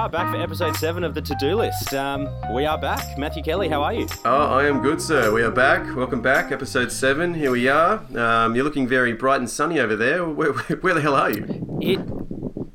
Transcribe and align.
are 0.00 0.08
back 0.08 0.34
for 0.34 0.40
episode 0.40 0.74
seven 0.76 1.04
of 1.04 1.12
the 1.12 1.20
To 1.20 1.34
Do 1.34 1.56
List. 1.56 1.92
Um, 1.92 2.26
we 2.54 2.64
are 2.64 2.78
back. 2.78 3.18
Matthew 3.18 3.42
Kelly, 3.42 3.68
how 3.68 3.82
are 3.82 3.92
you? 3.92 4.06
Oh, 4.24 4.46
I 4.46 4.66
am 4.66 4.80
good, 4.80 4.98
sir. 4.98 5.30
We 5.30 5.42
are 5.42 5.50
back. 5.50 5.94
Welcome 5.94 6.22
back, 6.22 6.50
episode 6.52 6.90
seven. 6.90 7.34
Here 7.34 7.50
we 7.50 7.68
are. 7.68 8.02
Um, 8.16 8.54
you're 8.54 8.64
looking 8.64 8.88
very 8.88 9.12
bright 9.12 9.40
and 9.40 9.50
sunny 9.50 9.78
over 9.78 9.94
there. 9.96 10.24
Where, 10.40 10.54
where, 10.54 10.94
the 10.94 11.02
hell 11.02 11.14
are 11.14 11.30
you? 11.30 11.44
It. 11.82 12.00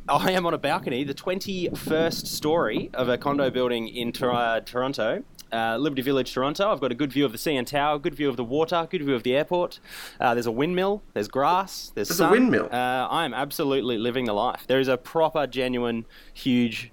I 0.08 0.34
am 0.34 0.46
on 0.46 0.54
a 0.54 0.60
balcony, 0.60 1.04
the 1.04 1.16
21st 1.16 2.28
story 2.28 2.92
of 2.94 3.10
a 3.10 3.18
condo 3.18 3.50
building 3.50 3.88
in 3.88 4.12
Tor- 4.12 4.62
Toronto. 4.64 5.24
Uh, 5.52 5.78
Liberty 5.78 6.04
Village, 6.04 6.32
Toronto. 6.32 6.72
I've 6.72 6.80
got 6.80 6.92
a 6.92 6.96
good 6.96 7.12
view 7.12 7.26
of 7.26 7.32
the 7.32 7.40
CN 7.40 7.66
Tower, 7.66 7.98
good 7.98 8.14
view 8.14 8.30
of 8.30 8.38
the 8.38 8.44
water, 8.44 8.88
good 8.92 9.02
view 9.02 9.16
of 9.16 9.24
the 9.24 9.36
airport. 9.36 9.80
Uh, 10.20 10.36
there's 10.36 10.46
a 10.46 10.52
windmill, 10.52 11.02
there's 11.14 11.28
grass, 11.28 11.92
there's, 11.96 12.10
There's 12.10 12.20
a 12.20 12.30
windmill? 12.30 12.70
Uh, 12.72 13.08
I 13.10 13.26
am 13.26 13.34
absolutely 13.34 13.98
living 13.98 14.26
the 14.26 14.34
life. 14.34 14.66
There 14.68 14.80
is 14.80 14.88
a 14.88 14.98
proper, 14.98 15.48
genuine, 15.48 16.06
huge 16.34 16.92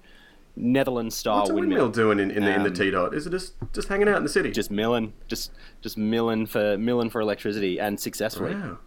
Netherlands 0.55 1.15
style 1.15 1.37
What's 1.39 1.49
a 1.49 1.53
windmill 1.55 1.89
doing 1.89 2.19
in, 2.19 2.29
in 2.29 2.43
the 2.45 2.53
in 2.53 2.63
the 2.63 2.69
Um, 2.69 2.75
T 2.75 2.91
dot? 2.91 3.13
Is 3.13 3.25
it 3.25 3.31
just 3.31 3.53
just 3.73 3.87
hanging 3.87 4.07
out 4.07 4.17
in 4.17 4.23
the 4.23 4.29
city? 4.29 4.51
Just 4.51 4.69
milling, 4.71 5.13
just 5.27 5.51
just 5.81 5.97
milling 5.97 6.45
for 6.45 6.77
milling 6.77 7.09
for 7.09 7.21
electricity 7.21 7.79
and 7.79 7.99
successfully. 7.99 8.55
wow. 8.55 8.77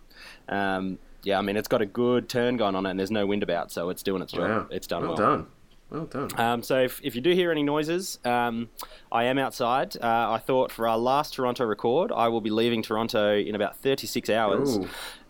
Um, 0.49 0.99
yeah, 1.25 1.39
I 1.39 1.43
mean 1.43 1.57
it's 1.57 1.69
got 1.69 1.83
a 1.83 1.87
good 1.87 2.29
turn 2.29 2.57
going 2.57 2.77
on 2.77 2.87
it, 2.87 2.91
and 2.91 2.99
there's 2.99 3.11
no 3.11 3.27
wind 3.27 3.43
about, 3.43 3.73
so 3.73 3.91
it's 3.91 4.03
doing 4.03 4.23
its 4.23 4.33
job. 4.33 4.49
Wow. 4.49 4.67
It's 4.71 4.87
done 4.87 5.03
well. 5.03 5.17
well. 5.17 5.37
done. 5.37 5.47
Well 5.89 6.05
done. 6.07 6.31
Um, 6.37 6.63
so 6.65 6.81
if, 6.83 7.01
if 7.05 7.15
you 7.15 7.21
do 7.21 7.31
hear 7.33 7.53
any 7.53 7.63
noises, 7.63 8.19
um, 8.25 8.69
I 9.13 9.25
am 9.25 9.39
outside. 9.39 9.97
Uh, 10.03 10.33
I 10.33 10.39
thought 10.39 10.73
for 10.73 10.89
our 10.89 10.99
last 10.99 11.35
Toronto 11.35 11.65
record, 11.65 12.11
I 12.11 12.27
will 12.27 12.41
be 12.41 12.51
leaving 12.51 12.83
Toronto 12.83 13.37
in 13.37 13.55
about 13.55 13.77
36 13.77 14.29
hours, 14.29 14.81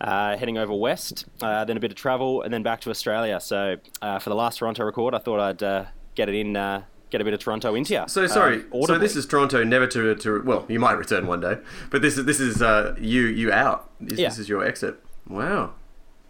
uh, 0.01 0.35
heading 0.35 0.57
over 0.57 0.73
west, 0.73 1.25
uh, 1.43 1.63
then 1.65 1.77
a 1.77 1.79
bit 1.79 1.91
of 1.91 1.97
travel, 1.97 2.41
and 2.41 2.51
then 2.51 2.63
back 2.63 2.81
to 2.81 2.89
Australia. 2.89 3.39
So 3.39 3.75
uh, 4.01 4.17
for 4.17 4.31
the 4.31 4.35
last 4.35 4.57
Toronto 4.57 4.83
record, 4.83 5.13
I 5.13 5.19
thought 5.19 5.39
I'd 5.39 5.61
uh, 5.61 5.85
get 6.17 6.27
it 6.27 6.35
in, 6.35 6.57
uh, 6.57 6.81
get 7.11 7.21
a 7.21 7.23
bit 7.23 7.33
of 7.33 7.39
Toronto 7.39 7.73
into 7.75 7.93
you. 7.93 8.03
So 8.07 8.27
sorry. 8.27 8.65
Um, 8.73 8.83
so 8.83 8.97
this 8.97 9.15
is 9.15 9.25
Toronto, 9.25 9.63
never 9.63 9.87
to 9.87 10.15
to. 10.15 10.41
Well, 10.43 10.65
you 10.67 10.79
might 10.79 10.97
return 10.97 11.27
one 11.27 11.39
day, 11.39 11.57
but 11.89 12.01
this 12.01 12.17
is 12.17 12.25
this 12.25 12.41
is 12.41 12.61
uh, 12.61 12.95
you 12.99 13.21
you 13.27 13.51
out. 13.53 13.89
This, 14.01 14.19
Yeah. 14.19 14.27
this 14.29 14.39
is 14.39 14.49
your 14.49 14.65
exit. 14.65 14.99
Wow. 15.29 15.75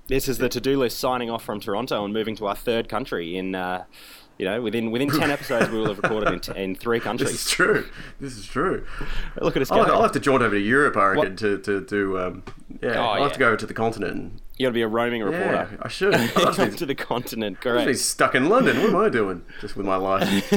This 0.08 0.27
is 0.30 0.38
the 0.38 0.47
to-do 0.47 0.77
list 0.80 0.99
signing 0.99 1.30
off 1.30 1.43
from 1.43 1.59
Toronto 1.59 2.05
and 2.05 2.13
moving 2.13 2.35
to 2.38 2.47
our 2.47 2.55
third 2.55 2.88
country 2.88 3.35
in, 3.35 3.55
uh, 3.55 3.83
you 4.38 4.45
know, 4.45 4.61
within 4.61 4.91
within 4.91 5.09
ten 5.09 5.31
episodes 5.31 5.69
we 5.69 5.77
will 5.80 5.88
have 5.88 5.97
recorded 5.97 6.33
in, 6.33 6.39
t- 6.39 6.52
in 6.55 6.75
three 6.75 6.99
This 7.17 7.33
is 7.33 7.49
true. 7.49 7.88
This 8.19 8.38
is 8.38 8.45
true. 8.45 8.85
Look 9.41 9.55
at 9.55 9.61
us 9.61 9.71
I'll. 9.71 9.81
I'll 9.91 10.02
have 10.03 10.11
to 10.13 10.19
jaunt 10.19 10.43
over 10.43 10.55
to 10.55 10.61
Europe, 10.61 10.95
I 10.97 11.05
reckon, 11.07 11.31
What? 11.31 11.38
to 11.39 11.57
to 11.59 11.81
do. 11.81 12.19
Um, 12.19 12.43
yeah, 12.81 12.99
Oh, 12.99 13.02
I'll 13.03 13.23
have 13.23 13.33
to 13.33 13.39
go 13.39 13.47
over 13.47 13.58
to 13.58 13.65
the 13.65 13.73
continent. 13.73 14.13
And, 14.13 14.41
You 14.58 14.65
got 14.65 14.69
to 14.69 14.73
be 14.73 14.81
a 14.83 14.88
roaming 14.88 15.21
yeah, 15.21 15.27
reporter. 15.27 15.80
I 15.81 15.88
should. 15.88 16.13
I'll 16.35 16.55
be- 16.69 16.75
to 16.77 16.85
the 16.85 16.95
continent, 16.95 17.58
I'll 17.65 17.73
be 17.77 17.83
correct. 17.83 17.99
stuck 17.99 18.35
in 18.35 18.49
London. 18.49 18.77
What 18.81 18.89
am 18.89 18.95
I 18.97 19.09
doing? 19.09 19.43
Just 19.61 19.75
with 19.75 19.85
my 19.85 19.95
life? 19.95 20.52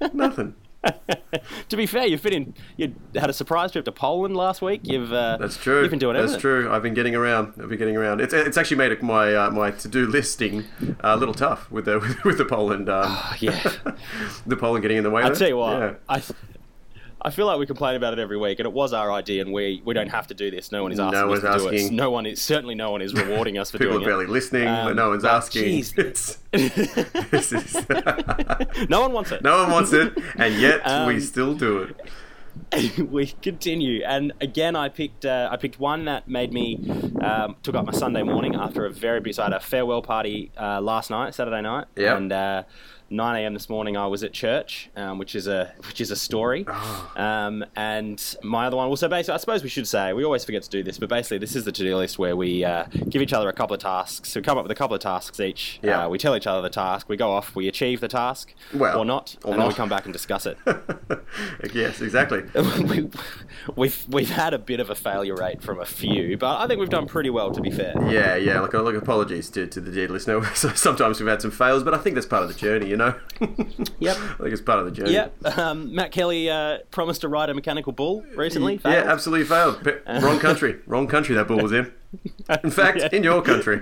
Nothing. 0.12 0.54
to 1.68 1.76
be 1.76 1.86
fair, 1.86 2.06
you've 2.06 2.22
been 2.22 2.32
in. 2.32 2.54
You 2.76 2.94
had 3.14 3.28
a 3.30 3.32
surprise 3.32 3.72
trip 3.72 3.84
to 3.86 3.92
Poland 3.92 4.36
last 4.36 4.62
week. 4.62 4.82
You've 4.84 5.12
uh, 5.12 5.36
That's 5.38 5.56
true. 5.56 5.82
You've 5.82 5.90
been 5.90 5.98
doing 5.98 6.14
That's 6.14 6.34
everything. 6.34 6.40
true. 6.40 6.72
I've 6.72 6.82
been 6.82 6.94
getting 6.94 7.14
around. 7.14 7.54
I've 7.60 7.68
been 7.68 7.78
getting 7.78 7.96
around. 7.96 8.20
It's, 8.20 8.32
it's 8.32 8.56
actually 8.56 8.76
made 8.76 9.02
my 9.02 9.34
uh, 9.34 9.50
my 9.50 9.70
to 9.72 9.88
do 9.88 10.06
listing 10.06 10.64
uh, 10.80 10.94
a 11.02 11.16
little 11.16 11.34
tough 11.34 11.70
with 11.70 11.86
the 11.86 11.98
with, 12.24 12.38
the 12.38 12.44
Poland. 12.44 12.88
Um, 12.88 13.16
yeah. 13.40 13.72
the 14.46 14.56
Poland 14.56 14.82
getting 14.82 14.98
in 14.98 15.04
the 15.04 15.10
way. 15.10 15.22
I 15.24 15.30
tell 15.30 15.48
you 15.48 15.56
what, 15.56 15.78
Yeah. 15.78 15.94
I. 16.08 16.22
I 17.20 17.30
feel 17.30 17.46
like 17.46 17.58
we 17.58 17.66
complain 17.66 17.96
about 17.96 18.12
it 18.12 18.18
every 18.20 18.36
week, 18.36 18.60
and 18.60 18.66
it 18.66 18.72
was 18.72 18.92
our 18.92 19.10
idea, 19.10 19.42
and 19.42 19.52
we, 19.52 19.82
we 19.84 19.92
don't 19.92 20.08
have 20.08 20.28
to 20.28 20.34
do 20.34 20.50
this. 20.52 20.70
No 20.70 20.84
one 20.84 20.92
is 20.92 21.00
asking 21.00 21.28
one's 21.28 21.44
us 21.44 21.62
to 21.64 21.70
do 21.70 21.76
it. 21.76 21.92
No 21.92 22.10
one 22.10 22.26
is 22.26 22.40
certainly 22.40 22.74
no 22.76 22.90
one 22.92 23.02
is 23.02 23.12
rewarding 23.12 23.58
us 23.58 23.70
for 23.72 23.78
People 23.78 23.94
doing 23.94 24.02
it. 24.02 24.04
People 24.06 24.14
are 24.14 24.18
barely 24.24 24.32
listening, 24.32 24.64
but 24.66 24.90
Um, 24.90 24.96
no 24.96 25.08
one's 25.10 25.22
but 25.24 25.32
asking. 25.34 25.62
geez. 25.64 25.94
It's, 25.96 26.38
this 26.52 27.52
is 27.52 27.74
no 28.88 29.00
one 29.00 29.12
wants 29.12 29.32
it. 29.32 29.42
no 29.42 29.58
one 29.62 29.70
wants 29.72 29.92
it, 29.92 30.16
and 30.36 30.54
yet 30.54 30.84
we 30.84 31.14
Um, 31.14 31.20
still 31.20 31.54
do 31.54 31.78
it. 31.82 31.96
we 32.98 33.26
continue, 33.40 34.02
and 34.04 34.32
again, 34.40 34.74
I 34.76 34.88
picked 34.88 35.24
uh, 35.24 35.48
I 35.50 35.56
picked 35.56 35.78
one 35.78 36.06
that 36.06 36.28
made 36.28 36.52
me 36.52 36.78
um, 37.20 37.54
took 37.62 37.74
up 37.76 37.86
my 37.86 37.92
Sunday 37.92 38.22
morning 38.22 38.54
after 38.56 38.84
a 38.84 38.90
very 38.90 39.20
busy. 39.20 39.40
I 39.40 39.44
had 39.44 39.52
a 39.54 39.60
farewell 39.60 40.02
party 40.02 40.50
uh, 40.60 40.80
last 40.80 41.08
night, 41.10 41.34
Saturday 41.34 41.62
night, 41.62 41.86
Yep. 41.96 42.16
and 42.16 42.32
uh, 42.32 42.62
9 43.10 43.36
a.m. 43.36 43.54
this 43.54 43.70
morning 43.70 43.96
I 43.96 44.06
was 44.06 44.22
at 44.22 44.32
church, 44.32 44.90
um, 44.94 45.18
which 45.18 45.34
is 45.34 45.46
a 45.46 45.72
which 45.86 46.00
is 46.00 46.10
a 46.10 46.16
story. 46.16 46.66
Um, 47.16 47.64
and 47.74 48.22
my 48.42 48.66
other 48.66 48.76
one, 48.76 48.88
well, 48.88 48.96
so 48.96 49.08
basically, 49.08 49.34
I 49.34 49.36
suppose 49.38 49.62
we 49.62 49.70
should 49.70 49.88
say 49.88 50.12
we 50.12 50.24
always 50.24 50.44
forget 50.44 50.62
to 50.64 50.70
do 50.70 50.82
this, 50.82 50.98
but 50.98 51.08
basically, 51.08 51.38
this 51.38 51.56
is 51.56 51.64
the 51.64 51.72
to-do 51.72 51.96
list 51.96 52.18
where 52.18 52.36
we 52.36 52.64
uh, 52.64 52.84
give 53.08 53.22
each 53.22 53.32
other 53.32 53.48
a 53.48 53.52
couple 53.52 53.74
of 53.74 53.80
tasks. 53.80 54.34
We 54.34 54.42
come 54.42 54.58
up 54.58 54.64
with 54.64 54.72
a 54.72 54.74
couple 54.74 54.94
of 54.94 55.00
tasks 55.00 55.40
each. 55.40 55.80
Yeah. 55.82 56.04
Uh, 56.04 56.08
we 56.10 56.18
tell 56.18 56.36
each 56.36 56.46
other 56.46 56.60
the 56.60 56.68
task. 56.68 57.08
We 57.08 57.16
go 57.16 57.30
off. 57.30 57.56
We 57.56 57.66
achieve 57.66 58.00
the 58.00 58.08
task, 58.08 58.54
Well, 58.74 58.98
or 58.98 59.04
not, 59.04 59.36
or 59.42 59.52
and 59.52 59.62
then 59.62 59.68
we 59.68 59.74
come 59.74 59.88
back 59.88 60.04
and 60.04 60.12
discuss 60.12 60.44
it. 60.44 60.58
yes, 61.74 62.02
exactly. 62.02 62.42
we, 62.84 63.08
we've 63.74 64.06
we've 64.08 64.30
had 64.30 64.52
a 64.52 64.58
bit 64.58 64.80
of 64.80 64.90
a 64.90 64.94
failure 64.94 65.34
rate 65.34 65.62
from 65.62 65.80
a 65.80 65.86
few, 65.86 66.36
but 66.36 66.58
I 66.58 66.66
think 66.66 66.78
we've 66.78 66.90
done 66.90 67.06
pretty 67.06 67.30
well 67.30 67.52
to 67.52 67.60
be 67.62 67.70
fair. 67.70 67.94
Yeah, 68.10 68.36
yeah. 68.36 68.60
Like, 68.60 68.74
like 68.74 68.96
apologies 68.96 69.48
to, 69.50 69.66
to 69.66 69.80
the 69.80 69.90
dear 69.90 70.08
listener. 70.08 70.44
Sometimes 70.54 71.20
we've 71.20 71.28
had 71.28 71.40
some 71.40 71.50
fails, 71.50 71.82
but 71.82 71.94
I 71.94 71.98
think 71.98 72.14
that's 72.14 72.26
part 72.26 72.42
of 72.42 72.48
the 72.48 72.54
journey, 72.54 72.92
know. 72.98 73.14
Yep. 74.00 74.16
I 74.16 74.36
think 74.36 74.52
it's 74.52 74.60
part 74.62 74.78
of 74.80 74.84
the 74.84 74.90
journey. 74.92 75.12
Yep. 75.12 75.58
Um, 75.58 75.94
Matt 75.94 76.12
Kelly 76.12 76.48
uh, 76.50 76.78
promised 76.90 77.20
to 77.22 77.28
ride 77.28 77.48
a 77.50 77.54
mechanical 77.54 77.92
bull 77.92 78.24
recently. 78.36 78.80
Yeah, 78.84 78.90
absolutely 79.06 79.46
failed. 79.46 79.82
Pe- 79.82 79.98
Wrong 80.20 80.38
country. 80.38 80.76
Wrong 80.86 81.06
country 81.08 81.34
that 81.34 81.48
bull 81.48 81.58
was 81.62 81.72
in. 81.72 81.92
In 82.64 82.70
fact, 82.70 82.98
Yeah. 83.00 83.08
in 83.12 83.22
your 83.24 83.42
country. 83.42 83.80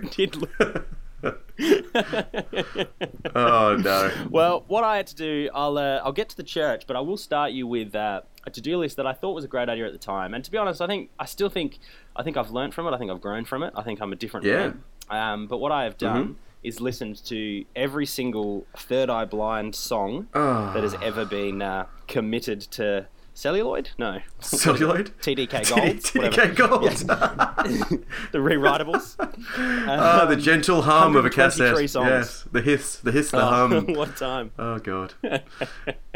Oh 3.35 3.77
no. 3.83 4.11
well, 4.31 4.65
what 4.69 4.85
I 4.85 4.97
had 4.97 5.07
to 5.09 5.15
do, 5.17 5.49
I'll 5.55 5.79
uh, 5.79 6.01
I'll 6.05 6.13
get 6.13 6.29
to 6.31 6.37
the 6.37 6.43
church, 6.43 6.87
but 6.87 6.97
I 6.97 7.01
will 7.01 7.17
start 7.17 7.53
you 7.53 7.67
with 7.67 7.95
uh, 7.95 8.23
a 8.47 8.51
to-do 8.51 8.79
list 8.79 8.97
that 8.97 9.07
I 9.07 9.13
thought 9.13 9.33
was 9.35 9.45
a 9.45 9.49
great 9.49 9.69
idea 9.69 9.87
at 9.87 9.93
the 9.93 9.99
time. 9.99 10.35
And 10.35 10.45
to 10.45 10.51
be 10.51 10.59
honest, 10.59 10.81
I 10.81 10.87
think 10.87 11.11
I 11.19 11.25
still 11.27 11.49
think 11.49 11.79
I 12.15 12.23
think 12.23 12.37
I've 12.37 12.51
learned 12.51 12.75
from 12.75 12.87
it. 12.87 12.93
I 12.93 12.99
think 12.99 13.11
I've 13.11 13.21
grown 13.21 13.45
from 13.45 13.63
it. 13.63 13.73
I 13.77 13.83
think 13.83 14.01
I'm 14.01 14.13
a 14.13 14.17
different 14.17 14.47
Yeah. 14.47 14.57
man. 14.57 14.83
Um, 15.09 15.47
but 15.47 15.59
what 15.59 15.73
I 15.73 15.85
have 15.85 15.97
done 15.99 16.29
Mhm. 16.29 16.35
Is 16.67 16.81
listened 16.81 17.25
to 17.27 17.65
every 17.75 18.07
single 18.07 18.67
Third 18.77 19.09
Eye 19.11 19.25
Blind 19.25 19.75
song 19.75 20.29
Oh. 20.35 20.73
that 20.75 20.83
has 20.83 20.95
ever 21.03 21.25
been 21.25 21.63
uh, 21.63 21.87
committed 22.09 22.61
to 22.73 23.07
celluloid. 23.35 23.91
No, 23.99 24.21
Celluloid? 24.41 25.13
TDK 25.21 25.69
Gold. 25.69 26.33
TDK 26.33 26.57
Gold. 26.57 26.83
the 28.33 28.39
rewritables. 28.39 29.15
Ah, 29.59 30.25
the 30.27 30.37
gentle 30.37 30.83
hum 30.83 31.17
of 31.17 31.25
a 31.25 31.29
123 31.29 31.85
cassette. 31.85 31.91
songs. 31.91 32.09
Yes, 32.09 32.45
the 32.51 32.63
hiss, 32.63 32.97
the 32.97 33.13
hiss, 33.13 33.31
the 33.31 33.39
Oh, 33.45 33.49
hum. 33.69 33.87
what 33.95 34.09
a 34.09 34.13
time. 34.13 34.53
Oh 34.59 34.79
god. 34.79 35.15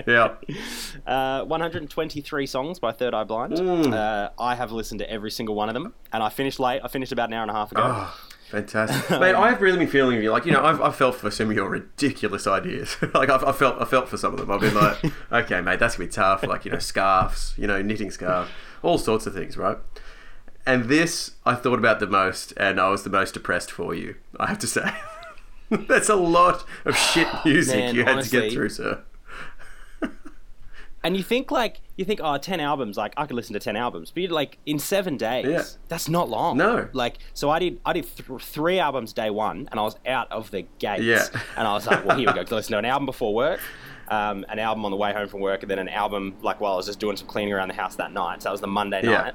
Yeah. 0.06 0.37
Uh, 1.06 1.44
123 1.44 2.47
songs 2.47 2.78
by 2.78 2.93
Third 2.93 3.12
Eye 3.15 3.25
Blind. 3.25 3.53
Mm. 3.55 3.93
Uh, 3.93 4.31
I 4.39 4.55
have 4.55 4.72
listened 4.72 5.00
to 5.00 5.10
every 5.10 5.31
single 5.31 5.55
one 5.55 5.69
of 5.69 5.75
them, 5.75 5.93
and 6.12 6.22
I 6.22 6.31
finished 6.31 6.59
late. 6.59 6.81
I 6.83 6.89
finished 6.89 7.12
about 7.12 7.28
an 7.28 7.34
hour 7.34 7.43
and 7.43 7.50
a 7.50 7.55
half 7.55 7.71
ago. 7.72 7.83
Oh, 7.84 8.19
fantastic, 8.50 9.11
mate. 9.21 9.34
I've 9.34 9.61
really 9.61 9.78
been 9.78 9.88
feeling 9.88 10.22
you. 10.22 10.31
Like 10.31 10.44
you 10.44 10.53
know, 10.53 10.65
I've, 10.65 10.81
I've 10.81 10.97
felt 10.97 11.16
for 11.16 11.31
some 11.31 11.50
of 11.50 11.56
your 11.56 11.69
ridiculous 11.69 12.47
ideas. 12.47 12.97
like 13.15 13.31
I've, 13.31 13.44
I've 13.44 13.56
felt, 13.56 13.81
I 13.81 13.84
felt 13.84 14.09
for 14.09 14.16
some 14.16 14.34
of 14.34 14.41
them. 14.41 14.50
I've 14.50 14.61
been 14.61 14.75
like, 14.75 15.05
okay, 15.33 15.61
mate, 15.61 15.78
that's 15.78 15.97
gonna 15.97 16.09
be 16.09 16.12
tough. 16.12 16.43
Like 16.43 16.65
you 16.65 16.72
know, 16.72 16.78
scarves, 16.78 17.55
you 17.56 17.66
know, 17.66 17.81
knitting 17.81 18.10
scarves, 18.10 18.50
all 18.83 18.99
sorts 18.99 19.27
of 19.27 19.34
things, 19.34 19.56
right? 19.56 19.78
And 20.66 20.84
this, 20.84 21.33
I 21.47 21.55
thought 21.55 21.78
about 21.78 22.00
the 22.00 22.06
most, 22.06 22.53
and 22.56 22.78
I 22.78 22.91
was 22.91 23.03
the 23.03 23.10
most 23.10 23.33
depressed 23.33 23.71
for 23.71 23.94
you. 23.94 24.16
I 24.39 24.47
have 24.47 24.59
to 24.59 24.66
say, 24.66 24.93
that's 25.71 26.09
a 26.09 26.16
lot 26.16 26.65
of 26.84 26.97
shit 26.97 27.28
music 27.44 27.77
Man, 27.77 27.94
you 27.94 28.05
had 28.05 28.22
to 28.22 28.31
get 28.31 28.53
through, 28.53 28.69
sir. 28.69 29.03
And 31.03 31.16
you 31.16 31.22
think 31.22 31.50
like 31.50 31.81
you 31.97 32.05
think, 32.05 32.21
oh, 32.22 32.37
10 32.37 32.61
albums, 32.61 32.97
like 32.99 33.15
I 33.16 33.25
could 33.27 33.34
listen 33.37 33.55
to 33.55 33.61
ten 33.61 33.75
albums, 33.75 34.11
but 34.11 34.22
you're 34.22 34.33
like 34.33 34.59
in 34.66 34.78
seven 34.78 35.16
days, 35.16 35.47
Yeah. 35.47 35.63
that's 35.89 36.09
not 36.10 36.28
long. 36.28 36.59
No. 36.59 36.89
like 36.92 37.16
so 37.33 37.48
I 37.48 37.59
did 37.59 37.80
I 37.86 37.95
did 37.95 38.04
th- 38.16 38.42
three 38.42 38.78
albums 38.78 39.13
day 39.15 39.30
one, 39.30 39.66
and 39.71 39.80
I 39.80 39.83
was 39.83 39.97
out 40.07 40.30
of 40.30 40.51
the 40.51 40.66
gates. 40.78 41.03
Yeah. 41.03 41.27
and 41.57 41.66
I 41.66 41.72
was 41.72 41.86
like, 41.86 42.04
well, 42.04 42.19
here 42.19 42.28
we 42.28 42.34
go. 42.34 42.42
Listen 42.54 42.72
to 42.72 42.78
an 42.78 42.84
album 42.84 43.07
before 43.07 43.34
work. 43.34 43.60
Um, 44.09 44.45
an 44.48 44.59
album 44.59 44.84
on 44.84 44.91
the 44.91 44.97
way 44.97 45.13
home 45.13 45.28
from 45.28 45.41
work, 45.41 45.63
and 45.63 45.71
then 45.71 45.78
an 45.78 45.89
album 45.89 46.34
like 46.42 46.60
while 46.60 46.74
I 46.74 46.77
was 46.77 46.86
just 46.86 46.98
doing 47.01 47.16
some 47.16 47.28
cleaning 47.28 47.54
around 47.54 47.69
the 47.69 47.74
house 47.74 47.97
that 47.97 48.13
night. 48.13 48.42
So 48.42 48.48
that 48.48 48.53
was 48.53 48.60
the 48.60 48.66
Monday 48.66 49.01
Yeah. 49.04 49.10
night. 49.22 49.34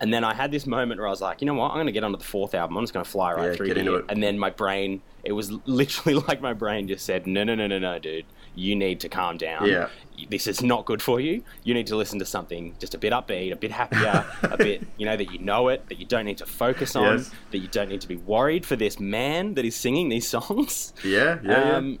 And 0.00 0.12
then 0.12 0.22
I 0.24 0.34
had 0.34 0.50
this 0.50 0.66
moment 0.66 0.98
where 1.00 1.06
I 1.06 1.10
was 1.10 1.20
like, 1.20 1.40
you 1.40 1.46
know 1.46 1.54
what? 1.54 1.70
I'm 1.70 1.76
going 1.76 1.86
to 1.86 1.92
get 1.92 2.02
onto 2.04 2.18
the 2.18 2.24
fourth 2.24 2.54
album. 2.54 2.76
I'm 2.76 2.82
just 2.82 2.92
going 2.92 3.04
to 3.04 3.10
fly 3.10 3.32
right 3.34 3.50
Yeah, 3.50 3.54
through 3.54 3.68
get 3.68 3.76
here. 3.76 3.86
into 3.86 3.94
it. 3.98 4.04
And 4.08 4.20
then 4.22 4.36
my 4.38 4.50
brain, 4.50 5.00
it 5.24 5.30
was 5.32 5.52
literally 5.66 6.20
like 6.28 6.40
my 6.40 6.52
brain 6.52 6.88
just 6.88 7.06
said, 7.06 7.26
no, 7.26 7.44
no, 7.44 7.54
no, 7.54 7.66
no, 7.68 7.78
no, 7.78 7.98
dude. 8.00 8.26
You 8.54 8.76
need 8.76 9.00
to 9.00 9.08
calm 9.08 9.38
down. 9.38 9.66
Yeah. 9.66 9.88
This 10.28 10.46
is 10.46 10.62
not 10.62 10.84
good 10.84 11.00
for 11.02 11.18
you. 11.20 11.42
You 11.64 11.72
need 11.74 11.86
to 11.88 11.96
listen 11.96 12.18
to 12.18 12.26
something 12.26 12.74
just 12.78 12.94
a 12.94 12.98
bit 12.98 13.12
upbeat, 13.12 13.50
a 13.52 13.56
bit 13.56 13.70
happier, 13.72 14.26
a 14.42 14.56
bit, 14.56 14.86
you 14.98 15.06
know, 15.06 15.16
that 15.16 15.32
you 15.32 15.38
know 15.38 15.68
it, 15.68 15.88
that 15.88 15.98
you 15.98 16.04
don't 16.06 16.26
need 16.26 16.38
to 16.38 16.46
focus 16.46 16.94
on, 16.94 17.18
Yes. 17.18 17.30
that 17.50 17.58
you 17.58 17.68
don't 17.68 17.88
need 17.88 18.02
to 18.02 18.08
be 18.08 18.16
worried 18.16 18.66
for 18.66 18.76
this 18.76 19.00
man 19.00 19.54
that 19.54 19.64
is 19.64 19.74
singing 19.74 20.10
these 20.10 20.28
songs. 20.28 20.92
Yeah, 21.02 21.38
yeah, 21.42 21.76
Um, 21.76 21.98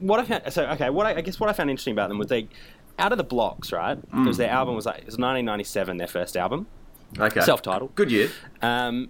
what 0.00 0.20
I 0.20 0.24
found, 0.24 0.52
so 0.52 0.66
okay, 0.70 0.90
what 0.90 1.06
I, 1.06 1.14
I 1.16 1.20
guess 1.20 1.38
what 1.38 1.48
I 1.48 1.52
found 1.52 1.70
interesting 1.70 1.92
about 1.92 2.08
them 2.08 2.18
was 2.18 2.28
they, 2.28 2.48
out 2.98 3.12
of 3.12 3.18
the 3.18 3.24
blocks, 3.24 3.72
right? 3.72 3.96
Mm. 4.10 4.24
Because 4.24 4.36
their 4.36 4.50
album 4.50 4.74
was 4.74 4.86
like 4.86 4.98
it 4.98 5.06
was 5.06 5.14
1997, 5.18 5.96
their 5.98 6.06
first 6.06 6.36
album. 6.36 6.66
Okay. 7.18 7.40
self-titled. 7.40 7.94
Good 7.96 8.10
year. 8.10 8.30
Um, 8.62 9.08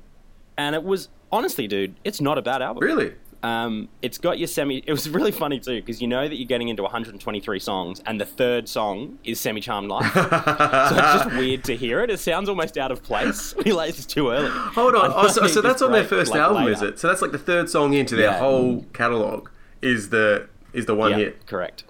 and 0.56 0.74
it 0.74 0.82
was 0.82 1.08
honestly, 1.30 1.66
dude, 1.68 1.94
it's 2.04 2.20
not 2.20 2.38
a 2.38 2.42
bad 2.42 2.62
album. 2.62 2.82
Really? 2.82 3.12
Um, 3.42 3.88
it's 4.02 4.18
got 4.18 4.38
your 4.38 4.48
semi. 4.48 4.78
It 4.86 4.90
was 4.92 5.08
really 5.08 5.30
funny 5.32 5.58
too 5.60 5.76
because 5.76 6.02
you 6.02 6.06
know 6.08 6.28
that 6.28 6.34
you're 6.36 6.46
getting 6.46 6.68
into 6.68 6.82
123 6.82 7.58
songs, 7.58 8.02
and 8.04 8.20
the 8.20 8.26
third 8.26 8.68
song 8.68 9.18
is 9.24 9.40
"Semi 9.40 9.60
Charmed 9.62 9.88
Life." 9.88 10.12
so 10.14 10.20
it's 10.22 11.24
just 11.24 11.32
weird 11.36 11.64
to 11.64 11.74
hear 11.76 12.00
it. 12.02 12.10
It 12.10 12.20
sounds 12.20 12.48
almost 12.50 12.76
out 12.76 12.92
of 12.92 13.02
place. 13.02 13.54
You're 13.64 13.74
like, 13.76 13.90
it's 13.90 14.04
too 14.04 14.30
early. 14.30 14.50
Hold 14.50 14.94
on. 14.94 15.12
Oh, 15.14 15.28
so, 15.28 15.46
so 15.46 15.62
that's 15.62 15.80
on 15.80 15.90
their 15.92 16.04
first 16.04 16.32
like, 16.32 16.40
album, 16.40 16.64
later. 16.64 16.72
is 16.72 16.82
it? 16.82 16.98
So 16.98 17.08
that's 17.08 17.22
like 17.22 17.32
the 17.32 17.38
third 17.38 17.70
song 17.70 17.94
into 17.94 18.14
their 18.14 18.26
Yeah. 18.32 18.38
whole 18.40 18.84
catalog. 18.92 19.48
Is 19.80 20.10
the 20.10 20.48
is 20.74 20.84
the 20.84 20.94
one 20.94 21.12
Yeah, 21.12 21.16
hit? 21.16 21.46
correct. 21.46 21.84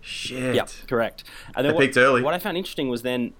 Shit. 0.00 0.54
Yep, 0.56 0.70
correct. 0.88 1.24
And 1.54 1.64
then 1.64 1.72
They 1.72 1.76
what, 1.76 1.80
peaked 1.82 1.96
early. 1.98 2.22
What 2.22 2.34
I 2.34 2.38
found 2.38 2.56
interesting 2.56 2.88
was 2.88 3.02
then, 3.02 3.32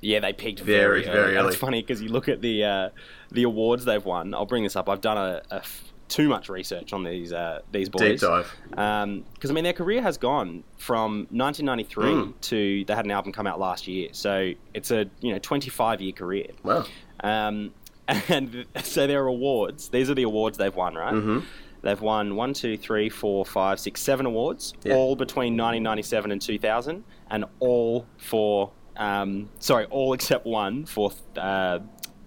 yeah, 0.00 0.20
they 0.20 0.32
peaked 0.32 0.60
Very, 0.60 1.04
very, 1.04 1.06
early. 1.06 1.12
very 1.28 1.36
And. 1.38 1.46
It's 1.48 1.56
funny 1.56 1.80
because 1.80 2.02
you 2.02 2.08
look 2.10 2.28
at 2.28 2.42
the 2.42 2.64
uh, 2.64 2.88
the 3.30 3.44
awards 3.44 3.84
they've 3.86 4.04
won. 4.04 4.34
I'll 4.34 4.44
bring 4.46 4.62
this 4.64 4.76
up. 4.76 4.88
I've 4.90 5.00
done 5.00 5.16
a, 5.16 5.42
a 5.50 5.56
f- 5.56 5.91
too 6.12 6.28
much 6.28 6.48
research 6.48 6.92
on 6.92 7.04
these 7.04 7.32
uh, 7.32 7.60
these 7.72 7.88
boys. 7.88 8.00
Deep 8.00 8.20
dive. 8.20 8.50
Because 8.70 9.50
I 9.50 9.52
mean, 9.54 9.64
their 9.64 9.72
career 9.72 10.02
has 10.02 10.18
gone 10.18 10.62
from 10.76 11.26
1993 11.30 12.04
Mm. 12.04 12.40
to 12.42 12.84
they 12.84 12.94
had 12.94 13.04
an 13.04 13.10
album 13.10 13.32
come 13.32 13.46
out 13.46 13.58
last 13.58 13.86
year, 13.88 14.08
so 14.12 14.52
it's 14.74 14.90
a 14.90 15.06
you 15.20 15.32
know 15.32 15.38
25 15.38 16.00
year 16.00 16.12
career. 16.12 16.48
Wow. 16.62 16.84
Um, 17.22 17.72
and 18.08 18.66
so 18.82 19.06
their 19.06 19.26
awards, 19.26 19.88
these 19.88 20.10
are 20.10 20.14
the 20.14 20.24
awards 20.24 20.58
they've 20.58 20.74
won, 20.74 20.94
right? 20.96 21.14
Mhm. 21.14 21.44
They've 21.82 22.00
won 22.00 22.36
one, 22.36 22.52
two, 22.52 22.76
three, 22.76 23.08
four, 23.08 23.44
five, 23.44 23.80
six, 23.80 24.00
seven 24.02 24.26
awards, 24.26 24.74
Yeah. 24.84 24.94
all 24.94 25.16
between 25.16 25.56
1997 25.56 26.30
and 26.30 26.40
2000, 26.42 27.04
and 27.30 27.44
all 27.60 28.06
for, 28.18 28.70
um, 28.96 29.48
sorry, 29.58 29.86
all 29.86 30.12
except 30.18 30.46
one 30.46 30.84
for, 30.84 31.12
uh, 31.36 31.78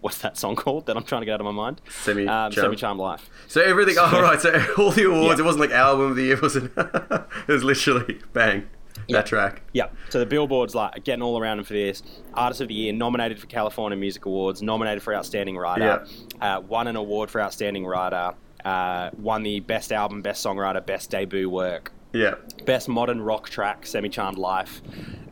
what's 0.06 0.20
that 0.20 0.38
song 0.38 0.56
called 0.56 0.86
that 0.86 0.96
I'm 0.96 1.04
trying 1.04 1.22
to 1.22 1.26
get 1.26 1.34
out 1.34 1.42
of 1.42 1.46
my 1.46 1.52
mind? 1.52 1.82
Semi 1.90 2.22
Um, 2.28 2.52
Charmed. 2.52 2.54
Semi 2.54 2.76
Charmed 2.76 3.00
Life. 3.00 3.28
So 3.48 3.60
everything. 3.62 3.96
Oh 4.00 4.22
right. 4.22 4.40
So 4.40 4.52
all 4.78 4.92
the 4.92 5.06
awards. 5.06 5.40
Yeah. 5.40 5.44
It 5.44 5.46
wasn't 5.46 5.62
like 5.62 5.72
album 5.72 6.12
of 6.12 6.16
the 6.16 6.24
year. 6.24 6.34
It 6.38 6.42
wasn't. 6.44 6.72
it 6.78 7.48
was 7.48 7.64
literally 7.64 8.20
bang. 8.34 8.68
Yeah. 9.08 9.18
That 9.18 9.26
track. 9.26 9.64
Yeah. 9.74 9.88
So 10.10 10.20
the 10.20 10.26
Billboard's 10.28 10.74
like 10.76 11.04
getting 11.04 11.22
all 11.24 11.40
around 11.40 11.58
him 11.60 11.66
for 11.66 11.74
this. 11.74 12.02
Artist 12.36 12.62
of 12.62 12.68
the 12.70 12.74
Year, 12.76 12.94
nominated 12.94 13.40
for 13.40 13.48
California 13.48 13.98
Music 13.98 14.26
Awards, 14.26 14.62
nominated 14.62 15.02
for 15.04 15.14
Outstanding 15.16 15.58
Writer, 15.58 16.06
uh, 16.40 16.62
won 16.68 16.88
an 16.88 16.96
award 16.96 17.30
for 17.32 17.42
Outstanding 17.42 17.86
Writer, 17.86 18.34
uh, 18.64 19.10
won 19.18 19.44
the 19.44 19.60
Best 19.60 19.92
Album, 19.92 20.22
Best 20.22 20.46
Songwriter, 20.46 20.86
Best 20.86 21.10
Debut 21.12 21.50
Work, 21.50 21.92
Yeah. 22.14 22.36
Best 22.66 22.88
Modern 22.88 23.22
Rock 23.22 23.50
Track, 23.50 23.86
Semi 23.86 24.10
Charmed 24.10 24.38
Life, 24.38 24.82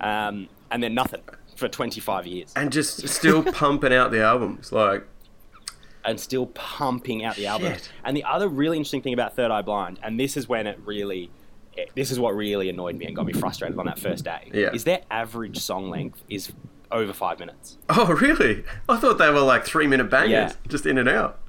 um, 0.01 0.49
and 0.71 0.81
then 0.83 0.93
nothing 0.93 1.21
for 1.63 1.69
25 1.69 2.27
years. 2.27 2.51
And 2.56 2.71
just 2.71 3.07
still 3.07 3.42
pumping 3.54 3.94
out 3.94 4.12
the 4.12 4.21
albums. 4.21 4.71
Like. 4.71 5.06
and 6.06 6.19
still 6.19 6.48
pumping 6.48 7.24
out 7.24 7.36
the 7.38 7.48
album. 7.48 7.74
Shit. 7.74 7.89
And 8.04 8.15
the 8.18 8.25
other 8.25 8.48
really 8.50 8.77
interesting 8.77 9.01
thing 9.01 9.13
about 9.13 9.36
Third 9.36 9.51
Eye 9.51 9.62
Blind, 9.62 10.00
and 10.04 10.19
this 10.19 10.36
is 10.36 10.50
when 10.50 10.68
it 10.68 10.77
really, 10.83 11.31
this 11.95 12.12
is 12.12 12.19
what 12.19 12.36
really 12.36 12.68
annoyed 12.69 12.95
me 12.98 13.06
and 13.06 13.15
got 13.15 13.25
me 13.25 13.31
frustrated 13.33 13.77
on 13.80 13.86
that 13.86 13.98
first 14.00 14.25
day, 14.25 14.51
Yeah. 14.54 14.71
is 14.74 14.83
their 14.83 15.01
average 15.10 15.60
song 15.60 15.89
length 15.89 16.21
is 16.30 16.51
over 16.92 17.13
five 17.13 17.39
minutes. 17.39 17.77
Oh 17.89 18.07
really? 18.21 18.66
I 18.89 18.98
thought 18.98 19.18
they 19.18 19.30
were 19.31 19.39
like 19.39 19.66
three 19.66 19.88
minute 19.88 20.09
bangers, 20.09 20.30
Yeah. 20.31 20.54
just 20.68 20.86
in 20.86 20.98
and 20.98 21.07
out. 21.09 21.39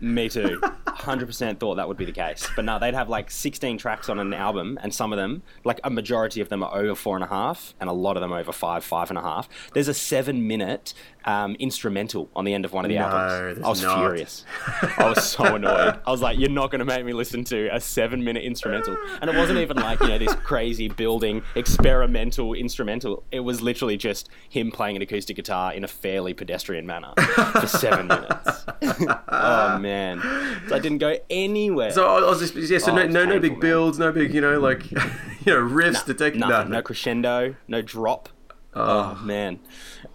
Me 0.00 0.28
too. 0.28 0.60
100% 0.86 1.58
thought 1.58 1.76
that 1.76 1.86
would 1.86 1.96
be 1.96 2.04
the 2.04 2.12
case. 2.12 2.48
But 2.56 2.64
no, 2.64 2.78
they'd 2.78 2.94
have 2.94 3.08
like 3.08 3.30
16 3.30 3.78
tracks 3.78 4.08
on 4.08 4.18
an 4.18 4.34
album, 4.34 4.78
and 4.82 4.92
some 4.92 5.12
of 5.12 5.16
them, 5.16 5.42
like 5.64 5.80
a 5.84 5.90
majority 5.90 6.40
of 6.40 6.48
them, 6.48 6.62
are 6.62 6.74
over 6.74 6.94
four 6.94 7.16
and 7.16 7.24
a 7.24 7.28
half, 7.28 7.74
and 7.80 7.88
a 7.88 7.92
lot 7.92 8.16
of 8.16 8.20
them 8.20 8.32
over 8.32 8.52
five, 8.52 8.84
five 8.84 9.10
and 9.10 9.18
a 9.18 9.22
half. 9.22 9.48
There's 9.72 9.88
a 9.88 9.94
seven 9.94 10.46
minute 10.46 10.94
um, 11.26 11.56
instrumental 11.58 12.30
on 12.36 12.44
the 12.44 12.54
end 12.54 12.64
of 12.64 12.72
one 12.72 12.84
of 12.84 12.88
the 12.88 12.96
No, 12.96 13.02
albums. 13.06 13.58
I 13.64 13.68
was 13.68 13.82
not. 13.82 13.98
furious. 13.98 14.44
I 14.98 15.08
was 15.08 15.24
so 15.28 15.56
annoyed. 15.56 15.98
I 16.06 16.10
was 16.10 16.22
like, 16.22 16.38
you're 16.38 16.48
not 16.50 16.70
going 16.70 16.78
to 16.78 16.84
make 16.84 17.04
me 17.04 17.12
listen 17.12 17.42
to 17.44 17.68
a 17.74 17.80
seven 17.80 18.22
minute 18.24 18.44
instrumental. 18.44 18.96
And 19.20 19.28
it 19.28 19.36
wasn't 19.36 19.58
even 19.58 19.76
like, 19.76 20.00
you 20.00 20.08
know, 20.08 20.18
this 20.18 20.34
crazy 20.36 20.88
building 20.88 21.42
experimental 21.54 22.54
instrumental. 22.54 23.24
It 23.32 23.40
was 23.40 23.60
literally 23.60 23.96
just 23.96 24.28
him 24.48 24.70
playing 24.70 24.96
an 24.96 25.02
acoustic 25.02 25.36
guitar 25.36 25.72
in 25.72 25.84
a 25.84 25.88
fairly 25.88 26.32
pedestrian 26.34 26.86
manner 26.86 27.12
for 27.16 27.66
seven 27.66 28.06
minutes. 28.06 28.64
oh, 29.28 29.78
man. 29.78 30.20
So 30.68 30.76
I 30.76 30.78
didn't 30.78 30.98
go 30.98 31.16
anywhere. 31.28 31.90
So 31.90 32.06
I 32.06 32.20
was 32.28 32.38
just 32.40 32.54
yeah. 32.70 32.78
So 32.78 32.92
Oh, 32.92 32.94
no, 32.96 33.06
no, 33.06 33.24
no 33.24 33.40
big 33.40 33.52
man. 33.52 33.60
builds, 33.60 33.98
no 33.98 34.12
big 34.12 34.32
you 34.32 34.40
know 34.40 34.58
like 34.60 34.90
you 34.90 34.98
know 35.46 35.60
riffs 35.60 36.04
to 36.06 36.14
take. 36.14 36.34
Nothing. 36.34 36.70
no, 36.70 36.76
No 36.78 36.82
crescendo. 36.82 37.56
No 37.68 37.82
drop. 37.82 38.28
Oh. 38.74 39.16
Oh 39.18 39.24
man, 39.24 39.58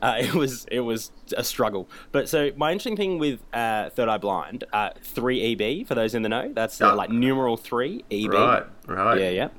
uh, 0.02 0.16
it 0.20 0.34
was 0.34 0.66
it 0.72 0.82
was 0.82 1.12
a 1.38 1.44
struggle. 1.44 1.90
But 2.12 2.28
so 2.30 2.52
my 2.56 2.72
interesting 2.72 2.98
thing 2.98 3.20
with 3.20 3.40
uh, 3.54 3.90
Third 3.92 4.10
Eye 4.10 4.18
Blind, 4.18 4.64
uh, 4.74 4.92
three 5.04 5.54
EB 5.54 5.88
for 5.88 5.96
those 5.96 6.14
in 6.16 6.22
the 6.24 6.30
know. 6.30 6.52
That's 6.54 6.82
uh, 6.82 6.92
Oh. 6.92 6.96
like 6.96 7.10
numeral 7.10 7.58
three 7.58 8.04
EB. 8.12 8.32
Right, 8.34 8.64
right. 8.88 9.20
Yeah, 9.20 9.30
yeah. 9.30 9.50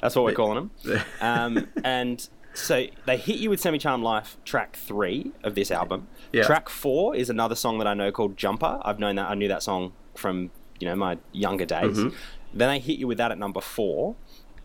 That's 0.00 0.14
what 0.16 0.24
we're 0.24 0.34
calling 0.34 0.70
them. 0.84 1.00
um, 1.20 1.68
and 1.82 2.28
so 2.52 2.86
they 3.06 3.16
hit 3.16 3.36
you 3.36 3.50
with 3.50 3.60
Semi 3.60 3.78
Charmed 3.78 4.04
Life, 4.04 4.36
track 4.44 4.76
three 4.76 5.32
of 5.42 5.54
this 5.54 5.70
album. 5.70 6.08
Yeah. 6.32 6.44
Track 6.44 6.68
four 6.68 7.16
is 7.16 7.30
another 7.30 7.54
song 7.54 7.78
that 7.78 7.86
I 7.86 7.94
know 7.94 8.12
called 8.12 8.36
Jumper. 8.36 8.80
I've 8.82 8.98
known 8.98 9.16
that. 9.16 9.30
I 9.30 9.34
knew 9.34 9.48
that 9.48 9.62
song 9.62 9.92
from 10.14 10.50
you 10.78 10.88
know 10.88 10.94
my 10.96 11.18
younger 11.32 11.64
days. 11.64 11.96
Mm-hmm. 11.98 12.14
Then 12.52 12.68
they 12.68 12.78
hit 12.78 12.98
you 12.98 13.06
with 13.06 13.18
that 13.18 13.32
at 13.32 13.38
number 13.38 13.60
four, 13.60 14.14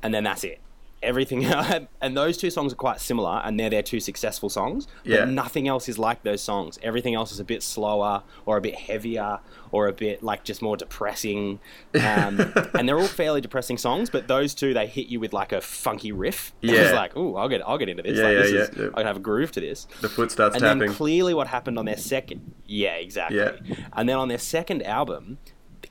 and 0.03 0.13
then 0.13 0.23
that's 0.23 0.43
it. 0.43 0.59
Everything 1.01 1.45
and 2.01 2.17
those 2.17 2.35
two 2.37 2.49
songs 2.49 2.73
are 2.73 2.75
quite 2.77 2.99
similar, 2.99 3.41
and 3.45 3.57
they're 3.59 3.69
their 3.69 3.81
two 3.83 3.99
successful 4.01 4.49
songs. 4.49 4.87
But 5.05 5.11
Yeah. 5.11 5.25
nothing 5.25 5.67
else 5.67 5.87
is 5.87 5.97
like 5.97 6.23
those 6.23 6.41
songs. 6.41 6.77
Everything 6.83 7.15
else 7.15 7.31
is 7.31 7.39
a 7.39 7.43
bit 7.45 7.63
slower, 7.63 8.23
or 8.45 8.57
a 8.57 8.61
bit 8.61 8.75
heavier, 8.75 9.39
or 9.71 9.87
a 9.87 9.93
bit 9.93 10.21
like 10.23 10.43
just 10.43 10.61
more 10.61 10.75
depressing. 10.75 11.59
Um, 11.95 12.51
and 12.73 12.87
they're 12.87 12.99
all 12.99 13.07
fairly 13.07 13.39
depressing 13.39 13.77
songs, 13.77 14.09
but 14.09 14.27
those 14.27 14.53
two 14.53 14.73
they 14.73 14.87
hit 14.87 15.07
you 15.07 15.19
with 15.21 15.31
like 15.31 15.51
a 15.53 15.61
funky 15.61 16.11
riff. 16.11 16.51
Yeah. 16.61 16.91
like, 16.91 17.13
oh 17.15 17.35
I'll 17.37 17.47
get, 17.49 17.61
I'll 17.67 17.77
get 17.77 17.87
into 17.89 18.03
this. 18.03 18.17
Yeah, 18.17 18.23
like, 18.25 18.33
yeah, 18.33 18.41
this 18.41 18.51
yeah, 18.75 18.83
is. 18.83 18.89
I 18.93 18.97
can 18.97 19.05
have 19.07 19.17
a 19.17 19.21
groove 19.21 19.51
to 19.53 19.61
this. 19.61 19.87
The 20.01 20.09
foot 20.09 20.31
starts 20.31 20.55
And 20.55 20.61
tapping. 20.63 20.79
then 20.79 20.93
clearly, 20.93 21.33
what 21.33 21.47
happened 21.47 21.79
on 21.79 21.85
their 21.85 21.97
second, 21.97 22.53
yeah, 22.65 22.95
exactly. 22.95 23.37
Yeah. 23.37 23.51
And 23.93 24.09
then 24.09 24.17
on 24.17 24.27
their 24.27 24.37
second 24.37 24.83
album, 24.83 25.37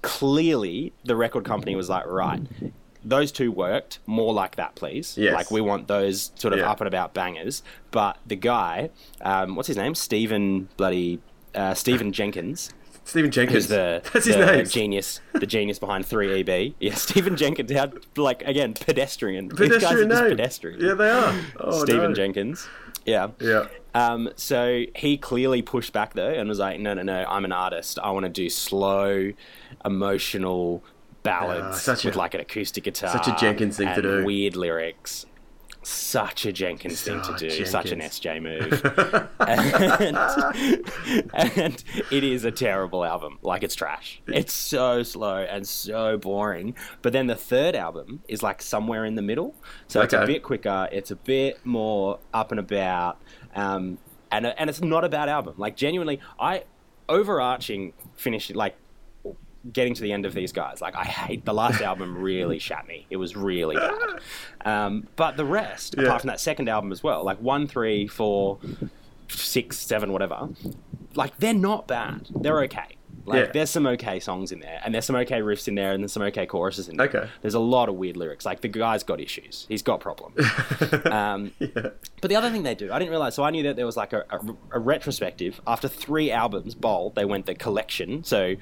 clearly 0.03 0.93
the 1.05 1.17
record 1.17 1.45
company 1.45 1.75
was 1.77 1.89
like, 1.89 2.07
right, 2.07 2.41
those 3.05 3.31
two 3.33 3.51
worked. 3.53 3.99
More 4.07 4.33
like 4.35 4.57
that, 4.57 4.75
please. 4.75 5.17
Yes. 5.17 5.35
Like 5.35 5.51
we 5.51 5.61
want 5.61 5.89
those 5.89 6.33
sort 6.35 6.53
of 6.55 6.61
Yeah. 6.61 6.71
up 6.71 6.81
and 6.81 6.89
about 6.89 7.15
bangers. 7.15 7.63
But 7.91 8.19
the 8.27 8.37
guy, 8.37 8.91
um, 9.23 9.55
what's 9.57 9.69
his 9.69 9.77
name? 9.77 9.95
Stephen 9.95 10.69
bloody 10.77 11.21
uh, 11.55 11.75
Stephen 11.75 12.13
Jenkins. 12.13 12.71
Stephen 13.05 13.31
Jenkins. 13.31 13.69
The, 13.69 14.03
That's 14.13 14.27
his 14.27 14.37
the 14.37 14.45
name. 14.45 14.67
genius, 14.67 15.21
the 15.33 15.47
genius 15.47 15.79
behind 15.79 16.05
3EB. 16.05 16.75
Yeah, 16.79 16.95
Stephen 17.07 17.37
Jenkins. 17.37 17.73
How, 17.73 17.91
like, 18.17 18.43
again, 18.43 18.75
pedestrian. 18.75 19.49
These 19.49 19.59
guys 19.59 19.71
are 19.71 19.75
Pedestrian 19.79 20.09
just 20.11 20.23
name. 20.23 20.31
pedestrian. 20.31 20.81
Yeah, 20.81 20.93
they 20.95 21.11
are. 21.11 21.35
Oh, 21.61 21.85
Stephen 21.85 22.11
no. 22.11 22.15
Jenkins. 22.15 22.69
Yeah. 23.07 23.29
Yeah. 23.41 23.69
Um, 23.95 24.29
so 24.37 24.85
he 24.95 25.17
clearly 25.17 25.63
pushed 25.63 25.95
back 25.95 26.13
though 26.13 26.29
and 26.29 26.49
was 26.51 26.59
like, 26.59 26.79
no, 26.81 26.93
no, 26.93 27.03
no, 27.03 27.25
I'm 27.27 27.47
an 27.47 27.53
artist. 27.53 27.99
I 28.03 28.11
want 28.11 28.25
to 28.25 28.29
do 28.31 28.51
slow, 28.51 29.33
emotional 29.87 30.85
ballads 31.31 31.77
Ah, 31.77 31.79
such 31.79 32.05
a- 32.05 32.09
with 32.09 32.17
like 32.17 32.35
an 32.35 32.41
acoustic 32.41 32.85
guitar. 32.85 33.11
such 33.11 33.29
a 33.29 33.37
Jenkins 33.37 33.77
thing 33.77 33.95
to 33.95 34.03
do. 34.03 34.25
Weird 34.25 34.57
lyrics. 34.57 35.27
Such 35.83 36.45
a 36.45 36.53
Jenkins 36.53 37.01
thing 37.01 37.23
to 37.23 37.33
Oh, 37.33 37.37
do. 37.37 37.65
Such 37.65 37.93
an 37.93 38.01
SJ 38.01 38.43
move. 38.43 38.83
and, 39.41 40.17
and 41.35 41.85
it 42.11 42.25
is 42.25 42.45
a 42.45 42.51
terrible 42.51 43.05
album. 43.05 43.39
Like 43.43 43.63
it's 43.63 43.75
trash. 43.75 44.21
It's 44.27 44.53
so 44.53 45.03
slow 45.03 45.39
and 45.39 45.67
so 45.67 46.19
boring. 46.19 46.75
But 47.01 47.13
then 47.13 47.27
the 47.27 47.37
third 47.37 47.75
album 47.75 48.23
is 48.29 48.43
like 48.43 48.61
somewhere 48.61 49.05
in 49.05 49.15
the 49.15 49.23
middle. 49.23 49.55
So 49.87 50.01
it's 50.03 50.13
a 50.13 50.27
bit 50.27 50.43
quicker. 50.43 50.89
It's 50.93 51.11
a 51.11 51.17
bit 51.17 51.65
more 51.65 52.19
up 52.35 52.51
and 52.51 52.61
about. 52.61 53.21
Um, 53.55 53.99
and 54.31 54.47
and 54.47 54.69
it's 54.69 54.83
not 54.83 55.05
a 55.05 55.09
bad 55.09 55.29
album. 55.29 55.55
Like 55.57 55.77
genuinely, 55.77 56.21
I 56.39 56.65
overarching 57.09 57.95
finish 58.15 58.51
like 58.51 58.77
getting 59.73 59.95
to 59.95 60.03
the 60.03 60.13
end 60.13 60.25
of 60.27 60.35
these 60.35 60.53
guys. 60.53 60.81
Like 60.81 60.95
I 60.95 61.05
hate 61.05 61.45
the 61.45 61.55
last 61.55 61.81
album. 61.81 62.17
Really 62.19 62.59
shat 62.69 62.87
me. 62.87 63.07
It 63.11 63.17
was 63.17 63.37
really 63.37 63.77
bad. 63.77 64.21
Um, 64.65 65.09
but 65.17 65.37
the 65.37 65.45
rest, 65.45 65.95
Yeah. 65.97 66.05
apart 66.05 66.23
from 66.23 66.29
that 66.29 66.41
second 66.41 66.69
album 66.69 66.93
as 66.93 67.03
well, 67.03 67.25
like 67.25 67.39
one, 67.41 67.67
three, 67.67 68.07
four, 68.07 68.59
six, 69.29 69.79
seven, 69.79 70.13
whatever, 70.13 70.49
like 71.15 71.37
they're 71.39 71.55
not 71.55 71.89
bad. 71.89 72.29
They're 72.35 72.63
okay. 72.65 72.97
Like 73.29 73.47
Yeah. 73.47 73.53
there's 73.53 73.71
some 73.71 73.87
okay 73.87 74.19
songs 74.21 74.51
in 74.53 74.61
there, 74.61 74.81
and 74.85 74.95
there's 74.95 75.05
some 75.05 75.17
okay 75.17 75.41
riffs 75.41 75.69
in 75.69 75.75
there, 75.75 75.93
and 75.93 76.03
there's 76.03 76.13
some 76.13 76.23
okay 76.25 76.47
choruses 76.47 76.89
in 76.89 76.97
there. 76.97 77.07
Okay. 77.09 77.29
There's 77.43 77.55
a 77.55 77.61
lot 77.61 77.89
of 77.89 77.95
weird 77.97 78.17
lyrics. 78.17 78.45
Like 78.47 78.61
the 78.63 78.69
guy's 78.69 79.03
got 79.05 79.21
issues. 79.21 79.67
He's 79.69 79.83
got 79.83 80.01
problems. 80.01 80.39
um, 81.07 81.53
Yeah. 81.61 81.91
but 82.21 82.29
the 82.29 82.37
other 82.37 82.51
thing 82.51 82.63
they 82.63 82.75
do, 82.75 82.93
I 82.93 82.99
didn't 82.99 83.11
realize. 83.11 83.35
So 83.35 83.43
I 83.45 83.51
knew 83.51 83.63
that 83.65 83.77
there 83.77 83.87
was 83.87 83.97
like 83.97 84.13
a, 84.13 84.25
a, 84.31 84.41
a 84.73 84.79
retrospective 84.79 85.61
after 85.67 85.89
three 85.89 86.31
albums. 86.31 86.75
Bold, 86.75 87.15
they 87.15 87.25
went 87.25 87.47
the 87.47 87.55
collection. 87.55 88.25
So 88.25 88.55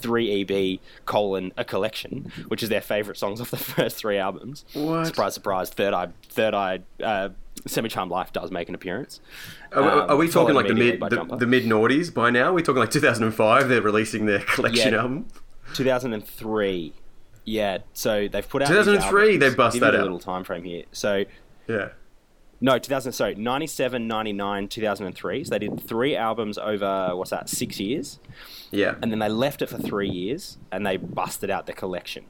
three 0.00 0.42
EB 0.42 0.80
colon 1.06 1.52
a 1.56 1.64
collection, 1.64 2.32
which 2.48 2.62
is 2.62 2.68
their 2.68 2.80
favorite 2.80 3.16
songs 3.18 3.40
off 3.42 3.50
the 3.50 3.56
first 3.56 3.96
three 3.96 4.18
albums. 4.18 4.64
What? 4.72 5.06
Surprise, 5.06 5.34
surprise. 5.34 5.70
Third 5.70 5.94
eye, 5.94 6.08
third 6.28 6.54
eye. 6.54 6.80
Uh, 7.02 7.28
Semi 7.66 7.88
Charmed 7.88 8.10
Life 8.12 8.32
does 8.32 8.50
make 8.50 8.68
an 8.68 8.74
appearance. 8.74 9.20
Are, 9.72 9.82
we- 9.82 9.88
Um, 9.88 10.10
are 10.10 10.16
we 10.16 10.28
talking 10.28 10.54
like 10.54 10.68
the 10.68 10.74
mid 10.74 11.00
by 11.00 11.08
the, 11.08 11.24
the 11.38 11.46
mid 11.46 11.64
noughties 11.64 12.12
by 12.12 12.30
now? 12.30 12.52
We're 12.52 12.60
talking 12.64 12.80
like 12.80 12.90
2005. 12.90 13.68
They're 13.68 13.80
releasing 13.82 14.26
their 14.26 14.40
collection 14.40 14.92
Yeah. 14.92 15.00
album. 15.00 15.26
2003. 15.74 16.92
Yeah, 17.46 17.78
so 17.92 18.26
they've 18.28 18.48
put 18.48 18.62
out 18.62 18.68
2003, 18.68 19.36
they 19.36 19.54
bust 19.54 19.74
Give 19.74 19.82
you 19.84 19.90
that 19.90 19.98
a 19.98 20.02
little 20.02 20.18
time 20.18 20.44
frame 20.44 20.64
here. 20.64 20.84
So 20.92 21.24
Yeah. 21.68 21.88
no, 22.60 22.78
2000. 22.78 23.12
Sorry, 23.12 23.34
97, 23.34 24.08
99, 24.08 24.68
2003. 24.68 25.44
So 25.44 25.50
they 25.50 25.58
did 25.58 25.78
three 25.80 26.16
albums 26.16 26.56
over 26.56 27.10
what's 27.14 27.30
that? 27.30 27.50
Six 27.50 27.78
years, 27.80 28.18
Yeah. 28.70 28.94
and 29.02 29.12
then 29.12 29.18
they 29.18 29.28
left 29.28 29.60
it 29.60 29.68
for 29.68 29.76
three 29.76 30.08
years, 30.08 30.56
and 30.72 30.86
they 30.86 30.96
busted 30.96 31.50
out 31.50 31.66
the 31.66 31.74
collection, 31.74 32.24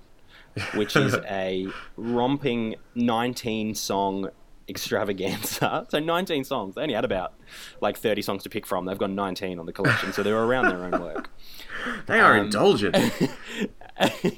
which 0.74 0.96
is 0.96 1.14
a 1.30 1.68
romping 1.96 2.74
19 2.96 3.76
song 3.76 4.30
extravaganza. 4.68 5.86
So 5.90 5.98
19 5.98 6.44
songs. 6.44 6.74
They 6.74 6.82
only 6.82 6.94
had 6.94 7.04
about 7.04 7.34
like 7.80 7.96
30 7.98 8.22
songs 8.22 8.42
to 8.44 8.48
pick 8.50 8.66
from. 8.66 8.84
They've 8.86 8.98
got 8.98 9.10
19 9.10 9.58
on 9.58 9.66
the 9.66 9.72
collection, 9.72 10.12
so 10.12 10.22
they're 10.22 10.36
around 10.42 10.68
their 10.68 10.84
own 10.84 11.00
work. 11.00 11.30
They 12.06 12.18
are 12.20 12.38
Um, 12.38 12.46
indulgent. 12.46 12.96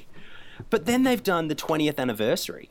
But 0.69 0.85
then 0.85 1.03
they've 1.03 1.21
done 1.23 1.47
the 1.49 1.55
20th 1.55 1.97
anniversary, 1.99 2.69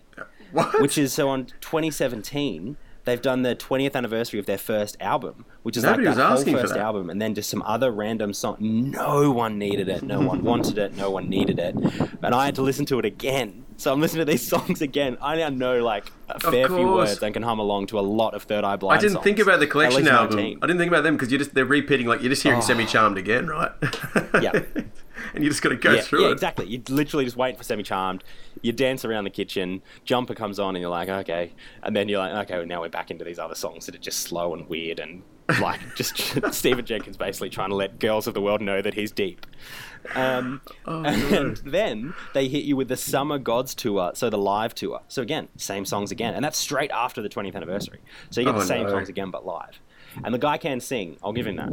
what? 0.53 0.81
which 0.81 0.99
is 0.99 1.13
so 1.13 1.29
on 1.29 1.47
2017. 1.61 2.77
They've 3.05 3.23
done 3.23 3.43
the 3.43 3.55
20th 3.55 3.95
anniversary 3.95 4.41
of 4.41 4.47
their 4.47 4.59
first 4.59 4.97
album, 5.01 5.45
which 5.63 5.77
is 5.77 5.85
Nobody 5.85 6.07
like 6.07 6.17
that 6.17 6.27
whole 6.27 6.39
asking 6.39 6.55
for 6.57 6.63
first 6.63 6.75
that. 6.75 6.81
album, 6.83 7.09
and 7.09 7.23
then 7.23 7.35
just 7.37 7.49
some 7.49 7.63
other 7.63 7.93
random 7.93 8.33
song. 8.35 8.57
No 8.61 9.31
one 9.31 9.59
needed 9.59 9.89
it. 9.89 10.03
No 10.03 10.21
one 10.21 10.43
wanted 10.43 10.79
it. 10.79 10.97
No 10.97 11.11
one 11.11 11.29
needed 11.29 11.61
it. 11.61 11.77
And 12.23 12.35
I 12.35 12.47
had 12.47 12.57
to 12.57 12.63
listen 12.63 12.85
to 12.87 12.99
it 12.99 13.05
again. 13.05 13.65
So 13.79 13.93
I'm 13.93 14.01
listening 14.01 14.25
to 14.27 14.31
these 14.33 14.47
songs 14.49 14.81
again. 14.83 15.19
I 15.21 15.37
now 15.37 15.49
know 15.51 15.85
like 15.85 16.11
a 16.29 16.41
fair 16.41 16.67
few 16.69 16.87
words 16.87 17.23
and 17.23 17.33
can 17.35 17.43
hum 17.43 17.59
along 17.59 17.87
to 17.89 17.99
a 17.99 18.01
lot 18.01 18.35
of 18.35 18.45
Third 18.45 18.65
Eye 18.65 18.77
Blind. 18.77 18.99
I 18.99 19.01
didn't 19.01 19.15
songs. 19.15 19.25
think 19.25 19.39
about 19.39 19.61
the 19.61 19.67
collection 19.67 20.09
album. 20.09 20.37
19. 20.37 20.59
I 20.63 20.67
didn't 20.67 20.79
think 20.79 20.91
about 20.91 21.03
them 21.05 21.17
because 21.17 21.31
you 21.31 21.39
just 21.39 21.55
they're 21.55 21.65
repeating 21.65 22.07
like 22.07 22.21
you're 22.21 22.31
just 22.31 22.43
hearing 22.43 22.59
Oh. 22.59 22.63
Semi 22.63 22.87
Charmed 22.87 23.19
again, 23.19 23.47
right? 23.47 23.71
Yeah. 24.43 24.53
and 25.35 25.43
you 25.45 25.49
just 25.51 25.63
got 25.63 25.71
to 25.71 25.77
go 25.77 25.93
yeah, 25.93 26.01
through 26.03 26.23
yeah, 26.23 26.29
it. 26.29 26.33
exactly. 26.33 26.67
You 26.67 26.83
literally 26.89 27.25
just 27.25 27.37
wait 27.37 27.57
for 27.57 27.63
Semi 27.65 27.83
Charmed. 27.83 28.23
You 28.63 28.73
dance 28.73 29.05
around 29.05 29.25
the 29.25 29.31
kitchen. 29.31 29.83
Jumper 30.05 30.35
comes 30.35 30.59
on, 30.59 30.75
and 30.77 30.81
you're 30.81 30.91
like, 30.91 31.09
okay. 31.09 31.53
And 31.83 31.95
then 31.95 32.09
you're 32.09 32.19
like, 32.19 32.35
okay, 32.47 32.59
well, 32.59 32.67
now 32.67 32.81
we're 32.83 32.89
back 32.89 33.11
into 33.11 33.25
these 33.25 33.39
other 33.39 33.55
songs 33.55 33.87
that 33.87 33.95
are 33.95 33.99
just 33.99 34.21
slow 34.21 34.55
and 34.55 34.69
weird, 34.69 34.99
and 34.99 35.23
like 35.61 35.81
just 35.95 36.19
Stephen 36.53 36.85
Jenkins 36.85 37.17
basically 37.17 37.51
trying 37.51 37.71
to 37.71 37.77
let 37.77 37.99
girls 37.99 38.27
of 38.27 38.35
the 38.35 38.41
world 38.41 38.61
know 38.61 38.83
that 38.83 38.95
he's 38.95 39.13
deep. 39.13 39.47
Um, 40.15 40.61
Oh, 40.87 41.03
and 41.05 41.57
then 41.59 42.15
they 42.33 42.49
hit 42.49 42.65
you 42.65 42.77
with 42.77 42.89
the 42.89 42.97
Summer 42.97 43.39
Gods 43.39 43.75
tour, 43.75 44.13
so 44.15 44.31
the 44.31 44.39
live 44.39 44.75
tour. 44.75 45.01
So 45.09 45.23
again, 45.23 45.49
same 45.57 45.85
songs 45.85 46.11
again, 46.11 46.35
and 46.35 46.45
that's 46.45 46.59
straight 46.59 46.91
after 46.91 47.23
the 47.23 47.29
20th 47.29 47.55
anniversary. 47.55 47.99
So 48.31 48.41
you 48.41 48.47
get 48.47 48.55
Oh, 48.55 48.59
the 48.61 48.65
same 48.67 48.85
no. 48.85 48.91
songs 48.91 49.09
again, 49.09 49.31
but 49.31 49.45
live. 49.45 49.81
And 50.25 50.33
the 50.33 50.39
guy 50.39 50.57
can 50.57 50.81
sing, 50.81 51.19
I'll 51.23 51.33
give 51.35 51.47
him 51.47 51.57
that. 51.57 51.71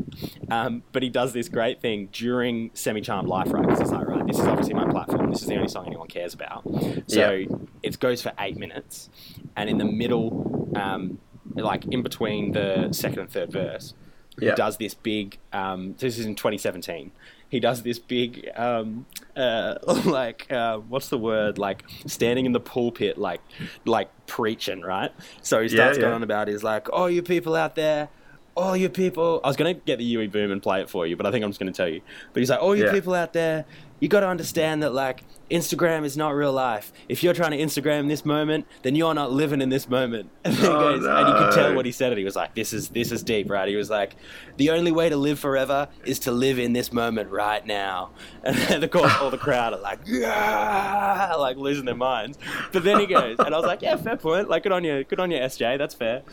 Um, 0.51 0.83
but 0.91 1.01
he 1.03 1.09
does 1.09 1.31
this 1.31 1.47
great 1.47 1.79
thing 1.81 2.09
during 2.11 2.71
Semi 2.73 2.99
Charmed 2.99 3.29
Life, 3.29 3.53
right? 3.53 3.61
Because 3.61 3.79
he's 3.79 3.91
like, 3.91 4.05
right, 4.07 4.25
this 4.27 4.37
is 4.37 4.45
obviously 4.45 4.73
my 4.73 4.85
platform. 4.89 5.29
This 5.31 5.41
is 5.41 5.47
the 5.47 5.55
only 5.55 5.69
song 5.69 5.85
anyone 5.87 6.07
cares 6.07 6.33
about. 6.33 6.63
So 7.07 7.31
Yeah. 7.31 7.45
it 7.83 7.99
goes 7.99 8.21
for 8.21 8.33
eight 8.39 8.57
minutes. 8.57 9.09
And 9.55 9.69
in 9.69 9.77
the 9.77 9.85
middle, 9.85 10.69
um, 10.75 11.19
like 11.55 11.85
in 11.85 12.01
between 12.03 12.51
the 12.51 12.91
second 12.91 13.19
and 13.19 13.29
third 13.31 13.51
verse, 13.51 13.93
he 14.39 14.47
Yeah. 14.47 14.55
does 14.55 14.75
this 14.77 14.93
big, 14.93 15.37
um, 15.53 15.95
this 15.99 16.17
is 16.17 16.25
in 16.25 16.35
2017. 16.35 17.11
He 17.53 17.59
does 17.59 17.83
this 17.83 17.99
big, 17.99 18.49
um, 18.55 19.05
uh, 19.35 19.75
like, 20.05 20.51
uh, 20.51 20.77
what's 20.79 21.09
the 21.09 21.19
word? 21.19 21.59
Like 21.59 21.83
standing 22.07 22.47
in 22.47 22.51
the 22.51 22.59
pulpit, 22.59 23.15
like, 23.19 23.41
like 23.85 24.09
preaching, 24.25 24.81
right? 24.81 25.11
So 25.43 25.61
he 25.61 25.69
starts 25.69 25.97
Yeah, 25.97 26.01
going 26.01 26.11
yeah. 26.13 26.15
on 26.15 26.23
about, 26.23 26.47
he's 26.47 26.63
like, 26.63 26.87
oh, 26.91 27.05
you 27.05 27.21
people 27.21 27.53
out 27.55 27.75
there, 27.75 28.09
all 28.55 28.75
you 28.75 28.89
people. 28.89 29.39
I 29.43 29.49
was 29.49 29.55
going 29.55 29.75
to 29.75 29.79
get 29.85 29.97
the 29.99 30.03
UE 30.03 30.29
Boom 30.29 30.51
and 30.51 30.63
play 30.63 30.81
it 30.81 30.89
for 30.89 31.05
you, 31.05 31.15
but 31.15 31.27
I 31.27 31.31
think 31.31 31.43
I'm 31.45 31.51
just 31.51 31.59
going 31.59 31.71
to 31.71 31.77
tell 31.77 31.87
you. 31.87 32.01
But 32.33 32.39
he's 32.39 32.49
like, 32.49 32.59
all 32.61 32.75
you 32.75 32.85
Yeah. 32.85 32.91
people 32.91 33.13
out 33.13 33.33
there, 33.33 33.65
you 34.03 34.09
got 34.09 34.19
to 34.19 34.27
understand 34.27 34.83
that, 34.83 34.93
like, 34.93 35.23
Instagram 35.49 36.03
is 36.03 36.17
not 36.17 36.35
real 36.35 36.51
life. 36.51 36.91
If 37.07 37.23
you're 37.23 37.33
trying 37.33 37.51
to 37.51 37.57
Instagram 37.57 38.09
this 38.09 38.25
moment, 38.25 38.65
then 38.81 38.95
you're 38.95 39.13
not 39.13 39.31
living 39.31 39.61
in 39.61 39.69
this 39.69 39.87
moment. 39.87 40.29
And, 40.45 40.53
then 40.55 40.61
he 40.61 40.67
Oh, 40.67 40.79
goes, 40.97 41.05
and 41.05 41.27
you 41.29 41.33
could 41.35 41.53
tell 41.53 41.73
what 41.73 41.85
he 41.85 41.93
said. 41.93 42.11
It. 42.11 42.17
He 42.17 42.25
was 42.25 42.35
like, 42.35 42.53
"This 42.53 42.73
is 42.73 42.89
this 42.89 43.13
is 43.13 43.23
deep, 43.23 43.49
right?" 43.49 43.67
He 43.69 43.77
was 43.77 43.89
like, 43.89 44.15
"The 44.57 44.71
only 44.71 44.91
way 44.91 45.07
to 45.07 45.15
live 45.15 45.39
forever 45.39 45.87
is 46.03 46.19
to 46.19 46.31
live 46.33 46.59
in 46.59 46.73
this 46.73 46.91
moment 46.91 47.29
right 47.31 47.65
now." 47.65 48.09
And 48.43 48.57
then, 48.57 48.83
of 48.83 48.91
course, 48.91 49.13
all 49.21 49.29
the 49.29 49.37
crowd 49.37 49.71
are 49.73 49.79
like, 49.79 49.99
"Yeah!" 50.05 51.33
like 51.37 51.55
losing 51.55 51.85
their 51.85 51.95
minds. 51.95 52.37
But 52.73 52.83
then 52.83 52.99
he 52.99 53.05
goes, 53.05 53.37
and 53.39 53.55
I 53.55 53.57
was 53.57 53.65
like, 53.65 53.81
"Yeah, 53.81 53.95
fair 53.95 54.17
point. 54.17 54.49
Like, 54.49 54.63
good 54.63 54.73
on 54.73 54.83
you, 54.83 55.05
good 55.05 55.19
on 55.21 55.31
you, 55.31 55.37
SJ. 55.37 55.77
That's 55.77 55.95
fair." 55.95 56.23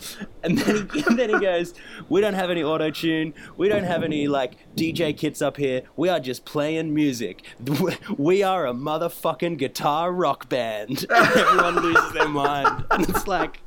And 0.43 0.59
then 0.59 0.89
he, 0.93 1.03
and 1.07 1.17
then 1.19 1.31
he 1.31 1.39
goes, 1.39 1.75
"We 2.09 2.21
don't 2.21 2.35
have 2.35 2.51
any 2.51 2.65
auto 2.65 2.91
tune. 2.91 3.33
We 3.57 3.69
don't 3.69 3.85
have 3.85 4.03
any 4.03 4.27
like 4.27 4.57
DJ 4.77 5.17
kits 5.17 5.41
up 5.41 5.57
here. 5.57 5.83
We 5.97 6.09
are 6.09 6.19
just 6.21 6.45
playing 6.45 6.93
music. 6.93 7.45
We 8.19 8.43
are 8.43 8.67
a 8.67 8.73
motherfucking 8.73 9.59
guitar 9.59 10.13
rock 10.13 10.49
band." 10.49 11.05
Everyone 11.11 11.77
loses 11.77 12.13
their 12.13 12.29
mind, 12.29 12.85
and 12.91 13.09
it's 13.09 13.27
like. 13.27 13.61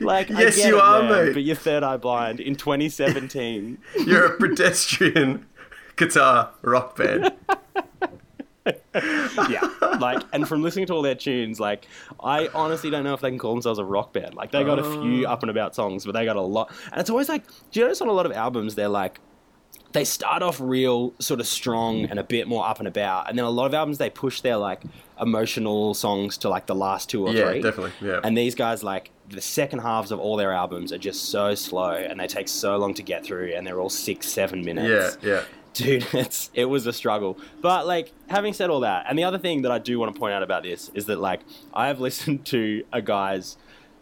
Like, 0.00 0.28
Yes, 0.28 0.56
you 0.64 0.76
it, 0.78 0.80
are, 0.82 1.02
man, 1.02 1.26
mate. 1.26 1.32
But 1.34 1.42
you're 1.42 1.56
third 1.56 1.82
eye 1.82 1.96
blind 1.96 2.38
in 2.38 2.54
2017. 2.54 3.76
You're 4.06 4.26
a 4.26 4.36
pedestrian 4.38 5.46
guitar 5.96 6.50
rock 6.62 6.96
band. 6.96 7.32
yeah, 9.48 9.68
like, 9.98 10.22
and 10.32 10.46
from 10.46 10.62
listening 10.62 10.86
to 10.86 10.92
all 10.94 11.02
their 11.02 11.14
tunes, 11.14 11.58
like, 11.58 11.86
I 12.22 12.48
honestly 12.54 12.90
don't 12.90 13.02
know 13.04 13.14
if 13.14 13.20
they 13.20 13.30
can 13.30 13.38
call 13.38 13.52
themselves 13.54 13.78
a 13.78 13.84
rock 13.84 14.12
band. 14.12 14.34
Like, 14.34 14.50
they 14.52 14.62
got 14.62 14.78
a 14.78 14.84
few 14.84 15.26
Oh. 15.26 15.30
up 15.32 15.42
and 15.42 15.50
about 15.50 15.74
songs, 15.74 16.04
but 16.04 16.12
they 16.12 16.24
got 16.24 16.36
a 16.36 16.40
lot. 16.42 16.70
And 16.92 17.00
it's 17.00 17.10
always 17.10 17.28
like, 17.28 17.44
do 17.72 17.80
you 17.80 17.86
notice 17.86 18.00
on 18.00 18.08
a 18.08 18.12
lot 18.12 18.26
of 18.26 18.32
albums, 18.32 18.74
they're 18.74 18.88
like, 18.88 19.20
they 19.92 20.04
start 20.04 20.42
off 20.42 20.60
real 20.60 21.14
sort 21.18 21.40
of 21.40 21.46
strong 21.46 22.02
mm. 22.02 22.10
and 22.10 22.18
a 22.18 22.24
bit 22.24 22.46
more 22.46 22.66
up 22.66 22.78
and 22.78 22.88
about, 22.88 23.28
and 23.28 23.38
then 23.38 23.44
a 23.44 23.50
lot 23.50 23.66
of 23.66 23.74
albums 23.74 23.98
they 23.98 24.10
push 24.10 24.40
their 24.42 24.56
like 24.56 24.82
emotional 25.20 25.94
songs 25.94 26.38
to 26.38 26.48
like 26.48 26.66
the 26.66 26.74
last 26.74 27.08
two 27.08 27.26
or 27.26 27.32
Yeah, 27.32 27.50
three. 27.50 27.62
definitely, 27.62 27.92
yeah. 28.00 28.20
And 28.22 28.36
these 28.36 28.54
guys 28.54 28.82
like 28.82 29.10
the 29.28 29.40
second 29.40 29.80
halves 29.80 30.10
of 30.10 30.20
all 30.20 30.36
their 30.36 30.52
albums 30.52 30.92
are 30.92 30.98
just 30.98 31.30
so 31.30 31.54
slow 31.54 31.90
and 31.92 32.18
they 32.20 32.26
take 32.26 32.48
so 32.48 32.76
long 32.76 32.94
to 32.94 33.02
get 33.02 33.24
through, 33.24 33.52
and 33.54 33.66
they're 33.66 33.80
all 33.80 33.90
six, 33.90 34.28
seven 34.28 34.64
minutes. 34.64 35.18
Yeah, 35.22 35.30
yeah. 35.30 35.42
dude 35.74 36.06
it's 36.12 36.50
it 36.54 36.64
was 36.64 36.86
a 36.86 36.92
struggle 36.92 37.38
but 37.60 37.86
like 37.86 38.10
having 38.28 38.52
said 38.52 38.68
all 38.70 38.80
that 38.80 39.04
and 39.08 39.18
the 39.18 39.22
other 39.22 39.38
thing 39.38 39.62
that 39.62 39.70
i 39.70 39.78
do 39.78 39.98
want 39.98 40.12
to 40.12 40.18
point 40.18 40.32
out 40.32 40.42
about 40.42 40.62
this 40.62 40.90
is 40.94 41.04
that 41.04 41.20
like 41.20 41.40
i 41.74 41.86
have 41.88 42.00
listened 42.00 42.44
to 42.44 42.82
a 42.92 43.00
guy's 43.02 43.56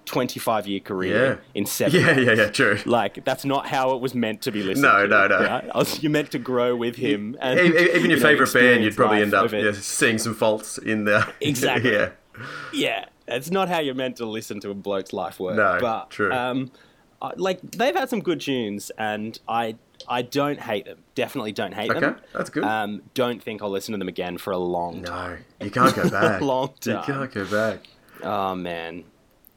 25 0.07 0.67
year 0.67 0.81
career 0.81 1.27
Yeah. 1.27 1.37
in 1.55 1.67
seven 1.67 2.01
Yeah, 2.01 2.19
yeah, 2.19 2.33
yeah, 2.33 2.49
true. 2.49 2.79
like 2.87 3.25
that's 3.25 3.45
not 3.45 3.67
how 3.67 3.95
it 3.95 4.01
was 4.01 4.15
meant 4.15 4.41
to 4.43 4.53
be 4.53 4.63
listened 4.63 4.83
No, 4.83 5.03
to 5.03 5.09
no, 5.09 5.27
no. 5.29 5.39
right? 5.39 5.75
Was, 5.75 6.03
you're 6.03 6.11
meant 6.13 6.31
to 6.31 6.39
grow 6.39 6.75
with 6.75 6.97
him 6.97 7.37
and 7.41 7.61
Even 7.61 7.73
you 7.77 8.01
your 8.01 8.09
know, 8.17 8.23
favourite 8.23 8.53
band, 8.53 8.85
you'd 8.85 8.97
probably 8.97 9.23
end 9.23 9.35
up 9.35 9.53
yeah, 9.53 9.73
seeing 9.75 10.19
some 10.19 10.35
faults 10.35 10.79
in 10.79 11.05
there. 11.05 11.27
Exactly. 11.41 11.93
yeah. 11.93 12.11
yeah, 12.73 13.05
it's 13.29 13.51
not 13.51 13.69
how 13.69 13.81
you're 13.81 13.95
meant 13.95 14.17
to 14.17 14.27
listen 14.27 14.61
to 14.61 14.71
a 14.71 14.75
bloke's 14.75 15.13
life 15.13 15.39
work. 15.41 15.57
No, 15.57 15.79
but 15.81 16.11
true. 16.11 16.33
Um, 16.33 16.71
I- 17.21 17.33
like 17.37 17.61
they've 17.63 17.95
had 17.97 18.09
some 18.11 18.21
good 18.21 18.41
tunes, 18.41 18.91
and 18.99 19.39
I 19.49 19.77
I 20.07 20.21
don't 20.23 20.61
hate 20.61 20.85
them. 20.85 20.99
Definitely 21.15 21.53
don't 21.53 21.73
hate 21.73 21.89
them. 21.89 22.05
Okay, 22.05 22.21
that's 22.35 22.51
good. 22.51 22.63
Um, 22.63 23.03
don't 23.15 23.43
think 23.43 23.63
I'll 23.63 23.71
listen 23.71 23.93
to 23.93 23.99
them 23.99 24.09
again 24.09 24.37
for 24.37 24.53
a 24.53 24.59
long 24.59 25.03
time. 25.03 25.45
No, 25.59 25.65
you 25.65 25.71
can't 25.73 25.97
go 25.97 26.09
back. 26.11 26.43
long 26.43 26.75
time. 26.79 26.97
You 26.99 27.03
can't 27.15 27.33
go 27.33 27.45
back. 27.47 27.89
Oh 28.23 28.55
man, 28.55 29.05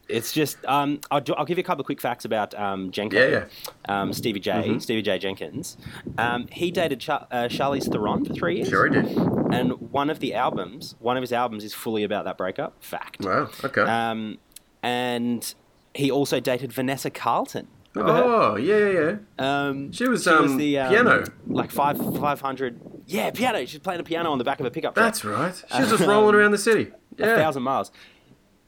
it's 0.10 0.32
just 0.34 0.58
um, 0.66 1.00
I'll, 1.12 1.22
do, 1.22 1.34
I'll 1.36 1.46
give 1.46 1.58
you 1.58 1.62
a 1.62 1.66
couple 1.66 1.82
of 1.82 1.86
quick 1.86 2.02
facts 2.02 2.26
about 2.26 2.54
um, 2.56 2.92
Jenko. 2.92 3.14
Yeah, 3.14 3.46
yeah. 3.88 4.02
Um, 4.02 4.12
Stevie 4.14 4.40
J, 4.40 4.80
Stevie 4.80 5.02
J 5.02 5.20
Jenkins. 5.20 5.78
Um, 6.18 6.48
he 6.52 6.72
dated 6.72 7.00
Char- 7.00 7.28
uh, 7.32 7.44
Charlize 7.50 7.90
Theron 7.92 8.26
for 8.26 8.34
three 8.34 8.58
years. 8.58 8.70
Sure, 8.70 8.88
he 8.88 9.02
did. 9.02 9.18
And 9.52 9.74
one 9.92 10.10
of 10.10 10.20
the 10.20 10.34
albums, 10.36 10.96
one 11.00 11.18
of 11.18 11.22
his 11.22 11.32
albums, 11.34 11.64
is 11.64 11.74
fully 11.74 12.04
about 12.04 12.26
that 12.26 12.38
breakup. 12.38 12.84
Fact. 12.84 13.24
Wow. 13.24 13.50
Okay. 13.64 13.82
Um, 13.82 14.38
and 14.84 15.54
he 15.94 16.12
also 16.12 16.40
dated 16.40 16.72
Vanessa 16.74 17.10
Carlton. 17.10 17.68
Remember 17.96 18.14
her? 18.22 18.24
oh, 18.24 18.56
yeah, 18.56 18.78
yeah, 18.78 19.16
yeah. 19.40 19.68
Um, 19.68 19.92
She 19.92 20.08
was, 20.08 20.28
um, 20.28 20.58
piano. 20.60 21.24
like 21.48 21.72
five 21.72 21.98
five 22.20 22.40
hundred. 22.40 22.80
Yeah, 23.08 23.32
piano. 23.32 23.66
She's 23.66 23.80
playing 23.80 24.00
a 24.00 24.04
piano 24.04 24.32
on 24.32 24.38
the 24.38 24.44
back 24.44 24.60
of 24.60 24.66
a 24.68 24.72
pickup 24.72 24.94
truck. 24.94 25.06
That's 25.08 25.26
right. 25.26 25.56
She 25.76 25.82
was 25.82 25.90
just 25.90 26.04
rolling 26.08 26.36
around 26.36 26.52
the 26.52 26.60
city. 26.60 26.92
a 27.18 27.26
Yeah. 27.26 27.36
thousand 27.36 27.64
miles. 27.64 27.92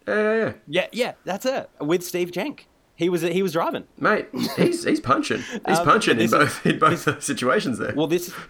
Yeah, 0.07 0.13
yeah, 0.15 0.53
yeah. 0.67 0.87
Yeah, 0.91 1.13
that's 1.25 1.45
it. 1.45 1.69
With 1.79 2.03
Steve 2.03 2.31
Jenk, 2.31 2.67
he 2.95 3.09
was 3.09 3.21
he 3.21 3.41
was 3.43 3.53
driving. 3.53 3.85
Mate, 3.97 4.27
he's 4.57 4.83
he's 4.83 4.99
punching. 4.99 5.41
He's 5.67 5.79
Um, 5.79 5.85
punching 5.85 6.11
in 6.13 6.17
this 6.17 6.31
is- 6.33 6.37
both 6.37 6.65
in 6.65 6.79
both 6.79 7.23
situations 7.23 7.77
there. 7.77 7.93
Well, 7.95 8.07
this. 8.07 8.33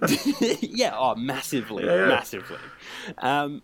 yeah, 0.60 0.94
oh, 0.96 1.14
massively, 1.16 1.84
Yeah, 1.84 1.96
yeah. 1.96 2.06
massively. 2.06 2.56
Um, 3.18 3.60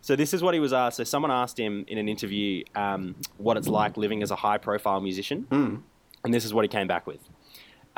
so 0.00 0.14
this 0.14 0.32
is 0.32 0.42
what 0.42 0.54
he 0.54 0.60
was 0.60 0.72
asked. 0.72 0.96
So 0.96 1.04
someone 1.04 1.30
asked 1.32 1.58
him 1.58 1.84
in 1.88 1.98
an 1.98 2.08
interview 2.08 2.62
um, 2.76 3.16
what 3.38 3.56
it's 3.56 3.66
like 3.66 3.96
living 3.96 4.22
as 4.22 4.30
a 4.30 4.36
high-profile 4.36 5.00
musician, 5.00 5.46
Hmm. 5.50 5.76
and 6.24 6.32
this 6.32 6.44
is 6.44 6.54
what 6.54 6.64
he 6.64 6.68
came 6.68 6.86
back 6.86 7.06
with. 7.06 7.18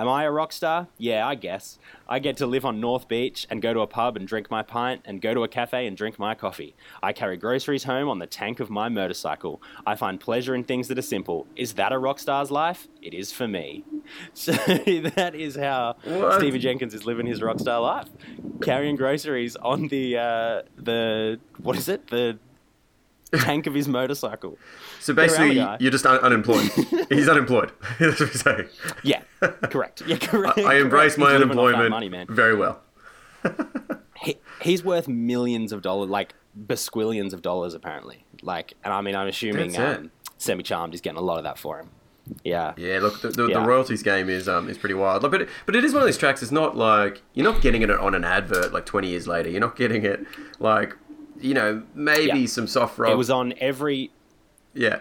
Am 0.00 0.08
I 0.08 0.22
a 0.22 0.30
rock 0.30 0.52
star? 0.52 0.86
Yeah, 0.96 1.26
I 1.26 1.34
guess. 1.34 1.76
I 2.08 2.20
get 2.20 2.36
to 2.36 2.46
live 2.46 2.64
on 2.64 2.78
North 2.78 3.08
Beach 3.08 3.48
and 3.50 3.60
go 3.60 3.74
to 3.74 3.80
a 3.80 3.86
pub 3.88 4.16
and 4.16 4.28
drink 4.28 4.48
my 4.48 4.62
pint 4.62 5.02
and 5.04 5.20
go 5.20 5.34
to 5.34 5.42
a 5.42 5.48
cafe 5.48 5.88
and 5.88 5.96
drink 5.96 6.20
my 6.20 6.36
coffee. 6.36 6.76
I 7.02 7.12
carry 7.12 7.36
groceries 7.36 7.82
home 7.82 8.08
on 8.08 8.20
the 8.20 8.26
tank 8.28 8.60
of 8.60 8.70
my 8.70 8.88
motorcycle. 8.88 9.60
I 9.84 9.96
find 9.96 10.20
pleasure 10.20 10.54
in 10.54 10.62
things 10.62 10.86
that 10.86 10.98
are 10.98 11.02
simple. 11.02 11.48
Is 11.56 11.72
that 11.74 11.90
a 11.90 11.98
rock 11.98 12.20
star's 12.20 12.52
life? 12.52 12.86
It 13.02 13.12
is 13.12 13.32
for 13.32 13.48
me. 13.48 13.84
So 14.32 14.52
that 14.52 15.34
is 15.34 15.56
how 15.56 15.96
What? 16.04 16.38
Stephen 16.40 16.60
Jenkins 16.62 16.94
is 16.94 17.04
living 17.04 17.26
his 17.26 17.42
rock 17.42 17.58
star 17.58 17.78
life, 17.80 18.08
carrying 18.62 18.96
groceries 18.96 19.54
on 19.56 19.88
the 19.88 20.16
uh, 20.16 20.62
the 20.78 21.38
what 21.58 21.76
is 21.76 21.90
it 21.90 22.06
the 22.06 22.38
tank 23.34 23.66
of 23.66 23.74
his 23.74 23.86
motorcycle. 23.86 24.56
So 25.00 25.14
basically, 25.14 25.54
you're 25.80 25.90
just 25.90 26.06
un- 26.06 26.18
unemployed. 26.20 26.70
He's 27.08 27.28
unemployed. 27.28 27.72
That's 27.98 28.20
what 28.20 28.28
he's 28.30 28.40
saying. 28.42 28.68
Yeah, 29.02 29.22
correct. 29.40 30.02
Yeah, 30.06 30.16
correct. 30.20 30.58
I 30.58 30.76
embrace 30.76 31.14
correct. 31.14 31.18
my 31.18 31.30
He's 31.32 31.40
living 31.40 31.58
off 31.58 31.66
that 31.70 31.74
unemployment 31.76 31.90
money, 31.90 32.08
man. 32.08 32.26
very 32.28 32.54
well. 32.56 32.80
he, 34.22 34.36
he's 34.62 34.84
worth 34.84 35.08
millions 35.08 35.72
of 35.72 35.82
dollars, 35.82 36.10
like 36.10 36.34
besquillions 36.66 37.32
of 37.32 37.42
dollars, 37.42 37.74
apparently. 37.74 38.24
Like, 38.42 38.74
and 38.84 38.92
I 38.92 39.00
mean, 39.00 39.14
I'm 39.14 39.28
assuming 39.28 39.76
um, 39.78 40.10
Semi 40.38 40.62
Charmed 40.62 40.94
is 40.94 41.00
getting 41.00 41.18
a 41.18 41.22
lot 41.22 41.38
of 41.38 41.44
that 41.44 41.58
for 41.58 41.78
him. 41.78 41.90
Yeah. 42.44 42.74
Yeah, 42.76 42.98
look, 43.00 43.22
the, 43.22 43.28
the, 43.30 43.46
Yeah. 43.46 43.60
the 43.60 43.66
royalties 43.66 44.02
game 44.02 44.28
is 44.28 44.48
um 44.48 44.68
is 44.68 44.76
pretty 44.76 44.94
wild. 44.94 45.22
Like, 45.22 45.32
But 45.32 45.42
it, 45.42 45.48
but 45.64 45.74
it 45.74 45.84
is 45.84 45.94
one 45.94 46.02
of 46.02 46.06
these 46.06 46.18
tracks. 46.18 46.42
It's 46.42 46.52
not 46.52 46.76
like 46.76 47.22
you're 47.32 47.50
not 47.50 47.62
getting 47.62 47.80
it 47.82 47.90
on 47.90 48.14
an 48.14 48.24
advert 48.24 48.72
like 48.72 48.84
20 48.84 49.08
years 49.08 49.26
later. 49.26 49.48
You're 49.48 49.60
not 49.60 49.76
getting 49.76 50.04
it 50.04 50.26
like 50.58 50.94
you 51.40 51.54
know 51.54 51.82
maybe 51.94 52.40
Yeah. 52.40 52.46
some 52.46 52.66
soft 52.66 52.98
rock. 52.98 53.12
It 53.12 53.16
was 53.16 53.30
on 53.30 53.54
every. 53.60 54.10
Yeah, 54.78 55.00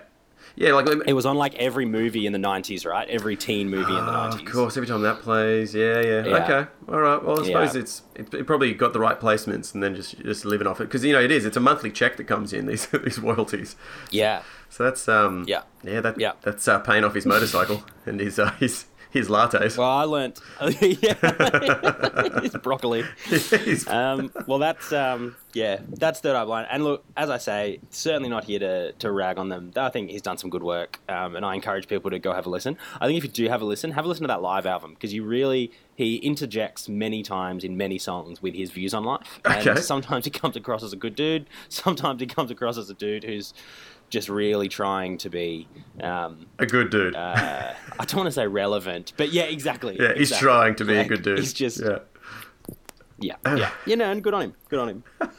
yeah. 0.56 0.74
Like 0.74 0.88
It 1.06 1.14
was 1.14 1.26
on 1.26 1.38
like 1.38 1.56
every 1.56 1.86
movie 1.86 2.26
in 2.26 2.34
the 2.34 2.40
'90s, 2.40 2.86
right? 2.86 3.08
Every 3.08 3.36
teen 3.36 3.70
movie 3.70 3.96
in 3.96 4.06
the 4.06 4.12
Oh, 4.12 4.30
'90s. 4.32 4.40
Of 4.48 4.52
course, 4.54 4.78
every 4.78 4.88
time 4.88 5.02
that 5.04 5.22
plays, 5.22 5.74
yeah, 5.76 6.02
yeah. 6.02 6.26
Yeah. 6.26 6.36
Okay, 6.44 6.72
all 6.90 7.00
right. 7.00 7.24
Well, 7.24 7.40
I 7.40 7.46
suppose 7.46 7.76
Yeah. 7.76 7.82
it's 7.82 8.02
it, 8.16 8.34
it 8.34 8.48
probably 8.48 8.74
got 8.74 8.94
the 8.94 9.00
right 9.00 9.20
placements, 9.20 9.74
and 9.74 9.82
then 9.84 9.96
just 9.96 10.18
just 10.20 10.44
living 10.46 10.68
off 10.68 10.82
it 10.82 10.86
because 10.86 11.06
you 11.06 11.14
know 11.14 11.22
it 11.22 11.32
is. 11.32 11.46
It's 11.46 11.58
a 11.58 11.62
monthly 11.62 11.92
check 11.92 12.18
that 12.18 12.26
comes 12.26 12.52
in 12.54 12.66
these 12.72 12.88
these 12.88 13.20
royalties. 13.20 13.76
Yeah. 14.12 14.42
So 14.70 14.84
that's 14.84 15.08
um 15.08 15.46
Yeah. 15.48 15.62
yeah 15.84 16.02
that 16.02 16.20
Yeah. 16.20 16.34
that's 16.42 16.68
uh, 16.68 16.80
paying 16.80 17.04
off 17.06 17.14
his 17.14 17.26
motorcycle 17.26 17.84
and 18.06 18.20
his 18.20 18.38
uh, 18.40 18.52
his 18.60 18.86
his 19.18 19.28
lattes. 19.30 19.78
Well, 19.78 19.90
I 19.90 20.04
learnt. 20.04 20.40
yeah. 20.62 21.16
it's 22.44 22.58
broccoli. 22.58 23.04
Um, 23.88 24.32
well, 24.48 24.60
that's 24.60 24.92
um, 24.94 25.36
yeah, 25.54 25.80
that's 25.90 26.20
third 26.20 26.36
eye 26.36 26.46
blind. 26.46 26.68
And 26.72 26.84
look, 26.84 27.04
as 27.16 27.30
I 27.30 27.38
say, 27.38 27.80
certainly 27.90 28.30
not 28.30 28.44
here 28.46 28.60
to, 28.60 28.92
to 28.94 29.12
rag 29.12 29.38
on 29.38 29.50
them. 29.50 29.72
I 29.76 29.90
think 29.90 30.10
he's 30.12 30.22
done 30.22 30.38
some 30.38 30.50
good 30.50 30.64
work, 30.64 31.00
um, 31.10 31.36
and 31.36 31.46
I 31.46 31.56
encourage 31.56 31.88
people 31.88 32.12
to 32.12 32.20
go 32.20 32.34
have 32.34 32.46
a 32.46 32.50
listen. 32.50 32.78
I 33.02 33.08
think 33.08 33.18
if 33.18 33.24
you 33.24 33.30
do 33.30 33.50
have 33.50 33.62
a 33.62 33.66
listen, 33.66 33.92
have 33.92 34.06
a 34.06 34.08
listen 34.08 34.24
to 34.24 34.28
that 34.28 34.42
live 34.42 34.66
album 34.66 34.94
because 34.94 35.14
you 35.14 35.24
really 35.24 35.72
he 35.96 36.18
interjects 36.18 36.88
many 36.88 37.24
times 37.24 37.64
in 37.64 37.76
many 37.76 37.98
songs 37.98 38.40
with 38.42 38.54
his 38.54 38.70
views 38.70 38.94
on 38.94 39.04
life. 39.04 39.40
And 39.46 39.68
Okay. 39.68 39.82
sometimes 39.82 40.26
he 40.26 40.32
comes 40.32 40.56
across 40.56 40.84
as 40.84 40.94
a 40.94 40.96
good 40.96 41.16
dude. 41.16 41.48
Sometimes 41.70 42.22
he 42.22 42.28
comes 42.28 42.52
across 42.52 42.78
as 42.78 42.88
a 42.90 42.94
dude 42.94 43.24
who's 43.24 43.52
just 44.10 44.30
really 44.30 44.70
trying 44.70 45.18
to 45.20 45.30
be. 45.30 45.68
Um, 46.02 46.46
a 46.60 46.66
good 46.66 46.90
dude. 46.90 47.16
uh, 47.16 47.74
I 48.00 48.06
don't 48.06 48.18
want 48.18 48.28
to 48.28 48.32
say 48.32 48.48
relevant, 48.48 49.14
but 49.18 49.32
yeah, 49.32 49.44
exactly. 49.44 49.98
yeah, 50.00 50.14
he's 50.14 50.30
exactly. 50.30 50.46
trying 50.48 50.76
to 50.76 50.86
be 50.86 50.96
a 50.98 51.06
good 51.06 51.22
dude. 51.24 51.40
He's 51.40 51.54
just 51.54 51.82
yeah. 51.82 52.00
yeah, 53.20 53.36
yeah, 53.46 53.72
you 53.86 53.96
know, 53.96 54.12
and 54.12 54.24
good 54.24 54.34
on 54.34 54.42
him. 54.44 54.54
Good 54.70 54.80
on 54.80 54.90
him. 54.90 55.04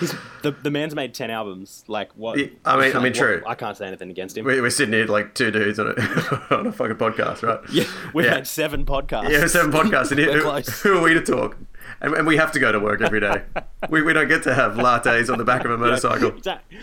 He's, 0.00 0.14
the 0.42 0.52
the 0.52 0.70
man's 0.70 0.94
made 0.94 1.12
ten 1.12 1.28
albums. 1.28 1.82
Like 1.88 2.12
what? 2.12 2.38
Yeah, 2.38 2.46
I 2.64 2.76
mean- 2.76 2.92
I 2.92 3.00
mean, 3.00 3.02
what- 3.06 3.14
true. 3.16 3.42
I 3.44 3.56
can't 3.56 3.76
say 3.76 3.84
anything 3.88 4.10
against 4.10 4.38
him. 4.38 4.44
We- 4.44 4.60
We're 4.60 4.70
sitting 4.70 4.94
here 4.94 5.06
like 5.06 5.34
two 5.34 5.50
dudes 5.50 5.80
on 5.80 5.88
a 5.88 6.46
on 6.56 6.68
a 6.68 6.72
fucking 6.72 6.94
podcast, 6.98 7.42
right? 7.42 7.58
yeah, 7.72 7.82
we've 8.14 8.24
Yeah. 8.26 8.34
had 8.34 8.46
seven 8.46 8.84
podcasts. 8.84 9.28
Yeah, 9.30 9.44
seven 9.48 9.72
podcasts, 9.72 10.12
and 10.12 10.20
who, 10.34 10.40
close. 10.40 10.82
who 10.82 10.98
are 10.98 11.02
we 11.02 11.14
to 11.14 11.20
talk? 11.20 11.56
And, 12.00 12.14
and 12.14 12.28
we 12.28 12.36
have 12.36 12.52
to 12.52 12.60
go 12.60 12.70
to 12.70 12.78
work 12.78 13.00
every 13.00 13.18
day. 13.18 13.42
we, 13.90 14.02
we 14.02 14.12
don't 14.12 14.28
get 14.28 14.44
to 14.44 14.54
have 14.54 14.74
lattes 14.74 15.28
on 15.32 15.36
the 15.38 15.44
back 15.44 15.64
of 15.64 15.72
a 15.72 15.76
motorcycle. 15.76 16.28
Exactly. 16.28 16.78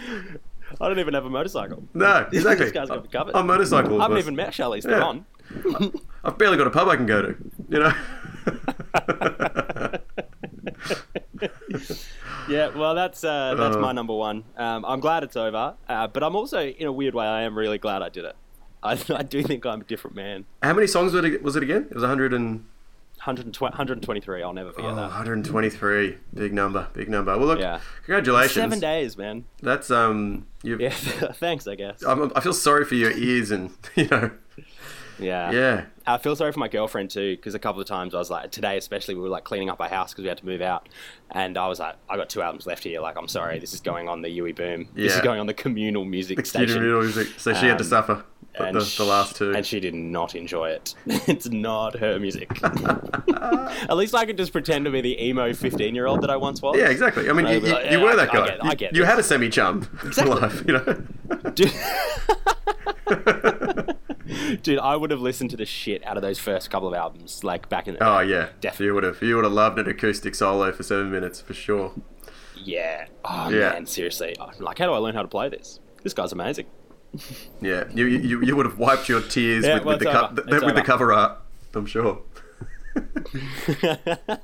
I 0.81 0.87
don't 0.87 0.99
even 0.99 1.13
have 1.13 1.25
a 1.25 1.29
motorcycle. 1.29 1.87
No, 1.93 2.27
exactly. 2.31 2.65
this 2.65 2.71
guy's 2.73 2.87
got 2.89 3.03
me 3.03 3.09
covered. 3.11 3.35
On 3.35 3.45
motorcycle. 3.47 3.99
I 3.99 4.03
haven't 4.03 4.17
even 4.17 4.35
met 4.35 4.49
Charlize 4.51 4.83
Yeah. 4.83 4.99
Theron. 4.99 5.25
I've 6.23 6.37
barely 6.37 6.57
got 6.57 6.67
a 6.67 6.71
pub 6.71 6.87
I 6.87 6.95
can 6.95 7.05
go 7.05 7.21
to. 7.21 7.35
You 7.69 7.79
know. 7.79 7.93
Yeah, 12.47 12.69
well, 12.77 12.93
that's 12.93 13.23
uh, 13.23 13.55
that's 13.55 13.75
Uh. 13.75 13.79
my 13.79 13.91
number 13.91 14.13
one. 14.13 14.43
Um, 14.55 14.85
I'm 14.85 14.99
glad 14.99 15.23
it's 15.23 15.35
over, 15.35 15.73
uh, 15.89 16.07
but 16.07 16.21
I'm 16.23 16.35
also, 16.35 16.61
in 16.61 16.85
a 16.85 16.91
weird 16.91 17.15
way, 17.15 17.25
I 17.25 17.41
am 17.41 17.57
really 17.57 17.79
glad 17.79 18.03
I 18.03 18.09
did 18.09 18.23
it. 18.25 18.35
I, 18.83 18.99
I 19.09 19.23
do 19.23 19.41
think 19.41 19.65
I'm 19.65 19.81
a 19.81 19.83
different 19.83 20.15
man. 20.15 20.45
How 20.61 20.73
many 20.73 20.85
songs 20.85 21.11
was 21.13 21.25
it, 21.25 21.41
was 21.41 21.55
it 21.55 21.63
again? 21.63 21.87
It 21.89 21.95
was 21.95 22.03
100 22.03 22.33
and, 22.33 22.45
120, 22.47 22.65
123, 23.25 24.43
I'll 24.43 24.53
never 24.53 24.71
forget 24.71 24.91
oh, 24.91 24.95
that. 24.95 25.07
123. 25.07 26.17
Big 26.33 26.53
number. 26.53 26.87
Big 26.93 27.09
number. 27.09 27.37
Well, 27.37 27.47
look. 27.47 27.59
Yeah. 27.59 27.79
Congratulations. 28.05 28.53
Seven 28.53 28.79
days, 28.79 29.17
man. 29.17 29.45
That's 29.61 29.89
um. 29.91 30.47
You've, 30.63 30.81
Yeah, 30.81 30.89
thanks, 31.35 31.67
I 31.67 31.75
guess. 31.75 32.03
I'm, 32.03 32.31
I 32.35 32.39
feel 32.39 32.53
sorry 32.53 32.85
for 32.85 32.95
your 32.95 33.11
ears 33.11 33.51
and 33.51 33.71
you 33.95 34.07
know. 34.07 34.31
Yeah. 35.17 35.51
Yeah. 35.51 35.85
I 36.07 36.17
feel 36.17 36.35
sorry 36.35 36.51
for 36.51 36.59
my 36.59 36.67
girlfriend 36.67 37.09
too, 37.09 37.35
because 37.37 37.55
a 37.55 37.59
couple 37.59 37.81
of 37.81 37.87
times 37.87 38.13
I 38.13 38.19
was 38.19 38.29
like, 38.29 38.51
today 38.51 38.77
especially, 38.77 39.15
we 39.15 39.21
were 39.21 39.29
like 39.29 39.43
cleaning 39.43 39.69
up 39.69 39.79
our 39.79 39.87
house 39.87 40.11
because 40.11 40.23
we 40.23 40.27
had 40.27 40.37
to 40.39 40.45
move 40.45 40.61
out, 40.61 40.89
and 41.31 41.57
I 41.57 41.67
was 41.67 41.79
like, 41.79 41.95
I 42.09 42.17
got 42.17 42.29
two 42.29 42.41
albums 42.41 42.67
left 42.67 42.83
here. 42.83 42.99
Like, 42.99 43.17
I'm 43.17 43.27
sorry, 43.29 43.57
this 43.59 43.73
is 43.73 43.79
going 43.79 44.07
on 44.09 44.21
the 44.21 44.29
UE 44.29 44.53
Boom. 44.53 44.89
Yeah. 44.93 45.03
This 45.05 45.15
is 45.15 45.21
going 45.21 45.39
on 45.39 45.47
the 45.47 45.53
communal 45.53 46.03
music 46.05 46.37
You 46.37 46.45
station. 46.45 46.83
realize 46.83 47.17
it. 47.17 47.29
So 47.37 47.53
she 47.53 47.65
had 47.65 47.77
to 47.77 47.83
Um, 47.85 47.89
suffer 47.89 48.13
the, 48.15 48.23
and 48.59 48.75
the, 48.75 48.93
the 48.97 49.03
last 49.05 49.35
two. 49.35 49.53
And 49.53 49.65
she 49.65 49.79
did 49.79 49.93
not 49.93 50.35
enjoy 50.35 50.69
it. 50.69 50.93
it's 51.05 51.47
not 51.49 51.97
her 51.99 52.19
music. 52.19 52.49
At 52.63 53.97
least 53.97 54.15
I 54.15 54.25
could 54.25 54.37
just 54.37 54.51
pretend 54.51 54.85
to 54.85 54.91
be 54.91 55.01
the 55.01 55.23
emo 55.23 55.53
15 55.53 55.93
year 55.95 56.05
old 56.07 56.21
that 56.21 56.29
I 56.29 56.37
once 56.37 56.61
was. 56.61 56.77
yeah, 56.77 56.89
exactly. 56.89 57.29
I 57.29 57.33
mean, 57.33 57.47
you, 57.47 57.53
you, 57.67 57.73
like, 57.73 57.91
you 57.91 57.99
were 57.99 58.09
I- 58.11 58.15
that 58.15 58.29
I 58.29 58.33
guy. 58.33 58.45
get- 58.47 58.63
I 58.63 58.69
you, 58.69 58.75
get 58.75 58.93
you 58.95 59.01
this. 59.01 59.09
had 59.09 59.19
a 59.19 59.23
semi 59.23 59.49
chum 59.49 59.87
Exactly. 60.03 60.35
life, 60.35 60.63
you 60.67 60.73
know. 60.73 61.03
Dude, 61.53 61.71
Dude, 64.63 64.79
I 64.79 64.95
would 64.95 65.11
have 65.11 65.21
listened 65.21 65.51
to 65.51 65.57
the 65.57 65.65
shit 65.65 66.03
out 66.05 66.17
of 66.17 66.23
those 66.23 66.39
first 66.39 66.69
couple 66.71 66.87
of 66.87 66.93
albums, 66.93 67.43
like 67.43 67.69
back 67.69 67.87
in 67.87 67.93
the 67.95 68.03
Oh 68.03 68.23
day. 68.23 68.29
yeah, 68.31 68.49
Definitely. 68.61 68.85
You 68.87 68.93
would 68.95 69.03
have 69.03 69.21
you 69.21 69.35
would 69.35 69.43
have 69.43 69.53
loved 69.53 69.77
an 69.79 69.87
acoustic 69.87 70.33
solo 70.35 70.71
for 70.71 70.81
seven 70.83 71.11
minutes 71.11 71.39
for 71.41 71.53
sure. 71.53 71.93
Yeah. 72.55 73.05
Oh 73.23 73.49
Yeah. 73.49 73.69
man, 73.71 73.85
seriously. 73.85 74.35
I'm 74.39 74.57
like, 74.63 74.79
how 74.79 74.85
do 74.87 74.93
I 74.93 74.97
learn 74.97 75.13
how 75.15 75.21
to 75.21 75.27
play 75.27 75.49
this? 75.49 75.79
This 76.03 76.13
guy's 76.13 76.31
amazing. 76.31 76.65
Yeah, 77.61 77.85
you 77.93 78.05
you, 78.05 78.41
you 78.43 78.55
would 78.55 78.65
have 78.65 78.77
wiped 78.77 79.09
your 79.09 79.21
tears 79.21 79.65
Yeah, 79.65 79.75
with, 79.75 79.85
well, 79.85 79.97
with 79.97 80.07
the 80.07 80.11
co- 80.11 80.25
over. 80.27 80.41
th- 80.41 80.55
It's 80.55 80.65
with 80.65 80.75
the 80.75 80.81
cover 80.81 81.13
art. 81.13 81.39
I'm 81.73 81.85
sure. 81.85 82.21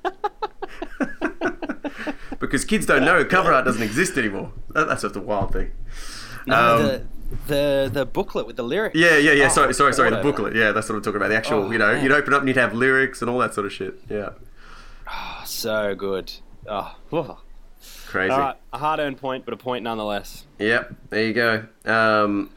because 2.39 2.65
kids 2.65 2.85
don't 2.85 3.05
know 3.05 3.23
cover 3.25 3.53
art 3.53 3.65
doesn't 3.65 3.83
exist 3.83 4.17
anymore. 4.17 4.51
That- 4.69 4.87
That's 4.87 5.01
just 5.03 5.15
a 5.15 5.19
wild 5.21 5.53
thing. 5.53 5.71
No, 6.47 6.55
Um, 6.75 6.81
the, 6.83 7.03
the 7.47 7.89
the 7.93 8.05
booklet 8.05 8.47
with 8.47 8.55
the 8.55 8.63
lyrics. 8.63 8.95
Yeah, 8.97 9.17
yeah, 9.17 9.31
yeah. 9.33 9.45
Oh, 9.45 9.49
sorry, 9.49 9.73
sorry, 9.73 9.93
sorry. 9.93 10.09
The 10.09 10.21
booklet. 10.21 10.55
Yeah, 10.55 10.71
that's 10.71 10.89
what 10.89 10.95
I'm 10.95 11.01
talking 11.01 11.17
about. 11.17 11.29
The 11.29 11.35
actual, 11.37 11.65
Oh, 11.65 11.71
you 11.71 11.77
know, 11.77 11.93
man. 11.93 12.03
you'd 12.03 12.11
open 12.11 12.33
up 12.33 12.39
and 12.41 12.47
you'd 12.47 12.57
have 12.57 12.73
lyrics 12.73 13.21
and 13.21 13.29
all 13.29 13.37
that 13.39 13.53
sort 13.53 13.67
of 13.67 13.73
shit. 13.73 13.99
Yeah, 14.09 14.29
Oh, 15.09 15.41
so 15.45 15.93
good. 15.95 16.31
Oh, 16.67 16.95
whew. 17.09 17.37
crazy. 18.07 18.31
All 18.31 18.39
right, 18.39 18.55
a 18.73 18.77
hard-earned 18.79 19.17
point, 19.17 19.45
but 19.45 19.53
a 19.53 19.57
point 19.57 19.83
nonetheless. 19.83 20.45
Yep, 20.59 20.93
there 21.09 21.25
you 21.25 21.33
go. 21.33 21.65
Um, 21.85 22.49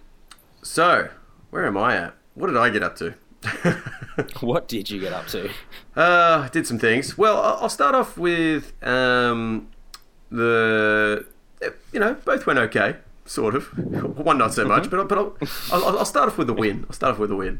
so, 0.65 1.11
where 1.51 1.67
am 1.67 1.77
I 1.77 1.97
at? 1.97 2.15
What 2.35 2.49
did 2.49 2.57
I 2.57 2.71
get 2.71 2.83
up 2.83 2.97
to? 2.97 3.15
What 4.41 4.69
did 4.69 4.91
you 4.91 5.01
get 5.01 5.13
up 5.13 5.27
to? 5.29 5.51
Uh, 5.97 6.49
did 6.49 6.67
some 6.67 6.79
things. 6.79 7.19
Well, 7.19 7.37
I'll 7.37 7.69
start 7.69 7.95
off 7.95 8.17
with 8.17 8.73
um, 8.85 9.69
the, 10.31 11.27
you 11.93 11.99
know, 11.99 12.15
both 12.25 12.47
went 12.47 12.61
okay, 12.61 12.97
sort 13.25 13.57
of. 13.57 13.65
One 14.19 14.39
not 14.39 14.55
so 14.55 14.65
much, 14.65 14.89
but 14.89 15.09
but 15.09 15.19
I'll, 15.19 15.37
I'll, 15.73 15.99
I'll 15.99 16.05
start 16.05 16.29
off 16.29 16.39
with 16.39 16.47
the 16.47 16.53
win. 16.55 16.85
I'll 16.89 16.95
start 16.95 17.15
off 17.15 17.19
with 17.19 17.31
the 17.31 17.37
win. 17.37 17.59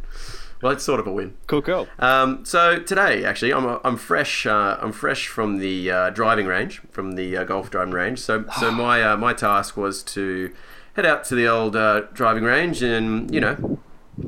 Well, 0.63 0.73
it's 0.73 0.85
sort 0.85 1.01
of 1.01 1.07
a 1.07 1.13
win. 1.13 1.37
Cool, 1.47 1.63
cool. 1.63 1.89
Um, 1.99 2.45
so 2.45 2.79
today, 2.79 3.25
actually, 3.25 3.53
I'm, 3.53 3.81
I'm 3.85 3.97
fresh. 3.97 4.47
Uh, 4.47 4.79
I'm 4.81 4.93
fresh 4.93 5.27
from 5.27 5.59
the 5.59 5.91
uh, 5.91 6.11
driving 6.11 6.47
range, 6.47 6.81
from 6.91 7.13
the 7.13 7.37
uh, 7.37 7.45
golf 7.45 7.71
driving 7.71 7.93
range. 7.93 8.21
So 8.21 8.45
so 8.61 8.71
my 8.71 9.03
uh, 9.03 9.17
my 9.17 9.35
task 9.35 9.77
was 9.77 10.03
to 10.05 10.55
head 10.95 11.07
out 11.07 11.25
to 11.25 11.35
the 11.35 11.47
old 11.47 11.77
uh, 11.77 12.03
driving 12.13 12.45
range 12.45 12.83
and 12.83 13.33
you 13.35 13.41
know 13.41 13.79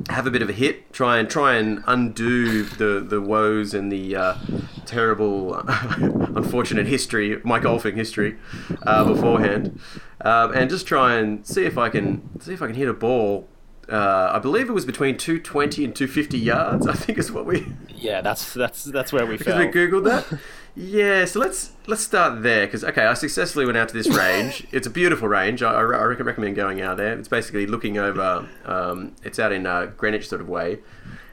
have 0.09 0.27
a 0.27 0.31
bit 0.31 0.41
of 0.41 0.49
a 0.49 0.53
hit, 0.53 0.91
try 0.91 1.17
and 1.17 1.29
try 1.29 1.55
and 1.55 1.81
undo 1.87 2.63
the 2.63 2.99
the 2.99 3.21
woes 3.21 3.73
and 3.73 3.89
the 3.91 4.15
uh, 4.15 4.35
terrible, 4.85 5.55
unfortunate 6.35 6.87
history, 6.87 7.39
my 7.43 7.59
golfing 7.59 7.95
history 7.95 8.35
uh, 8.83 9.03
beforehand, 9.05 9.79
um, 10.21 10.53
and 10.53 10.69
just 10.69 10.87
try 10.87 11.15
and 11.15 11.45
see 11.47 11.65
if 11.65 11.77
I 11.77 11.89
can 11.89 12.21
see 12.41 12.53
if 12.53 12.61
I 12.61 12.67
can 12.67 12.75
hit 12.75 12.87
a 12.89 12.93
ball. 12.93 13.47
Uh, 13.89 14.31
I 14.33 14.39
believe 14.39 14.67
it 14.67 14.73
was 14.73 14.83
between 14.83 15.15
220 15.17 15.85
and 15.85 15.95
250 15.95 16.37
yards. 16.37 16.85
I 16.85 16.93
think 16.93 17.17
is 17.17 17.31
what 17.31 17.45
we 17.45 17.65
Yeah, 17.95 18.19
that's 18.19 18.53
that's 18.53 18.83
that's 18.83 19.13
where 19.13 19.25
we 19.25 19.37
because 19.37 19.53
fell. 19.53 19.59
we 19.59 19.67
googled 19.71 20.03
that. 20.03 20.39
Yeah, 20.79 21.25
so 21.25 21.39
let's 21.39 21.71
let's 21.87 22.03
start 22.03 22.43
there 22.43 22.67
because 22.67 22.83
okay, 22.83 23.07
I 23.07 23.15
successfully 23.15 23.65
went 23.65 23.79
out 23.79 23.89
to 23.89 23.95
this 23.95 24.07
range. 24.07 24.67
it's 24.71 24.85
a 24.85 24.91
beautiful 24.91 25.27
range. 25.27 25.63
I, 25.63 25.73
I 25.73 25.81
re- 25.81 26.15
recommend 26.15 26.55
going 26.55 26.81
out 26.81 26.97
there. 26.97 27.17
It's 27.17 27.27
basically 27.27 27.65
looking 27.65 27.97
over. 27.97 28.47
Um, 28.63 29.15
it's 29.23 29.39
out 29.39 29.51
in 29.51 29.65
uh, 29.65 29.87
Greenwich 29.97 30.29
sort 30.29 30.39
of 30.39 30.47
way, 30.47 30.77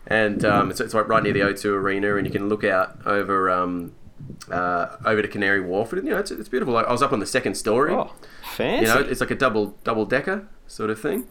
and 0.06 0.42
um, 0.46 0.70
it's, 0.70 0.80
it's 0.80 0.94
right 0.94 1.06
right 1.06 1.22
near 1.22 1.34
the 1.34 1.40
O2 1.40 1.66
Arena, 1.66 2.16
and 2.16 2.26
you 2.26 2.32
can 2.32 2.48
look 2.48 2.64
out 2.64 2.96
over 3.04 3.50
um, 3.50 3.92
uh, 4.50 4.96
over 5.04 5.20
to 5.20 5.28
Canary 5.28 5.60
Wharf. 5.60 5.92
And, 5.92 6.06
you 6.06 6.14
know, 6.14 6.18
it's, 6.20 6.30
it's 6.30 6.48
beautiful. 6.48 6.72
Like, 6.72 6.86
I 6.86 6.92
was 6.92 7.02
up 7.02 7.12
on 7.12 7.20
the 7.20 7.26
second 7.26 7.56
story. 7.56 7.92
Oh, 7.92 8.12
fancy. 8.56 8.88
You 8.88 8.94
know, 8.94 9.00
it's 9.02 9.20
like 9.20 9.30
a 9.30 9.34
double 9.36 9.76
double 9.84 10.06
decker 10.06 10.48
sort 10.66 10.88
of 10.88 10.98
thing. 10.98 11.26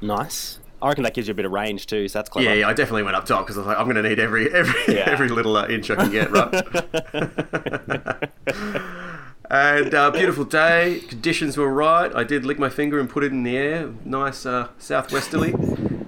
nice. 0.00 0.60
I 0.82 0.88
reckon 0.88 1.04
that 1.04 1.14
gives 1.14 1.28
you 1.28 1.32
a 1.32 1.34
bit 1.34 1.46
of 1.46 1.52
range 1.52 1.86
too, 1.86 2.08
so 2.08 2.18
that's 2.18 2.28
clever. 2.28 2.48
Yeah, 2.48 2.54
yeah, 2.54 2.68
I 2.68 2.72
definitely 2.74 3.04
went 3.04 3.16
up 3.16 3.24
top 3.24 3.46
because 3.46 3.56
I 3.56 3.60
was 3.60 3.66
like, 3.68 3.78
I'm 3.78 3.84
going 3.84 4.02
to 4.02 4.06
need 4.08 4.18
every 4.18 4.52
every 4.60 4.94
Yeah. 4.94 5.04
every 5.08 5.28
little 5.28 5.56
uh, 5.56 5.66
inch 5.68 5.90
I 5.90 5.94
can 5.94 6.10
get, 6.10 6.30
right? 6.30 6.52
and 9.50 9.94
uh, 9.94 10.10
beautiful 10.10 10.44
day, 10.44 11.00
conditions 11.08 11.56
were 11.56 11.72
right. 11.72 12.14
I 12.14 12.24
did 12.24 12.44
lick 12.44 12.58
my 12.58 12.68
finger 12.68 12.98
and 12.98 13.08
put 13.08 13.24
it 13.24 13.32
in 13.32 13.42
the 13.42 13.56
air, 13.56 13.90
nice 14.04 14.46
uh, 14.46 14.68
southwesterly, 14.78 15.54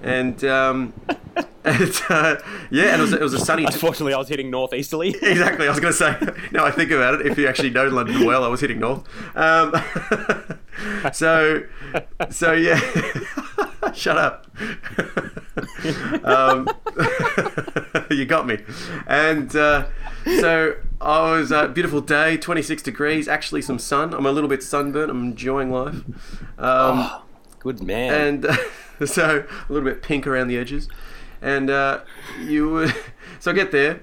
and 0.02 0.42
um, 0.44 0.92
and 1.64 2.02
uh, 2.08 2.36
yeah, 2.70 2.92
and 2.92 3.00
it 3.00 3.00
was 3.00 3.12
it 3.12 3.20
was 3.20 3.34
a 3.34 3.40
sunny. 3.40 3.64
T- 3.66 3.72
Unfortunately, 3.72 4.14
I 4.14 4.18
was 4.18 4.28
hitting 4.28 4.50
northeasterly. 4.50 5.10
Exactly. 5.22 5.66
I 5.66 5.70
was 5.70 5.80
going 5.80 5.92
to 5.92 5.98
say. 5.98 6.16
Now 6.52 6.64
I 6.64 6.70
think 6.70 6.90
about 6.90 7.20
it, 7.20 7.26
if 7.26 7.38
you 7.38 7.46
actually 7.46 7.70
know 7.70 7.88
London 7.88 8.24
well, 8.24 8.44
I 8.44 8.48
was 8.48 8.60
hitting 8.60 8.80
north. 8.80 9.06
Um, 9.36 9.74
so, 11.12 11.62
so 12.30 12.52
yeah. 12.52 12.80
Shut 13.96 14.18
up. 14.18 14.46
um, 16.24 16.68
you 18.10 18.24
got 18.24 18.46
me. 18.46 18.58
And 19.06 19.54
uh, 19.54 19.86
so 20.24 20.76
I 21.00 21.30
was 21.30 21.52
a 21.52 21.58
uh, 21.58 21.68
beautiful 21.68 22.00
day, 22.00 22.36
26 22.36 22.82
degrees, 22.82 23.28
actually 23.28 23.62
some 23.62 23.78
sun. 23.78 24.12
I'm 24.12 24.26
a 24.26 24.32
little 24.32 24.48
bit 24.48 24.62
sunburnt. 24.62 25.10
I'm 25.10 25.22
enjoying 25.24 25.70
life. 25.70 25.96
Um, 26.58 27.10
Good 27.60 27.82
man. 27.82 28.14
and 28.14 28.46
uh, 28.46 28.56
so 29.06 29.44
a 29.68 29.72
little 29.72 29.88
bit 29.88 30.02
pink 30.02 30.26
around 30.26 30.48
the 30.48 30.58
edges. 30.58 30.88
And 31.40 31.70
uh, 31.70 32.00
you 32.40 32.70
would, 32.70 32.94
so 33.38 33.52
I 33.52 33.54
get 33.54 33.70
there, 33.70 34.00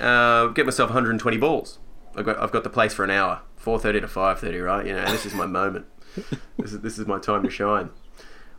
uh, 0.00 0.48
get 0.48 0.66
myself 0.66 0.90
120 0.90 1.36
balls. 1.38 1.78
I've 2.14 2.24
got, 2.26 2.38
I've 2.38 2.50
got 2.50 2.64
the 2.64 2.70
place 2.70 2.92
for 2.92 3.04
an 3.04 3.10
hour, 3.10 3.42
4:30 3.62 4.00
to 4.00 4.06
5:30, 4.08 4.64
right? 4.64 4.86
You 4.86 4.94
know, 4.94 5.04
this 5.06 5.24
is 5.24 5.32
my 5.32 5.46
moment. 5.46 5.86
This 6.58 6.72
is 6.72 6.80
this 6.80 6.98
is 6.98 7.06
my 7.06 7.20
time 7.20 7.44
to 7.44 7.50
shine. 7.50 7.90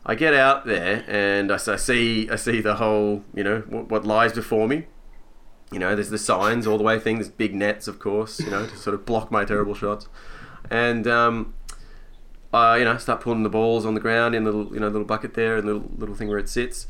I 0.05 0.15
get 0.15 0.33
out 0.33 0.65
there 0.65 1.03
and 1.07 1.51
I, 1.51 1.55
I 1.55 1.75
see 1.75 2.29
I 2.29 2.35
see 2.35 2.61
the 2.61 2.75
whole 2.75 3.23
you 3.33 3.43
know 3.43 3.59
what, 3.67 3.89
what 3.89 4.05
lies 4.05 4.33
before 4.33 4.67
me. 4.67 4.85
You 5.71 5.79
know, 5.79 5.95
there's 5.95 6.09
the 6.09 6.17
signs 6.17 6.67
all 6.67 6.77
the 6.77 6.83
way 6.83 6.99
thing. 6.99 7.15
There's 7.15 7.29
big 7.29 7.55
nets, 7.55 7.87
of 7.87 7.97
course, 7.97 8.41
you 8.41 8.49
know, 8.49 8.67
to 8.67 8.75
sort 8.75 8.93
of 8.93 9.05
block 9.05 9.31
my 9.31 9.45
terrible 9.45 9.73
shots. 9.73 10.09
And 10.69 11.07
um, 11.07 11.53
I, 12.53 12.77
you 12.77 12.85
know, 12.85 12.97
start 12.97 13.21
pulling 13.21 13.43
the 13.43 13.49
balls 13.49 13.85
on 13.85 13.93
the 13.93 14.01
ground 14.01 14.35
in 14.35 14.43
the 14.43 14.51
little, 14.51 14.73
you 14.73 14.79
know 14.81 14.87
little 14.87 15.05
bucket 15.05 15.33
there 15.33 15.55
and 15.55 15.67
the 15.67 15.73
little, 15.73 15.91
little 15.97 16.15
thing 16.15 16.27
where 16.27 16.39
it 16.39 16.49
sits. 16.49 16.87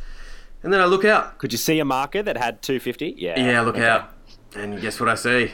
And 0.63 0.71
then 0.71 0.80
I 0.80 0.86
look 0.86 1.06
out. 1.06 1.38
Could 1.38 1.52
you 1.52 1.58
see 1.58 1.80
a 1.80 1.86
marker 1.86 2.21
that 2.24 2.38
had 2.38 2.62
250? 2.62 3.15
Yeah. 3.17 3.39
Yeah, 3.39 3.62
look 3.62 3.76
okay. 3.76 3.88
out. 3.88 4.13
And 4.56 4.80
guess 4.80 5.00
what 5.00 5.10
I 5.10 5.15
see? 5.15 5.52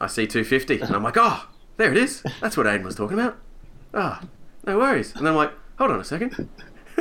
I 0.00 0.06
see 0.06 0.26
250. 0.26 0.80
And 0.80 0.94
I'm 0.94 1.02
like, 1.02 1.16
oh, 1.16 1.46
there 1.76 1.90
it 1.90 1.96
is. 1.96 2.22
That's 2.40 2.56
what 2.56 2.66
Aiden 2.66 2.84
was 2.84 2.94
talking 2.94 3.18
about. 3.18 3.36
Ah, 3.94 4.22
no 4.64 4.78
worries. 4.78 5.14
And 5.14 5.26
then 5.26 5.32
I'm 5.32 5.36
like, 5.36 5.52
hold 5.78 5.90
on 5.90 6.00
a 6.00 6.04
second. 6.04 6.48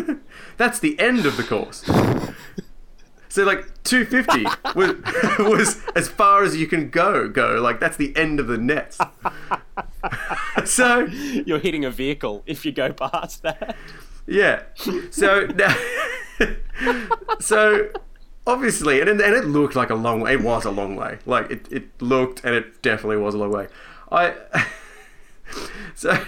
That's 0.58 0.80
the 0.80 1.00
end 1.00 1.26
of 1.26 1.38
the 1.38 1.44
course. 1.44 1.84
So 3.30 3.44
like 3.44 3.84
250 3.84 4.46
was, 4.76 4.96
was 5.38 5.82
as 5.96 6.08
far 6.08 6.44
as 6.44 6.58
you 6.58 6.66
can 6.66 6.90
go. 6.90 7.30
Go 7.30 7.62
like 7.62 7.80
that's 7.80 7.96
the 7.98 8.16
end 8.18 8.40
of 8.40 8.48
the 8.48 8.58
nets. 8.58 8.98
so 10.66 11.02
You're 11.06 11.60
hitting 11.60 11.86
a 11.86 11.92
vehicle 11.92 12.42
if 12.48 12.66
you 12.66 12.72
go 12.72 12.94
past 12.94 13.44
that. 13.44 13.76
yeah. 14.26 14.64
So 15.12 15.46
now, 15.48 15.76
so 17.40 17.90
obviously, 18.48 19.02
and 19.02 19.10
it, 19.10 19.22
and 19.22 19.36
it 19.36 19.46
looked 19.46 19.76
like 19.76 19.92
a 19.92 19.96
long 19.96 20.22
way. 20.22 20.34
It 20.34 20.42
was 20.42 20.66
a 20.66 20.72
long 20.72 20.96
way. 20.96 21.20
Like 21.28 21.52
it, 21.52 21.72
it 21.72 22.02
looked, 22.02 22.44
and 22.44 22.56
it 22.56 22.82
definitely 22.82 23.18
was 23.18 23.36
a 23.36 23.38
long 23.38 23.52
way. 23.52 23.68
I. 24.12 24.34
So, 25.96 26.24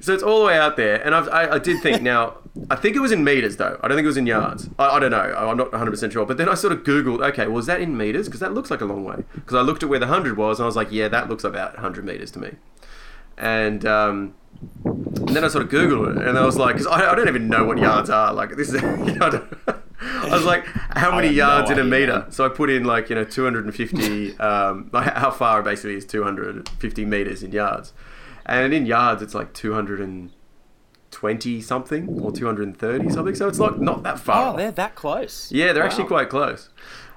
so 0.00 0.14
it's 0.14 0.22
all 0.22 0.40
the 0.40 0.46
way 0.46 0.58
out 0.58 0.76
there, 0.76 1.04
and 1.04 1.14
I've, 1.14 1.28
I, 1.28 1.54
I 1.54 1.58
did 1.58 1.82
think 1.82 2.02
now. 2.02 2.38
I 2.70 2.76
think 2.76 2.96
it 2.96 3.00
was 3.00 3.12
in 3.12 3.22
meters 3.22 3.56
though. 3.56 3.78
I 3.82 3.88
don't 3.88 3.96
think 3.96 4.04
it 4.04 4.08
was 4.08 4.16
in 4.16 4.26
yards. 4.26 4.68
I, 4.78 4.96
I 4.96 4.98
don't 4.98 5.10
know. 5.10 5.34
I'm 5.36 5.56
not 5.56 5.70
100 5.72 5.90
percent 5.90 6.12
sure. 6.12 6.26
But 6.26 6.36
then 6.38 6.48
I 6.48 6.54
sort 6.54 6.72
of 6.72 6.82
googled. 6.82 7.26
Okay, 7.30 7.46
was 7.46 7.66
that 7.66 7.80
in 7.80 7.96
meters? 7.96 8.26
Because 8.26 8.40
that 8.40 8.54
looks 8.54 8.70
like 8.70 8.80
a 8.80 8.84
long 8.84 9.04
way. 9.04 9.24
Because 9.34 9.54
I 9.54 9.60
looked 9.60 9.82
at 9.82 9.88
where 9.88 9.98
the 9.98 10.06
hundred 10.06 10.36
was, 10.36 10.58
and 10.58 10.64
I 10.64 10.66
was 10.66 10.76
like, 10.76 10.90
yeah, 10.90 11.08
that 11.08 11.28
looks 11.28 11.44
about 11.44 11.74
100 11.74 12.04
meters 12.04 12.30
to 12.32 12.38
me. 12.38 12.52
And 13.36 13.84
um, 13.86 14.34
and 14.94 15.28
then 15.28 15.44
I 15.44 15.48
sort 15.48 15.64
of 15.64 15.70
Googled 15.70 16.16
it, 16.16 16.26
and 16.26 16.38
I 16.38 16.44
was 16.44 16.56
like, 16.56 16.76
because 16.76 16.86
I, 16.86 17.12
I 17.12 17.14
don't 17.14 17.28
even 17.28 17.48
know 17.48 17.64
what 17.64 17.78
yards 17.78 18.10
are. 18.10 18.32
Like, 18.32 18.56
this 18.56 18.72
is, 18.72 18.82
you 18.82 19.14
know, 19.14 19.48
I, 19.66 19.74
I 20.00 20.30
was 20.30 20.44
like, 20.44 20.64
how 20.64 21.14
many 21.14 21.28
have 21.28 21.36
no 21.36 21.42
yards 21.42 21.70
in 21.70 21.78
a 21.78 21.84
meter? 21.84 22.26
So 22.30 22.44
I 22.44 22.48
put 22.48 22.70
in 22.70 22.84
like, 22.84 23.10
you 23.10 23.16
know, 23.16 23.24
250, 23.24 24.38
um, 24.38 24.90
like 24.92 25.12
how 25.14 25.30
far 25.30 25.62
basically 25.62 25.96
is 25.96 26.04
250 26.06 27.04
meters 27.04 27.42
in 27.42 27.52
yards. 27.52 27.92
And 28.48 28.72
in 28.72 28.86
yards, 28.86 29.20
it's 29.22 29.34
like 29.34 29.52
220 29.52 31.60
something 31.60 32.08
or 32.20 32.32
230 32.32 33.10
something. 33.10 33.34
So 33.34 33.48
it's 33.48 33.58
like 33.58 33.78
not 33.78 34.02
that 34.04 34.18
far. 34.18 34.54
Oh, 34.54 34.56
they're 34.56 34.70
that 34.72 34.94
close. 34.94 35.52
yeah, 35.52 35.74
they're 35.74 35.84
actually 35.84 36.06
quite 36.06 36.30
close. 36.30 36.70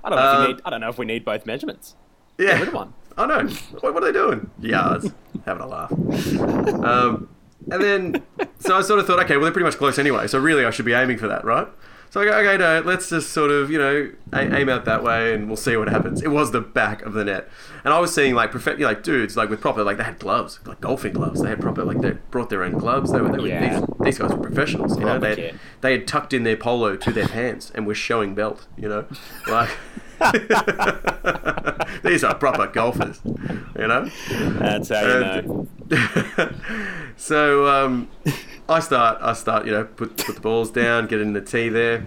I 0.04 0.10
don't 0.10 0.20
know. 0.20 0.34
if 0.34 0.40
we 0.40 0.48
need, 0.54 0.62
I 0.66 0.70
don't 0.70 0.82
know 0.82 0.90
if 0.90 0.98
we 0.98 1.06
need 1.06 1.24
both 1.24 1.46
measurements. 1.46 1.96
Yeah. 2.38 2.70
one. 2.72 2.94
I 3.18 3.26
know. 3.26 3.48
What, 3.82 3.94
what 3.94 4.04
are 4.04 4.12
they 4.12 4.14
doing? 4.18 4.50
Yards. 4.60 5.12
Having 5.46 5.64
a 5.64 5.68
laugh. 5.68 5.92
Um, 5.92 7.30
and 7.70 7.82
then, 7.82 8.24
so 8.60 8.76
I 8.76 8.82
sort 8.82 9.00
of 9.00 9.08
thought, 9.08 9.20
okay, 9.20 9.36
well, 9.36 9.44
they're 9.44 9.52
pretty 9.52 9.66
much 9.66 9.78
close 9.78 10.00
anyway. 10.00 10.28
So 10.28 10.40
really, 10.40 10.66
I 10.66 10.72
should 10.72 10.86
be 10.86 10.94
aiming 10.94 11.18
for 11.18 11.28
that, 11.28 11.46
right? 11.46 11.68
So 12.12 12.20
I 12.20 12.26
go, 12.26 12.32
okay, 12.40 12.58
no, 12.58 12.82
let's 12.86 13.10
just 13.10 13.32
sort 13.32 13.52
of, 13.52 13.72
you 13.72 13.78
know, 13.80 14.12
aim 14.34 14.68
out 14.68 14.84
that 14.84 15.02
way 15.02 15.34
and 15.34 15.48
we'll 15.48 15.56
see 15.56 15.78
what 15.78 15.88
happens. 15.88 16.22
It 16.22 16.28
was 16.28 16.52
the 16.52 16.60
back 16.60 17.02
of 17.04 17.14
the 17.14 17.24
net. 17.24 17.48
And 17.86 17.94
I 17.94 18.00
was 18.00 18.14
seeing 18.14 18.36
like, 18.36 18.52
prof- 18.52 18.78
like 18.80 19.02
dudes, 19.02 19.38
like 19.38 19.50
with 19.50 19.62
proper, 19.62 19.82
like 19.82 19.96
they 19.96 20.04
had 20.04 20.20
gloves, 20.20 20.60
like 20.66 20.82
golfing 20.82 21.14
gloves. 21.14 21.42
They 21.42 21.48
had 21.48 21.62
proper, 21.62 21.86
like 21.86 22.02
they 22.02 22.12
brought 22.30 22.50
their 22.50 22.64
own 22.64 22.74
gloves. 22.74 23.14
They 23.14 23.22
were, 23.22 23.32
they 23.32 23.38
were 23.40 23.48
Yeah. 23.48 23.80
these, 23.80 23.88
these 24.02 24.18
guys 24.18 24.32
were 24.34 24.40
professionals, 24.44 25.00
you 25.00 25.06
know. 25.06 25.20
They 25.20 25.30
had, 25.42 25.60
they 25.80 25.92
had 25.94 26.06
tucked 26.06 26.34
in 26.34 26.44
their 26.44 26.58
polo 26.58 26.98
to 26.98 27.12
their 27.14 27.30
pants 27.30 27.72
and 27.74 27.88
were 27.88 27.96
showing 27.96 28.36
belt, 28.36 28.68
you 28.78 28.90
know, 28.90 29.06
like. 29.48 29.70
These 32.04 32.24
are 32.24 32.36
proper 32.36 32.68
golfers, 32.68 33.20
you 33.78 33.88
know. 33.88 34.10
That's 34.30 34.90
how 34.90 35.02
you 35.02 35.24
And- 35.24 35.48
know. 35.48 35.68
so 37.18 37.68
um, 37.68 38.08
I 38.70 38.80
start, 38.80 39.18
I 39.22 39.34
start, 39.34 39.66
you 39.66 39.72
know, 39.74 39.84
put 39.84 40.16
put 40.18 40.36
the 40.36 40.42
balls 40.42 40.72
down, 40.72 41.08
get 41.08 41.20
in 41.20 41.34
the 41.34 41.42
tee 41.42 41.68
there, 41.70 42.06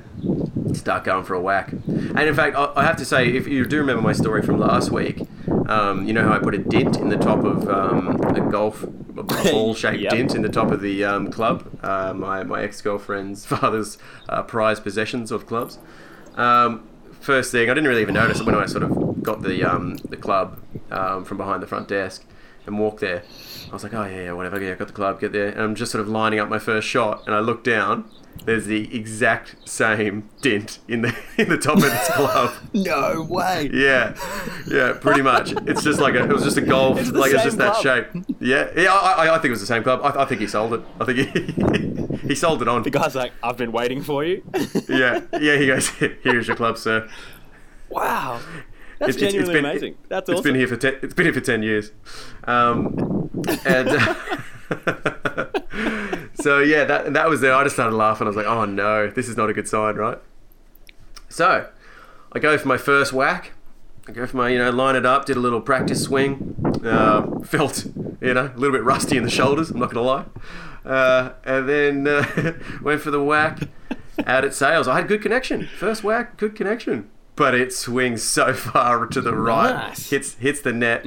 start 0.73 1.05
going 1.05 1.25
for 1.25 1.35
a 1.35 1.41
whack. 1.41 1.71
And 1.73 2.19
in 2.21 2.35
fact, 2.35 2.57
I, 2.57 2.73
I 2.77 2.85
have 2.85 2.97
to 2.97 3.05
say, 3.05 3.29
if 3.29 3.47
you 3.47 3.65
do 3.67 3.79
remember 3.79 4.01
my 4.03 4.13
story 4.15 4.41
from 4.43 4.59
last 4.59 4.91
week, 4.91 5.21
um, 5.69 6.07
you 6.07 6.15
know 6.15 6.23
how 6.27 6.33
I 6.35 6.39
put 6.39 6.55
a 6.55 6.59
dint 6.59 6.97
in 6.97 7.11
the 7.11 7.19
top 7.19 7.45
of 7.45 7.69
um, 7.69 8.19
a 8.35 8.41
golf, 8.51 8.83
a 8.83 9.23
ball-shaped 9.23 10.01
Yep. 10.05 10.13
dint 10.13 10.35
in 10.35 10.41
the 10.43 10.49
top 10.49 10.71
of 10.71 10.81
the 10.81 11.05
um, 11.05 11.31
club. 11.31 11.69
Uh, 11.83 12.15
my 12.15 12.43
my 12.43 12.63
ex-girlfriend's 12.63 13.45
father's 13.45 13.99
uh, 14.31 14.43
prized 14.43 14.83
possessions 14.83 15.31
of 15.31 15.47
clubs. 15.47 15.79
Um, 16.37 16.89
first 17.25 17.51
thing, 17.53 17.69
I 17.71 17.75
didn't 17.75 17.89
really 17.89 18.03
even 18.03 18.15
notice 18.15 18.41
it 18.41 18.47
when 18.47 18.55
I 18.55 18.67
sort 18.67 18.83
of 18.85 19.23
got 19.23 19.43
the 19.43 19.65
um, 19.65 19.97
the 19.97 20.17
club 20.17 20.61
um, 20.91 21.25
from 21.25 21.37
behind 21.39 21.63
the 21.63 21.67
front 21.67 21.89
desk 21.89 22.25
and 22.67 22.79
walked 22.79 23.01
there. 23.01 23.23
I 23.71 23.73
was 23.73 23.83
like, 23.83 23.95
oh 23.95 24.05
yeah, 24.05 24.25
yeah, 24.25 24.33
whatever. 24.33 24.61
Yeah, 24.61 24.73
I 24.73 24.75
got 24.77 24.87
the 24.89 24.93
club. 24.95 25.21
Get 25.21 25.33
there, 25.33 25.49
and 25.49 25.61
I'm 25.61 25.75
just 25.75 25.91
sort 25.93 26.01
of 26.03 26.09
lining 26.09 26.39
up 26.39 26.49
my 26.49 26.59
first 26.59 26.87
shot, 26.87 27.23
and 27.27 27.35
I 27.35 27.41
look 27.41 27.65
down. 27.65 28.09
There's 28.47 28.67
the 28.67 28.95
exact 28.95 29.55
same 29.69 30.29
dent 30.43 30.81
in 30.89 31.03
the 31.03 31.17
in 31.39 31.49
the 31.49 31.57
top 31.57 31.77
of 31.77 31.83
this 31.83 32.09
club. 32.11 32.53
No 32.75 33.23
way. 33.29 33.71
Yeah, 33.73 34.15
yeah, 34.67 34.93
pretty 35.01 35.23
much. 35.23 35.53
It's 35.67 35.83
just 35.85 36.01
like 36.01 36.15
a, 36.15 36.25
it 36.25 36.29
was 36.33 36.43
just 36.43 36.57
a 36.57 36.61
golf, 36.61 36.99
It's 36.99 37.11
like 37.13 37.33
it's 37.33 37.45
just 37.45 37.59
that 37.59 37.75
club. 37.75 37.83
shape. 38.13 38.25
Yeah, 38.41 38.71
yeah. 38.77 38.93
I, 38.93 39.27
I- 39.27 39.35
I 39.35 39.39
think 39.39 39.47
it 39.47 39.51
was 39.51 39.61
the 39.61 39.67
same 39.67 39.83
club. 39.85 40.01
I, 40.03 40.23
I 40.23 40.25
think 40.27 40.41
he 40.41 40.47
sold 40.49 40.75
it. 40.75 40.83
I 41.01 41.05
think 41.05 41.19
he 41.19 41.53
he 42.23 42.35
sold 42.35 42.63
it 42.63 42.69
on. 42.69 42.83
The 42.83 42.91
guy's 42.91 43.15
like, 43.15 43.33
I've 43.43 43.57
been 43.57 43.73
waiting 43.73 44.03
for 44.03 44.25
you. 44.25 44.43
Yeah, 44.89 45.21
yeah. 45.41 45.57
He 45.57 45.67
goes, 45.67 45.89
here's 45.89 46.47
your 46.47 46.57
club, 46.57 46.79
sir. 46.79 47.09
wow. 47.91 48.41
That's 48.99 49.17
It's- 49.17 49.17
it's- 49.17 49.33
genuinely 49.33 49.55
been- 49.55 49.65
amazing. 49.65 49.95
That's 50.09 50.29
It's 50.29 50.39
awesome. 50.41 50.53
been 50.53 50.55
here 50.55 50.69
for 50.69 50.77
ten, 50.77 50.97
it's 51.03 51.15
been 51.15 51.27
here 51.27 51.35
for 51.35 51.41
ten 51.41 51.63
years, 51.63 51.91
um, 52.45 53.31
and 53.67 53.89
so 56.35 56.61
yeah, 56.61 56.85
that 56.85 57.13
that 57.15 57.29
was 57.29 57.41
there. 57.41 57.55
I 57.55 57.63
just 57.65 57.75
started 57.77 57.97
laughing. 57.97 58.27
I 58.27 58.29
was 58.29 58.37
like, 58.37 58.47
oh 58.47 58.65
no, 58.65 59.09
this 59.11 59.29
is 59.29 59.37
not 59.37 59.51
a 59.51 59.53
good 59.53 59.69
sign, 59.69 59.97
right? 59.97 60.19
So 61.29 61.69
I 62.33 62.39
go 62.39 62.57
for 62.59 62.69
my 62.69 62.77
first 62.77 63.13
whack. 63.13 63.53
I 64.07 64.13
go 64.13 64.27
for 64.27 64.37
my, 64.37 64.51
you 64.51 64.59
know, 64.59 64.71
line 64.71 64.97
it 64.97 65.07
up, 65.07 65.25
did 65.25 65.37
a 65.37 65.41
little 65.41 65.61
practice 65.61 66.03
swing. 66.05 66.55
Uh, 66.85 67.41
felt, 67.41 67.87
you 68.21 68.35
know, 68.35 68.53
a 68.55 68.59
little 68.59 68.73
bit 68.77 68.85
rusty 68.85 69.17
in 69.17 69.23
the 69.25 69.31
shoulders. 69.31 69.71
I'm 69.71 69.81
not 69.81 69.93
gonna 69.93 70.07
lie. 70.07 70.25
Uh, 70.85 71.33
and 71.45 71.69
then 71.69 72.07
uh, 72.07 72.53
went 72.83 73.01
for 73.01 73.11
the 73.11 73.23
whack 73.23 73.61
out 74.27 74.45
at 74.45 74.55
sales. 74.55 74.87
I 74.87 74.97
had 74.97 75.09
good 75.09 75.23
connection. 75.23 75.67
First 75.79 76.05
whack, 76.05 76.37
good 76.37 76.55
connection. 76.55 77.09
But 77.37 77.55
it 77.55 77.73
swings 77.73 78.23
so 78.23 78.53
far 78.55 79.07
to 79.07 79.21
the 79.21 79.35
right, 79.35 79.73
Nice. 79.73 80.11
hits 80.11 80.35
hits 80.35 80.61
the 80.61 80.73
net 80.73 81.05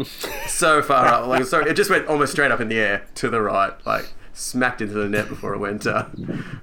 so 0.48 0.82
far 0.82 1.06
up. 1.06 1.28
Like 1.28 1.46
sorry, 1.46 1.70
it 1.70 1.76
just 1.76 1.90
went 1.90 2.08
almost 2.08 2.34
straight 2.34 2.52
up 2.52 2.60
in 2.60 2.68
the 2.68 2.78
air 2.80 3.06
to 3.16 3.30
the 3.30 3.42
right, 3.42 3.72
like 3.86 4.12
smacked 4.34 4.82
into 4.82 4.94
the 4.96 5.08
net 5.08 5.30
before 5.30 5.54
it 5.54 5.60
went 5.60 5.88
uh, 5.88 6.06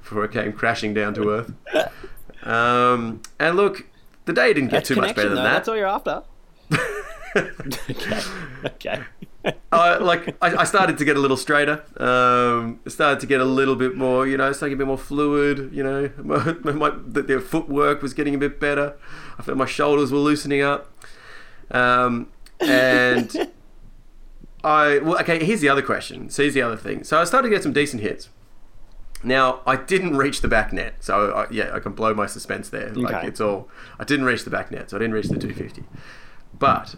before 0.03 0.25
it 0.25 0.33
came 0.33 0.53
crashing 0.53 0.93
down 0.93 1.15
to 1.15 1.31
earth. 1.31 1.53
Um, 2.47 3.23
and 3.41 3.57
look, 3.57 3.87
the 4.27 4.35
day 4.35 4.53
didn't 4.53 4.69
get 4.69 4.79
That's 4.79 4.89
too 4.89 4.97
much 4.97 5.17
better 5.17 5.29
than 5.31 5.37
though. 5.39 5.45
that. 5.45 5.53
That's 5.55 5.69
all 5.69 5.77
you're 5.77 5.87
after. 5.87 6.23
okay. 7.91 8.21
Okay. 8.67 9.03
uh, 9.73 9.99
like 10.01 10.37
I, 10.41 10.57
I 10.57 10.65
started 10.65 10.99
to 10.99 11.05
get 11.05 11.17
a 11.17 11.21
little 11.21 11.37
straighter. 11.37 11.85
Um, 11.99 12.81
started 12.87 13.21
to 13.21 13.27
get 13.27 13.41
a 13.41 13.45
little 13.45 13.77
bit 13.77 13.97
more, 13.97 14.27
you 14.27 14.37
know, 14.37 14.53
starting 14.53 14.75
a 14.75 14.79
bit 14.79 14.87
more 14.87 14.99
fluid. 14.99 15.71
You 15.73 15.83
know, 15.83 16.11
my, 16.23 16.53
my, 16.73 16.93
the, 17.07 17.23
the 17.23 17.41
footwork 17.41 18.03
was 18.03 18.15
getting 18.15 18.35
a 18.35 18.39
bit 18.39 18.59
better. 18.59 18.97
I 19.39 19.43
felt 19.43 19.59
my 19.59 19.67
shoulders 19.67 20.13
were 20.13 20.19
loosening 20.19 20.63
up. 20.63 20.93
Um, 21.71 22.29
and 22.61 23.51
I 24.65 24.99
well, 24.99 25.19
okay. 25.21 25.45
Here's 25.45 25.61
the 25.61 25.69
other 25.69 25.83
question. 25.83 26.31
So 26.31 26.43
here's 26.43 26.55
the 26.55 26.63
other 26.63 26.77
thing. 26.77 27.05
So 27.05 27.21
I 27.21 27.25
started 27.25 27.49
to 27.49 27.55
get 27.55 27.63
some 27.63 27.73
decent 27.73 28.03
hits. 28.03 28.31
Now 29.23 29.61
I 29.67 29.77
didn't 29.77 30.17
reach 30.17 30.43
the 30.43 30.49
back 30.49 30.73
net, 30.73 30.97
so 31.01 31.33
I, 31.33 31.47
yeah, 31.51 31.75
I 31.75 31.81
can 31.81 31.93
blow 31.93 32.13
my 32.13 32.27
suspense 32.27 32.69
there. 32.69 32.91
Like 32.91 33.25
it's 33.25 33.41
all. 33.41 33.69
I 33.99 34.05
didn't 34.05 34.27
reach 34.27 34.45
the 34.45 34.51
back 34.51 34.71
net, 34.71 34.91
so 34.91 34.97
I 34.97 35.01
didn't 35.01 35.15
reach 35.15 35.29
the 35.29 35.39
250. 35.39 35.85
But 36.59 36.95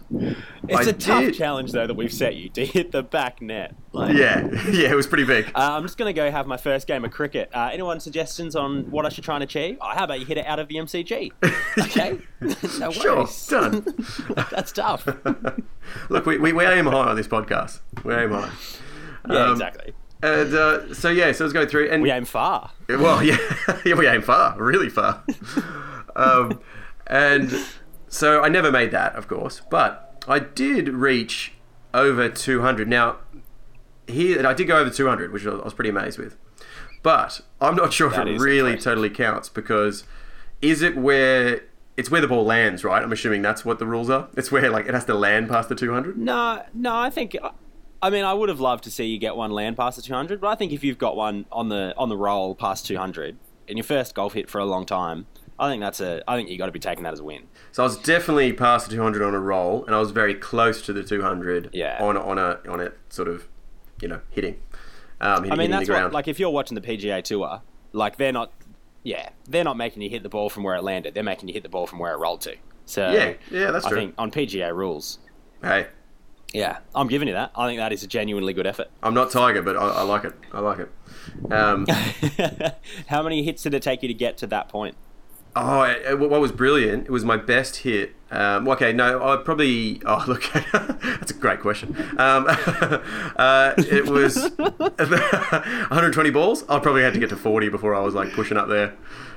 It's 0.69 0.87
I 0.87 0.91
a 0.91 0.93
tough 0.93 1.21
did- 1.25 1.35
challenge 1.35 1.73
though 1.73 1.87
that 1.87 1.95
we've 1.95 2.13
set 2.13 2.37
you 2.37 2.49
to 2.51 2.65
hit 2.67 2.93
the 2.93 3.03
back 3.03 3.41
net. 3.41 3.75
Like, 3.93 4.15
Yeah, 4.17 4.47
yeah, 4.71 4.91
it 4.91 4.95
was 4.95 5.07
pretty 5.07 5.25
big. 5.25 5.47
Uh, 5.55 5.73
I'm 5.77 5.83
just 5.83 5.97
going 5.97 6.15
to 6.15 6.19
go 6.19 6.31
have 6.31 6.47
my 6.47 6.57
first 6.59 6.87
game 6.87 7.05
of 7.05 7.11
cricket. 7.11 7.51
Uh, 7.55 7.71
anyone 7.73 7.99
suggestions 8.01 8.55
on 8.55 8.91
what 8.91 9.07
I 9.07 9.09
should 9.09 9.25
try 9.25 9.37
and 9.37 9.45
achieve? 9.45 9.79
Oh, 9.81 9.89
how 9.95 10.05
about 10.05 10.21
you 10.21 10.27
hit 10.27 10.37
it 10.39 10.47
out 10.47 10.59
of 10.59 10.69
the 10.69 10.75
MCG? 10.77 11.33
Okay, 11.79 12.19
no 12.81 12.91
Sure, 12.91 13.27
done. 13.49 13.85
That's 14.51 14.73
tough. 14.73 15.07
Look, 16.09 16.25
we, 16.27 16.39
we, 16.39 16.53
we 16.53 16.65
aim 16.65 16.87
high 16.87 17.09
on 17.11 17.17
this 17.17 17.29
podcast. 17.29 17.81
We 18.05 18.15
aim 18.15 18.31
high. 18.31 18.51
Yeah, 19.29 19.45
Um, 19.45 19.53
exactly. 19.53 19.93
And 20.23 20.55
uh, 20.55 20.95
so 20.95 21.11
yeah, 21.11 21.33
so 21.33 21.45
let's 21.45 21.53
go 21.53 21.67
through. 21.67 21.91
And 21.91 22.03
We 22.03 22.11
aim 22.11 22.25
far. 22.25 22.71
well, 22.89 23.23
yeah, 23.23 23.37
yeah, 23.85 23.95
we 23.95 24.07
aim 24.09 24.23
far, 24.23 24.57
really 24.59 24.89
far. 24.89 25.23
um, 26.17 26.61
and 27.07 27.53
so 28.09 28.43
I 28.43 28.49
never 28.49 28.71
made 28.71 28.91
that, 28.93 29.15
of 29.17 29.29
course, 29.29 29.63
but 29.71 30.25
I 30.29 30.39
did 30.39 30.89
reach 30.89 31.53
over 31.95 32.29
200. 32.29 32.89
Now, 32.89 33.17
here 34.07 34.47
I 34.47 34.55
did 34.55 34.67
go 34.67 34.79
over 34.79 34.91
200, 34.91 35.33
which 35.33 35.47
I 35.47 35.51
was 35.55 35.75
pretty 35.75 35.91
amazed 35.91 36.19
with. 36.19 36.37
But 37.03 37.41
I'm 37.61 37.75
not 37.77 37.93
sure 37.99 38.11
That 38.11 38.29
if 38.29 38.41
it 38.41 38.45
really 38.45 38.71
impressive. 38.73 38.85
totally 38.85 39.11
counts 39.11 39.49
because 39.49 40.05
is 40.63 40.83
it 40.83 40.97
where 40.97 41.63
it's 41.97 42.11
where 42.11 42.21
the 42.21 42.29
ball 42.29 42.45
lands, 42.45 42.85
right? 42.85 43.03
I'm 43.03 43.13
assuming 43.13 43.41
that's 43.43 43.65
what 43.65 43.79
the 43.79 43.87
rules 43.87 44.11
are. 44.11 44.29
It's 44.37 44.53
where 44.53 44.71
like 44.71 44.87
it 44.87 44.95
has 44.95 45.05
to 45.07 45.15
land 45.15 45.49
past 45.49 45.69
the 45.69 45.75
200. 45.75 46.17
No, 46.19 46.63
no, 46.75 46.95
I 46.95 47.09
think. 47.11 47.37
I 48.03 48.11
mean, 48.11 48.25
I 48.25 48.35
would 48.35 48.51
have 48.51 48.61
loved 48.61 48.85
to 48.85 48.91
see 48.91 49.07
you 49.07 49.19
get 49.19 49.35
one 49.37 49.51
land 49.51 49.77
past 49.79 49.97
the 49.97 50.03
200, 50.03 50.39
but 50.41 50.49
I 50.49 50.55
think 50.55 50.73
if 50.73 50.85
you've 50.85 50.99
got 50.99 51.17
one 51.17 51.47
on 51.51 51.71
the 51.71 51.95
on 51.97 52.09
the 52.11 52.17
roll 52.17 52.55
past 52.55 52.87
200 52.87 53.37
in 53.67 53.77
your 53.79 53.85
first 53.85 54.15
golf 54.15 54.35
hit 54.35 54.51
for 54.51 54.59
a 54.59 54.67
long 54.67 54.85
time, 54.85 55.27
I 55.59 55.71
think 55.71 55.81
that's 55.81 56.01
a. 56.01 56.23
I 56.29 56.37
think 56.37 56.49
you 56.51 56.59
got 56.59 56.67
to 56.67 56.73
be 56.73 56.79
taking 56.79 57.05
that 57.05 57.13
as 57.13 57.21
a 57.21 57.25
win. 57.25 57.45
So 57.73 57.83
I 57.83 57.87
was 57.87 57.97
definitely 57.99 58.53
past 58.53 58.89
the 58.89 58.95
200 58.97 59.23
on 59.23 59.35
a 59.35 59.41
roll, 59.41 59.85
and 59.87 59.95
I 59.95 59.99
was 59.99 60.11
very 60.11 60.35
close 60.35 60.83
to 60.83 60.93
the 60.93 61.03
200 61.03 61.71
Yeah. 61.73 61.99
on 62.03 62.17
on 62.17 62.39
a 62.39 62.61
on 62.69 62.81
it 62.81 62.97
sort 63.09 63.29
of, 63.29 63.49
you 64.01 64.09
know, 64.09 64.21
hitting. 64.31 64.59
Um, 65.21 65.45
hitting, 65.45 65.53
I 65.53 65.57
mean, 65.57 65.71
that's 65.71 65.89
what 65.89 66.13
like 66.13 66.29
if 66.29 66.39
you're 66.39 66.51
watching 66.51 66.75
the 66.75 66.81
PGA 66.81 67.23
Tour, 67.23 67.63
like 67.93 68.17
they're 68.17 68.33
not, 68.33 68.53
yeah, 69.03 69.31
they're 69.49 69.65
not 69.65 69.77
making 69.77 70.03
you 70.03 70.11
hit 70.11 70.23
the 70.23 70.29
ball 70.29 70.51
from 70.51 70.63
where 70.63 70.77
it 70.77 70.83
landed. 70.83 71.15
They're 71.15 71.23
making 71.23 71.49
you 71.49 71.55
hit 71.55 71.63
the 71.63 71.69
ball 71.71 71.87
from 71.87 71.99
where 71.99 72.13
it 72.13 72.19
rolled 72.19 72.43
to. 72.43 72.57
So 72.85 73.11
Yeah, 73.11 73.33
yeah, 73.51 73.71
that's 73.71 73.87
I 73.87 73.89
true. 73.89 73.99
I 73.99 74.01
think 74.03 74.15
on 74.19 74.31
PGA 74.31 74.75
rules, 74.75 75.19
hey, 75.63 75.87
yeah, 76.53 76.79
I'm 76.95 77.09
giving 77.09 77.29
you 77.29 77.35
that. 77.35 77.51
I 77.57 77.67
think 77.67 77.79
that 77.79 77.93
is 77.93 78.03
a 78.03 78.07
genuinely 78.07 78.53
good 78.53 78.67
effort. 78.67 78.89
I'm 79.03 79.15
not 79.15 79.31
Tiger, 79.31 79.63
but 79.63 79.77
I, 79.77 79.89
I 79.89 80.03
like 80.03 80.25
it. 80.25 80.35
I 80.53 80.61
like 80.61 80.79
it. 80.79 81.53
Um, 81.53 81.87
How 83.09 83.23
many 83.23 83.43
hits 83.43 83.63
did 83.63 83.75
it 83.75 83.83
take 83.83 84.03
you 84.03 84.09
to 84.09 84.15
get 84.15 84.37
to 84.39 84.47
that 84.49 84.69
point? 84.69 84.97
Oh, 85.57 85.83
it- 85.83 86.03
it- 86.07 86.19
what 86.19 86.41
was 86.41 86.53
brilliant? 86.53 87.07
It 87.07 87.11
was 87.11 87.25
my 87.25 87.37
best 87.37 87.79
hit. 87.79 88.13
Um, 88.31 88.69
okay, 88.69 88.93
no, 88.93 89.23
I 89.27 89.37
probably. 89.39 90.01
Oh, 90.05 90.25
look, 90.29 90.43
that's 90.73 91.31
a 91.31 91.35
great 91.35 91.61
question. 91.61 91.97
Um, 92.19 92.47
uh, 93.37 93.73
it 93.79 94.07
was 94.07 94.37
120 94.59 96.31
balls. 96.31 96.65
I 96.69 96.79
probably 96.79 97.03
had 97.03 97.15
to 97.15 97.21
get 97.21 97.29
to 97.31 97.37
40 97.37 97.69
before 97.69 97.95
I 97.95 98.01
was 98.01 98.15
like 98.15 98.33
pushing 98.33 98.57
up 98.57 98.69
there. 98.69 98.95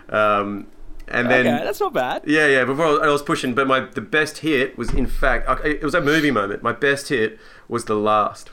Um, 0.10 0.68
and 1.08 1.30
then 1.30 1.48
okay, 1.48 1.64
that's 1.64 1.80
not 1.80 1.94
bad. 1.94 2.24
Yeah, 2.26 2.48
yeah. 2.48 2.66
Before 2.66 2.86
I 2.86 2.92
was, 2.92 3.00
I 3.02 3.08
was 3.08 3.22
pushing, 3.24 3.54
but 3.56 3.68
my 3.68 3.80
the 3.82 4.02
best 4.02 4.40
hit 4.40 4.78
was 4.78 4.94
in 4.94 5.08
fact 5.08 5.48
it 5.66 5.82
was 5.84 5.96
a 5.96 6.02
movie 6.02 6.30
moment. 6.32 6.62
My 6.62 6.72
best 6.74 7.10
hit 7.10 7.40
was 7.68 7.86
the 7.86 7.96
last. 7.96 8.52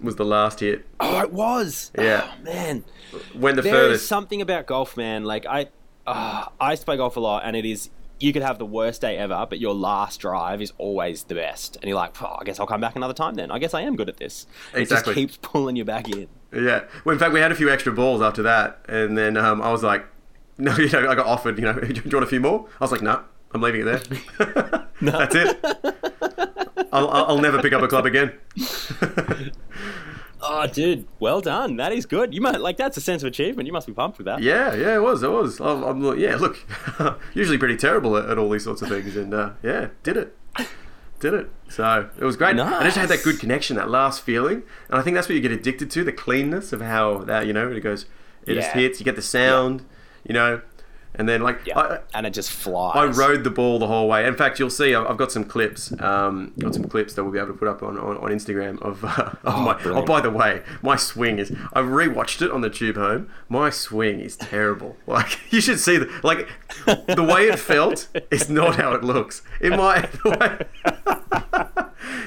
Was 0.00 0.16
the 0.16 0.24
last 0.24 0.58
hit 0.60 0.84
Oh, 0.98 1.20
it 1.20 1.32
was. 1.32 1.92
Yeah. 1.96 2.28
Oh, 2.28 2.42
man. 2.42 2.84
when 3.34 3.54
the 3.54 3.62
There 3.62 3.72
is 3.74 3.80
furthest? 3.88 4.06
something 4.08 4.40
about 4.42 4.66
golf, 4.66 4.96
man. 4.96 5.22
Like 5.24 5.46
I, 5.46 5.68
uh, 6.06 6.46
I 6.60 6.70
used 6.70 6.82
to 6.82 6.86
play 6.86 6.96
golf 6.96 7.16
a 7.16 7.20
lot, 7.20 7.42
and 7.44 7.56
it 7.56 7.64
is 7.64 7.90
you 8.22 8.32
could 8.32 8.42
have 8.42 8.58
the 8.58 8.66
worst 8.66 9.00
day 9.00 9.18
ever, 9.18 9.46
but 9.50 9.58
your 9.58 9.74
last 9.74 10.20
drive 10.20 10.62
is 10.62 10.72
always 10.78 11.24
the 11.24 11.34
best. 11.34 11.76
And 11.76 11.88
you're 11.88 11.96
like, 11.96 12.20
oh, 12.22 12.36
I 12.40 12.44
guess 12.44 12.60
I'll 12.60 12.68
come 12.68 12.80
back 12.80 12.94
another 12.94 13.14
time 13.14 13.34
then. 13.34 13.50
I 13.50 13.58
guess 13.58 13.74
I 13.74 13.80
am 13.80 13.96
good 13.96 14.08
at 14.08 14.18
this. 14.18 14.46
Exactly. 14.74 14.82
It 14.82 14.88
just 14.88 15.14
keeps 15.14 15.38
pulling 15.42 15.74
you 15.74 15.84
back 15.84 16.08
in. 16.08 16.28
Yeah. 16.52 16.84
Well, 17.04 17.14
in 17.14 17.18
fact, 17.18 17.32
we 17.32 17.40
had 17.40 17.50
a 17.50 17.56
few 17.56 17.68
extra 17.68 17.92
balls 17.92 18.22
after 18.22 18.42
that, 18.42 18.78
and 18.88 19.18
then 19.18 19.36
um, 19.36 19.60
I 19.60 19.72
was 19.72 19.82
like, 19.82 20.06
no, 20.58 20.76
you 20.76 20.88
know, 20.88 21.10
I 21.10 21.16
got 21.16 21.26
offered. 21.26 21.58
You 21.58 21.64
know, 21.64 21.72
do 21.80 21.88
you 21.88 22.10
want 22.12 22.24
a 22.24 22.28
few 22.28 22.40
more? 22.40 22.68
I 22.80 22.84
was 22.84 22.92
like, 22.92 23.02
no, 23.02 23.22
I'm 23.52 23.60
leaving 23.60 23.80
it 23.80 23.84
there. 23.84 24.88
That's 25.02 25.34
it. 25.34 25.58
I'll 26.92 27.08
I'll 27.08 27.38
never 27.38 27.60
pick 27.60 27.72
up 27.72 27.82
a 27.82 27.88
club 27.88 28.06
again. 28.06 28.32
Oh, 30.42 30.66
dude, 30.66 31.06
well 31.20 31.40
done. 31.40 31.76
That 31.76 31.92
is 31.92 32.04
good. 32.04 32.34
You 32.34 32.40
might 32.40 32.60
like 32.60 32.76
that's 32.76 32.96
a 32.96 33.00
sense 33.00 33.22
of 33.22 33.28
achievement. 33.28 33.66
You 33.66 33.72
must 33.72 33.86
be 33.86 33.92
pumped 33.92 34.18
with 34.18 34.24
that. 34.26 34.42
Yeah, 34.42 34.74
yeah, 34.74 34.96
it 34.96 35.02
was, 35.02 35.22
it 35.22 35.30
was. 35.30 35.60
I'm, 35.60 35.82
I'm 35.82 36.18
yeah, 36.18 36.36
look, 36.36 36.58
usually 37.34 37.58
pretty 37.58 37.76
terrible 37.76 38.16
at, 38.16 38.28
at 38.28 38.38
all 38.38 38.50
these 38.50 38.64
sorts 38.64 38.82
of 38.82 38.88
things, 38.88 39.16
and 39.16 39.32
uh, 39.32 39.50
yeah, 39.62 39.88
did 40.02 40.16
it, 40.16 40.36
did 41.20 41.34
it. 41.34 41.50
So 41.68 42.08
it 42.18 42.24
was 42.24 42.36
great. 42.36 42.58
I 42.58 42.84
just 42.84 42.96
had 42.96 43.08
that 43.08 43.22
good 43.22 43.38
connection, 43.38 43.76
that 43.76 43.88
last 43.88 44.22
feeling, 44.22 44.64
and 44.88 44.98
I 44.98 45.02
think 45.02 45.14
that's 45.14 45.28
what 45.28 45.36
you 45.36 45.40
get 45.40 45.52
addicted 45.52 45.90
to—the 45.92 46.12
cleanness 46.12 46.72
of 46.72 46.80
how 46.80 47.18
that 47.18 47.46
you 47.46 47.52
know 47.52 47.70
it 47.70 47.80
goes, 47.80 48.06
it 48.44 48.54
just 48.54 48.72
hits, 48.72 48.98
you 48.98 49.04
get 49.04 49.16
the 49.16 49.22
sound, 49.22 49.84
you 50.24 50.34
know, 50.34 50.60
and 51.14 51.28
then 51.28 51.42
like 51.42 51.60
Yeah, 51.66 51.78
I, 51.78 51.98
and 52.14 52.26
it 52.26 52.32
just 52.32 52.50
flies. 52.50 52.96
I 52.96 53.04
rode 53.04 53.44
the 53.44 53.50
ball 53.50 53.78
the 53.78 53.86
whole 53.86 54.08
way. 54.08 54.26
In 54.26 54.34
fact, 54.36 54.58
you'll 54.58 54.70
see 54.70 54.94
I've 54.94 55.06
I've 55.06 55.16
got 55.16 55.30
some 55.32 55.44
clips. 55.44 55.92
Um, 56.00 56.52
got 56.58 56.74
some 56.74 56.84
clips 56.84 57.14
that 57.14 57.22
we'll 57.24 57.32
be 57.32 57.38
able 57.38 57.48
to 57.48 57.54
put 57.54 57.68
up 57.68 57.82
on, 57.82 57.98
on, 57.98 58.16
on 58.16 58.30
Instagram 58.30 58.80
of, 58.82 59.04
uh, 59.04 59.32
of 59.44 59.60
my. 59.60 59.78
Oh, 59.84 60.04
by 60.04 60.20
the 60.20 60.30
way, 60.30 60.62
my 60.80 60.96
swing 60.96 61.38
is. 61.38 61.50
I 61.72 61.80
rewatched 61.80 62.42
it 62.42 62.50
on 62.50 62.62
the 62.62 62.70
tube 62.70 62.96
home. 62.96 63.28
My 63.48 63.70
swing 63.70 64.20
is 64.20 64.36
terrible. 64.36 64.96
Like 65.12 65.52
you 65.52 65.60
should 65.60 65.78
see 65.78 65.98
the 65.98 66.10
like 66.22 66.48
the 66.86 67.22
way 67.22 67.48
it 67.48 67.58
felt 67.58 68.08
is 68.30 68.48
not 68.48 68.76
how 68.76 68.94
it 68.94 69.04
looks. 69.04 69.42
In 69.60 69.76
my 69.76 70.00
the 70.24 70.30
way, 70.30 71.61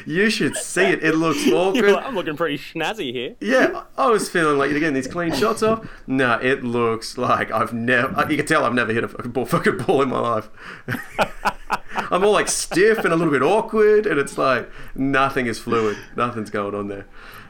you 0.06 0.30
should 0.30 0.56
see 0.56 0.84
it. 0.84 1.04
It 1.04 1.16
looks 1.16 1.48
awkward. 1.52 1.92
like, 1.92 2.06
I'm 2.06 2.16
looking 2.16 2.36
pretty 2.38 2.58
snazzy 2.58 3.12
here. 3.12 3.36
Yeah, 3.40 3.84
I 3.98 4.08
was 4.10 4.30
feeling 4.30 4.58
like 4.58 4.72
you're 4.72 4.80
getting 4.80 4.96
these 4.96 5.08
clean 5.08 5.34
shots 5.34 5.64
off. 5.64 5.88
No, 6.08 6.34
it 6.40 6.64
looks 6.64 7.18
like 7.18 7.52
I've 7.52 7.74
never. 7.74 8.16
Uh, 8.18 8.28
you 8.30 8.38
can 8.38 8.46
tell 8.46 8.66
I've 8.66 8.74
never 8.74 8.94
hit 8.94 9.04
a 9.04 9.08
fucking 9.08 9.32
ball, 9.32 9.46
fucking 9.46 9.78
ball 9.78 10.02
in 10.02 10.10
my 10.10 10.20
life. 10.20 10.50
I'm 12.12 12.24
all 12.24 12.32
like 12.32 12.48
stiff 12.48 13.00
and 13.00 13.14
a 13.14 13.16
little 13.16 13.32
bit 13.34 13.42
awkward, 13.42 14.06
and 14.06 14.20
it's 14.20 14.38
like 14.38 14.70
nothing 14.96 15.48
is 15.48 15.60
fluid. 15.60 15.98
Nothing's 16.16 16.50
going 16.50 16.76
on 16.76 16.88
there. 16.88 17.08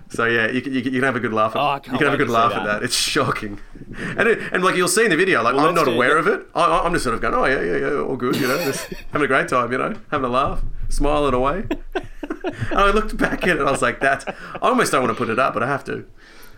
So 0.09 0.25
yeah, 0.25 0.51
you 0.51 0.61
can, 0.61 0.73
you 0.73 0.81
can, 0.83 1.03
have 1.03 1.15
a 1.15 1.19
good 1.19 1.33
laugh. 1.33 1.55
At, 1.55 1.59
Oh, 1.61 1.75
you 1.75 1.97
can 1.97 2.05
have 2.05 2.13
a 2.13 2.17
good 2.17 2.29
laugh 2.29 2.53
at 2.53 2.63
that. 2.63 2.79
that. 2.79 2.83
It's 2.83 2.95
shocking, 2.95 3.59
and 3.97 4.27
it, 4.27 4.39
and 4.53 4.63
like 4.63 4.75
you'll 4.75 4.87
see 4.87 5.03
in 5.03 5.09
the 5.09 5.17
video, 5.17 5.41
like 5.41 5.55
Well, 5.55 5.67
I'm 5.67 5.75
not 5.75 5.87
aware 5.87 6.17
of 6.17 6.27
it. 6.27 6.47
I, 6.53 6.79
I'm 6.79 6.93
just 6.93 7.03
sort 7.03 7.15
of 7.15 7.21
going, 7.21 7.33
oh 7.33 7.45
yeah, 7.45 7.61
yeah, 7.61 7.77
yeah, 7.77 8.01
all 8.01 8.15
good, 8.15 8.35
you 8.35 8.47
know, 8.47 8.57
just 8.63 8.87
having 9.11 9.25
a 9.25 9.27
great 9.27 9.47
time, 9.47 9.71
you 9.71 9.77
know, 9.79 9.95
having 10.11 10.25
a 10.25 10.29
laugh, 10.31 10.61
smiling 10.89 11.33
away. 11.33 11.63
and 11.63 12.79
I 12.79 12.91
looked 12.91 13.17
back 13.17 13.43
at 13.43 13.49
it, 13.49 13.59
and 13.59 13.67
I 13.67 13.71
was 13.71 13.81
like, 13.81 13.99
that's. 13.99 14.25
I 14.27 14.59
almost 14.61 14.91
don't 14.91 15.01
want 15.03 15.15
to 15.15 15.17
put 15.17 15.29
it 15.29 15.39
up, 15.39 15.53
but 15.53 15.63
I 15.63 15.67
have 15.67 15.83
to, 15.85 16.05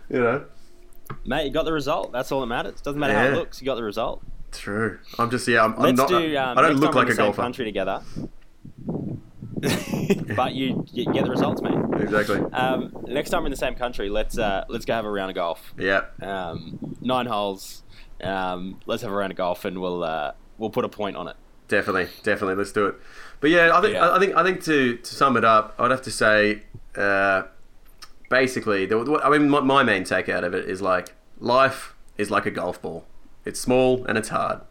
you 0.09 0.19
know. 0.19 0.45
Mate, 1.25 1.45
you 1.45 1.51
got 1.51 1.63
the 1.63 1.73
result. 1.73 2.11
That's 2.11 2.31
all 2.31 2.41
that 2.41 2.47
matters. 2.47 2.81
Doesn't 2.81 2.99
matter 2.99 3.13
how 3.13 3.25
it 3.27 3.33
looks. 3.33 3.61
You 3.61 3.65
got 3.65 3.75
the 3.75 3.83
result. 3.83 4.21
True. 4.51 4.99
I'm 5.17 5.29
just 5.29 5.47
yeah. 5.47 5.63
I'm, 5.63 5.73
I'm 5.75 5.81
Let's 5.95 5.97
not. 5.97 6.09
do. 6.09 6.37
Um, 6.37 6.57
I 6.57 6.61
don't 6.61 6.77
look 6.77 6.95
like 6.95 7.09
a 7.09 7.15
golfer. 7.15 7.41
country 7.41 7.65
together. 7.65 8.01
but 10.35 10.53
you, 10.53 10.85
you 10.93 11.05
get 11.11 11.25
the 11.25 11.31
results, 11.31 11.61
mate. 11.61 11.73
Exactly. 12.01 12.37
Um, 12.53 12.95
next 13.07 13.31
time 13.31 13.41
we're 13.41 13.47
in 13.47 13.51
the 13.51 13.57
same 13.57 13.75
country, 13.75 14.09
let's 14.09 14.37
uh, 14.37 14.65
let's 14.69 14.85
go 14.85 14.93
have 14.93 15.05
a 15.05 15.09
round 15.09 15.31
of 15.31 15.35
golf. 15.35 15.73
Yeah. 15.77 16.05
Um, 16.21 16.95
nine 17.01 17.25
holes. 17.25 17.83
Um, 18.21 18.79
let's 18.85 19.01
have 19.03 19.11
a 19.11 19.15
round 19.15 19.31
of 19.31 19.37
golf, 19.37 19.65
and 19.65 19.79
we'll 19.81 20.03
uh, 20.03 20.33
we'll 20.57 20.69
put 20.69 20.85
a 20.85 20.89
point 20.89 21.17
on 21.17 21.27
it. 21.27 21.35
Definitely. 21.67 22.07
Definitely. 22.23 22.55
Let's 22.55 22.71
do 22.71 22.87
it. 22.87 22.95
But 23.41 23.49
yeah, 23.49 23.75
I 23.77 23.81
think 23.81 23.93
Yeah. 23.93 24.11
I 24.13 24.19
think 24.19 24.35
I 24.35 24.43
think 24.43 24.63
to, 24.63 24.97
to 24.97 25.15
sum 25.15 25.37
it 25.37 25.43
up, 25.45 25.75
I'd 25.79 25.91
have 25.91 26.01
to 26.03 26.11
say, 26.11 26.63
uh, 26.95 27.43
basically, 28.29 28.85
the, 28.85 29.03
the- 29.03 29.21
I 29.23 29.29
mean, 29.29 29.49
my, 29.49 29.59
my 29.61 29.83
main 29.83 30.03
take 30.03 30.29
out 30.29 30.43
of 30.43 30.53
it 30.53 30.69
is 30.69 30.81
like 30.81 31.13
life 31.39 31.95
is 32.17 32.31
like 32.31 32.45
a 32.45 32.51
golf 32.51 32.81
ball. 32.81 33.05
It's 33.45 33.59
small 33.59 34.05
and 34.05 34.17
it's 34.17 34.29
hard. 34.29 34.61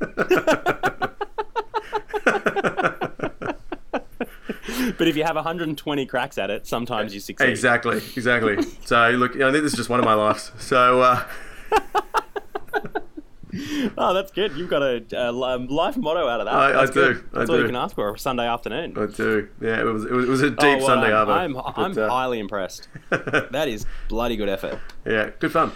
But 4.98 5.08
if 5.08 5.16
you 5.16 5.24
have 5.24 5.36
120 5.36 6.06
cracks 6.06 6.38
at 6.38 6.50
it, 6.50 6.66
sometimes 6.66 7.14
you 7.14 7.20
succeed. 7.20 7.48
Exactly. 7.48 7.98
Exactly. 8.16 8.56
so 8.84 9.10
look, 9.10 9.34
you 9.34 9.40
know, 9.40 9.50
this 9.52 9.62
is 9.64 9.74
just 9.74 9.88
one 9.88 9.98
of 10.00 10.04
my 10.04 10.14
lives. 10.14 10.52
So. 10.58 11.00
Uh, 11.02 11.24
oh, 13.98 14.14
that's 14.14 14.30
good. 14.32 14.52
You've 14.56 14.70
got 14.70 14.82
a, 14.82 15.04
a 15.12 15.32
life 15.32 15.96
motto 15.96 16.28
out 16.28 16.40
of 16.40 16.46
that. 16.46 16.54
I- 16.54 16.82
I 16.82 16.86
do. 16.86 16.92
good. 16.92 17.16
I 17.34 17.38
That's 17.38 17.50
all 17.50 17.56
do. 17.56 17.62
you 17.62 17.66
can 17.68 17.76
ask 17.76 17.94
for 17.94 18.14
a 18.14 18.18
Sunday 18.18 18.46
afternoon. 18.46 18.96
I 18.96 19.06
do. 19.06 19.48
Yeah, 19.60 19.80
it 19.80 19.84
was 19.84 20.04
it 20.04 20.12
was, 20.12 20.24
it 20.24 20.28
was 20.30 20.42
a 20.42 20.50
deep 20.50 20.58
Oh, 20.62 20.76
well, 20.78 20.86
Sunday 20.86 21.14
I'm, 21.14 21.26
arvo. 21.26 21.62
I'm, 21.76 21.84
I'm 21.84 21.98
uh, 21.98 22.08
highly 22.08 22.38
impressed. 22.38 22.88
That 23.10 23.66
is 23.68 23.86
bloody 24.08 24.36
good 24.36 24.48
effort. 24.48 24.78
yeah, 25.04 25.30
good 25.38 25.52
fun. 25.52 25.72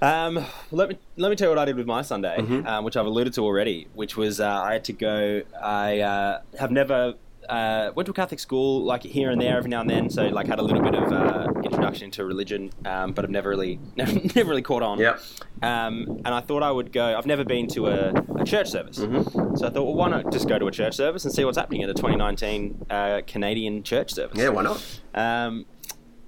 Um, 0.00 0.44
let 0.72 0.88
me 0.88 0.98
let 1.16 1.28
me 1.30 1.36
tell 1.36 1.46
you 1.46 1.50
what 1.50 1.58
I 1.60 1.64
did 1.66 1.76
with 1.76 1.86
my 1.86 2.02
Sunday, 2.02 2.36
Mm-hmm. 2.38 2.66
um, 2.66 2.84
which 2.84 2.96
I've 2.96 3.06
alluded 3.06 3.34
to 3.34 3.42
already. 3.42 3.86
Which 3.94 4.16
was 4.16 4.40
uh, 4.40 4.48
I 4.48 4.72
had 4.74 4.84
to 4.84 4.92
go. 4.92 5.42
I 5.62 6.00
uh, 6.00 6.40
have 6.58 6.70
never 6.72 7.14
uh, 7.48 7.90
went 7.94 8.06
to 8.06 8.10
a 8.10 8.14
Catholic 8.14 8.40
school, 8.40 8.82
like 8.84 9.02
here 9.02 9.30
and 9.30 9.40
there, 9.40 9.56
every 9.56 9.70
now 9.70 9.80
and 9.80 9.90
then. 9.90 10.10
So 10.10 10.26
like 10.28 10.46
had 10.46 10.58
a 10.58 10.62
little 10.62 10.82
bit 10.82 10.94
of 10.94 11.12
uh, 11.12 11.52
introduction 11.64 12.10
to 12.12 12.24
religion, 12.24 12.70
um, 12.84 13.12
but 13.12 13.24
I've 13.24 13.30
never 13.30 13.48
really 13.50 13.78
never, 13.96 14.12
never 14.34 14.48
really 14.50 14.62
caught 14.62 14.82
on. 14.82 14.98
Yep. 14.98 15.20
Um, 15.62 16.20
and 16.24 16.28
I 16.28 16.40
thought 16.40 16.62
I 16.62 16.70
would 16.70 16.92
go. 16.92 17.16
I've 17.16 17.26
never 17.26 17.44
been 17.44 17.66
to 17.68 17.88
a, 17.88 18.12
a 18.36 18.44
church 18.44 18.68
service, 18.70 18.98
Mm-hmm. 18.98 19.56
so 19.56 19.66
I 19.66 19.70
thought, 19.70 19.84
well, 19.84 19.94
why 19.94 20.08
not 20.08 20.32
just 20.32 20.48
go 20.48 20.58
to 20.58 20.66
a 20.66 20.70
church 20.72 20.94
service 20.94 21.24
and 21.24 21.32
see 21.34 21.44
what's 21.44 21.58
happening 21.58 21.82
at 21.82 21.90
a 21.90 21.94
2019 21.94 22.86
uh, 22.90 23.20
Canadian 23.26 23.82
church 23.82 24.12
service? 24.14 24.38
Yeah, 24.38 24.48
why 24.50 24.62
not? 24.62 25.00
Um, 25.14 25.66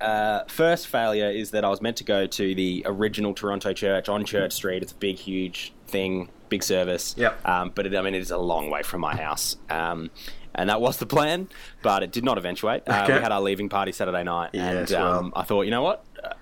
uh, 0.00 0.44
first 0.48 0.87
failure 0.88 1.31
is 1.31 1.53
that 1.53 1.64
I 1.64 1.68
was 1.68 1.81
meant 1.81 1.96
to 1.98 2.05
go 2.05 2.27
to 2.27 2.55
the 2.55 2.83
original 2.87 3.33
Toronto 3.35 3.72
church 3.72 4.09
on 4.09 4.24
Church 4.24 4.53
Street. 4.53 4.83
It's 4.83 4.92
a 4.92 4.96
big, 4.96 5.16
huge 5.16 5.72
thing, 5.87 6.29
big 6.48 6.62
service. 6.62 7.14
Yep. 7.16 7.48
Um, 7.48 7.72
but 7.74 7.87
it, 7.87 7.94
I 7.96 8.03
mean, 8.03 8.14
it 8.14 8.20
is 8.20 8.31
a 8.31 8.37
long 8.38 8.70
way 8.70 8.83
from 8.83 9.00
my 9.00 9.16
house. 9.16 9.57
Um, 9.70 10.11
and 10.55 10.69
that 10.71 10.81
was 10.81 10.97
the 10.99 11.07
plan, 11.07 11.49
but 11.83 12.03
it 12.03 12.12
did 12.12 12.25
not 12.25 12.38
eventuate. 12.38 12.83
Uh, 12.88 13.03
Okay. 13.05 13.14
We 13.17 13.21
had 13.23 13.33
our 13.33 13.40
leaving 13.40 13.69
party 13.69 13.93
Saturday 13.93 14.23
night, 14.25 14.51
and 14.55 14.93
um. 14.93 15.33
I 15.37 15.43
thought, 15.43 15.62
you 15.62 15.71
know 15.71 15.83
what? 15.83 16.05
Uh, 16.23 16.33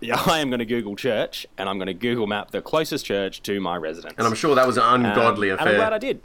yeah, 0.00 0.20
I 0.26 0.38
am 0.40 0.48
going 0.50 0.58
to 0.60 0.64
Google 0.66 0.94
church, 0.96 1.46
and 1.58 1.68
I'm 1.68 1.78
going 1.78 1.86
to 1.88 1.94
Google 1.94 2.26
map 2.26 2.50
the 2.50 2.60
closest 2.62 3.04
church 3.06 3.42
to 3.42 3.60
my 3.60 3.76
residence. 3.76 4.14
And 4.18 4.26
I'm 4.26 4.34
sure 4.34 4.54
that 4.54 4.66
was 4.66 4.76
an 4.76 4.82
Um, 4.84 5.04
ungodly 5.06 5.50
And 5.50 5.60
I'm 5.60 5.74
glad 5.74 5.92
I 5.92 5.98
did. 5.98 6.20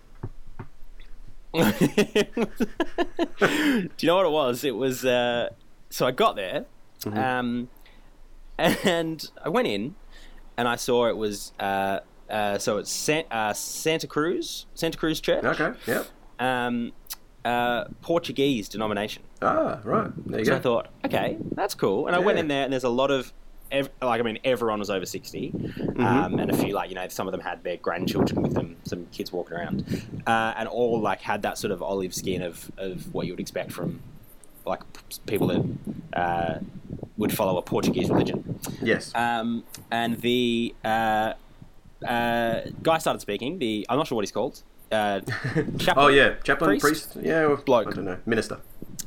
Do 1.53 1.59
you 3.99 4.07
know 4.07 4.15
what 4.17 4.25
it 4.25 4.31
was? 4.31 4.63
It 4.63 4.75
was 4.75 5.03
uh, 5.05 5.49
so 5.89 6.05
I 6.07 6.11
got 6.11 6.35
there, 6.35 6.65
Mm-hmm. 7.01 7.17
um, 7.17 7.69
and 8.59 9.29
I 9.43 9.49
went 9.49 9.67
in, 9.67 9.95
and 10.55 10.67
I 10.67 10.75
saw 10.75 11.07
it 11.07 11.17
was 11.17 11.51
uh, 11.59 11.99
uh, 12.29 12.57
so 12.59 12.77
it's 12.77 12.91
San- 12.91 13.25
Santa 13.55 14.05
Cruz, 14.07 14.67
Santa 14.75 14.97
Cruz 14.97 15.19
Church, 15.19 15.43
okay. 15.43 15.71
Yep. 15.87 16.05
um, 16.39 16.91
uh, 17.45 17.85
Portuguese 18.01 18.69
denomination. 18.69 19.23
Ah, 19.41 19.79
right. 19.83 20.11
There 20.27 20.39
you 20.39 20.45
So 20.45 20.51
go. 20.51 20.57
I 20.57 20.59
thought, 20.59 20.87
okay, 21.05 21.37
that's 21.53 21.73
cool. 21.75 22.07
And 22.07 22.15
I 22.15 22.19
went 22.19 22.37
in 22.39 22.47
there, 22.47 22.63
and 22.63 22.71
there's 22.73 22.83
a 22.83 22.89
lot 22.89 23.09
of, 23.11 23.33
ev- 23.71 23.89
like, 24.01 24.19
I 24.19 24.23
mean, 24.23 24.39
everyone 24.43 24.79
was 24.79 24.89
over 24.89 25.05
60, 25.05 25.51
Mm-hmm. 25.51 26.01
um, 26.05 26.39
and 26.39 26.51
a 26.51 26.57
few, 26.57 26.73
like, 26.73 26.89
you 26.89 26.95
know, 26.95 27.07
some 27.07 27.27
of 27.27 27.31
them 27.31 27.41
had 27.41 27.63
their 27.63 27.77
grandchildren 27.77 28.41
with 28.43 28.53
them, 28.53 28.75
some 28.83 29.07
kids 29.11 29.31
walking 29.31 29.57
around, 29.57 29.85
uh, 30.27 30.53
and 30.57 30.67
all, 30.69 30.99
like, 31.01 31.21
had 31.21 31.41
that 31.43 31.57
sort 31.57 31.71
of 31.71 31.81
olive 31.81 32.13
skin 32.13 32.41
of, 32.41 32.71
of 32.77 33.13
what 33.13 33.25
you 33.25 33.33
would 33.33 33.39
expect 33.39 33.71
from, 33.71 33.99
like, 34.65 34.81
people 35.25 35.47
that 35.47 36.19
uh, 36.19 36.59
would 37.17 37.33
follow 37.35 37.57
a 37.57 37.61
Portuguese 37.61 38.09
religion. 38.09 38.59
Yes. 38.81 39.11
Um, 39.15 39.63
and 39.91 40.19
the 40.21 40.73
uh, 40.85 41.33
uh, 42.07 42.61
guy 42.83 42.97
started 42.99 43.19
speaking. 43.19 43.59
The 43.59 43.85
I'm 43.89 43.97
not 43.97 44.07
sure 44.07 44.15
what 44.15 44.23
he's 44.23 44.31
called. 44.31 44.61
Uh, 44.91 45.21
chaplain? 45.77 45.95
oh 45.97 46.07
yeah, 46.07 46.35
chaplain, 46.43 46.79
priest? 46.79 47.13
priest, 47.13 47.25
yeah, 47.25 47.45
well, 47.45 47.57
Bloke. 47.57 47.87
I 47.87 47.91
don't 47.91 48.05
know, 48.05 48.17
minister. 48.25 48.59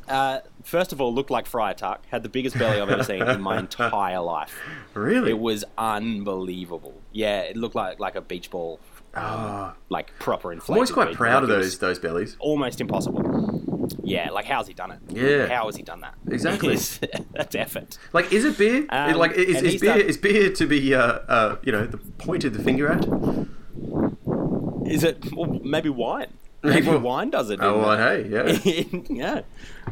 Uh, 0.09 0.41
first 0.63 0.93
of 0.93 1.01
all, 1.01 1.15
looked 1.15 1.31
like 1.31 1.47
Friar 1.47 1.75
Tuck. 1.75 2.05
Had 2.11 2.23
the 2.23 2.29
biggest 2.29 2.59
belly 2.59 2.81
I've 2.81 2.91
ever 2.91 3.03
seen 3.05 3.23
in 3.23 3.41
my 3.41 3.59
entire 3.59 4.21
life. 4.35 4.55
Really? 4.95 5.31
It 5.31 5.39
was 5.39 5.65
unbelievable. 5.79 6.95
Yeah, 7.13 7.41
it 7.41 7.57
looked 7.57 7.75
like 7.75 8.01
like 8.01 8.15
a 8.15 8.21
beach 8.21 8.51
ball, 8.51 8.81
Ah, 9.15 9.75
like 9.89 10.13
proper 10.19 10.53
inflated. 10.53 10.71
I'm 10.73 10.77
always 10.79 10.91
quite 10.91 11.09
beach- 11.09 11.17
proud 11.17 11.43
of 11.45 11.49
like 11.49 11.59
it 11.59 11.63
those 11.63 11.79
those 11.79 11.99
bellies. 11.99 12.37
Almost 12.39 12.81
impossible. 12.81 13.23
Yeah, 14.03 14.31
like 14.31 14.45
how's 14.47 14.67
he 14.67 14.75
done 14.75 14.91
it? 14.91 14.99
Yeah. 15.09 15.47
how 15.47 15.67
has 15.67 15.77
he 15.77 15.83
done 15.83 16.01
that? 16.01 16.15
Exactly. 16.31 16.77
That's 17.33 17.55
effort. 17.55 17.97
Like, 18.13 18.33
is 18.33 18.45
it 18.45 18.57
beer? 18.59 18.87
Um, 18.91 19.15
like, 19.17 19.33
is, 19.33 19.63
is 19.63 19.81
beer 19.81 19.93
done- 19.99 20.01
is 20.03 20.17
beer 20.19 20.51
to 20.53 20.67
be 20.67 20.95
uh, 20.95 21.01
uh, 21.03 21.57
you 21.63 21.73
know 21.73 21.87
the 21.87 21.99
pointed 21.99 22.53
the 22.55 22.63
finger 22.63 22.89
at? 22.89 23.07
Is 24.87 25.05
it 25.05 25.33
well, 25.33 25.61
maybe 25.63 25.89
wine? 25.89 26.33
Maybe 26.63 26.89
wine 26.89 27.29
does 27.31 27.51
it. 27.51 27.61
Oh, 27.63 27.79
well, 27.79 27.97
hey, 27.99 28.27
yeah, 28.27 28.91
yeah, 29.11 29.41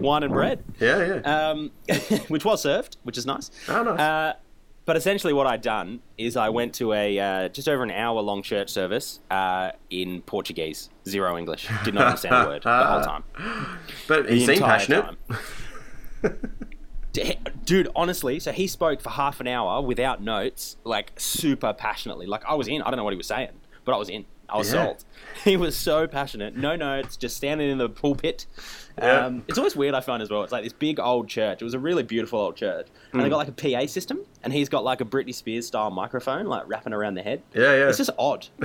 wine 0.01 0.23
and 0.23 0.33
bread. 0.33 0.65
yeah, 0.81 1.21
yeah. 1.23 1.49
um, 1.51 1.71
which 2.29 2.45
was 2.47 2.63
served, 2.63 2.97
which 3.03 3.19
is 3.19 3.27
nice. 3.27 3.51
Oh, 3.69 3.83
nice. 3.83 4.01
Uh, 4.01 4.33
but 4.85 4.97
essentially, 4.97 5.33
what 5.33 5.47
I'd 5.47 5.61
done 5.63 6.01
is 6.17 6.37
I 6.37 6.49
went 6.49 6.75
to 6.77 6.93
a 6.95 7.19
uh, 7.19 7.49
just 7.51 7.69
over 7.69 7.83
an 7.83 7.91
hour 7.91 8.21
long 8.23 8.43
church 8.43 8.71
service 8.71 9.21
uh, 9.31 9.73
in 9.91 10.23
Portuguese, 10.23 10.89
zero 11.07 11.37
English, 11.37 11.69
did 11.85 11.95
not 11.95 12.07
understand 12.07 12.35
a 12.35 12.47
word 12.49 12.63
the 12.63 12.85
whole 12.85 13.03
time. 13.03 13.25
but 14.09 14.31
he 14.31 14.45
seemed 14.45 14.63
passionate. 14.63 15.15
Dude, 17.65 17.89
honestly, 17.95 18.41
so 18.41 18.53
he 18.53 18.67
spoke 18.67 19.01
for 19.01 19.11
half 19.11 19.41
an 19.41 19.47
hour 19.47 19.83
without 19.83 20.23
notes, 20.23 20.77
like 20.85 21.13
super 21.17 21.73
passionately. 21.75 22.27
Like 22.27 22.43
I 22.47 22.55
was 22.55 22.67
in. 22.67 22.81
I 22.83 22.91
don't 22.91 22.97
know 22.97 23.05
what 23.05 23.13
he 23.13 23.19
was 23.19 23.27
saying, 23.27 23.51
but 23.85 23.95
I 23.95 23.99
was 23.99 24.09
in. 24.09 24.25
I 24.53 24.59
was 24.59 24.73
Yeah. 24.73 24.85
sold. 24.87 25.05
He 25.45 25.57
was 25.57 25.77
so 25.77 26.07
passionate, 26.07 26.57
no 26.57 26.77
notes, 26.77 27.17
just 27.17 27.37
standing 27.37 27.69
in 27.69 27.79
the 27.79 27.89
pulpit. 27.89 28.47
Yeah. 28.99 29.27
Um, 29.27 29.45
it's 29.49 29.59
always 29.59 29.75
weird. 29.75 29.95
I 29.95 30.01
find 30.01 30.23
as 30.23 30.31
well. 30.31 30.43
It's 30.45 30.53
like 30.53 30.63
this 30.63 30.73
big 30.75 31.01
old 31.01 31.27
church. 31.29 31.61
It 31.63 31.65
was 31.65 31.75
a 31.75 31.79
really 31.81 32.03
beautiful 32.05 32.39
old 32.39 32.55
church, 32.55 32.87
and 33.13 33.21
Hmm. 33.21 33.25
they 33.25 33.29
got 33.31 33.39
like 33.39 33.49
a 33.49 33.53
PA 33.53 33.87
system, 33.87 34.21
and 34.45 34.53
he's 34.53 34.69
got 34.69 34.85
like 34.85 35.01
a 35.01 35.05
Britney 35.05 35.35
Spears 35.35 35.67
style 35.67 35.91
microphone, 35.91 36.47
like 36.47 36.65
wrapping 36.69 36.93
around 36.93 37.15
the 37.15 37.23
head. 37.23 37.43
Yeah, 37.55 37.75
yeah. 37.75 37.89
It's 37.89 37.99
just 37.99 38.11
odd. 38.19 38.47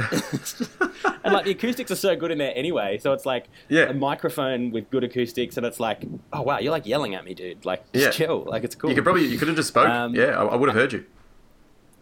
and 1.24 1.34
like 1.34 1.46
the 1.46 1.52
acoustics 1.52 1.90
are 1.92 1.96
so 1.96 2.16
good 2.16 2.32
in 2.32 2.38
there 2.38 2.54
anyway. 2.56 2.98
So 2.98 3.14
it's 3.14 3.26
like 3.26 3.46
Yeah. 3.70 3.84
a 3.90 3.94
microphone 3.94 4.72
with 4.72 4.90
good 4.90 5.04
acoustics, 5.04 5.58
and 5.58 5.66
it's 5.66 5.80
like, 5.80 6.04
oh 6.34 6.42
wow, 6.42 6.60
you're 6.60 6.72
like 6.72 6.86
yelling 6.86 7.16
at 7.16 7.24
me, 7.26 7.34
dude. 7.34 7.66
Like 7.66 7.92
just 7.94 8.06
Yeah. 8.06 8.12
chill. 8.26 8.44
Like 8.48 8.64
it's 8.64 8.76
cool. 8.76 8.90
You 8.90 8.96
could 8.96 9.04
probably 9.06 9.26
you 9.26 9.38
could 9.38 9.48
have 9.48 9.58
just 9.58 9.70
spoke. 9.70 9.88
Um, 9.90 10.14
yeah, 10.16 10.38
I, 10.40 10.46
I 10.46 10.56
would 10.56 10.70
have 10.70 10.76
heard 10.76 10.94
you. 10.94 11.06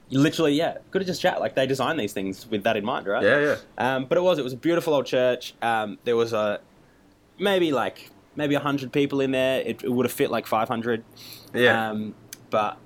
Literally, 0.09 0.53
yeah, 0.53 0.77
could 0.91 1.01
have 1.01 1.07
just 1.07 1.21
chat. 1.21 1.39
Like 1.39 1.55
they 1.55 1.65
designed 1.67 1.99
these 1.99 2.13
things 2.13 2.47
with 2.49 2.63
that 2.63 2.77
in 2.77 2.85
mind, 2.85 3.07
right? 3.07 3.23
Yeah, 3.23 3.39
yeah. 3.39 3.55
Um, 3.95 4.05
but 4.05 4.17
it 4.17 4.21
was 4.21 4.39
it 4.39 4.43
was 4.43 4.53
a 4.53 4.57
beautiful 4.57 4.93
old 4.93 5.05
church. 5.05 5.53
Um, 5.61 5.97
there 6.03 6.15
was 6.15 6.33
a 6.33 6.59
maybe 7.39 7.71
like 7.71 8.09
maybe 8.35 8.55
hundred 8.55 8.91
people 8.91 9.21
in 9.21 9.31
there. 9.31 9.61
It, 9.61 9.83
it 9.83 9.89
would 9.91 10.05
have 10.05 10.13
fit 10.13 10.31
like 10.31 10.45
five 10.47 10.67
hundred. 10.67 11.03
Yeah. 11.53 11.89
Um, 11.91 12.15
but 12.49 12.77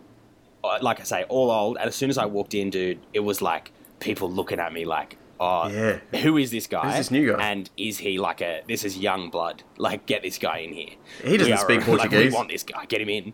uh, 0.63 0.79
like 0.81 0.99
I 0.99 1.03
say, 1.03 1.23
all 1.29 1.51
old. 1.51 1.77
And 1.77 1.87
as 1.87 1.95
soon 1.95 2.09
as 2.09 2.17
I 2.17 2.25
walked 2.25 2.53
in, 2.53 2.69
dude, 2.69 2.99
it 3.13 3.19
was 3.21 3.41
like 3.41 3.71
people 3.99 4.29
looking 4.31 4.59
at 4.59 4.71
me 4.73 4.85
like, 4.85 5.17
oh, 5.39 5.67
Yeah. 5.67 5.97
who 6.21 6.37
is 6.37 6.51
this 6.51 6.67
guy? 6.67 6.85
Who's 6.87 6.97
this 6.97 7.11
new 7.11 7.33
guy? 7.35 7.41
And 7.51 7.69
is 7.77 7.97
he 7.99 8.17
like 8.19 8.41
a? 8.41 8.61
This 8.67 8.83
is 8.85 8.97
young 8.97 9.29
blood. 9.29 9.63
Like, 9.77 10.05
get 10.05 10.21
this 10.21 10.37
guy 10.37 10.59
in 10.59 10.73
here. 10.73 10.89
He 11.23 11.37
doesn't 11.37 11.53
are- 11.53 11.57
speak 11.57 11.79
Like, 11.87 11.99
Portuguese. 12.09 12.31
we 12.31 12.35
want 12.35 12.49
this 12.49 12.63
guy. 12.63 12.85
Get 12.85 13.01
him 13.01 13.09
in. 13.09 13.33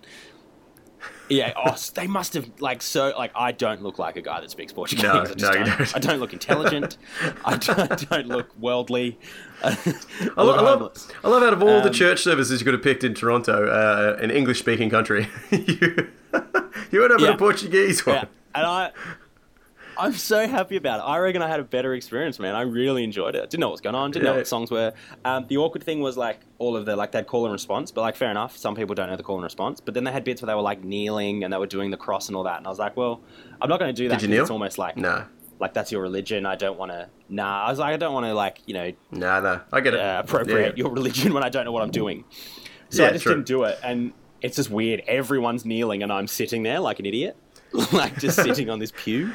Yeah, 1.28 1.54
oh, 1.56 1.76
they 1.96 2.06
must 2.06 2.36
have 2.36 2.48
like 2.60 2.84
so 2.84 3.12
like 3.18 3.32
I 3.36 3.52
don't 3.52 3.82
look 3.82 3.98
like 3.98 4.16
a 4.16 4.22
guy 4.22 4.42
that 4.42 4.52
speaks 4.52 4.72
Portuguese. 4.72 5.04
No, 5.04 5.12
I, 5.12 5.24
no, 5.24 5.34
don't. 5.34 5.66
don't. 5.66 5.96
I 5.96 6.00
don't 6.00 6.20
look 6.20 6.34
intelligent. 6.34 6.98
I 7.46 7.58
don't, 7.58 8.10
don't 8.10 8.28
look 8.28 8.48
worldly. 8.60 9.18
I, 9.64 9.70
I, 10.38 10.44
lo- 10.44 10.46
look 10.56 10.62
love. 10.62 11.12
I 11.24 11.30
love 11.30 11.42
out 11.44 11.54
of 11.54 11.64
all 11.64 11.82
the 11.82 11.88
Um, 11.88 11.94
church 11.94 12.22
services 12.22 12.60
you 12.62 12.66
could 12.66 12.76
have 12.76 12.84
picked 12.84 13.04
in 13.04 13.16
Toronto, 13.16 13.68
uh, 13.68 14.18
an 14.22 14.30
English 14.30 14.60
speaking 14.60 14.90
country, 14.92 15.28
you, 15.52 16.10
you 16.92 17.00
went 17.00 17.12
over 17.12 17.26
Yeah. 17.26 17.32
the 17.32 17.38
Portuguese 17.38 18.06
one. 18.06 18.16
Yeah, 18.18 18.26
and 18.54 18.66
I, 18.68 18.92
I'm 19.98 20.14
so 20.14 20.48
happy 20.48 20.76
about 20.78 21.00
it. 21.00 21.04
I 21.04 21.18
reckon 21.20 21.42
I 21.42 21.48
had 21.48 21.60
a 21.60 21.64
better 21.64 21.94
experience, 21.94 22.40
man. 22.40 22.56
I 22.56 22.62
really 22.62 23.04
enjoyed 23.04 23.36
it. 23.36 23.50
Didn't 23.50 23.60
know 23.62 23.68
what 23.68 23.74
was 23.74 23.82
going 23.82 23.96
on. 23.96 24.12
Didn't 24.12 24.26
know 24.26 24.32
Yeah. 24.32 24.38
what 24.38 24.48
songs 24.48 24.72
were. 24.72 24.94
Um, 25.24 25.46
the 25.48 25.58
awkward 25.58 25.84
thing 25.84 26.02
was 26.02 26.18
like 26.18 26.40
all 26.60 26.76
of 26.76 26.86
the 26.86 26.96
like 26.96 27.12
they'd 27.12 27.28
call 27.28 27.46
and 27.46 27.54
response, 27.54 27.92
but 27.92 28.02
like 28.02 28.16
fair 28.16 28.30
enough. 28.32 28.58
Some 28.58 28.76
people 28.76 28.96
don't 28.96 29.10
know 29.10 29.16
the 29.16 29.24
call 29.24 29.36
and 29.36 29.44
response. 29.44 29.80
But 29.82 29.94
then 29.94 30.04
they 30.04 30.12
had 30.12 30.24
bits 30.24 30.42
where 30.42 30.48
they 30.48 30.56
were 30.56 30.62
like 30.62 30.84
kneeling 30.84 31.44
and 31.44 31.54
they 31.54 31.58
were 31.58 31.68
doing 31.68 31.92
the 31.92 31.98
cross 31.98 32.28
and 32.28 32.36
all 32.36 32.44
that. 32.44 32.58
And 32.58 32.68
I 32.68 32.70
was 32.70 32.80
like, 32.80 32.96
well, 32.98 33.22
I'm 33.62 33.70
not 33.70 33.80
going 33.80 33.94
to 33.94 34.02
do 34.02 34.10
that. 34.10 34.20
Did 34.20 34.30
you 34.30 34.36
kneel? 34.36 34.42
It's 34.44 34.52
almost 34.52 34.78
like 34.78 34.98
No, 34.98 35.24
like 35.60 35.74
that's 35.74 35.92
your 35.92 36.02
religion. 36.02 36.46
I 36.46 36.56
don't 36.56 36.78
want 36.78 36.92
to. 36.92 37.08
Nah, 37.30 37.66
I 37.66 37.70
was 37.70 37.80
like, 37.80 37.94
I 37.94 37.98
don't 37.98 38.14
want 38.14 38.26
to 38.26 38.34
like 38.34 38.60
you 38.66 38.74
know 38.74 38.92
no, 39.12 39.42
no. 39.42 39.62
I 39.72 39.80
get 39.82 39.94
it. 39.94 40.00
uh, 40.00 40.22
appropriate 40.24 40.78
Yeah. 40.78 40.84
your 40.84 40.92
religion 40.94 41.34
when 41.34 41.44
I 41.44 41.50
don't 41.50 41.66
know 41.66 41.72
what 41.72 41.84
I'm 41.84 41.92
doing. 41.92 42.26
So 42.90 43.04
Yeah, 43.04 43.10
I 43.10 43.12
just 43.14 43.24
true. 43.24 43.34
didn't 43.34 43.48
do 43.48 43.64
it, 43.64 43.80
and 43.84 44.14
it's 44.42 44.58
just 44.58 44.70
weird. 44.70 45.02
Everyone's 45.08 45.66
kneeling, 45.66 46.04
and 46.04 46.12
I'm 46.12 46.28
sitting 46.28 46.62
there 46.64 46.80
like 46.80 47.00
an 47.00 47.06
idiot, 47.08 47.36
like 47.92 48.20
just 48.20 48.36
sitting 48.42 48.70
on 48.70 48.78
this 48.80 48.92
pew. 48.96 49.32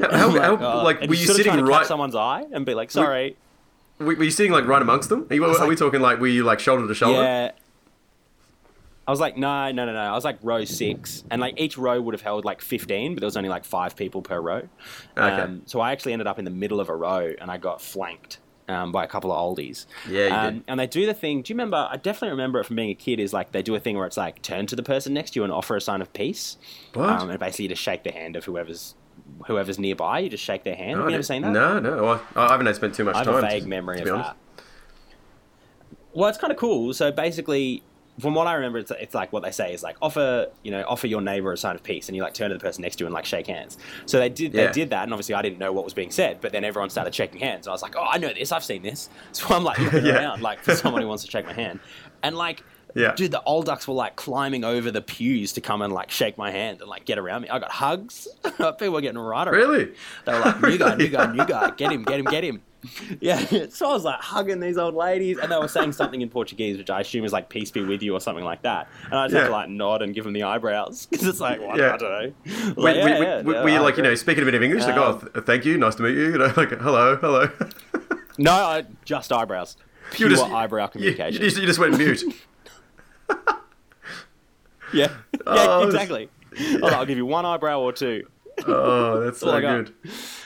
How- 0.00 0.30
how- 0.30 0.80
oh. 0.80 0.84
like, 0.84 1.00
And 1.00 1.08
were 1.08 1.14
you 1.14 1.26
sitting 1.26 1.52
to 1.56 1.64
right- 1.64 1.86
someone's 1.86 2.14
eye 2.14 2.44
and 2.52 2.64
be 2.66 2.74
like, 2.74 2.90
sorry, 2.90 3.36
Were, 3.98 4.06
were 4.06 4.24
you 4.24 4.30
sitting 4.30 4.52
like 4.52 4.66
right 4.66 4.82
amongst 4.82 5.08
them? 5.08 5.26
Are, 5.30 5.34
you, 5.34 5.44
are 5.44 5.66
we 5.66 5.76
talking 5.76 6.00
like 6.00 6.18
were 6.20 6.26
you 6.26 6.44
like 6.44 6.60
shoulder 6.60 6.86
to 6.88 6.94
shoulder? 6.94 7.22
yeah. 7.22 7.50
I 9.06 9.10
was 9.10 9.20
like, 9.20 9.36
no, 9.36 9.70
no, 9.70 9.84
no, 9.84 9.92
no. 9.92 9.98
I 9.98 10.12
was 10.12 10.24
like 10.24 10.38
row 10.42 10.64
six, 10.64 11.24
and 11.30 11.38
like 11.40 11.60
each 11.60 11.76
row 11.76 12.00
would 12.00 12.14
have 12.14 12.22
held 12.22 12.44
like 12.46 12.62
fifteen, 12.62 13.14
but 13.14 13.20
there 13.20 13.26
was 13.26 13.36
only 13.36 13.50
like 13.50 13.64
five 13.66 13.96
people 13.96 14.22
per 14.22 14.40
row. 14.40 14.66
Okay. 15.16 15.42
Um, 15.42 15.62
so 15.66 15.80
I 15.80 15.92
actually 15.92 16.14
ended 16.14 16.26
up 16.26 16.38
in 16.38 16.46
the 16.46 16.50
middle 16.50 16.80
of 16.80 16.88
a 16.88 16.96
row, 16.96 17.30
and 17.38 17.50
I 17.50 17.58
got 17.58 17.82
flanked 17.82 18.38
um, 18.66 18.92
by 18.92 19.04
a 19.04 19.06
couple 19.06 19.30
of 19.30 19.38
oldies. 19.38 19.84
Yeah, 20.08 20.26
you 20.26 20.32
um, 20.32 20.54
did. 20.54 20.64
And 20.68 20.80
they 20.80 20.86
do 20.86 21.04
the 21.04 21.12
thing. 21.12 21.42
Do 21.42 21.52
you 21.52 21.54
remember? 21.54 21.86
I 21.90 21.98
definitely 21.98 22.30
remember 22.30 22.60
it 22.60 22.64
from 22.64 22.76
being 22.76 22.88
a 22.88 22.94
kid. 22.94 23.20
Is 23.20 23.34
like 23.34 23.52
they 23.52 23.62
do 23.62 23.74
a 23.74 23.80
thing 23.80 23.98
where 23.98 24.06
it's 24.06 24.16
like 24.16 24.40
turn 24.40 24.66
to 24.68 24.76
the 24.76 24.82
person 24.82 25.12
next 25.12 25.32
to 25.32 25.40
you 25.40 25.44
and 25.44 25.52
offer 25.52 25.76
a 25.76 25.82
sign 25.82 26.00
of 26.00 26.10
peace. 26.14 26.56
What? 26.94 27.10
Um, 27.10 27.28
and 27.28 27.38
basically 27.38 27.64
you 27.64 27.68
just 27.68 27.82
shake 27.82 28.04
the 28.04 28.12
hand 28.12 28.36
of 28.36 28.46
whoever's 28.46 28.94
whoever's 29.46 29.78
nearby. 29.78 30.20
You 30.20 30.28
just 30.28 30.44
shake 30.44 30.64
their 30.64 30.76
hand. 30.76 30.98
Have 31.00 31.08
you 31.08 31.14
ever 31.14 31.22
seen 31.22 31.42
that? 31.42 31.50
No, 31.52 31.78
no. 31.78 32.08
I, 32.08 32.20
I 32.46 32.52
haven't 32.52 32.72
spent 32.74 32.94
too 32.94 33.04
much 33.04 33.14
time. 33.16 33.28
I 33.28 33.32
have 33.32 33.40
time. 33.42 33.44
a 33.44 33.52
vague 33.52 33.62
to- 33.64 33.68
memory 33.68 33.96
to 33.98 34.02
of 34.02 34.08
honest. 34.14 34.30
that. 34.30 34.36
Well, 36.12 36.28
it's 36.28 36.38
kind 36.38 36.52
of 36.52 36.58
cool. 36.58 36.92
So 36.94 37.10
basically, 37.10 37.82
from 38.20 38.34
what 38.34 38.46
I 38.46 38.54
remember, 38.54 38.78
it's, 38.78 38.92
it's 38.92 39.14
like 39.14 39.32
what 39.32 39.42
they 39.42 39.50
say 39.50 39.74
is 39.74 39.82
like 39.82 39.96
offer, 40.00 40.46
you 40.62 40.70
know, 40.70 40.84
offer 40.86 41.08
your 41.08 41.20
neighbor 41.20 41.52
a 41.52 41.56
sign 41.56 41.74
of 41.74 41.82
peace, 41.82 42.08
and 42.08 42.14
you 42.14 42.22
like 42.22 42.34
turn 42.34 42.50
to 42.50 42.54
the 42.56 42.60
person 42.60 42.82
next 42.82 42.96
to 42.96 43.02
you 43.04 43.06
and 43.06 43.14
like 43.14 43.24
shake 43.24 43.48
hands. 43.48 43.76
So 44.06 44.20
they 44.20 44.28
did, 44.28 44.54
Yeah. 44.54 44.66
they 44.66 44.72
did 44.72 44.90
that, 44.90 45.02
and 45.02 45.12
obviously 45.12 45.34
I 45.34 45.42
didn't 45.42 45.58
know 45.58 45.72
what 45.72 45.84
was 45.84 45.94
being 45.94 46.12
said, 46.12 46.40
but 46.40 46.52
then 46.52 46.62
everyone 46.64 46.90
started 46.90 47.12
shaking 47.14 47.40
hands. 47.40 47.66
And 47.66 47.72
I 47.72 47.74
was 47.74 47.82
like, 47.82 47.96
oh, 47.96 48.06
I 48.08 48.18
know 48.18 48.32
this, 48.32 48.52
I've 48.52 48.64
seen 48.64 48.82
this. 48.82 49.08
So 49.32 49.52
I'm 49.52 49.64
like 49.64 49.78
looking 49.80 50.06
Yeah. 50.06 50.20
around 50.20 50.42
like 50.42 50.60
for 50.62 50.76
someone 50.76 51.02
who 51.02 51.08
wants 51.08 51.24
to 51.24 51.30
shake 51.30 51.46
my 51.46 51.52
hand, 51.52 51.80
and 52.22 52.36
like. 52.36 52.62
Yeah. 52.94 53.14
Dude, 53.14 53.30
the 53.32 53.42
old 53.42 53.66
ducks 53.66 53.88
were 53.88 53.94
like 53.94 54.14
climbing 54.16 54.62
over 54.64 54.90
the 54.90 55.02
pews 55.02 55.52
to 55.54 55.60
come 55.60 55.82
and 55.82 55.92
like 55.92 56.10
shake 56.10 56.38
my 56.38 56.50
hand 56.50 56.80
and 56.80 56.88
like 56.88 57.04
get 57.04 57.18
around 57.18 57.42
me. 57.42 57.48
I 57.48 57.58
got 57.58 57.70
hugs. 57.72 58.28
People 58.44 58.90
were 58.90 59.00
getting 59.00 59.18
right 59.18 59.48
around. 59.48 59.54
Really? 59.56 59.92
They 60.24 60.32
were 60.32 60.40
like, 60.40 60.60
new 60.62 60.78
guy, 60.78 60.94
new 60.94 61.08
guy, 61.08 61.32
new 61.32 61.44
guy, 61.44 61.70
get 61.70 61.90
him, 61.92 62.04
get 62.04 62.20
him, 62.20 62.26
get 62.26 62.44
him. 62.44 62.62
Yeah, 63.18 63.38
so 63.70 63.88
I 63.88 63.92
was 63.94 64.04
like 64.04 64.20
hugging 64.20 64.60
these 64.60 64.76
old 64.76 64.94
ladies, 64.94 65.38
and 65.38 65.50
they 65.50 65.56
were 65.56 65.68
saying 65.68 65.92
something 65.92 66.20
in 66.20 66.28
Portuguese, 66.28 66.76
which 66.76 66.90
I 66.90 67.00
assume 67.00 67.24
is 67.24 67.32
like 67.32 67.48
"peace 67.48 67.70
be 67.70 67.82
with 67.82 68.02
you" 68.02 68.12
or 68.12 68.20
something 68.20 68.44
like 68.44 68.60
that. 68.60 68.88
And 69.06 69.14
I 69.14 69.24
just 69.26 69.36
had 69.36 69.46
to 69.46 69.52
like 69.52 69.70
nod 69.70 70.02
and 70.02 70.14
give 70.14 70.24
them 70.24 70.34
the 70.34 70.42
eyebrows 70.42 71.06
because 71.06 71.26
it's 71.26 71.40
like, 71.40 71.60
well, 71.60 71.78
Yeah. 71.78 71.94
I 71.94 71.96
don't 71.96 72.02
know. 72.12 72.74
Were, 72.76 72.82
Like, 72.82 72.96
were- 72.96 73.00
yeah, 73.00 73.18
yeah, 73.18 73.42
were- 73.42 73.52
yeah, 73.54 73.62
were 73.62 73.68
you 73.70 73.80
like, 73.80 73.96
you 73.96 74.02
know, 74.02 74.14
speaking 74.14 74.42
a 74.42 74.44
bit 74.44 74.54
of 74.54 74.62
English? 74.62 74.82
Like, 74.82 74.96
Um, 74.98 75.18
oh, 75.22 75.26
th- 75.32 75.46
thank 75.46 75.64
you, 75.64 75.78
nice 75.78 75.94
to 75.94 76.02
meet 76.02 76.10
you. 76.14 76.32
You 76.32 76.36
know, 76.38 76.52
like, 76.58 76.78
hello, 76.78 77.16
hello. 77.16 77.48
No, 78.36 78.52
I, 78.52 78.84
just 79.06 79.32
eyebrows. 79.32 79.78
Pure 80.10 80.28
just- 80.28 80.44
eyebrow 80.44 80.84
You, 80.84 80.90
communication. 80.90 81.42
you 81.42 81.48
just, 81.48 81.60
you 81.62 81.66
just 81.66 81.78
went 81.78 81.96
mute. 81.96 82.22
yeah, 84.92 85.08
yeah, 85.08 85.08
Oh, 85.46 85.86
exactly. 85.86 86.28
I 86.58 86.72
was 86.74 86.82
like, 86.82 86.92
I'll 86.92 87.06
give 87.06 87.18
you 87.18 87.26
one 87.26 87.44
eyebrow 87.44 87.80
or 87.80 87.92
two. 87.92 88.26
Oh, 88.66 89.20
that's 89.20 89.40
so 89.40 89.60
good. 89.60 89.92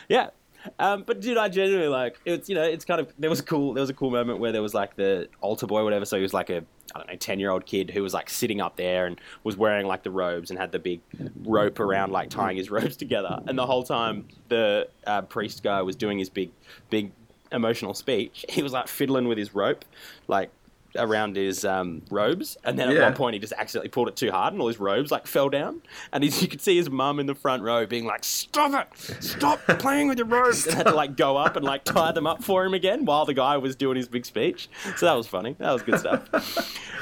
Yeah. 0.08 0.30
Um, 0.78 1.04
but 1.06 1.20
dude, 1.20 1.38
I 1.38 1.48
genuinely 1.48 1.88
like 1.88 2.20
it's 2.24 2.48
you 2.48 2.54
know 2.54 2.62
it's 2.64 2.84
kind 2.84 3.00
of 3.00 3.12
there 3.18 3.30
was 3.30 3.40
a 3.40 3.42
cool 3.42 3.74
there 3.74 3.80
was 3.80 3.90
a 3.90 3.94
cool 3.94 4.10
moment 4.10 4.38
where 4.38 4.52
there 4.52 4.60
was 4.60 4.74
like 4.74 4.96
the 4.96 5.28
altar 5.40 5.66
boy 5.66 5.80
or 5.80 5.84
whatever 5.84 6.04
so 6.04 6.16
he 6.16 6.22
was 6.22 6.34
like 6.34 6.50
a 6.50 6.64
I 6.94 6.98
don't 6.98 7.08
know 7.08 7.16
ten 7.16 7.38
year 7.38 7.50
old 7.50 7.64
kid 7.64 7.90
who 7.90 8.02
was 8.02 8.12
like 8.12 8.28
sitting 8.28 8.60
up 8.60 8.76
there 8.76 9.06
and 9.06 9.18
was 9.44 9.56
wearing 9.56 9.86
like 9.86 10.02
the 10.02 10.10
robes 10.10 10.50
and 10.50 10.58
had 10.58 10.72
the 10.72 10.78
big 10.78 11.00
rope 11.44 11.78
around 11.80 12.10
like 12.12 12.28
tying 12.28 12.56
his 12.56 12.70
robes 12.72 12.96
together 12.96 13.40
and 13.46 13.56
the 13.56 13.64
whole 13.66 13.84
time 13.84 14.26
the 14.48 14.88
uh, 15.06 15.22
priest 15.22 15.62
guy 15.62 15.80
was 15.80 15.96
doing 15.96 16.18
his 16.18 16.28
big 16.28 16.50
big 16.90 17.12
emotional 17.52 17.94
speech 17.94 18.44
he 18.48 18.62
was 18.62 18.72
like 18.72 18.88
fiddling 18.88 19.26
with 19.28 19.38
his 19.38 19.54
rope 19.54 19.84
like 20.26 20.50
around 20.98 21.36
his 21.36 21.64
um, 21.64 22.02
robes 22.10 22.56
and 22.64 22.78
then 22.78 22.88
at 22.88 22.94
Yeah. 22.96 23.02
one 23.04 23.14
point 23.14 23.34
he 23.34 23.40
just 23.40 23.52
accidentally 23.54 23.88
pulled 23.88 24.08
it 24.08 24.16
too 24.16 24.30
hard 24.30 24.52
and 24.52 24.60
all 24.60 24.68
his 24.68 24.78
robes 24.80 25.10
like 25.10 25.26
fell 25.26 25.48
down. 25.48 25.82
And 26.12 26.24
he's, 26.24 26.42
you 26.42 26.48
could 26.48 26.60
see 26.60 26.76
his 26.76 26.90
mum 26.90 27.20
in 27.20 27.26
the 27.26 27.34
front 27.34 27.62
row 27.62 27.86
being 27.86 28.04
like 28.04 28.24
stop 28.24 28.72
it! 28.74 29.22
Stop 29.22 29.60
playing 29.78 30.08
with 30.08 30.18
your 30.18 30.26
robes! 30.26 30.66
And 30.66 30.74
had 30.76 30.86
to 30.86 30.94
like 30.94 31.16
go 31.16 31.36
up 31.36 31.56
and 31.56 31.64
like 31.64 31.84
tie 31.84 32.12
them 32.12 32.26
up 32.26 32.42
for 32.42 32.64
him 32.64 32.74
again 32.74 33.04
while 33.04 33.24
the 33.24 33.34
guy 33.34 33.56
was 33.56 33.76
doing 33.76 33.96
his 33.96 34.08
big 34.08 34.26
speech. 34.26 34.68
So 34.96 35.06
that 35.06 35.14
was 35.14 35.26
funny. 35.26 35.54
That 35.58 35.72
was 35.72 35.82
good 35.82 35.98
stuff. 36.00 36.28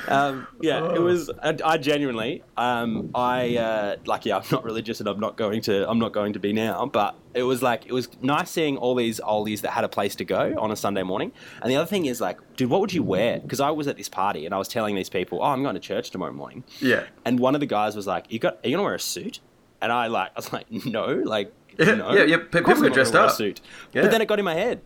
Um, 0.08 0.46
yeah 0.60 0.94
it 0.94 1.00
was 1.00 1.30
I, 1.42 1.56
I 1.64 1.78
genuinely 1.78 2.44
um, 2.56 3.10
I 3.14 3.56
uh, 3.56 3.96
like 4.06 4.24
yeah 4.24 4.36
I'm 4.36 4.44
not 4.52 4.62
religious 4.64 5.00
and 5.00 5.08
I'm 5.08 5.18
not 5.18 5.36
going 5.36 5.62
to 5.62 5.88
I'm 5.90 5.98
not 5.98 6.12
going 6.12 6.34
to 6.34 6.38
be 6.38 6.52
now 6.52 6.86
but 6.86 7.16
it 7.36 7.42
was 7.42 7.62
like 7.62 7.86
it 7.86 7.92
was 7.92 8.08
nice 8.22 8.50
seeing 8.50 8.76
all 8.76 8.94
these 8.94 9.20
oldies 9.20 9.60
that 9.60 9.70
had 9.72 9.84
a 9.84 9.88
place 9.88 10.14
to 10.16 10.24
go 10.24 10.54
on 10.58 10.70
a 10.70 10.76
Sunday 10.76 11.02
morning 11.02 11.30
and 11.62 11.70
the 11.70 11.76
other 11.76 11.86
thing 11.86 12.06
is 12.06 12.20
like 12.20 12.38
dude 12.56 12.70
what 12.70 12.80
would 12.80 12.92
you 12.92 13.02
wear 13.02 13.38
because 13.40 13.60
I 13.60 13.70
was 13.70 13.86
at 13.86 13.96
this 13.96 14.08
party 14.08 14.46
and 14.46 14.54
I 14.54 14.58
was 14.58 14.68
telling 14.68 14.94
these 14.96 15.08
people 15.10 15.40
oh 15.40 15.44
I'm 15.46 15.62
going 15.62 15.74
to 15.74 15.80
church 15.80 16.10
tomorrow 16.10 16.32
morning 16.32 16.64
Yeah. 16.80 17.04
and 17.24 17.38
one 17.38 17.54
of 17.54 17.60
the 17.60 17.66
guys 17.66 17.94
was 17.94 18.06
like, 18.06 18.24
"You 18.32 18.38
got? 18.38 18.54
Are 18.64 18.68
you 18.68 18.76
gonna 18.76 18.82
wear 18.84 18.94
a 18.94 19.00
suit?" 19.00 19.40
And 19.82 19.92
I 19.92 20.06
like, 20.06 20.30
I 20.30 20.32
was 20.36 20.52
like, 20.52 20.66
"No, 20.86 21.06
like, 21.14 21.52
Yeah, 21.78 21.94
no. 21.96 22.12
yeah, 22.14 22.24
yeah, 22.24 22.36
Of 22.36 22.50
pe- 22.50 22.62
course 22.62 22.78
people 22.78 22.88
get 22.88 22.94
dressed 22.94 23.14
up. 23.14 23.30
suit. 23.32 23.60
Yeah. 23.92 24.02
But 24.02 24.10
then 24.10 24.22
it 24.22 24.26
got 24.28 24.38
in 24.38 24.44
my 24.46 24.54
head, 24.54 24.80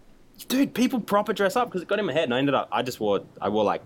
dude. 0.48 0.74
People 0.74 0.98
proper 1.00 1.32
dress 1.32 1.54
up 1.54 1.68
because 1.68 1.82
it 1.82 1.88
got 1.88 2.00
in 2.00 2.06
my 2.06 2.12
head, 2.12 2.24
and 2.24 2.34
I 2.34 2.38
ended 2.38 2.54
up. 2.56 2.68
I 2.72 2.82
just 2.82 2.98
wore. 2.98 3.20
I 3.40 3.48
wore 3.48 3.62
like. 3.64 3.82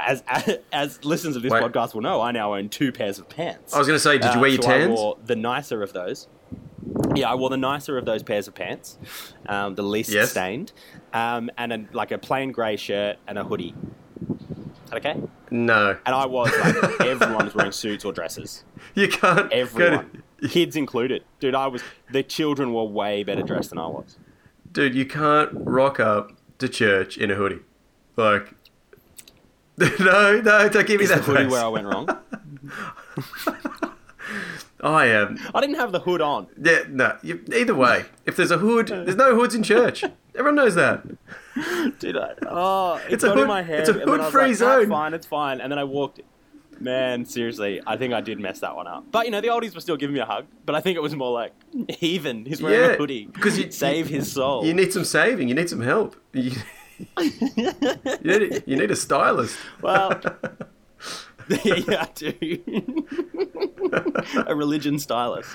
As, 0.00 0.22
as, 0.28 0.58
as 0.72 1.04
listeners 1.04 1.34
of 1.34 1.42
this 1.42 1.50
Wait. 1.52 1.60
podcast 1.62 1.92
will 1.92 2.02
know, 2.02 2.20
I 2.20 2.30
now 2.30 2.54
own 2.54 2.68
two 2.68 2.92
pairs 2.92 3.18
of 3.18 3.28
pants. 3.28 3.74
I 3.74 3.78
was 3.78 3.88
going 3.88 3.96
to 3.96 4.00
say, 4.02 4.16
did 4.16 4.26
you 4.32 4.38
Uh, 4.38 4.40
wear 4.40 4.50
your 4.50 4.62
so 4.62 4.70
I 4.70 4.78
tans? 4.78 4.96
wore 4.98 5.16
the 5.26 5.34
nicer 5.34 5.82
of 5.82 5.92
those. 5.92 6.28
Yeah, 7.14 7.30
I 7.30 7.34
wore 7.34 7.50
the 7.50 7.56
nicer 7.56 7.98
of 7.98 8.04
those 8.04 8.22
pairs 8.22 8.46
of 8.48 8.54
pants, 8.54 8.98
um, 9.46 9.74
the 9.74 9.82
least 9.82 10.10
Yes. 10.10 10.30
stained, 10.30 10.72
um, 11.12 11.50
and 11.58 11.72
a, 11.72 11.84
like 11.92 12.12
a 12.12 12.18
plain 12.18 12.52
grey 12.52 12.76
shirt 12.76 13.16
and 13.26 13.38
a 13.38 13.44
hoodie. 13.44 13.74
Okay, 14.92 15.20
No. 15.50 15.96
and 16.06 16.14
I 16.14 16.24
was 16.26 16.50
like, 16.60 17.00
everyone 17.06 17.44
was 17.46 17.54
wearing 17.54 17.72
suits 17.72 18.04
or 18.04 18.12
dresses. 18.12 18.64
You 18.94 19.08
can't. 19.08 19.52
Everyone, 19.52 20.22
to, 20.40 20.48
kids 20.48 20.76
included. 20.76 21.24
Dude, 21.40 21.54
I 21.54 21.66
was. 21.66 21.82
The 22.10 22.22
children 22.22 22.72
were 22.72 22.84
way 22.84 23.22
better 23.22 23.42
dressed 23.42 23.70
than 23.70 23.78
I 23.78 23.86
was. 23.88 24.16
dude, 24.72 24.94
you 24.94 25.04
can't 25.04 25.50
rock 25.52 26.00
up 26.00 26.32
to 26.58 26.68
church 26.68 27.18
in 27.18 27.30
a 27.30 27.34
hoodie. 27.34 27.60
Like, 28.16 28.54
no, 29.78 30.40
no, 30.40 30.68
don't 30.68 30.86
give 30.86 30.98
me 30.98 31.04
Is 31.04 31.10
that 31.10 31.18
the 31.18 31.22
hoodie 31.24 31.46
where 31.46 31.64
I 31.64 31.68
went 31.68 31.86
wrong? 31.86 32.08
I 34.80 35.06
am. 35.06 35.38
I 35.54 35.60
didn't 35.60 35.76
have 35.76 35.92
the 35.92 36.00
hood 36.00 36.20
on. 36.20 36.46
Yeah, 36.60 36.84
no. 36.88 37.16
You, 37.22 37.44
either 37.54 37.74
way, 37.74 38.04
if 38.26 38.36
there's 38.36 38.50
a 38.52 38.58
hood, 38.58 38.88
there's 38.88 39.16
no 39.16 39.34
hoods 39.34 39.54
in 39.54 39.62
church. 39.62 40.04
Everyone 40.34 40.54
knows 40.54 40.74
that. 40.76 41.02
Did 41.98 42.16
I? 42.16 42.34
Oh, 42.46 42.94
it 43.08 43.14
It's 43.14 43.24
a 43.24 43.30
hood- 43.30 43.38
in 43.40 43.48
my 43.48 43.62
head. 43.62 43.80
it's 43.80 43.88
a 43.88 43.92
and 43.92 44.02
then 44.02 44.08
I 44.08 44.12
was 44.12 44.20
hood-free 44.26 44.46
like, 44.48 44.56
zone." 44.56 44.80
It's 44.82 44.90
fine, 44.90 45.14
it's 45.14 45.26
fine. 45.26 45.60
And 45.60 45.72
then 45.72 45.78
I 45.78 45.84
walked. 45.84 46.20
Man, 46.80 47.24
seriously, 47.24 47.80
I 47.88 47.96
think 47.96 48.14
I 48.14 48.20
did 48.20 48.38
mess 48.38 48.60
that 48.60 48.76
one 48.76 48.86
up. 48.86 49.04
But 49.10 49.24
you 49.26 49.32
know, 49.32 49.40
the 49.40 49.48
oldies 49.48 49.74
were 49.74 49.80
still 49.80 49.96
giving 49.96 50.14
me 50.14 50.20
a 50.20 50.24
hug. 50.24 50.46
But 50.64 50.76
I 50.76 50.80
think 50.80 50.94
it 50.96 51.00
was 51.02 51.12
more 51.16 51.32
like 51.32 51.52
heathen. 51.88 52.44
He's 52.46 52.62
wearing 52.62 52.78
Yeah, 52.90 52.94
a 52.94 52.96
hoodie 52.96 53.24
because 53.26 53.58
you- 53.58 53.72
save 53.72 54.06
his 54.08 54.30
soul. 54.30 54.64
You 54.64 54.74
need 54.74 54.92
some 54.92 55.02
saving. 55.04 55.48
You 55.48 55.56
need 55.56 55.68
some 55.68 55.80
help. 55.80 56.14
You, 56.32 56.52
you, 57.18 58.38
need, 58.38 58.62
you 58.66 58.76
need 58.76 58.92
a 58.92 58.96
stylist. 58.96 59.56
Well, 59.82 60.20
yeah, 61.64 61.74
yeah, 61.88 62.02
I 62.02 62.08
do. 62.14 63.06
a 64.46 64.54
religion 64.54 64.98
stylist. 64.98 65.54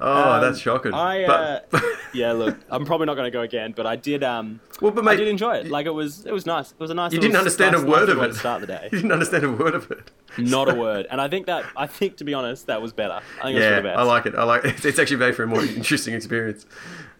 oh, 0.00 0.32
Um, 0.34 0.40
that's 0.40 0.58
shocking. 0.58 0.92
I, 0.94 1.26
but, 1.26 1.68
uh, 1.72 1.80
yeah, 2.14 2.32
look, 2.32 2.58
I'm 2.70 2.84
probably 2.84 3.06
not 3.06 3.14
going 3.14 3.26
to 3.26 3.30
go 3.30 3.42
again, 3.42 3.72
but 3.76 3.86
I 3.86 3.96
did. 3.96 4.24
Um, 4.24 4.60
well, 4.80 4.90
but 4.90 5.04
mate, 5.04 5.12
I 5.12 5.16
did 5.16 5.28
enjoy 5.28 5.56
it. 5.56 5.68
Like 5.70 5.86
it 5.86 5.94
was, 5.94 6.26
it 6.26 6.32
was 6.32 6.46
nice. 6.46 6.72
It 6.72 6.80
was 6.80 6.90
a 6.90 6.94
nice. 6.94 7.12
you 7.12 7.20
didn't 7.20 7.36
understand 7.36 7.74
nice- 7.76 7.84
a 7.84 7.86
word 7.86 8.08
of 8.08 8.20
it. 8.22 8.34
start 8.34 8.60
the 8.60 8.66
day. 8.66 8.88
You 8.92 8.98
didn't 8.98 9.12
understand 9.12 9.44
a 9.44 9.52
word 9.52 9.74
of 9.74 9.90
it. 9.90 10.10
Not 10.38 10.68
a 10.70 10.74
word. 10.74 11.06
And 11.10 11.20
I 11.20 11.28
think 11.28 11.46
that 11.46 11.64
I 11.76 11.86
think 11.86 12.16
to 12.18 12.24
be 12.24 12.34
honest, 12.34 12.66
that 12.66 12.80
was 12.82 12.92
better. 12.92 13.20
I 13.40 13.42
think 13.44 13.52
it 13.52 13.54
was 13.54 13.64
Yeah, 13.64 13.76
the 13.76 13.82
best. 13.82 13.98
I 13.98 14.02
like 14.02 14.26
it. 14.26 14.34
I 14.34 14.44
like 14.44 14.64
it. 14.64 14.84
It's 14.84 14.98
actually 14.98 15.16
made 15.18 15.34
for 15.36 15.42
a 15.44 15.46
more 15.46 15.62
interesting 15.64 16.14
experience. 16.14 16.66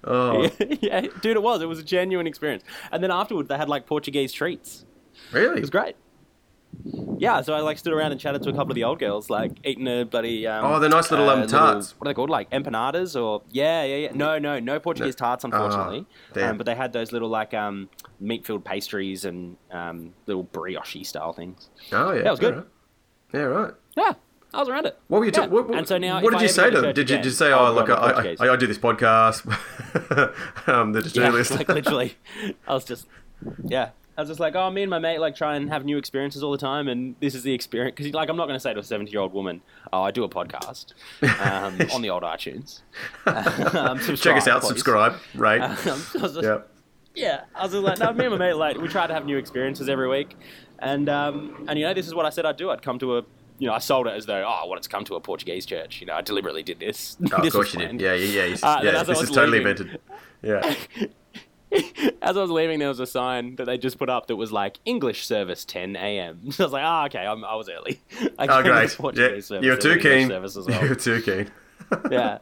Oh, 0.03 0.49
yeah, 0.81 1.03
dude, 1.21 1.37
it 1.37 1.43
was. 1.43 1.61
It 1.61 1.67
was 1.67 1.79
a 1.79 1.83
genuine 1.85 2.27
experience. 2.27 2.65
And 2.91 3.03
then 3.05 3.11
afterwards, 3.11 3.49
they 3.49 3.57
had 3.59 3.69
like 3.69 3.87
Portuguese 3.87 4.33
treats. 4.33 4.85
really? 5.33 5.59
It 5.59 5.61
was 5.61 5.69
great. 5.71 5.95
Yeah, 7.19 7.43
so 7.43 7.53
I 7.53 7.61
like 7.61 7.77
stood 7.79 7.93
around 7.93 8.13
and 8.13 8.21
chatted 8.21 8.43
to 8.45 8.49
a 8.51 8.53
couple 8.53 8.71
of 8.71 8.75
the 8.77 8.85
old 8.85 8.99
girls, 8.99 9.29
like 9.29 9.53
eating 9.65 9.87
a 9.89 10.05
bloody. 10.05 10.47
Um, 10.47 10.65
Oh, 10.65 10.79
the 10.79 10.89
nice 10.89 11.11
little, 11.11 11.29
um, 11.29 11.47
tarts. 11.47 11.95
what 11.99 12.07
are 12.07 12.11
they 12.11 12.15
called? 12.15 12.31
Like 12.31 12.51
empanadas 12.51 13.21
or 13.21 13.43
yeah, 13.51 13.85
yeah, 13.85 13.97
yeah. 13.97 14.13
No, 14.15 14.39
no, 14.39 14.59
no 14.59 14.81
Portuguese 14.81 15.15
tarts, 15.15 15.45
unfortunately. 15.45 16.07
Oh, 16.37 16.45
um, 16.49 16.57
but 16.57 16.65
they 16.65 16.75
had 16.75 16.93
those 16.93 17.13
little 17.13 17.29
like 17.29 17.53
um, 17.53 17.91
meat-filled 18.21 18.65
pastries 18.65 19.25
and 19.25 19.57
um, 19.71 20.15
little 20.27 20.45
brioche 20.45 21.05
style 21.05 21.33
things. 21.33 21.69
Oh, 21.93 22.13
yeah. 22.13 22.23
Yeah, 22.25 22.31
was 22.31 22.41
good. 22.41 22.55
alright. 22.55 22.69
Yeah, 23.35 23.41
right. 23.43 23.75
Yeah, 23.97 24.13
I 24.55 24.59
was 24.59 24.69
around 24.69 24.87
it. 24.87 24.99
What 25.09 25.19
were 25.19 25.25
you? 25.27 25.33
Yeah. 25.35 25.41
ta- 25.43 25.47
what, 25.49 25.69
what, 25.69 25.79
and 25.79 25.87
so 25.87 25.99
now, 25.99 26.21
what 26.23 26.33
did 26.33 26.41
you 26.41 26.49
say 26.49 26.71
to 26.71 26.81
them? 26.81 26.95
Did 26.95 27.11
you 27.11 27.21
just 27.21 27.39
say, 27.39 27.53
"Oh, 27.53 27.67
go 27.67 27.73
look, 27.75 27.91
I, 27.91 27.95
I, 28.41 28.49
I, 28.49 28.53
I 28.53 28.57
do 28.57 28.67
this 28.67 28.79
podcast. 28.79 29.47
um, 30.69 30.93
the 30.93 31.09
Yeah, 31.15 31.29
like 31.57 31.69
literally, 31.69 32.17
I 32.67 32.75
was 32.75 32.85
just, 32.85 33.07
yeah, 33.65 33.91
I 34.21 34.23
was 34.23 34.29
just 34.29 34.41
like, 34.41 34.55
oh, 34.55 34.71
me 34.71 34.83
and 34.83 34.91
my 34.91 34.99
mate 34.99 35.19
like 35.19 35.35
try 35.35 35.57
and 35.57 35.71
have 35.71 35.85
new 35.87 35.97
experiences 35.97 36.43
all 36.43 36.53
the 36.53 36.59
time, 36.59 36.89
and 36.89 37.15
this 37.21 37.35
is 37.35 37.43
the 37.43 37.55
experience 37.55 37.95
because 37.97 38.13
like 38.13 38.29
I'm 38.29 38.37
not 38.37 38.47
going 38.47 38.57
to 38.57 38.61
say 38.61 38.75
to 38.75 38.81
a 38.81 38.85
70 38.85 39.11
year 39.11 39.21
old 39.21 39.33
woman, 39.33 39.63
oh, 39.93 40.03
I 40.03 40.11
do 40.11 40.25
a 40.25 40.29
podcast 40.29 40.93
um, 41.41 41.79
on 41.95 42.03
the 42.03 42.11
old 42.11 42.23
iTunes. 42.23 42.81
um, 43.27 43.99
Check 44.17 44.37
us 44.37 44.47
out. 44.47 44.61
please. 44.61 44.69
Subscribe. 44.69 45.15
Rate. 45.35 45.63
Um, 45.63 45.73
I 45.73 45.75
just- 46.19 46.43
yeah. 46.43 46.59
yeah, 47.15 47.41
I 47.55 47.63
was 47.63 47.73
just 47.73 47.83
like, 47.83 47.99
no, 47.99 48.13
me 48.13 48.27
and 48.27 48.33
my 48.33 48.39
mate 48.39 48.53
like 48.55 48.77
we 48.77 48.89
try 48.89 49.07
to 49.07 49.15
have 49.15 49.25
new 49.25 49.39
experiences 49.39 49.89
every 49.89 50.09
week, 50.09 50.37
and 50.81 51.09
um, 51.09 51.65
and 51.67 51.79
you 51.79 51.87
know 51.87 51.95
this 51.95 52.07
is 52.07 52.15
what 52.15 52.27
I 52.27 52.31
said 52.31 52.45
I'd 52.45 52.57
do. 52.59 52.71
I'd 52.71 52.83
come 52.83 52.99
to 52.99 53.19
a. 53.19 53.23
You 53.59 53.67
know, 53.67 53.75
I 53.75 53.79
sold 53.79 54.07
it 54.07 54.15
as 54.15 54.25
though, 54.25 54.43
oh, 54.43 54.61
I 54.63 54.67
wanted 54.67 54.85
to 54.85 54.89
come 54.89 55.05
to 55.05 55.17
a 55.17 55.21
Portuguese 55.21 55.67
church. 55.67 56.01
You 56.01 56.07
know, 56.07 56.15
I 56.15 56.23
deliberately 56.23 56.63
did 56.63 56.79
this. 56.81 57.19
Oh, 57.31 57.37
of 57.37 57.43
This 57.43 57.53
course 57.53 57.75
you 57.75 57.81
did. 57.81 58.01
Yeah, 58.01 58.15
yeah, 58.15 58.45
yeah. 58.47 58.57
Uh, 58.63 58.81
yeah 58.83 58.83
then 58.85 58.95
as 58.95 59.03
I 59.11 59.13
this 59.13 59.23
is 59.25 59.29
totally 59.31 59.59
leaving- 59.59 59.77
invented. 59.89 60.01
Yeah. 60.43 60.75
As 62.23 62.37
I 62.37 62.41
was 62.41 62.51
leaving, 62.51 62.79
there 62.81 62.89
was 62.89 63.01
a 63.01 63.07
sign 63.07 63.57
that 63.57 63.65
they 63.67 63.79
just 63.79 63.99
put 63.99 64.11
up 64.11 64.27
that 64.27 64.37
was 64.37 64.51
like 64.53 64.79
English 64.85 65.27
service 65.27 65.65
10 65.65 65.97
a.m. 65.97 66.41
So 66.53 66.65
I 66.65 66.67
was 66.67 66.73
like, 66.73 66.85
ah, 66.85 67.05
okay, 67.07 67.27
I'm, 67.27 67.45
I 67.45 67.55
was 67.55 67.69
early. 67.69 68.01
I 68.39 68.47
Oh, 68.47 68.47
came 68.47 68.49
to 68.49 68.63
the 68.63 68.71
great. 68.71 68.91
Portuguese 68.97 69.51
Yeah, 69.51 69.61
you're 69.61 69.77
too 69.77 69.99
keen. 69.99 70.29
Service 70.29 70.57
as 70.57 70.67
well. 70.67 70.85
You're 70.85 70.95
too 70.97 71.23
keen. 71.23 71.51
yeah, 72.11 72.39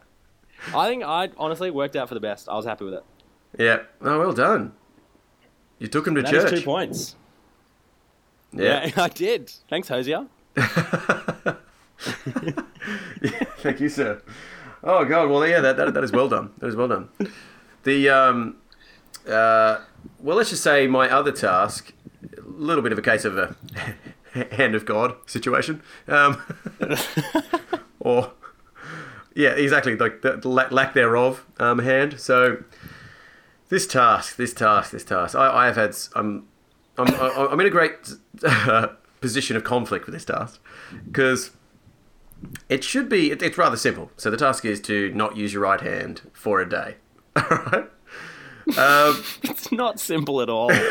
I 0.74 0.88
think 0.88 1.04
I 1.04 1.30
honestly 1.36 1.70
worked 1.70 1.96
out 1.96 2.08
for 2.08 2.14
the 2.14 2.20
best. 2.20 2.48
I 2.48 2.54
was 2.54 2.64
happy 2.64 2.84
with 2.84 2.94
it. 2.94 3.04
Yeah. 3.58 3.80
Oh, 4.02 4.18
well 4.18 4.32
done. 4.32 4.72
You 5.78 5.86
took 5.88 6.06
him 6.06 6.14
to 6.16 6.22
That 6.22 6.34
is 6.34 6.44
church. 6.44 6.58
two 6.60 6.64
points. 6.64 7.14
Yeah. 8.52 8.90
I 8.96 9.08
did. 9.08 9.52
Thanks, 9.70 9.88
Hosier. 9.88 10.26
Yeah, 13.20 13.30
Thank 13.58 13.80
you, 13.80 13.88
sir. 13.88 14.22
Oh 14.84 15.04
god, 15.04 15.28
well 15.28 15.46
yeah, 15.46 15.60
that, 15.60 15.76
that, 15.76 15.92
that 15.94 16.04
is 16.04 16.12
well 16.12 16.28
done. 16.28 16.50
That 16.58 16.68
is 16.68 16.76
well 16.76 16.86
done. 16.88 17.08
The 17.82 18.08
um, 18.08 18.56
uh, 19.28 19.80
well, 20.20 20.36
let's 20.36 20.50
just 20.50 20.62
say 20.62 20.86
my 20.86 21.08
other 21.08 21.32
task, 21.32 21.92
a 22.36 22.40
little 22.42 22.82
bit 22.82 22.92
of 22.92 22.98
a 22.98 23.02
case 23.02 23.24
of 23.24 23.38
a 23.38 23.56
hand 24.54 24.74
of 24.74 24.84
God 24.84 25.16
situation, 25.26 25.82
um, 26.06 26.42
or 28.00 28.32
yeah, 29.34 29.50
exactly 29.50 29.96
like 29.96 30.22
the 30.22 30.48
lack 30.48 30.94
thereof 30.94 31.46
um, 31.58 31.78
hand. 31.80 32.18
So 32.18 32.64
this 33.68 33.86
task, 33.86 34.36
this 34.36 34.52
task, 34.52 34.90
this 34.90 35.04
task, 35.04 35.34
I, 35.34 35.64
I 35.64 35.66
have 35.66 35.76
had. 35.76 35.96
I'm, 36.14 36.48
I'm, 36.96 37.14
I'm 37.14 37.60
in 37.60 37.66
a 37.66 37.70
great 37.70 37.94
uh, 38.44 38.88
position 39.20 39.56
of 39.56 39.62
conflict 39.62 40.06
with 40.06 40.14
this 40.14 40.24
task 40.24 40.60
because 41.06 41.52
it 42.68 42.82
should 42.82 43.08
be. 43.08 43.30
It, 43.30 43.42
it's 43.42 43.58
rather 43.58 43.76
simple. 43.76 44.10
So 44.16 44.30
the 44.30 44.36
task 44.36 44.64
is 44.64 44.80
to 44.82 45.12
not 45.12 45.36
use 45.36 45.52
your 45.52 45.62
right 45.62 45.80
hand 45.80 46.22
for 46.32 46.60
a 46.60 46.68
day. 46.68 46.96
All 47.36 47.44
right. 47.48 47.90
Um, 48.76 49.22
it's 49.44 49.72
not 49.72 50.00
simple 50.00 50.40
at 50.40 50.48
all. 50.48 50.68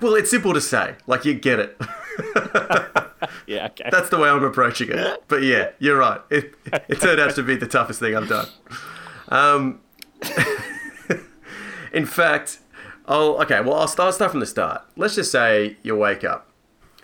well, 0.00 0.14
it's 0.14 0.30
simple 0.30 0.54
to 0.54 0.60
say. 0.60 0.94
Like 1.06 1.24
you 1.24 1.34
get 1.34 1.58
it. 1.58 1.76
yeah, 3.46 3.66
okay. 3.66 3.88
That's 3.90 4.10
the 4.10 4.18
way 4.18 4.28
I'm 4.28 4.44
approaching 4.44 4.90
it. 4.90 5.24
But 5.28 5.42
yeah, 5.42 5.70
you're 5.78 5.98
right. 5.98 6.20
It, 6.30 6.54
it 6.88 7.00
turned 7.00 7.20
out 7.20 7.34
to 7.34 7.42
be 7.42 7.56
the 7.56 7.66
toughest 7.66 8.00
thing 8.00 8.16
I've 8.16 8.28
done. 8.28 8.48
Um, 9.28 9.80
in 11.92 12.06
fact, 12.06 12.58
I'll 13.06 13.40
okay. 13.42 13.60
Well, 13.60 13.74
I'll 13.74 13.88
start, 13.88 14.06
I'll 14.06 14.12
start 14.12 14.30
from 14.30 14.40
the 14.40 14.46
start. 14.46 14.82
Let's 14.96 15.14
just 15.16 15.32
say 15.32 15.76
you 15.82 15.96
wake 15.96 16.24
up. 16.24 16.48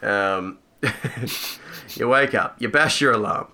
Um, 0.02 0.58
you 1.94 2.08
wake 2.08 2.34
up. 2.34 2.60
You 2.60 2.68
bash 2.68 3.00
your 3.00 3.12
alarm 3.12 3.48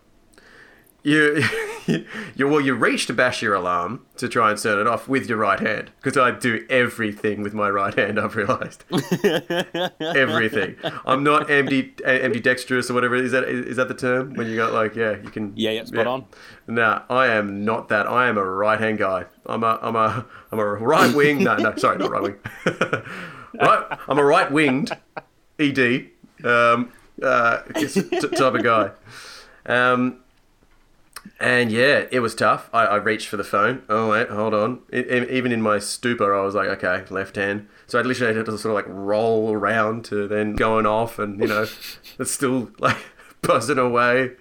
you, 1.02 1.42
you 2.36 2.48
well, 2.48 2.60
you 2.60 2.74
reach 2.74 3.06
to 3.06 3.12
bash 3.12 3.42
your 3.42 3.54
alarm 3.54 4.04
to 4.16 4.28
try 4.28 4.50
and 4.50 4.60
turn 4.60 4.78
it 4.78 4.86
off 4.86 5.08
with 5.08 5.28
your 5.28 5.38
right 5.38 5.58
hand 5.60 5.90
because 6.00 6.16
I 6.16 6.30
do 6.32 6.66
everything 6.68 7.42
with 7.42 7.54
my 7.54 7.70
right 7.70 7.94
hand. 7.94 8.20
I've 8.20 8.36
realised 8.36 8.84
everything. 10.00 10.76
I'm 11.06 11.22
not 11.22 11.50
empty 11.50 11.94
ambidextrous 12.04 12.90
or 12.90 12.94
whatever. 12.94 13.16
Is 13.16 13.32
that 13.32 13.44
is 13.44 13.76
that 13.76 13.88
the 13.88 13.94
term 13.94 14.34
when 14.34 14.48
you 14.48 14.56
got 14.56 14.72
like 14.72 14.94
yeah 14.94 15.16
you 15.22 15.30
can 15.30 15.52
yeah 15.56 15.70
yeah 15.70 15.84
spot 15.84 16.06
yeah. 16.06 16.12
on. 16.12 16.24
Nah, 16.66 17.02
I 17.08 17.28
am 17.28 17.64
not 17.64 17.88
that. 17.88 18.06
I 18.06 18.28
am 18.28 18.36
a 18.36 18.44
right 18.44 18.78
hand 18.78 18.98
guy. 18.98 19.24
I'm 19.46 19.64
a 19.64 19.78
I'm 19.80 19.96
a 19.96 20.26
I'm 20.52 20.58
a 20.58 20.64
right 20.64 21.14
wing. 21.14 21.42
no 21.44 21.56
no 21.56 21.74
sorry 21.76 21.98
not 21.98 22.10
right 22.10 22.22
wing. 22.22 22.36
right 23.60 23.98
I'm 24.08 24.18
a 24.18 24.24
right 24.24 24.50
winged 24.50 24.92
ed 25.58 26.10
um, 26.44 26.92
uh, 27.22 27.58
type 27.58 28.54
of 28.54 28.62
guy. 28.62 28.90
Um, 29.66 30.20
and 31.40 31.70
yeah, 31.70 32.06
it 32.10 32.20
was 32.20 32.34
tough. 32.34 32.68
I, 32.72 32.86
I 32.86 32.96
reached 32.96 33.28
for 33.28 33.36
the 33.36 33.44
phone. 33.44 33.82
Oh 33.88 34.10
wait, 34.10 34.28
hold 34.28 34.54
on. 34.54 34.80
It, 34.90 35.06
it, 35.08 35.30
even 35.30 35.52
in 35.52 35.62
my 35.62 35.78
stupor, 35.78 36.34
I 36.34 36.42
was 36.42 36.54
like, 36.54 36.68
okay, 36.82 37.04
left 37.10 37.36
hand. 37.36 37.68
So 37.86 37.98
I 37.98 38.02
literally 38.02 38.34
had 38.34 38.46
to 38.46 38.58
sort 38.58 38.72
of 38.72 38.74
like 38.74 38.86
roll 38.88 39.52
around 39.52 40.04
to 40.06 40.26
then 40.26 40.56
going 40.56 40.84
off, 40.84 41.18
and 41.18 41.40
you 41.40 41.46
know, 41.46 41.66
it's 42.18 42.30
still 42.32 42.70
like 42.78 42.96
buzzing 43.42 43.78
away, 43.78 44.32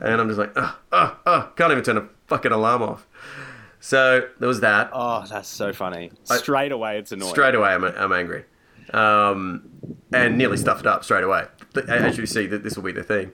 and 0.00 0.20
I'm 0.20 0.28
just 0.28 0.38
like, 0.38 0.52
oh, 0.56 0.78
oh, 0.90 1.18
oh, 1.26 1.52
can't 1.56 1.70
even 1.70 1.84
turn 1.84 1.96
a 1.96 2.08
fucking 2.26 2.52
alarm 2.52 2.82
off. 2.82 3.06
So 3.78 4.28
there 4.38 4.48
was 4.48 4.60
that. 4.60 4.90
Oh, 4.92 5.24
that's 5.28 5.48
so 5.48 5.72
funny. 5.72 6.10
Straight 6.24 6.72
I, 6.72 6.74
away, 6.74 6.98
it's 6.98 7.12
annoying. 7.12 7.30
Straight 7.30 7.54
away, 7.54 7.70
I'm, 7.70 7.84
I'm 7.84 8.12
angry, 8.12 8.44
um, 8.92 9.70
and 10.12 10.36
nearly 10.38 10.56
stuffed 10.56 10.86
up 10.86 11.04
straight 11.04 11.24
away. 11.24 11.44
As 11.88 12.18
you 12.18 12.26
see, 12.26 12.46
that 12.48 12.64
this 12.64 12.76
will 12.76 12.82
be 12.82 12.92
the 12.92 13.04
thing. 13.04 13.30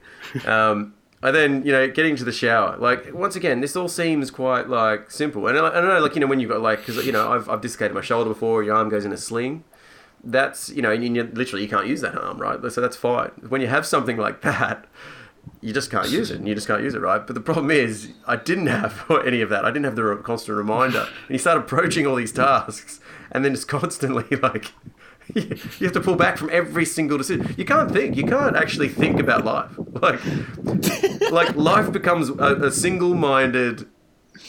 Um, 0.47 0.95
and 1.23 1.35
then 1.35 1.65
you 1.65 1.73
know 1.73 1.89
getting 1.89 2.15
to 2.17 2.25
the 2.25 2.33
shower 2.33 2.77
like 2.79 3.13
once 3.13 3.35
again 3.35 3.61
this 3.61 3.75
all 3.75 3.89
seems 3.89 4.31
quite 4.31 4.69
like 4.69 5.11
simple. 5.11 5.47
And 5.47 5.59
I, 5.59 5.69
I 5.69 5.81
don't 5.81 5.89
know 5.89 6.01
like 6.01 6.15
you 6.15 6.21
know 6.21 6.27
when 6.27 6.41
you've 6.41 6.51
got 6.51 6.61
like 6.61 6.85
because 6.85 7.05
you 7.05 7.13
know 7.13 7.33
I've, 7.33 7.49
I've 7.49 7.61
dislocated 7.61 7.95
my 7.95 8.01
shoulder 8.01 8.29
before 8.29 8.63
your 8.63 8.75
arm 8.75 8.89
goes 8.89 9.05
in 9.05 9.13
a 9.13 9.17
sling. 9.17 9.65
That's 10.23 10.71
you 10.71 10.83
know 10.83 10.93
you, 10.93 11.13
you, 11.13 11.25
literally 11.25 11.63
you 11.63 11.69
can't 11.69 11.87
use 11.87 12.01
that 12.01 12.17
arm 12.17 12.39
right? 12.39 12.61
So 12.73 12.81
that's 12.81 12.97
fine. 12.97 13.31
When 13.49 13.61
you 13.61 13.67
have 13.69 13.87
something 13.87 14.17
like 14.17 14.43
that 14.43 14.87
you 15.61 15.73
just 15.73 15.91
can't 15.91 16.11
use 16.11 16.31
it. 16.31 16.39
And 16.39 16.49
you 16.49 16.55
just 16.55 16.67
can't 16.67 16.83
use 16.83 16.95
it 16.95 17.01
right? 17.01 17.27
But 17.27 17.35
the 17.35 17.41
problem 17.41 17.71
is 17.71 18.13
i 18.27 18.37
didn't 18.37 18.67
have 18.67 19.05
any 19.27 19.41
of 19.41 19.49
that. 19.51 19.65
I 19.65 19.71
didn't 19.71 19.85
have 19.85 19.97
the 19.97 20.17
constant 20.17 20.57
reminder. 20.57 21.01
And 21.01 21.31
you 21.31 21.39
start 21.39 21.59
approaching 21.59 22.07
all 22.07 22.17
these 22.17 22.33
tasks 22.33 23.01
and 23.31 23.45
then 23.45 23.55
just 23.55 23.69
constantly 23.69 24.37
like 24.37 24.73
you 25.35 25.87
have 25.87 25.93
to 25.93 26.01
pull 26.01 26.17
back 26.17 26.37
from 26.37 26.51
every 26.51 26.85
single 26.85 27.19
decision. 27.19 27.55
You 27.57 27.65
can't 27.65 27.91
think. 27.91 28.17
You 28.17 28.25
can't 28.25 28.57
actually 28.57 28.89
think 28.89 29.21
about 29.21 29.45
life. 29.45 29.79
Like, 29.99 30.21
like 31.33 31.57
life 31.57 31.91
becomes 31.91 32.29
a, 32.29 32.67
a 32.67 32.71
single-minded, 32.71 33.89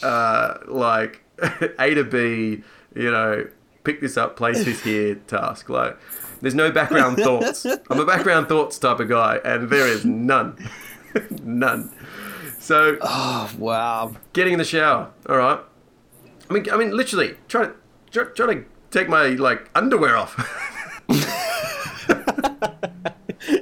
uh, 0.04 0.60
like 0.68 1.24
A 1.80 1.96
to 1.96 2.04
B. 2.04 2.64
You 2.96 3.12
know, 3.12 3.48
pick 3.84 4.00
this 4.00 4.16
up, 4.16 4.36
place 4.36 4.64
this 4.64 4.84
here 4.84 5.16
task. 5.16 5.70
Like, 5.70 5.98
there's 6.42 6.54
no 6.54 6.72
background 6.72 7.18
thoughts. 7.18 7.66
I'm 7.66 8.00
a 8.00 8.06
background 8.06 8.48
thoughts 8.48 8.78
type 8.78 9.00
of 9.00 9.10
guy, 9.10 9.40
and 9.44 9.72
there 9.72 9.88
is 9.88 10.06
none, 10.06 10.58
none. 11.44 11.92
So, 12.60 13.00
oh 13.02 13.52
wow, 13.58 14.16
getting 14.34 14.54
in 14.54 14.60
the 14.60 14.66
shower. 14.66 15.12
All 15.28 15.38
right. 15.38 15.60
I 16.50 16.54
mean, 16.54 16.70
I 16.72 16.78
mean, 16.78 16.96
literally, 16.96 17.36
try 17.48 17.66
to 17.66 17.74
try, 18.12 18.26
try 18.26 18.54
to 18.54 18.66
take 18.92 19.10
my 19.10 19.30
like 19.30 19.70
underwear 19.74 20.16
off. 20.18 20.66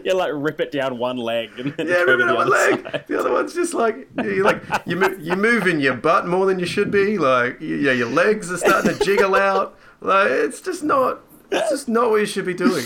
You 0.08 0.14
like 0.14 0.32
rip 0.34 0.60
it 0.60 0.72
down 0.72 0.98
one 0.98 1.18
leg 1.18 1.52
and 1.58 1.74
then 1.74 1.88
yeah, 1.88 2.02
rip 2.02 2.20
it 2.20 2.26
down 2.26 2.36
one 2.36 2.50
leg. 2.50 2.84
Side. 2.84 3.06
The 3.08 3.20
other 3.20 3.32
one's 3.32 3.54
just 3.54 3.74
like 3.74 4.08
you 4.24 4.44
like 4.44 4.64
you 4.86 4.96
move, 4.96 5.22
you 5.22 5.36
moving 5.36 5.80
your 5.80 5.96
butt 5.96 6.28
more 6.28 6.46
than 6.46 6.60
you 6.60 6.66
should 6.66 6.90
be. 6.90 7.18
Like 7.18 7.60
yeah, 7.60 7.92
your 7.92 8.10
legs 8.10 8.52
are 8.52 8.58
starting 8.58 8.98
to 8.98 9.06
jiggle 9.06 9.36
out. 9.36 9.78
Like 10.02 10.30
it's 10.30 10.62
just 10.62 10.84
not. 10.84 11.20
It's 11.52 11.70
just 11.70 11.88
not 11.88 12.10
what 12.10 12.18
you 12.18 12.26
should 12.26 12.46
be 12.46 12.54
doing. 12.54 12.86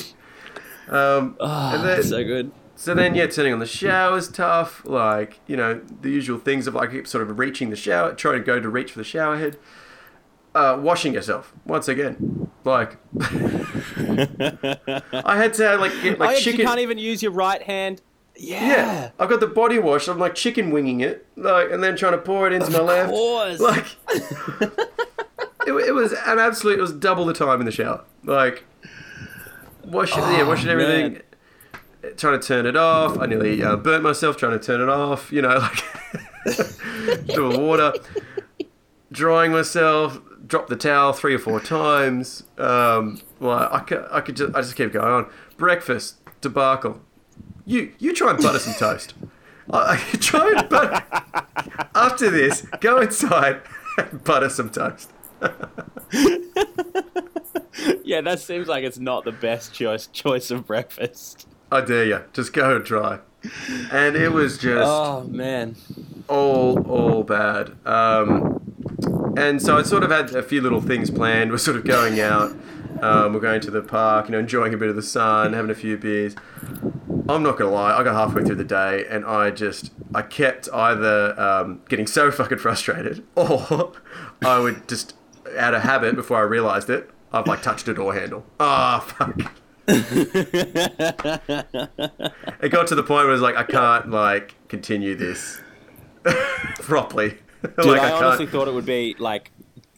Um, 0.90 1.38
oh, 1.40 1.76
and 1.76 1.88
then, 1.88 2.04
so 2.04 2.24
good. 2.24 2.52
So 2.76 2.94
then, 2.94 3.16
yeah, 3.16 3.28
turning 3.28 3.54
on 3.54 3.60
the 3.60 3.66
shower 3.66 4.18
is 4.18 4.28
tough. 4.28 4.84
Like, 4.86 5.40
you 5.48 5.56
know, 5.56 5.82
the 6.02 6.10
usual 6.10 6.38
things 6.38 6.68
of 6.68 6.76
like 6.76 7.08
sort 7.08 7.28
of 7.28 7.40
reaching 7.40 7.70
the 7.70 7.76
shower, 7.76 8.14
trying 8.14 8.40
to 8.40 8.44
go 8.44 8.60
to 8.60 8.70
reach 8.70 8.92
for 8.92 9.00
the 9.00 9.04
shower 9.04 9.38
head 9.38 9.58
uh, 10.54 10.78
washing 10.82 11.14
yourself 11.14 11.54
once 11.66 11.88
again. 11.88 12.50
Like, 12.64 12.98
I 13.20 13.28
had 15.38 15.54
to 15.56 15.78
like 15.78 15.94
get 16.02 16.20
like 16.20 16.38
oh, 16.38 16.40
chicken. 16.40 16.62
You 16.62 16.68
can't 16.68 16.80
even 16.80 16.98
use 16.98 17.24
your 17.24 17.32
right 17.32 17.62
hand. 17.62 18.02
Yeah. 18.36 18.66
yeah, 18.66 19.10
I've 19.20 19.30
got 19.30 19.40
the 19.40 19.48
body 19.48 19.78
wash. 19.78 20.08
I'm 20.08 20.18
like 20.18 20.36
chicken 20.36 20.72
winging 20.72 21.02
it, 21.02 21.26
like, 21.36 21.70
and 21.70 21.84
then 21.84 21.96
trying 21.96 22.14
to 22.14 22.18
pour 22.18 22.48
it 22.48 22.54
into 22.54 22.68
of 22.68 22.74
my 22.74 22.80
left. 22.80 23.10
Course. 23.10 23.60
Like, 23.60 23.86
it, 25.68 25.68
it, 25.68 25.94
was 25.94 26.14
an 26.14 26.40
absolute. 26.40 26.80
It 26.80 26.82
was 26.82 26.94
double 26.94 27.26
the 27.26 27.34
time 27.34 27.60
in 27.60 27.66
the 27.66 27.72
shower. 27.72 28.04
Like, 28.24 28.64
washing, 29.84 30.24
oh, 30.24 30.38
yeah, 30.38 30.44
washing 30.44 30.70
everything. 30.70 31.14
Man. 31.14 32.16
Trying 32.18 32.40
to 32.40 32.48
turn 32.48 32.66
it 32.66 32.76
off. 32.76 33.20
I 33.20 33.28
nearly 33.28 33.62
uh, 33.62 33.76
burnt 33.76 34.02
myself 34.02 34.38
trying 34.38 34.58
to 34.58 34.66
turn 34.66 34.82
it 34.82 34.90
off. 34.90 35.32
You 35.32 35.44
know, 35.44 35.58
like, 35.58 35.84
to 37.28 37.60
water. 37.60 37.94
Drying 39.12 39.52
myself, 39.52 40.20
dropped 40.52 40.68
the 40.68 40.76
towel 40.76 41.14
three 41.14 41.34
or 41.34 41.40
four 41.40 41.62
times. 41.62 42.44
Um, 42.58 43.22
well, 43.40 43.70
I 43.72 43.80
could, 43.80 44.06
I 44.12 44.20
could 44.20 44.36
just, 44.36 44.54
I 44.54 44.60
just 44.60 44.76
keep 44.76 44.92
going 44.92 45.08
on. 45.08 45.32
Breakfast 45.56 46.18
debacle. 46.42 47.02
You, 47.66 47.94
you 48.00 48.14
try 48.14 48.32
and 48.32 48.44
butter 48.44 48.60
some 48.60 48.74
toast. 48.74 49.14
I, 49.72 49.94
I 49.94 49.98
try 50.18 50.54
and 50.56 50.68
butter. 50.68 51.02
After 51.96 52.30
this, 52.30 52.68
go 52.82 53.00
inside 53.00 53.62
and 53.98 54.22
butter 54.26 54.50
some 54.50 54.70
toast. 54.70 55.10
yeah, 58.04 58.20
that 58.22 58.40
seems 58.42 58.68
like 58.68 58.84
it's 58.84 59.00
not 59.00 59.24
the 59.24 59.32
best 59.32 59.74
choice 59.74 60.08
choice 60.08 60.52
of 60.52 60.68
breakfast. 60.68 61.48
I 61.72 61.82
dare 61.82 62.06
you, 62.06 62.24
just 62.34 62.54
go 62.54 62.76
and 62.76 62.86
try. 62.86 63.20
And 63.92 64.16
it 64.16 64.32
was 64.32 64.60
just 64.60 64.88
oh 64.88 65.24
man, 65.24 65.76
all 66.28 66.80
all 66.88 67.24
bad. 67.24 67.76
Um, 67.88 68.71
and 69.38 69.62
so 69.62 69.78
I 69.78 69.84
sort 69.84 70.04
of 70.04 70.12
had 70.12 70.36
a 70.36 70.44
few 70.44 70.62
little 70.62 70.82
things 70.82 71.10
planned. 71.10 71.52
We're 71.52 71.58
sort 71.58 71.78
of 71.78 71.86
going 71.86 72.20
out. 72.20 72.56
Um, 73.02 73.34
we're 73.34 73.40
going 73.40 73.62
to 73.62 73.72
the 73.72 73.82
park, 73.82 74.28
you 74.28 74.34
know, 74.34 74.40
enjoying 74.40 74.74
a 74.74 74.78
bit 74.78 74.90
of 74.90 74.96
the 74.96 75.02
sun, 75.02 75.54
having 75.54 75.72
a 75.72 75.76
few 75.76 75.98
beers. 75.98 76.36
I'm 77.28 77.44
not 77.44 77.58
gonna 77.58 77.72
lie, 77.72 77.98
I 77.98 78.04
got 78.04 78.14
halfway 78.14 78.44
through 78.44 78.56
the 78.56 78.64
day 78.64 79.06
and 79.10 79.26
I 79.26 79.52
just 79.52 79.92
I 80.14 80.22
kept 80.22 80.68
either 80.74 81.40
um, 81.40 81.82
getting 81.88 82.06
so 82.06 82.30
fucking 82.30 82.58
frustrated 82.58 83.24
or 83.36 83.94
I 84.44 84.60
would 84.60 84.88
just 84.88 85.16
out 85.58 85.74
of 85.74 85.82
habit 85.82 86.16
before 86.16 86.38
I 86.38 86.42
realised 86.42 86.90
it, 86.90 87.10
I've 87.32 87.48
like 87.48 87.62
touched 87.62 87.88
a 87.88 87.94
door 87.94 88.14
handle. 88.14 88.46
Ah, 88.60 88.98
oh, 88.98 89.08
fuck. 89.08 89.40
it 89.88 90.12
got 92.70 92.88
to 92.88 92.96
the 92.96 93.04
point 93.04 93.26
where 93.26 93.30
it 93.30 93.34
was 93.34 93.42
like 93.42 93.56
I 93.56 93.64
can't 93.64 94.10
like 94.10 94.56
continue 94.68 95.16
this 95.16 95.62
properly. 96.76 97.38
Dude, 97.78 97.86
like, 97.86 98.02
I, 98.02 98.10
I 98.10 98.24
honestly 98.24 98.48
thought 98.48 98.68
it 98.68 98.74
would 98.74 98.86
be 98.86 99.16
like 99.20 99.52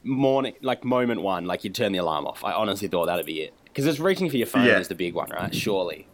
morning, 0.04 0.54
like 0.62 0.84
moment 0.84 1.22
one, 1.22 1.46
like 1.46 1.64
you'd 1.64 1.76
turn 1.76 1.92
the 1.92 2.00
alarm 2.00 2.28
off. 2.28 2.44
I 2.44 2.52
honestly 2.52 2.88
thought 2.88 3.06
that'd 3.06 3.26
be 3.26 3.42
it 3.42 3.54
because 3.66 3.86
it's 3.86 4.00
reaching 4.00 4.30
for 4.30 4.38
your 4.38 4.48
phone 4.48 4.66
yeah. 4.66 4.80
is 4.80 4.88
the 4.88 4.96
big 4.96 5.14
one, 5.14 5.30
right? 5.30 5.54
Surely. 5.56 6.08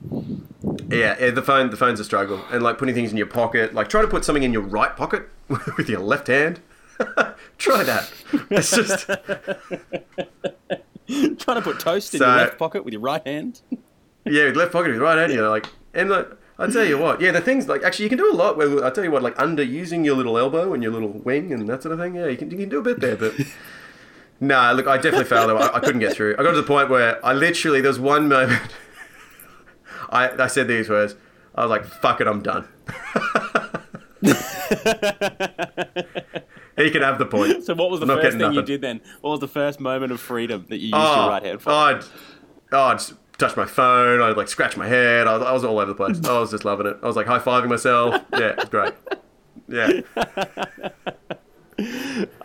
Yeah, 0.90 1.16
yeah, 1.20 1.32
the 1.32 1.42
phone, 1.42 1.70
the 1.70 1.78
phone's 1.78 2.00
a 2.00 2.04
struggle, 2.06 2.44
and 2.52 2.64
like 2.64 2.78
putting 2.78 2.96
things 2.96 3.12
in 3.12 3.18
your 3.18 3.28
pocket, 3.28 3.74
like 3.74 3.90
try 3.90 4.02
to 4.02 4.08
put 4.08 4.24
something 4.26 4.44
in 4.44 4.54
your 4.54 4.62
right 4.62 4.96
pocket 4.96 5.30
with 5.78 5.90
your 5.90 6.00
left 6.00 6.28
hand. 6.28 6.62
Try 7.58 7.84
that. 7.84 8.12
It's 8.50 8.76
just 8.76 9.06
Trying 11.08 11.56
to 11.56 11.62
put 11.62 11.80
toast 11.80 12.14
in 12.14 12.20
So- 12.20 12.28
your 12.28 12.36
left 12.36 12.60
pocket 12.60 12.84
with 12.84 12.94
your 12.94 13.02
right 13.02 13.26
hand. 13.26 13.62
yeah, 14.26 14.46
with 14.46 14.58
left 14.58 14.74
pocket 14.74 14.88
with 14.88 14.96
your 14.96 15.06
right 15.06 15.18
hand. 15.18 15.32
You 15.32 15.38
know, 15.40 15.50
like 15.50 15.68
and 15.94 16.10
like 16.10 16.30
I 16.60 16.68
tell 16.70 16.84
you 16.84 16.98
what, 16.98 17.22
yeah, 17.22 17.32
the 17.32 17.42
things 17.42 17.68
like 17.68 17.84
actually 17.84 18.04
you 18.04 18.10
can 18.10 18.18
do 18.18 18.32
a 18.32 18.36
lot. 18.36 18.58
Where 18.58 18.84
I 18.86 18.90
tell 18.90 19.04
you 19.04 19.12
what, 19.12 19.24
like 19.24 19.40
under 19.40 19.64
using 19.64 20.04
your 20.04 20.16
little 20.16 20.38
elbow 20.38 20.74
and 20.74 20.84
your 20.84 20.92
little 20.92 21.10
wing 21.10 21.54
and 21.54 21.68
that 21.70 21.82
sort 21.84 21.94
of 21.94 22.00
thing. 22.00 22.16
Yeah, 22.16 22.28
you 22.28 22.38
can 22.38 22.52
you 22.52 22.58
can 22.58 22.70
do 22.70 22.80
a 22.80 22.84
bit 22.84 23.00
there, 23.00 23.16
but. 23.16 23.34
Nah, 24.42 24.72
look, 24.72 24.88
I 24.88 24.96
definitely 24.96 25.26
failed. 25.26 25.52
I, 25.52 25.68
I 25.76 25.80
couldn't 25.82 26.00
get 26.00 26.14
through. 26.14 26.36
I 26.40 26.44
got 26.44 26.52
to 26.52 26.56
the 26.62 26.64
point 26.64 26.90
where 26.90 27.20
I 27.26 27.34
literally, 27.34 27.82
there 27.82 27.90
was 27.90 28.00
one 28.00 28.30
moment, 28.30 28.62
I, 30.10 30.30
I 30.30 30.48
said 30.48 30.70
these 30.70 30.88
words. 30.88 31.16
I 31.56 31.66
was 31.66 31.70
like, 31.70 31.84
fuck 31.84 32.22
it, 32.22 32.28
I'm 32.28 32.42
done. 32.42 32.66
he 36.78 36.90
can 36.90 37.02
have 37.02 37.20
the 37.20 37.26
point. 37.30 37.66
So 37.66 37.74
what 37.76 37.90
was 37.92 38.00
the 38.00 38.06
I'm 38.10 38.22
first 38.22 38.38
thing 38.38 38.54
you 38.54 38.62
did 38.62 38.80
then? 38.80 39.02
What 39.22 39.32
was 39.32 39.40
the 39.42 39.48
first 39.50 39.80
moment 39.82 40.14
of 40.14 40.22
freedom 40.22 40.66
that 40.70 40.78
you 40.78 40.88
used 40.88 40.96
Oh, 40.96 41.22
your 41.24 41.30
right 41.30 41.44
hand 41.44 41.62
for? 41.62 41.72
oh, 41.72 42.00
oh, 42.72 42.94
just 42.94 43.14
touch 43.40 43.56
my 43.58 43.66
phone. 43.66 44.22
I'd 44.22 44.38
like 44.38 44.48
scratch 44.48 44.78
my 44.78 44.88
head. 44.88 45.28
I 45.28 45.38
was, 45.38 45.48
I 45.48 45.52
was 45.54 45.64
all 45.64 45.80
over 45.80 45.86
the 45.92 45.96
place. 45.96 46.24
I 46.26 46.40
was 46.40 46.52
just 46.52 46.66
loving 46.66 46.86
it. 46.88 46.98
I 47.02 47.06
was 47.08 47.16
like 47.16 47.26
high 47.28 47.40
fiving 47.40 47.70
myself. 47.70 48.22
Yeah, 48.34 48.40
it 48.50 48.58
was 48.58 48.70
great. 48.70 48.94
Yeah. 49.68 50.02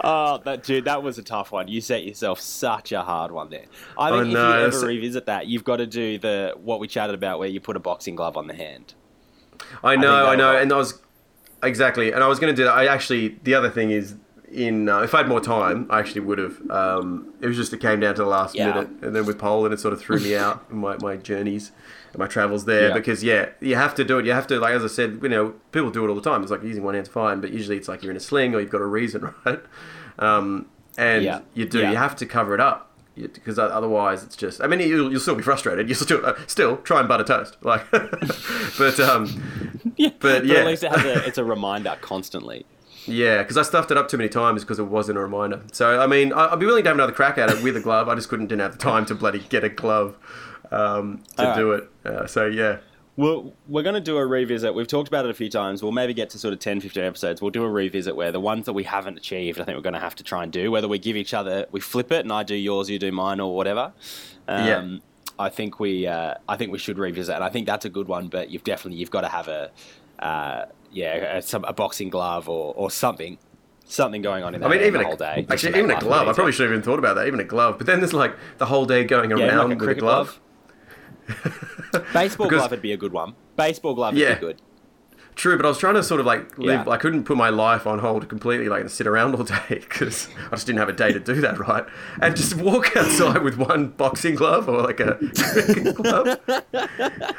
Oh, 0.06 0.38
that 0.44 0.62
dude, 0.62 0.84
that 0.84 1.02
was 1.02 1.18
a 1.18 1.22
tough 1.22 1.50
one. 1.50 1.66
You 1.66 1.80
set 1.80 2.04
yourself 2.04 2.38
such 2.40 2.92
a 2.92 3.02
hard 3.02 3.32
one 3.32 3.50
there. 3.50 3.64
I 3.98 4.10
Oh, 4.10 4.18
think 4.18 4.28
if 4.28 4.34
no, 4.34 4.46
you 4.46 4.52
that's- 4.60 4.76
ever 4.76 4.86
revisit 4.86 5.26
that, 5.26 5.46
you've 5.48 5.64
got 5.64 5.76
to 5.78 5.86
do 5.86 6.18
the 6.18 6.54
what 6.62 6.78
we 6.78 6.86
chatted 6.86 7.14
about, 7.14 7.40
where 7.40 7.48
you 7.48 7.60
put 7.60 7.74
a 7.76 7.80
boxing 7.80 8.14
glove 8.14 8.36
on 8.36 8.46
the 8.46 8.54
hand. 8.54 8.94
I 9.82 9.96
know, 9.96 10.16
think 10.26 10.28
I, 10.28 10.34
know, 10.36 10.56
and 10.56 10.72
I 10.72 10.76
was 10.76 11.00
exactly, 11.64 12.12
and 12.12 12.22
I 12.22 12.28
was 12.28 12.38
going 12.38 12.54
to 12.54 12.56
do 12.56 12.64
that. 12.64 12.74
I 12.74 12.86
actually, 12.86 13.36
the 13.42 13.54
other 13.54 13.70
thing 13.70 13.90
is, 13.90 14.14
in 14.54 14.88
uh, 14.88 15.00
if 15.00 15.14
I 15.14 15.18
had 15.18 15.28
more 15.28 15.40
time, 15.40 15.86
I 15.90 15.98
actually 15.98 16.22
would 16.22 16.38
have. 16.38 16.70
Um, 16.70 17.32
it 17.40 17.46
was 17.48 17.56
just 17.56 17.72
it 17.72 17.80
came 17.80 18.00
down 18.00 18.14
to 18.14 18.22
the 18.22 18.28
last 18.28 18.54
Yeah. 18.54 18.68
minute, 18.68 18.88
and 19.02 19.14
then 19.14 19.26
with 19.26 19.38
Poland, 19.38 19.74
it 19.74 19.80
sort 19.80 19.92
of 19.92 20.00
threw 20.00 20.18
me 20.20 20.36
out 20.44 20.72
my, 20.72 20.96
my 21.00 21.16
journeys 21.16 21.72
and 22.12 22.20
my 22.20 22.26
travels 22.26 22.64
there 22.64 22.88
Yeah. 22.88 22.94
because 22.94 23.22
yeah, 23.24 23.48
you 23.60 23.74
have 23.76 23.94
to 23.96 24.04
do 24.04 24.18
it. 24.18 24.26
You 24.26 24.32
have 24.32 24.46
to 24.48 24.58
like 24.60 24.72
as 24.74 24.84
I 24.84 24.88
said, 24.88 25.18
you 25.22 25.28
know, 25.28 25.54
people 25.72 25.90
do 25.90 26.04
it 26.04 26.08
all 26.08 26.14
the 26.14 26.20
time. 26.30 26.42
It's 26.42 26.50
like 26.50 26.62
using 26.62 26.82
one 26.84 26.94
hand's 26.94 27.08
fine, 27.10 27.40
but 27.40 27.50
usually 27.52 27.76
it's 27.76 27.88
like 27.88 28.02
you're 28.02 28.10
in 28.12 28.16
a 28.16 28.20
sling 28.20 28.54
or 28.54 28.60
you've 28.60 28.70
got 28.70 28.80
a 28.80 28.86
reason, 28.86 29.34
right? 29.44 29.60
Um, 30.18 30.66
and 30.96 31.24
Yeah. 31.24 31.40
you 31.54 31.66
do, 31.66 31.80
you 31.80 31.96
have 31.96 32.14
to 32.16 32.26
cover 32.26 32.54
it 32.54 32.60
up. 32.60 32.90
Because 33.16 33.60
otherwise, 33.60 34.24
it's 34.24 34.34
just. 34.34 34.60
I 34.60 34.66
mean, 34.66 34.80
you'll, 34.80 35.08
you'll 35.08 35.20
still 35.20 35.36
be 35.36 35.42
frustrated. 35.44 35.88
You 35.88 35.94
still 35.94 36.26
uh, 36.26 36.34
still 36.48 36.78
try 36.78 36.98
and 36.98 37.06
butter 37.08 37.22
toast, 37.22 37.56
like. 37.62 37.88
but 38.76 38.98
um, 38.98 39.26
Yeah, 39.96 40.08
But, 40.18 40.44
yeah. 40.46 40.56
at 40.58 40.66
least 40.66 40.82
it 40.82 40.90
has 40.90 41.04
a, 41.04 41.24
it's 41.24 41.38
a 41.38 41.44
reminder 41.44 41.96
constantly. 42.00 42.66
Yeah, 43.06 43.38
because 43.42 43.56
I 43.56 43.62
stuffed 43.62 43.90
it 43.90 43.96
up 43.96 44.08
too 44.08 44.16
many 44.16 44.28
times 44.28 44.62
because 44.62 44.78
it 44.78 44.84
wasn't 44.86 45.18
a 45.18 45.20
reminder. 45.20 45.60
So 45.72 46.00
I 46.00 46.06
mean, 46.06 46.32
I- 46.32 46.52
I'd 46.52 46.58
be 46.60 46.66
willing 46.66 46.82
to 46.84 46.88
have 46.88 46.96
another 46.96 47.12
crack 47.12 47.38
at 47.38 47.50
it 47.50 47.62
with 47.62 47.76
a 47.76 47.80
glove. 47.80 48.08
I 48.08 48.14
just 48.14 48.28
couldn't 48.28 48.46
didn't 48.46 48.62
have 48.62 48.72
the 48.72 48.78
time 48.78 49.04
to 49.06 49.14
bloody 49.14 49.40
get 49.40 49.64
a 49.64 49.68
glove 49.68 50.16
um, 50.70 51.22
to 51.36 51.48
All 51.50 51.56
do 51.56 51.72
it. 51.72 51.90
Uh, 52.04 52.26
so 52.26 52.46
yeah, 52.46 52.78
Well, 53.16 53.52
we're 53.68 53.82
going 53.82 53.94
to 53.94 54.00
do 54.00 54.16
a 54.16 54.26
revisit. 54.26 54.74
We've 54.74 54.88
talked 54.88 55.06
about 55.08 55.24
it 55.24 55.30
a 55.30 55.34
few 55.34 55.48
times. 55.50 55.82
We'll 55.82 55.92
maybe 55.92 56.14
get 56.14 56.30
to 56.30 56.38
sort 56.38 56.52
of 56.54 56.58
10, 56.60 56.80
15 56.80 57.02
episodes. 57.04 57.40
We'll 57.40 57.50
do 57.52 57.62
a 57.62 57.70
revisit 57.70 58.16
where 58.16 58.32
the 58.32 58.40
ones 58.40 58.66
that 58.66 58.72
we 58.72 58.82
haven't 58.84 59.18
achieved, 59.18 59.60
I 59.60 59.64
think 59.64 59.76
we're 59.76 59.82
going 59.82 59.92
to 59.94 60.00
have 60.00 60.16
to 60.16 60.24
try 60.24 60.42
and 60.42 60.50
do, 60.50 60.70
whether 60.72 60.88
we 60.88 60.98
give 60.98 61.16
each 61.16 61.32
other, 61.34 61.66
we 61.70 61.80
flip 61.80 62.10
it 62.10 62.20
and 62.24 62.32
I 62.32 62.42
do 62.42 62.56
yours, 62.56 62.90
you 62.90 62.98
do 62.98 63.12
mine 63.12 63.38
or 63.38 63.54
whatever. 63.54 63.92
Um, 64.48 64.66
Yeah. 64.66 64.98
I 65.38 65.48
think 65.48 65.78
we, 65.80 66.06
uh, 66.06 66.34
I 66.48 66.56
think 66.56 66.70
we 66.72 66.78
should 66.78 66.96
revisit, 66.98 67.34
and 67.34 67.42
I 67.42 67.48
think 67.50 67.66
that's 67.66 67.84
a 67.84 67.88
good 67.88 68.06
one. 68.08 68.28
But 68.28 68.50
you've 68.50 68.62
definitely, 68.64 68.98
you've 69.00 69.10
got 69.10 69.22
to 69.22 69.28
have 69.28 69.48
a, 69.48 69.70
uh, 70.24 70.64
yeah, 70.90 71.36
a, 71.38 71.42
some, 71.42 71.64
a 71.64 71.72
boxing 71.72 72.08
glove 72.08 72.48
or, 72.48 72.74
or 72.76 72.90
something, 72.90 73.38
something 73.84 74.22
going 74.22 74.42
on 74.42 74.54
in 74.54 74.64
I 74.64 74.68
mean, 74.68 74.80
even 74.80 75.00
a, 75.00 75.04
whole 75.04 75.16
day. 75.16 75.46
actually 75.50 75.78
even 75.78 75.90
a 75.90 76.00
glove. 76.00 76.26
I 76.28 76.32
probably 76.32 76.52
should 76.52 76.64
have 76.64 76.72
even 76.72 76.82
thought 76.82 76.98
about 76.98 77.14
that. 77.16 77.26
Even 77.26 77.40
a 77.40 77.44
glove. 77.44 77.76
But 77.78 77.86
then 77.86 78.00
there's 78.00 78.12
like 78.14 78.34
the 78.58 78.66
whole 78.66 78.86
day 78.86 79.04
going 79.04 79.30
yeah, 79.30 79.36
around 79.48 79.70
like 79.70 79.82
a 79.82 79.86
with 79.86 79.96
a 79.98 80.00
glove. 80.00 80.40
glove. 81.28 82.02
Baseball 82.12 82.46
Because- 82.46 82.60
glove 82.60 82.70
would 82.70 82.82
be 82.82 82.92
a 82.92 82.96
good 82.96 83.12
one. 83.12 83.34
Baseball 83.56 83.94
glove 83.94 84.14
would 84.14 84.20
Yeah. 84.22 84.34
be 84.34 84.40
good. 84.40 84.62
True, 85.36 85.56
but 85.56 85.66
I 85.66 85.68
was 85.68 85.78
trying 85.78 85.94
to 85.94 86.02
sort 86.02 86.20
of 86.20 86.26
like 86.26 86.58
live. 86.58 86.86
Yeah. 86.86 86.92
I 86.92 86.96
couldn't 86.96 87.24
put 87.24 87.36
my 87.36 87.48
life 87.48 87.86
on 87.86 87.98
hold 87.98 88.28
completely, 88.28 88.68
like 88.68 88.82
and 88.82 88.90
sit 88.90 89.06
around 89.06 89.34
all 89.34 89.42
day 89.42 89.56
because 89.68 90.28
I 90.46 90.50
just 90.50 90.66
didn't 90.66 90.78
have 90.78 90.88
a 90.88 90.92
day 90.92 91.12
to 91.12 91.18
do 91.18 91.40
that, 91.40 91.58
right? 91.58 91.84
And 92.20 92.36
just 92.36 92.54
walk 92.54 92.96
outside 92.96 93.42
with 93.42 93.56
one 93.56 93.88
boxing 93.88 94.36
glove 94.36 94.68
or 94.68 94.82
like 94.82 95.00
a 95.00 95.18
glove. 95.94 96.38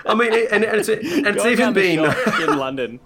I 0.05 0.13
mean, 0.13 0.33
and, 0.51 0.63
and 0.63 0.79
it's, 0.79 0.89
and 0.89 1.27
it's 1.27 1.45
even 1.45 1.73
been 1.73 1.99
in 2.41 2.57
London. 2.57 2.99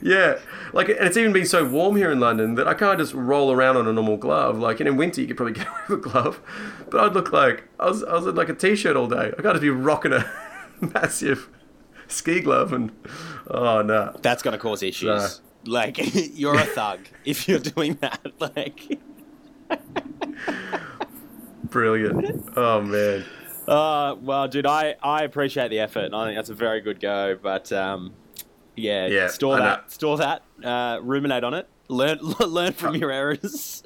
Yeah, 0.00 0.38
like, 0.72 0.88
and 0.88 1.00
it's 1.00 1.16
even 1.16 1.32
been 1.32 1.46
so 1.46 1.66
warm 1.66 1.96
here 1.96 2.12
in 2.12 2.20
London 2.20 2.54
that 2.54 2.68
I 2.68 2.74
can't 2.74 2.98
just 2.98 3.14
roll 3.14 3.50
around 3.50 3.76
on 3.76 3.88
a 3.88 3.92
normal 3.92 4.16
glove. 4.16 4.58
Like, 4.58 4.78
and 4.80 4.88
in 4.88 4.96
winter 4.96 5.20
you 5.20 5.26
could 5.26 5.36
probably 5.36 5.54
get 5.54 5.66
away 5.66 5.80
with 5.88 5.98
a 5.98 6.02
glove, 6.10 6.40
but 6.90 7.00
I'd 7.00 7.14
look 7.14 7.32
like 7.32 7.64
I 7.80 7.86
was, 7.88 8.04
I 8.04 8.14
was 8.14 8.26
in 8.26 8.36
like 8.36 8.48
a 8.48 8.54
t-shirt 8.54 8.96
all 8.96 9.08
day. 9.08 9.32
I 9.36 9.42
can't 9.42 9.54
just 9.54 9.60
be 9.60 9.70
rocking 9.70 10.12
a 10.12 10.30
massive 10.80 11.48
ski 12.08 12.40
glove 12.40 12.72
and 12.72 12.90
oh 13.48 13.82
no. 13.82 14.16
That's 14.22 14.42
going 14.42 14.52
to 14.52 14.58
cause 14.58 14.82
issues. 14.82 15.40
Like 15.64 15.98
you're 16.14 16.54
a 16.54 16.64
thug 16.64 17.00
if 17.24 17.48
you're 17.48 17.58
doing 17.58 17.94
that. 18.00 18.20
Like, 18.38 18.98
Brilliant. 21.64 22.48
Oh 22.56 22.80
man. 22.80 23.24
uh, 23.66 24.14
well, 24.20 24.46
dude, 24.48 24.66
I 24.66 24.94
I 25.02 25.24
appreciate 25.24 25.68
the 25.68 25.80
effort, 25.80 26.04
and 26.04 26.14
I 26.14 26.26
think 26.26 26.36
that's 26.36 26.50
a 26.50 26.54
very 26.54 26.80
good 26.80 27.00
go. 27.00 27.36
But 27.40 27.72
um, 27.72 28.14
yeah, 28.76 29.06
Yeah, 29.06 29.26
store 29.28 29.56
that, 29.58 29.90
store 29.90 30.16
that, 30.18 30.42
uh, 30.62 31.00
ruminate 31.02 31.42
on 31.44 31.54
it, 31.54 31.68
learn 31.88 32.18
learn 32.20 32.72
from 32.72 32.94
your 32.94 33.10
errors. 33.10 33.82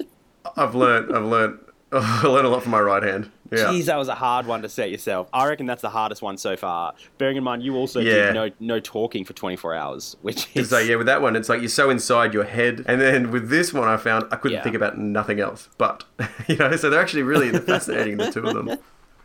I've 0.55 0.75
learned. 0.75 1.15
I've 1.15 1.25
learned. 1.25 1.59
I 1.91 2.27
learned 2.27 2.47
a 2.47 2.49
lot 2.49 2.61
from 2.63 2.71
my 2.71 2.79
right 2.79 3.03
hand. 3.03 3.31
Yeah. 3.51 3.65
Jeez, 3.65 3.85
that 3.85 3.97
was 3.97 4.07
a 4.07 4.15
hard 4.15 4.45
one 4.45 4.61
to 4.61 4.69
set 4.69 4.91
yourself. 4.91 5.27
I 5.33 5.47
reckon 5.47 5.65
that's 5.65 5.81
the 5.81 5.89
hardest 5.89 6.21
one 6.21 6.37
so 6.37 6.55
far. 6.55 6.93
Bearing 7.17 7.35
in 7.35 7.43
mind, 7.43 7.63
you 7.63 7.75
also 7.75 7.99
Yeah. 7.99 8.27
did 8.27 8.33
no 8.33 8.49
no 8.59 8.79
talking 8.79 9.25
for 9.25 9.33
24 9.33 9.75
hours, 9.75 10.15
which 10.21 10.47
is 10.55 10.69
So 10.69 10.77
yeah, 10.79 10.95
with 10.95 11.07
that 11.07 11.21
one, 11.21 11.35
it's 11.35 11.49
like 11.49 11.59
you're 11.59 11.67
so 11.69 11.89
inside 11.89 12.33
your 12.33 12.45
head, 12.45 12.83
and 12.87 13.01
then 13.01 13.29
with 13.31 13.49
this 13.49 13.73
one, 13.73 13.89
I 13.89 13.97
found 13.97 14.25
I 14.31 14.37
couldn't 14.37 14.55
Yeah. 14.57 14.63
think 14.63 14.75
about 14.75 14.97
nothing 14.97 15.39
else. 15.41 15.67
But 15.77 16.05
you 16.47 16.55
know, 16.55 16.75
so 16.77 16.89
they're 16.89 17.01
actually 17.01 17.23
really 17.23 17.51
fascinating, 17.59 18.17
the 18.17 18.31
two 18.31 18.45
of 18.47 18.53
them. 18.53 18.77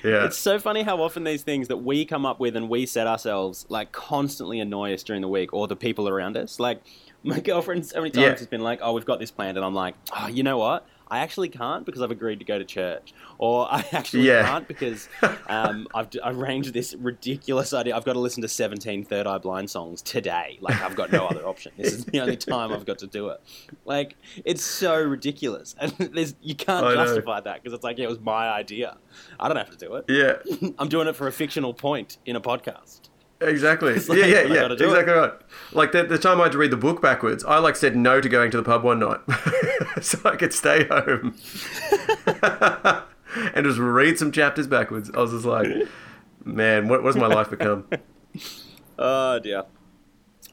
Yeah. 0.05 0.25
It's 0.27 0.37
so 0.39 0.59
funny 0.59 0.83
how 0.83 1.01
often 1.03 1.25
these 1.25 1.43
things 1.43 1.69
that 1.69 1.79
we 1.79 2.05
come 2.05 2.27
up 2.27 2.39
with 2.39 2.55
and 2.55 2.69
we 2.69 2.85
set 2.87 3.07
ourselves 3.07 3.65
like 3.69 3.93
constantly 3.93 4.61
annoy 4.61 4.93
us 4.93 5.03
during 5.03 5.23
the 5.23 5.29
week 5.29 5.53
or 5.53 5.67
the 5.67 5.75
people 5.77 6.09
around 6.09 6.37
us. 6.37 6.61
Like 6.61 6.83
my 7.23 7.41
girlfriend 7.51 7.87
so 7.87 7.99
many 7.99 8.11
times 8.11 8.23
Yeah. 8.25 8.31
has 8.39 8.47
been 8.47 8.61
like, 8.61 8.81
"Oh, 8.83 8.93
we've 8.93 9.07
got 9.07 9.21
this 9.21 9.31
planned," 9.31 9.57
and 9.57 9.65
I'm 9.65 9.75
like, 9.75 9.95
"Oh, 10.17 10.27
you 10.27 10.43
know 10.43 10.59
what? 10.59 10.85
I 11.09 11.21
actually 11.21 11.49
can't 11.49 11.87
because 11.87 12.03
I've 12.03 12.11
agreed 12.11 12.41
to 12.41 12.45
go 12.45 12.59
to 12.59 12.65
church, 12.65 13.15
or 13.39 13.67
I 13.73 13.85
actually 13.93 14.27
Yeah. 14.27 14.45
can't 14.47 14.67
because 14.69 15.09
um, 15.49 15.87
I've 15.95 16.09
arranged 16.25 16.73
this 16.75 16.95
ridiculous 16.95 17.73
idea. 17.73 17.97
I've 17.97 18.05
got 18.05 18.15
to 18.15 18.19
listen 18.21 18.43
to 18.43 18.49
17 18.49 19.05
Third 19.05 19.27
Eye 19.27 19.39
Blind 19.39 19.71
songs 19.71 20.03
today. 20.03 20.59
Like 20.61 20.81
I've 20.83 20.97
got 20.97 21.13
no 21.13 21.27
other 21.27 21.47
option. 21.47 21.73
This 21.77 21.93
is 21.93 22.05
the 22.05 22.21
only 22.21 22.37
time 22.37 22.73
I've 22.73 22.87
got 22.87 22.99
to 22.99 23.07
do 23.07 23.29
it. 23.29 23.41
Like 23.85 24.17
it's 24.45 24.63
so 24.65 25.01
ridiculous, 25.03 25.75
and 25.81 25.93
there's 25.93 26.35
you 26.43 26.55
can't 26.55 26.85
I 26.87 26.95
know. 26.95 27.05
justify 27.05 27.41
that 27.41 27.63
because 27.63 27.75
it's 27.75 27.85
like 27.85 27.99
yeah, 27.99 28.05
it 28.05 28.11
was 28.11 28.21
my 28.21 28.49
idea. 28.49 28.97
I 29.39 29.49
don't 29.49 29.57
have 29.57 29.71
to 29.71 29.77
do 29.77 29.95
it. 29.97 30.05
yeah. 30.09 30.71
I'm 30.79 30.89
doing 30.89 31.09
it 31.09 31.17
for 31.17 31.27
a 31.27 31.33
fictional 31.33 31.75
point 31.75 32.19
in 32.27 32.37
a 32.37 32.41
podcast. 32.41 33.09
Exactly. 33.39 33.93
like, 33.95 34.09
yeah, 34.19 34.25
yeah, 34.25 34.43
yeah. 34.45 34.73
Exactly 34.73 35.13
right. 35.13 35.33
Like 35.73 35.93
the, 35.93 36.05
the 36.05 36.17
time 36.17 36.41
I 36.41 36.45
had 36.45 36.53
to 36.53 36.59
read 36.59 36.71
the 36.71 36.77
book 36.79 37.03
backwards, 37.03 37.45
I 37.45 37.59
like 37.59 37.77
said 37.77 37.95
no 37.95 38.19
to 38.23 38.29
going 38.31 38.51
to 38.51 38.57
the 38.57 38.63
pub 38.63 38.83
one 38.83 38.99
night, 38.99 39.21
so 40.01 40.19
I 40.25 40.37
could 40.37 40.55
stay 40.55 40.85
home 40.87 41.35
and 43.55 43.65
just 43.67 43.79
read 43.79 44.19
some 44.19 44.33
chapters 44.33 44.67
backwards. 44.67 45.11
I 45.15 45.21
was 45.21 45.33
just 45.33 45.45
like, 45.45 45.69
man, 46.45 46.89
what, 46.89 47.03
what 47.03 47.15
has 47.15 47.21
my 47.21 47.27
life 47.29 47.51
become? 47.51 47.87
Oh 48.99 49.39
dear. 49.39 49.65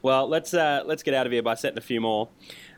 Well, 0.02 0.28
let's 0.28 0.52
uh, 0.52 0.82
let's 0.84 1.02
get 1.02 1.14
out 1.14 1.26
of 1.26 1.32
here 1.32 1.42
by 1.42 1.54
setting 1.54 1.78
a 1.78 1.82
few 1.82 2.00
more. 2.00 2.28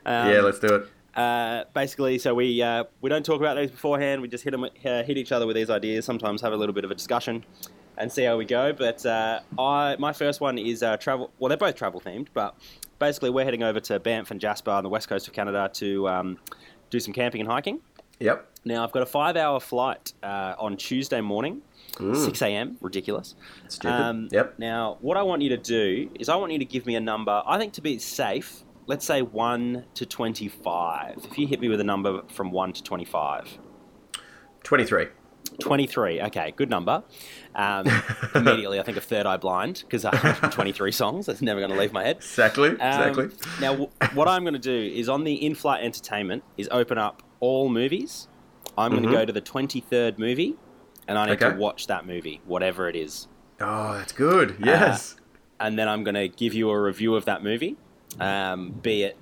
Um, 0.05 0.31
yeah, 0.31 0.39
let's 0.39 0.59
do 0.59 0.67
it. 0.75 0.87
uh, 1.19 1.65
basically, 1.73 2.19
so 2.19 2.33
we 2.33 2.61
uh, 2.61 2.85
we 3.01 3.09
don't 3.09 3.25
talk 3.25 3.41
about 3.41 3.57
these 3.57 3.71
beforehand. 3.71 4.21
We 4.21 4.29
just 4.29 4.43
hit 4.45 4.53
'em- 4.53 4.63
uh, 4.63 5.03
hit 5.03 5.17
each 5.17 5.31
other 5.33 5.45
with 5.45 5.55
these 5.57 5.69
ideas. 5.69 6.05
Sometimes 6.05 6.41
have 6.41 6.53
a 6.53 6.57
little 6.57 6.73
bit 6.73 6.85
of 6.85 6.91
a 6.91 6.95
discussion 6.95 7.43
and 7.97 8.09
see 8.11 8.23
how 8.23 8.37
we 8.37 8.45
go. 8.45 8.71
But 8.71 9.05
uh, 9.05 9.41
I 9.59 9.97
my 9.99 10.13
first 10.13 10.39
one 10.39 10.57
is 10.57 10.83
uh, 10.83 10.95
travel. 10.97 11.31
Well, 11.39 11.49
they're 11.49 11.57
both 11.57 11.75
travel 11.75 11.99
themed, 11.99 12.27
but 12.33 12.55
basically 12.99 13.29
we're 13.29 13.43
heading 13.45 13.63
over 13.63 13.81
to 13.81 13.99
Banff 13.99 14.31
and 14.31 14.39
Jasper 14.39 14.71
on 14.71 14.83
the 14.83 14.89
west 14.89 15.09
coast 15.09 15.27
of 15.27 15.33
Canada 15.33 15.69
to 15.73 16.07
um, 16.07 16.37
do 16.89 16.99
some 17.01 17.13
camping 17.13 17.41
and 17.41 17.49
hiking. 17.49 17.81
Yep. 18.19 18.47
Now 18.67 18.83
I've 18.83 18.91
got 18.91 19.01
a 19.01 19.05
five-hour 19.05 19.61
flight 19.61 20.13
uh, 20.21 20.55
on 20.59 20.75
Tuesday 20.75 21.21
morning, 21.21 21.61
six 22.13 22.41
a.m. 22.41 22.77
Ridiculous. 22.81 23.33
Stupid. 23.69 24.29
Yep. 24.31 24.59
Now, 24.59 24.97
what 24.99 25.15
I 25.15 25.23
want 25.23 25.41
you 25.41 25.49
to 25.49 25.57
do 25.57 26.09
is 26.19 26.27
I 26.27 26.35
want 26.35 26.51
you 26.51 26.59
to 26.59 26.65
give 26.65 26.85
me 26.85 26.95
a 26.95 26.99
number. 26.99 27.41
I 27.45 27.57
think 27.57 27.71
to 27.73 27.81
be 27.81 27.97
safe, 27.97 28.63
let's 28.85 29.05
say 29.05 29.21
one 29.21 29.85
to 29.93 30.05
twenty-five. 30.05 31.25
If 31.31 31.37
you 31.39 31.47
hit 31.47 31.61
me 31.61 31.69
with 31.69 31.79
a 31.79 31.85
number 31.85 32.21
from 32.27 32.51
one 32.51 32.73
to 32.73 32.83
twenty-five, 32.83 33.57
23. 34.63 35.07
23. 35.61 36.21
Okay, 36.23 36.53
good 36.57 36.69
number. 36.69 37.01
Um, 37.55 37.87
immediately, 38.35 38.81
I 38.81 38.83
think 38.83 38.97
of 38.97 39.05
Third 39.05 39.25
Eye 39.25 39.37
Blind 39.37 39.83
because 39.87 40.03
123 40.03 40.91
songs. 40.91 41.25
That's 41.25 41.41
never 41.41 41.61
going 41.61 41.71
to 41.71 41.79
leave 41.79 41.93
my 41.93 42.03
head. 42.03 42.17
Exactly. 42.17 42.71
Um, 42.71 42.75
Exactly. 42.75 43.29
now, 43.61 43.71
w- 43.71 43.89
what 44.13 44.27
I'm 44.27 44.43
going 44.43 44.55
to 44.55 44.59
do 44.59 44.93
is 44.93 45.07
on 45.07 45.23
the 45.23 45.33
in-flight 45.33 45.83
entertainment 45.83 46.43
is 46.57 46.67
open 46.69 46.97
up 46.97 47.23
all 47.39 47.69
movies. 47.69 48.27
I'm 48.77 48.91
going 48.91 49.03
to 49.03 49.11
go 49.11 49.25
to 49.25 49.33
the 49.33 49.41
23rd 49.41 50.17
movie, 50.19 50.55
and 51.07 51.17
I 51.17 51.25
need 51.25 51.41
Okay. 51.41 51.49
to 51.51 51.55
watch 51.57 51.87
that 51.87 52.05
movie, 52.05 52.41
whatever 52.45 52.87
it 52.89 52.95
is. 52.95 53.27
oh, 53.59 53.93
that's 53.93 54.11
good. 54.13 54.55
Yes. 54.63 55.15
and 55.59 55.77
then 55.79 55.87
I'm 55.87 56.03
going 56.03 56.15
to 56.15 56.27
give 56.27 56.53
you 56.53 56.69
a 56.69 56.79
review 56.79 57.15
of 57.15 57.25
that 57.25 57.43
movie, 57.43 57.75
um, 58.19 58.71
be 58.71 59.03
it 59.03 59.17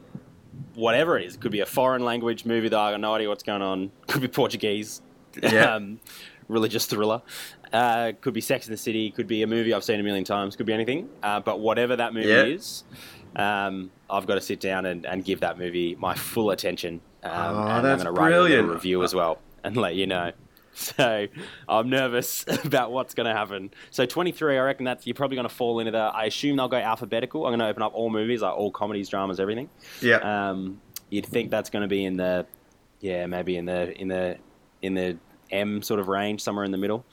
whatever 0.74 1.18
it 1.18 1.26
is. 1.26 1.36
It 1.36 1.42
could 1.42 1.52
be 1.52 1.62
a 1.62 1.66
foreign 1.66 2.04
language 2.04 2.46
movie 2.46 2.68
that 2.70 2.78
I 2.80 2.92
got 2.92 3.00
no 3.00 3.14
idea 3.14 3.30
what's 3.30 3.44
going 3.44 3.62
on. 3.62 3.92
Could 4.08 4.22
be 4.22 4.28
Portuguese, 4.28 5.02
Yeah. 5.42 5.76
um, 5.76 6.00
religious 6.48 6.86
thriller. 6.86 7.22
Uh, 7.74 8.14
could 8.22 8.34
be 8.34 8.40
Sex 8.40 8.68
in 8.68 8.72
the 8.72 8.78
City. 8.78 9.10
Could 9.12 9.28
be 9.28 9.42
a 9.44 9.48
movie 9.48 9.74
I've 9.74 9.84
seen 9.84 10.00
a 10.00 10.04
million 10.04 10.24
times. 10.24 10.56
Could 10.56 10.66
be 10.66 10.72
anything. 10.74 11.10
Uh, 11.24 11.40
but 11.42 11.60
whatever 11.60 11.96
that 11.98 12.14
movie 12.14 12.30
Yeah. 12.30 12.44
is, 12.44 12.84
um, 13.36 13.92
I've 14.10 14.26
got 14.28 14.36
to 14.36 14.42
sit 14.42 14.60
down 14.62 14.86
and, 14.86 15.06
and 15.06 15.26
give 15.26 15.40
that 15.42 15.58
movie 15.58 15.96
my 15.96 16.14
full 16.14 16.52
attention. 16.52 17.02
Um, 17.26 17.56
Oh, 17.58 17.62
and 17.68 17.86
that's 17.86 18.02
I'm 18.04 18.06
going 18.06 18.16
to 18.16 18.22
write 18.22 18.32
a 18.32 18.36
brilliant. 18.36 18.70
review 18.70 19.04
as 19.04 19.14
well 19.16 19.40
and 19.64 19.76
let 19.78 19.96
you 19.96 20.08
know. 20.08 20.32
So 20.78 21.28
I'm 21.70 21.90
nervous 21.90 22.44
about 22.66 22.92
what's 22.92 23.14
going 23.14 23.28
to 23.28 23.34
happen. 23.34 23.72
So 23.92 24.06
23, 24.06 24.58
I 24.58 24.62
reckon 24.62 24.84
that's 24.86 25.08
you're 25.08 25.14
probably 25.16 25.36
going 25.36 25.48
to 25.48 25.54
fall 25.56 25.80
into 25.80 25.92
the. 25.92 25.98
I 26.00 26.26
assume 26.26 26.58
they'll 26.58 26.68
go 26.68 26.76
alphabetical. 26.78 27.46
I'm 27.46 27.52
going 27.52 27.60
to 27.60 27.68
open 27.68 27.82
up 27.82 27.94
all 27.96 28.10
movies, 28.10 28.42
like 28.42 28.54
all 28.54 28.72
comedies, 28.72 29.08
dramas, 29.08 29.40
everything. 29.40 29.70
yeah. 30.02 30.18
Um, 30.50 30.82
you'd 31.10 31.26
think 31.26 31.50
that's 31.50 31.70
going 31.70 31.84
to 31.84 31.88
be 31.88 32.04
in 32.04 32.18
the, 32.18 32.46
yeah, 33.00 33.26
maybe 33.26 33.56
in 33.56 33.66
the 33.66 33.94
in 34.00 34.10
the 34.10 34.38
in 34.82 34.96
the 34.96 35.18
M 35.50 35.82
sort 35.82 36.00
of 36.02 36.08
range, 36.10 36.42
somewhere 36.42 36.66
in 36.66 36.72
the 36.72 36.78
middle. 36.78 37.06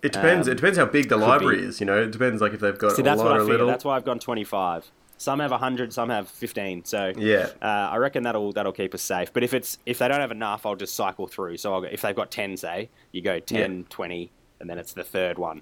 it 0.00 0.12
depends. 0.12 0.48
um, 0.48 0.52
it 0.52 0.56
depends 0.56 0.78
how 0.78 0.86
big 0.86 1.08
the 1.10 1.16
library 1.18 1.58
be. 1.60 1.66
is. 1.66 1.78
You 1.80 1.86
know, 1.86 2.00
it 2.00 2.12
depends. 2.12 2.40
Like 2.40 2.54
if 2.54 2.60
they've 2.60 2.78
got 2.78 2.92
See, 2.92 3.02
a 3.02 3.14
lot 3.14 3.36
or 3.36 3.42
little. 3.42 3.66
That's 3.66 3.84
why 3.84 3.96
I've 3.96 4.04
gone 4.04 4.18
25. 4.18 4.90
Some 5.20 5.38
have 5.40 5.50
100, 5.50 5.92
some 5.92 6.08
have 6.08 6.30
15. 6.30 6.86
So 6.86 7.12
Yeah. 7.14 7.48
uh, 7.60 7.66
I 7.66 7.96
reckon 7.98 8.22
that'll 8.22 8.52
that'll 8.52 8.72
keep 8.72 8.94
us 8.94 9.02
safe. 9.02 9.30
But 9.34 9.42
if 9.42 9.52
it's 9.52 9.76
if 9.84 9.98
they 9.98 10.08
don't 10.08 10.20
have 10.20 10.30
enough, 10.30 10.64
I'll 10.64 10.76
just 10.76 10.94
cycle 10.94 11.26
through. 11.26 11.58
So 11.58 11.74
I'll 11.74 11.84
if 11.84 12.00
they've 12.00 12.16
got 12.16 12.30
10, 12.30 12.56
say, 12.56 12.88
you 13.12 13.20
go 13.20 13.38
10, 13.38 13.84
20, 13.90 14.32
and 14.60 14.70
then 14.70 14.78
it's 14.78 14.94
the 14.94 15.04
third 15.04 15.38
one. 15.38 15.60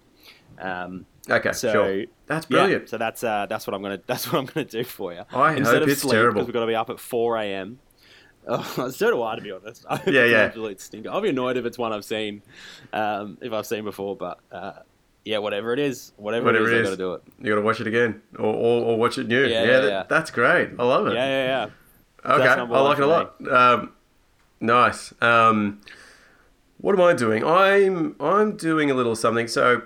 Um, 0.61 1.06
Okay. 1.28 1.50
so 1.52 1.72
sure. 1.72 2.04
That's 2.26 2.46
yeah, 2.48 2.56
brilliant. 2.59 2.88
so 2.88 2.98
that's 2.98 3.24
uh, 3.24 3.46
that's 3.50 3.66
what 3.66 3.74
I'm 3.74 3.82
gonna 3.82 3.98
that's 4.06 4.32
what 4.32 4.38
I'm 4.38 4.46
gonna 4.46 4.64
do 4.64 4.84
for 4.84 5.12
you. 5.12 5.22
I 5.32 5.54
Instead 5.56 5.74
hope 5.74 5.82
of 5.82 5.88
it's 5.88 6.02
sleep, 6.02 6.12
terrible. 6.12 6.34
because 6.34 6.46
we've 6.46 6.54
got 6.54 6.61
to 6.61 6.66
be 6.68 6.76
up 6.76 6.88
at 6.90 7.00
4 7.00 7.36
a.m. 7.38 7.78
Oh, 8.50 8.88
so 8.90 9.11
do 9.11 9.22
I, 9.22 9.34
to 9.36 9.42
be 9.42 9.50
honest. 9.50 9.84
I 9.90 10.00
Yeah, 10.06 10.24
yeah. 10.24 10.36
Absolute 10.44 10.80
stinker. 10.80 11.11
I'll 11.11 11.20
be 11.20 11.28
annoyed 11.30 11.56
if 11.59 11.66
it's 11.66 11.76
one 11.76 11.92
I've 11.92 12.04
seen, 12.04 12.42
um, 12.94 13.36
if 13.42 13.52
I've 13.52 13.66
seen 13.66 13.82
before. 13.84 14.16
But 14.16 14.38
uh, 14.50 14.72
yeah, 15.29 15.39
whatever 15.39 15.74
it 15.74 15.79
is, 15.79 16.12
whatever, 16.16 16.47
Whatever 16.47 16.68
it 16.70 16.74
it 16.74 16.81
is, 16.81 16.81
is. 16.81 16.87
I 16.87 16.91
got 16.91 16.97
to 16.97 17.03
do 17.03 17.12
it. 17.14 17.22
You 17.45 17.51
got 17.53 17.57
to 17.57 17.62
watch 17.62 17.81
it 17.81 17.87
again, 17.87 18.22
or, 18.39 18.47
or, 18.47 18.85
or 18.87 18.99
watch 18.99 19.18
it 19.18 19.29
new. 19.29 19.43
Yeah, 19.43 19.49
Yeah, 19.49 19.64
yeah, 19.70 19.81
that- 19.81 19.89
yeah. 19.89 20.03
that's 20.09 20.31
great. 20.31 20.70
I 20.79 20.85
love 20.85 21.07
it. 21.07 21.14
Yeah, 21.14 21.26
yeah, 21.26 21.47
yeah. 22.24 22.33
Okay, 22.35 22.49
I 22.49 22.62
like 22.81 22.99
it 22.99 23.05
a 23.05 23.07
lot. 23.07 23.35
Um, 23.51 23.93
nice. 24.61 25.12
Um, 25.20 25.81
what 26.79 26.95
am 26.95 27.01
I 27.03 27.12
doing? 27.12 27.45
I'm 27.45 28.16
I'm 28.20 28.57
doing 28.57 28.91
a 28.91 28.95
little 28.95 29.14
something. 29.14 29.49
So 29.49 29.83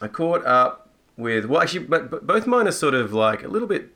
I 0.00 0.08
caught 0.08 0.44
up 0.44 0.90
with 1.16 1.44
well, 1.46 1.62
actually, 1.62 1.86
but, 1.86 2.10
but 2.10 2.26
both 2.26 2.46
mine 2.46 2.66
are 2.66 2.72
sort 2.72 2.94
of 2.94 3.12
like 3.12 3.42
a 3.44 3.48
little 3.48 3.68
bit, 3.68 3.90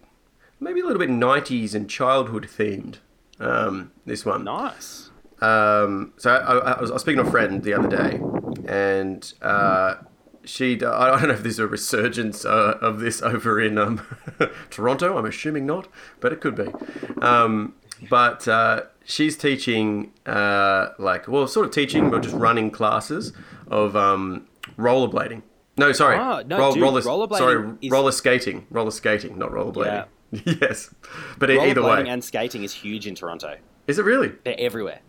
maybe 0.60 0.80
a 0.80 0.84
little 0.84 1.00
bit 1.00 1.10
'90s 1.10 1.74
and 1.74 1.90
childhood 1.90 2.44
themed. 2.56 2.96
Um, 3.40 3.90
this 4.06 4.24
one. 4.24 4.44
Nice. 4.44 5.10
Um, 5.40 6.14
so 6.16 6.30
I, 6.30 6.56
I, 6.72 6.80
was, 6.80 6.90
I 6.90 6.94
was 6.94 7.02
speaking 7.02 7.22
to 7.22 7.28
a 7.28 7.30
friend 7.30 7.62
the 7.62 7.74
other 7.74 7.88
day, 7.88 8.18
and 8.66 9.32
uh, 9.42 9.96
she 10.46 10.74
I 10.74 11.10
don't 11.18 11.28
know 11.28 11.34
if 11.34 11.42
there's 11.42 11.58
a 11.58 11.66
resurgence 11.66 12.44
uh, 12.44 12.78
of 12.80 13.00
this 13.00 13.20
over 13.22 13.60
in 13.60 13.76
um, 13.78 14.00
Toronto. 14.70 15.18
I'm 15.18 15.26
assuming 15.26 15.66
not, 15.66 15.88
but 16.20 16.32
it 16.32 16.40
could 16.40 16.54
be. 16.54 16.68
Um, 17.22 17.74
but 18.10 18.46
uh, 18.48 18.82
she's 19.04 19.36
teaching, 19.36 20.12
uh, 20.26 20.88
like, 20.98 21.28
well, 21.28 21.46
sort 21.46 21.66
of 21.66 21.72
teaching, 21.72 22.10
but 22.10 22.22
just 22.22 22.34
running 22.34 22.70
classes 22.70 23.32
of 23.68 23.96
um, 23.96 24.46
rollerblading. 24.78 25.42
No, 25.78 25.92
sorry, 25.92 26.16
Ah, 26.16 26.42
no, 26.46 26.58
roll, 26.58 26.72
dude, 26.72 26.82
roller, 26.82 27.00
rollerblading 27.02 27.38
sorry, 27.38 27.70
is- 27.82 27.90
roller 27.90 28.12
skating, 28.12 28.66
roller 28.70 28.90
skating, 28.90 29.36
not 29.38 29.50
rollerblading. 29.50 30.06
Yeah. 30.32 30.40
yes, 30.60 30.92
but 31.38 31.50
either 31.50 31.82
way, 31.82 32.08
and 32.08 32.22
skating 32.24 32.64
is 32.64 32.72
huge 32.72 33.06
in 33.06 33.14
Toronto. 33.14 33.56
is 33.86 33.98
it 33.98 34.04
really? 34.04 34.32
They're 34.44 34.58
everywhere. 34.58 35.00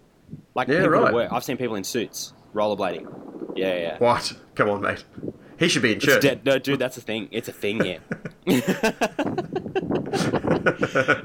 Like 0.56 0.68
Yeah, 0.68 0.80
right. 0.86 1.28
I've 1.32 1.44
seen 1.44 1.58
people 1.58 1.76
in 1.76 1.84
suits 1.84 2.34
rollerblading. 2.54 3.54
Yeah. 3.56 3.76
yeah. 3.78 3.98
What? 3.98 4.34
Come 4.58 4.70
on, 4.70 4.82
mate. 4.82 5.04
He 5.60 5.68
should 5.70 5.82
be 5.84 5.94
in 5.94 6.00
church. 6.00 6.22
dead. 6.22 6.44
No, 6.46 6.58
dude, 6.60 6.80
that's 6.80 6.98
a 6.98 7.02
thing. 7.02 7.30
It's 7.32 7.48
a 7.48 7.52
thing 7.52 7.84
here. 7.84 8.00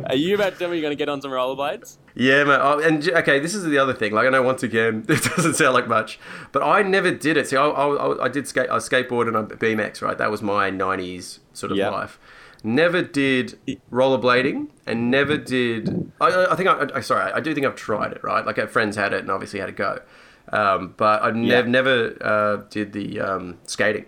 Are 0.09 0.14
you 0.14 0.35
about 0.35 0.53
to 0.55 0.59
tell 0.59 0.68
me 0.70 0.76
you're 0.76 0.83
going 0.83 0.91
to 0.93 0.97
get 0.97 1.09
on 1.09 1.20
some 1.20 1.30
rollerblades? 1.30 1.97
Yeah, 2.14 2.45
man. 2.45 2.61
Oh, 2.62 2.78
and 2.78 3.07
okay, 3.11 3.41
this 3.41 3.55
is 3.55 3.64
the 3.64 3.78
other 3.78 3.93
thing. 3.95 4.12
Like, 4.12 4.26
I 4.26 4.30
know 4.30 4.43
once 4.43 4.62
again, 4.62 5.05
it 5.09 5.22
doesn't 5.24 5.55
sound 5.55 5.74
like 5.74 5.89
much, 5.89 6.18
but 6.53 6.62
I 6.62 6.83
never 6.83 7.11
did 7.11 7.37
it. 7.37 7.49
See, 7.49 7.57
I, 7.57 7.66
I, 7.66 8.24
I 8.24 8.28
did 8.28 8.47
skate, 8.47 8.68
I 8.70 8.76
skateboard 8.76 9.28
and 9.28 9.37
I 9.37 9.43
BMX, 9.43 10.03
right? 10.03 10.16
That 10.18 10.30
was 10.30 10.43
my 10.43 10.70
'90s 10.70 11.39
sort 11.53 11.72
of 11.72 11.78
Yeah. 11.78 11.91
life. 11.91 12.18
Never 12.64 13.03
did 13.03 13.59
rollerblading, 13.91 14.68
and 14.87 15.11
never 15.11 15.37
did. 15.37 16.12
I- 16.20 16.26
I, 16.30 16.53
I 16.53 16.57
think 16.57 16.68
I, 16.68 16.89
I. 16.95 17.01
Sorry, 17.01 17.33
I 17.33 17.41
do 17.41 17.53
think 17.55 17.66
I've 17.66 17.76
tried 17.76 18.12
it, 18.12 18.22
right? 18.22 18.45
Like, 18.47 18.59
our 18.59 18.68
friends 18.68 18.97
had 18.97 19.12
it, 19.12 19.20
and 19.20 19.30
obviously 19.30 19.61
had 19.61 19.68
a 19.68 19.72
go. 19.72 20.01
Um, 20.49 20.95
but 20.97 21.22
I 21.22 21.30
nev- 21.30 21.66
Yeah. 21.66 21.70
never 21.70 22.16
uh, 22.20 22.57
did 22.68 22.93
the 22.93 23.20
um, 23.20 23.59
skating. 23.66 24.07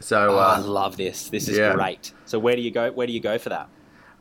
So 0.00 0.34
Oh, 0.34 0.38
I 0.38 0.56
uh, 0.56 0.62
love 0.62 0.96
this. 0.96 1.28
This 1.28 1.48
is 1.48 1.56
yeah. 1.58 1.74
great. 1.74 2.12
So 2.26 2.38
where 2.38 2.56
do 2.56 2.62
you 2.62 2.70
go? 2.70 2.90
Where 2.92 3.06
do 3.06 3.12
you 3.12 3.20
go 3.20 3.38
for 3.38 3.48
that? 3.48 3.68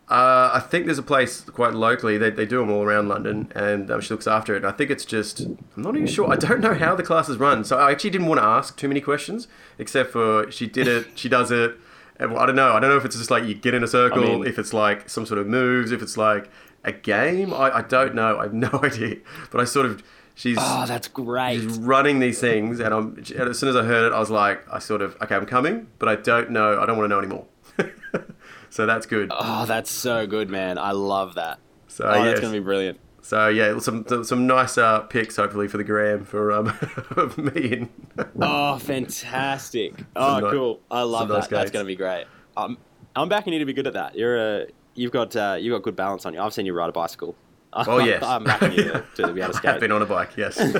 Uh, 0.09 0.51
I 0.53 0.59
think 0.59 0.85
there's 0.85 0.97
a 0.99 1.03
place 1.03 1.41
quite 1.41 1.73
locally. 1.73 2.17
They, 2.17 2.29
they 2.29 2.45
do 2.45 2.59
them 2.59 2.69
all 2.69 2.83
around 2.83 3.07
London, 3.07 3.51
and 3.55 3.89
um, 3.89 4.01
she 4.01 4.13
looks 4.13 4.27
after 4.27 4.53
it. 4.53 4.57
And 4.57 4.65
I 4.67 4.71
think 4.71 4.91
it's 4.91 5.05
just 5.05 5.39
I'm 5.41 5.57
not 5.77 5.95
even 5.95 6.07
sure. 6.07 6.29
I 6.31 6.35
don't 6.35 6.59
know 6.59 6.73
how 6.73 6.93
the 6.95 7.03
classes 7.03 7.37
run, 7.37 7.63
so 7.63 7.77
I 7.79 7.91
actually 7.91 8.09
didn't 8.11 8.27
want 8.27 8.39
to 8.39 8.45
ask 8.45 8.77
too 8.77 8.87
many 8.89 9.01
questions. 9.01 9.47
Except 9.79 10.11
for 10.11 10.51
she 10.51 10.67
did 10.67 10.87
it, 10.87 11.07
she 11.15 11.29
does 11.29 11.51
it. 11.51 11.77
And 12.17 12.37
I 12.37 12.45
don't 12.45 12.55
know. 12.55 12.73
I 12.73 12.79
don't 12.79 12.89
know 12.89 12.97
if 12.97 13.05
it's 13.05 13.15
just 13.17 13.31
like 13.31 13.45
you 13.45 13.55
get 13.55 13.73
in 13.73 13.81
a 13.83 13.87
circle, 13.87 14.21
mean- 14.23 14.45
if 14.45 14.59
it's 14.59 14.73
like 14.73 15.09
some 15.09 15.25
sort 15.25 15.39
of 15.39 15.47
moves, 15.47 15.91
if 15.91 16.01
it's 16.01 16.17
like 16.17 16.49
a 16.83 16.91
game. 16.91 17.53
I, 17.53 17.77
I 17.77 17.81
don't 17.81 18.13
know. 18.13 18.37
I 18.39 18.43
have 18.43 18.53
no 18.53 18.69
idea. 18.83 19.15
But 19.51 19.61
I 19.61 19.63
sort 19.63 19.85
of 19.85 20.03
she's 20.35 20.57
Oh, 20.59 20.85
that's 20.87 21.07
great. 21.07 21.61
she's 21.61 21.77
running 21.77 22.19
these 22.19 22.39
things, 22.39 22.79
and 22.79 22.93
I'm 22.93 23.17
as 23.37 23.57
soon 23.59 23.69
as 23.69 23.75
I 23.75 23.83
heard 23.83 24.11
it, 24.11 24.13
I 24.15 24.19
was 24.19 24.29
like, 24.29 24.63
I 24.71 24.79
sort 24.79 25.01
of 25.01 25.15
okay, 25.21 25.35
I'm 25.35 25.45
coming, 25.45 25.87
but 25.99 26.09
I 26.09 26.15
don't 26.15 26.51
know. 26.51 26.79
I 26.81 26.85
don't 26.85 26.97
want 26.97 27.05
to 27.05 27.09
know 27.09 27.19
anymore. 27.19 27.45
so 28.69 28.85
that's 28.85 29.05
good. 29.05 29.29
Oh, 29.31 29.65
that's 29.65 29.89
so 29.91 30.27
good, 30.27 30.49
man. 30.49 30.77
I 30.77 30.91
love 30.91 31.35
that. 31.35 31.59
So 31.87 32.05
Oh, 32.05 32.13
yes. 32.15 32.25
that's 32.25 32.39
going 32.41 32.53
to 32.53 32.59
be 32.59 32.63
brilliant. 32.63 32.99
So 33.21 33.47
yeah, 33.47 33.79
some 33.79 34.05
some 34.25 34.47
nice 34.47 34.77
uh, 34.77 34.99
pics 35.01 35.37
hopefully 35.37 35.67
for 35.69 35.77
the 35.77 35.83
gram 35.85 36.25
for 36.25 36.51
um 36.51 36.65
me 37.37 37.73
and 37.73 37.89
Oh, 38.41 38.77
fantastic. 38.79 39.93
Oh, 40.15 40.35
Some 40.39 40.43
ni- 40.43 40.51
cool. 40.51 40.81
I 40.91 41.03
love 41.03 41.29
that. 41.29 41.35
nice 41.35 41.47
That's 41.47 41.71
going 41.71 41.85
to 41.85 41.87
be 41.87 41.95
great. 41.95 42.25
Um, 42.57 42.77
I'm 43.15 43.29
backing 43.29 43.53
you 43.53 43.59
to 43.59 43.65
be 43.65 43.73
good 43.73 43.87
at 43.87 43.93
that. 43.93 44.15
You're 44.15 44.37
a, 44.63 44.65
you've 44.95 45.11
got 45.13 45.35
uh, 45.35 45.55
you've 45.59 45.73
got 45.73 45.83
good 45.83 45.95
balance 45.95 46.25
on 46.25 46.33
you. 46.33 46.41
I've 46.41 46.53
seen 46.53 46.65
you 46.65 46.73
ride 46.73 46.89
a 46.89 46.93
bicicle. 46.93 47.33
Oh, 47.75 47.99
yes. 47.99 48.23
I'm 48.23 48.43
you 48.71 49.03
to, 49.15 49.33
be 49.33 49.41
able 49.41 49.53
to 49.53 49.69
I've 49.73 49.79
been 49.79 49.91
on 49.91 50.01
a 50.01 50.05
bike. 50.05 50.31
Yes, 50.37 50.55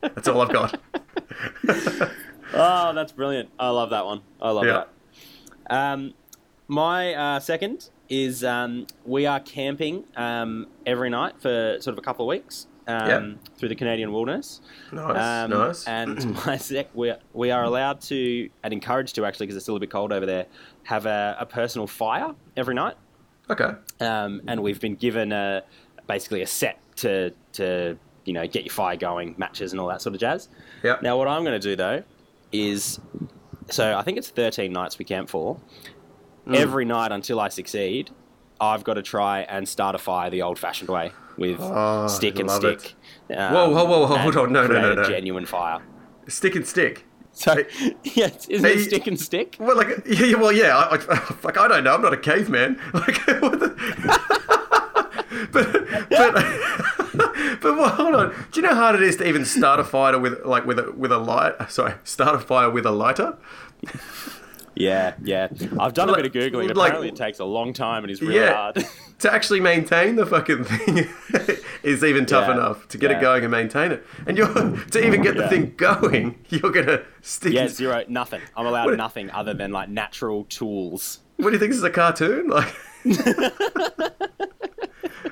that's 0.00 0.28
all 0.28 0.40
I've 0.40 0.52
got. 0.52 0.80
Oh, 2.54 2.94
that's 2.94 3.12
brilliant. 3.12 3.50
I 3.58 3.68
love 3.68 3.90
that 3.90 4.06
one. 4.06 4.22
I 4.40 4.50
love 4.50 4.64
Yeah. 4.64 4.84
that. 5.68 5.92
Um, 5.92 6.14
my 6.66 7.12
uh, 7.14 7.40
second 7.40 7.90
is 8.08 8.42
um, 8.42 8.86
we 9.04 9.26
are 9.26 9.38
camping 9.38 10.04
um, 10.16 10.66
every 10.86 11.10
night 11.10 11.34
for 11.40 11.76
sort 11.80 11.92
of 11.92 11.98
a 11.98 12.00
couple 12.02 12.24
of 12.24 12.28
weeks 12.30 12.66
um, 12.86 13.08
Yeah. 13.08 13.32
through 13.58 13.68
the 13.68 13.74
Canadian 13.74 14.12
wilderness. 14.12 14.62
Nice, 14.90 15.44
Um, 15.44 15.50
nice. 15.50 15.86
And 15.86 16.34
my 16.46 16.56
sec, 16.56 16.88
we, 16.94 17.12
we 17.34 17.50
are 17.50 17.64
allowed 17.64 18.00
to, 18.02 18.48
and 18.64 18.72
encouraged 18.72 19.14
to 19.16 19.26
actually, 19.26 19.46
because 19.46 19.56
it's 19.56 19.66
still 19.66 19.76
a 19.76 19.80
bit 19.80 19.90
cold 19.90 20.10
over 20.10 20.24
there, 20.24 20.46
have 20.84 21.04
a, 21.04 21.36
a 21.38 21.44
personal 21.46 21.86
fire 21.86 22.34
every 22.56 22.74
night. 22.74 22.96
Okay. 23.50 23.70
Um, 24.00 24.42
and 24.46 24.62
we've 24.62 24.80
been 24.80 24.94
given 24.96 25.32
a, 25.32 25.62
basically 26.06 26.42
a 26.42 26.46
set 26.46 26.78
to, 26.96 27.32
to, 27.54 27.98
you 28.24 28.32
know, 28.32 28.46
get 28.46 28.64
your 28.64 28.72
fire 28.72 28.96
going, 28.96 29.34
matches 29.38 29.72
and 29.72 29.80
all 29.80 29.88
that 29.88 30.02
sort 30.02 30.14
of 30.14 30.20
jazz. 30.20 30.48
Yep. 30.82 31.02
Now, 31.02 31.16
what 31.16 31.28
I'm 31.28 31.44
going 31.44 31.58
to 31.60 31.68
do 31.68 31.76
though 31.76 32.02
is, 32.52 33.00
so 33.70 33.96
I 33.96 34.02
think 34.02 34.18
it's 34.18 34.28
13 34.30 34.72
nights 34.72 34.98
we 34.98 35.04
camp 35.04 35.28
for. 35.28 35.60
Mm. 36.46 36.56
Every 36.56 36.84
night 36.84 37.12
until 37.12 37.40
I 37.40 37.48
succeed, 37.48 38.10
I've 38.60 38.82
got 38.84 38.94
to 38.94 39.02
try 39.02 39.40
and 39.40 39.68
start 39.68 39.94
a 39.94 39.98
fire 39.98 40.30
the 40.30 40.42
old-fashioned 40.42 40.88
way 40.90 41.12
with 41.36 41.58
Oh, 41.60 42.08
stick 42.08 42.38
and 42.38 42.50
stick. 42.50 42.94
um, 43.34 43.52
Whoa, 43.54 43.70
whoa, 43.70 43.84
whoa, 43.84 44.06
hold 44.06 44.36
on. 44.36 44.52
No, 44.52 44.66
no, 44.66 44.80
no, 44.80 44.94
no. 44.94 45.04
Genuine 45.08 45.46
fire. 45.46 45.80
Stick 46.26 46.56
and 46.56 46.66
stick. 46.66 47.04
So, 47.48 47.64
yes, 48.02 48.48
isn't 48.48 48.68
Hey, 48.68 48.74
it 48.74 48.84
stick 48.86 49.06
and 49.06 49.18
stick? 49.18 49.56
Well, 49.60 49.76
like, 49.76 50.04
yeah, 50.06 50.24
yeah, 50.24 50.36
well, 50.36 50.50
yeah. 50.50 50.76
I, 50.76 50.96
I, 50.96 51.34
like, 51.44 51.56
I 51.56 51.68
don't 51.68 51.84
know. 51.84 51.94
I'm 51.94 52.02
not 52.02 52.12
a 52.12 52.16
caveman. 52.16 52.80
Like, 52.92 53.16
what 53.40 53.60
the... 53.60 53.68
but, 55.52 55.72
but, 56.10 57.60
but 57.62 57.76
well, 57.76 57.90
hold 57.90 58.14
on. 58.16 58.30
Do 58.50 58.60
you 58.60 58.62
know 58.62 58.74
how 58.74 58.80
hard 58.80 58.96
it 58.96 59.02
is 59.02 59.16
to 59.18 59.28
even 59.28 59.44
start 59.44 59.78
a 59.78 59.84
fire 59.84 60.18
with 60.18 60.44
like 60.44 60.66
with 60.66 60.80
a 60.80 60.90
with 60.96 61.12
a 61.12 61.18
light? 61.18 61.54
Sorry, 61.70 61.94
start 62.02 62.34
a 62.34 62.40
fire 62.40 62.70
with 62.70 62.84
a 62.84 62.90
lighter. 62.90 63.36
Yeah, 64.78 65.14
yeah. 65.24 65.48
I've 65.80 65.92
done 65.94 66.08
a 66.08 66.14
bit 66.14 66.26
of 66.26 66.32
googling. 66.32 66.74
like- 66.74 66.88
Apparently, 66.90 67.08
it 67.08 67.16
takes 67.16 67.40
a 67.40 67.44
long 67.44 67.72
time 67.72 68.04
and 68.04 68.10
is 68.10 68.22
really 68.22 68.36
Yeah. 68.36 68.54
hard. 68.54 68.84
to 69.18 69.32
actually 69.32 69.58
maintain 69.60 70.14
the 70.14 70.24
fucking 70.24 70.64
thing 70.64 71.08
is 71.82 72.04
even 72.04 72.24
tough 72.26 72.46
Yeah, 72.46 72.54
enough 72.54 72.86
to 72.88 72.98
get 72.98 73.10
yeah. 73.10 73.18
it 73.18 73.20
going 73.20 73.42
and 73.42 73.50
maintain 73.50 73.90
it. 73.90 74.06
And 74.26 74.36
you're 74.38 74.46
to 74.92 75.06
even 75.06 75.22
get 75.22 75.36
the 75.36 75.48
thing 75.48 75.74
going, 75.76 76.38
you're 76.48 76.70
gonna 76.70 77.02
stick. 77.22 77.52
yeah, 77.52 77.66
zero, 77.66 78.04
nothing. 78.08 78.40
I'm 78.56 78.66
allowed 78.66 78.86
What- 78.86 78.96
nothing 78.96 79.30
other 79.32 79.52
than 79.52 79.72
like 79.72 79.88
natural 79.88 80.44
tools. 80.44 81.18
What 81.36 81.46
do 81.46 81.52
you 81.54 81.58
think 81.58 81.70
this 81.70 81.78
is 81.78 81.84
a 81.84 81.90
cartoon? 81.90 82.48
Like. 82.48 82.72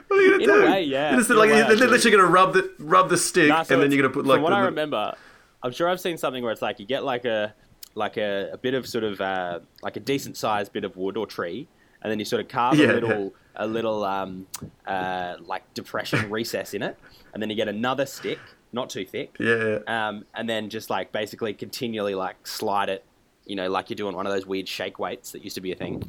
What 0.08 0.20
are 0.20 0.22
you 0.22 0.30
gonna 0.30 0.42
In 0.44 0.50
a 0.50 0.52
do? 0.54 0.64
way, 0.72 0.82
yeah. 0.84 1.10
You're, 1.10 1.18
just, 1.20 1.30
like, 1.30 1.50
way, 1.50 1.58
you're 1.58 1.88
literally 1.88 2.16
gonna 2.16 2.28
rub 2.28 2.52
the 2.54 2.70
rub 2.78 3.08
the 3.10 3.16
stick, 3.16 3.48
Nah, 3.48 3.62
so 3.64 3.74
and 3.74 3.82
then 3.82 3.90
you're 3.92 4.02
gonna 4.02 4.12
put 4.14 4.24
like. 4.26 4.36
From 4.36 4.42
what 4.44 4.50
the, 4.50 4.56
I 4.56 4.60
remember, 4.64 5.14
I'm 5.62 5.72
sure 5.72 5.88
I've 5.88 6.00
seen 6.00 6.16
something 6.16 6.42
where 6.42 6.52
it's 6.52 6.62
like 6.62 6.78
you 6.80 6.86
get 6.86 7.04
like 7.04 7.24
a 7.24 7.54
like 7.96 8.16
a, 8.18 8.50
a 8.52 8.58
bit 8.58 8.74
of 8.74 8.86
sort 8.86 9.02
of 9.04 9.20
uh, 9.20 9.60
like 9.82 9.96
a 9.96 10.00
decent 10.00 10.36
sized 10.36 10.72
bit 10.72 10.84
of 10.84 10.96
wood 10.96 11.16
or 11.16 11.26
tree, 11.26 11.66
and 12.02 12.10
then 12.10 12.18
you 12.20 12.24
sort 12.24 12.40
of 12.40 12.48
carve 12.48 12.78
Yeah, 12.78 12.92
a 12.92 12.94
little 12.94 13.34
a 13.56 13.66
little 13.66 14.04
um, 14.04 14.46
uh, 14.86 15.36
like 15.40 15.62
depression 15.74 16.30
recess 16.38 16.74
in 16.74 16.82
it, 16.82 16.96
and 17.34 17.42
then 17.42 17.50
you 17.50 17.56
get 17.56 17.68
another 17.68 18.04
stick, 18.06 18.38
not 18.72 18.90
too 18.90 19.04
thick, 19.04 19.34
Yeah, 19.40 19.78
um, 19.88 20.24
and 20.34 20.48
then 20.48 20.68
just 20.68 20.90
like 20.90 21.10
basically 21.10 21.54
continually 21.54 22.14
like 22.14 22.46
slide 22.46 22.90
it, 22.90 23.02
you 23.46 23.56
know, 23.56 23.70
like 23.70 23.88
you're 23.88 23.96
doing 23.96 24.14
one 24.14 24.26
of 24.26 24.32
those 24.32 24.44
weird 24.46 24.68
shake 24.68 24.98
weights 24.98 25.32
that 25.32 25.42
used 25.42 25.54
to 25.54 25.62
be 25.62 25.72
a 25.72 25.76
thing, 25.76 26.02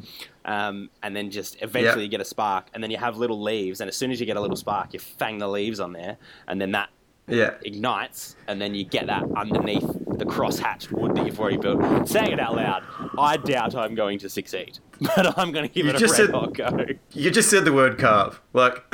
um, 0.44 0.90
and 1.04 1.16
then 1.16 1.32
just 1.32 1.56
eventually 1.62 2.02
Yeah. 2.02 2.04
you 2.04 2.10
get 2.10 2.22
a 2.22 2.26
spark, 2.26 2.68
and 2.74 2.84
then 2.84 2.92
you 2.92 2.98
have 2.98 3.16
little 3.18 3.42
leaves, 3.42 3.80
and 3.80 3.88
as 3.88 3.96
soon 3.96 4.12
as 4.12 4.20
you 4.20 4.26
get 4.26 4.36
a 4.36 4.42
little 4.42 4.58
spark, 4.58 4.94
you 4.94 5.00
fang 5.00 5.38
the 5.38 5.48
leaves 5.48 5.80
on 5.80 5.94
there, 5.94 6.18
and 6.50 6.60
then 6.60 6.72
that 6.74 6.90
yeah. 7.30 7.52
ignites, 7.64 8.36
and 8.50 8.60
then 8.62 8.76
you 8.76 8.84
get 8.84 9.08
that 9.08 9.24
underneath 9.38 9.90
the 10.20 10.26
cross-hatched 10.26 10.92
wood 10.92 11.16
that 11.16 11.26
you've 11.26 11.40
already 11.40 11.58
built. 11.58 12.08
Saying 12.08 12.32
it 12.32 12.40
out 12.40 12.56
loud, 12.56 12.84
I 13.18 13.38
doubt 13.38 13.76
I'm 13.76 13.96
going 13.96 14.20
to 14.20 14.30
succeed, 14.30 14.80
but 15.02 15.38
I'm 15.38 15.52
going 15.52 15.68
to 15.68 15.74
give 15.74 15.86
You 15.86 15.92
it 15.92 15.96
a 15.96 16.00
just 16.00 16.18
red 16.20 16.28
said- 16.28 16.36
hot 16.36 16.54
go. 16.54 16.86
You 17.14 17.32
just 17.32 17.50
said 17.50 17.66
the 17.66 17.74
word 17.74 17.98
carve. 17.98 18.42
Like, 18.54 18.84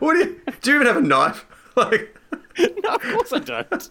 what 0.00 0.14
do 0.14 0.18
you? 0.18 0.40
Do 0.60 0.70
you 0.70 0.76
even 0.76 0.86
have 0.86 0.96
a 0.96 1.02
knife? 1.02 1.46
Like, 1.74 2.14
no, 2.58 2.90
of 2.96 3.00
course 3.00 3.32
I 3.32 3.38
don't. 3.38 3.90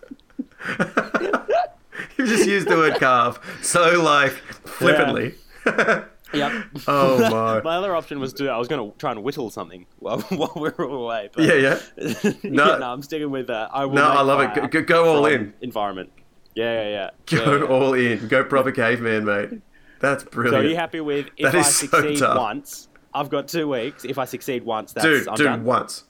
you 2.16 2.28
just 2.28 2.48
used 2.48 2.68
the 2.68 2.76
word 2.76 3.00
carve 3.00 3.40
so 3.64 4.00
like 4.04 4.34
flippantly. 4.34 5.34
Yep. 6.34 6.52
Oh, 6.88 7.20
my. 7.30 7.62
my 7.64 7.76
other 7.78 7.96
option 7.96 8.20
was 8.20 8.34
to 8.34 8.50
I 8.50 8.58
was 8.58 8.68
going 8.68 8.92
to 8.92 8.98
try 8.98 9.12
and 9.12 9.24
whittle 9.24 9.50
something 9.50 9.86
while, 10.00 10.22
while 10.22 10.54
we 10.56 10.70
were 10.78 10.84
away. 10.86 11.30
But 11.34 11.46
Yeah, 11.46 11.54
yeah. 11.56 11.80
yeah, 11.98 12.32
No. 12.44 12.78
no, 12.78 12.92
I'm 12.94 13.02
sticking 13.02 13.32
with 13.32 13.50
uh, 13.50 13.70
I 13.72 13.86
will. 13.86 13.96
No, 13.96 14.04
I 14.06 14.22
love 14.22 14.40
it. 14.58 14.72
Go- 14.72 14.82
go 14.84 15.06
all 15.16 15.26
in. 15.26 15.54
Environment. 15.62 16.12
Yeah, 16.56 16.84
yeah, 16.84 16.90
yeah. 16.90 17.10
Go 17.44 17.52
yeah, 17.54 17.60
yeah. 17.60 17.66
all 17.66 17.94
in. 17.94 18.28
Go 18.28 18.44
proper 18.44 18.72
caveman, 18.72 19.26
mate. 19.26 19.62
That's 20.00 20.24
brilliant. 20.24 20.56
So 20.64 20.66
are 20.66 20.70
you 20.70 20.76
happy 20.76 21.00
with 21.00 21.28
if 21.38 21.52
That 21.52 21.56
I 21.56 21.60
is 21.60 21.76
so 21.76 21.86
succeed 21.88 22.20
tough. 22.20 22.38
once? 22.38 22.88
I've 23.14 23.30
got 23.30 23.48
two 23.48 23.68
weeks. 23.68 24.04
If 24.06 24.18
I 24.18 24.26
succeed 24.26 24.64
once, 24.64 24.94
that's 24.94 25.06
dude, 25.06 25.28
I'm 25.28 25.36
dude, 25.36 25.46
done. 25.46 25.64
once. 25.64 26.06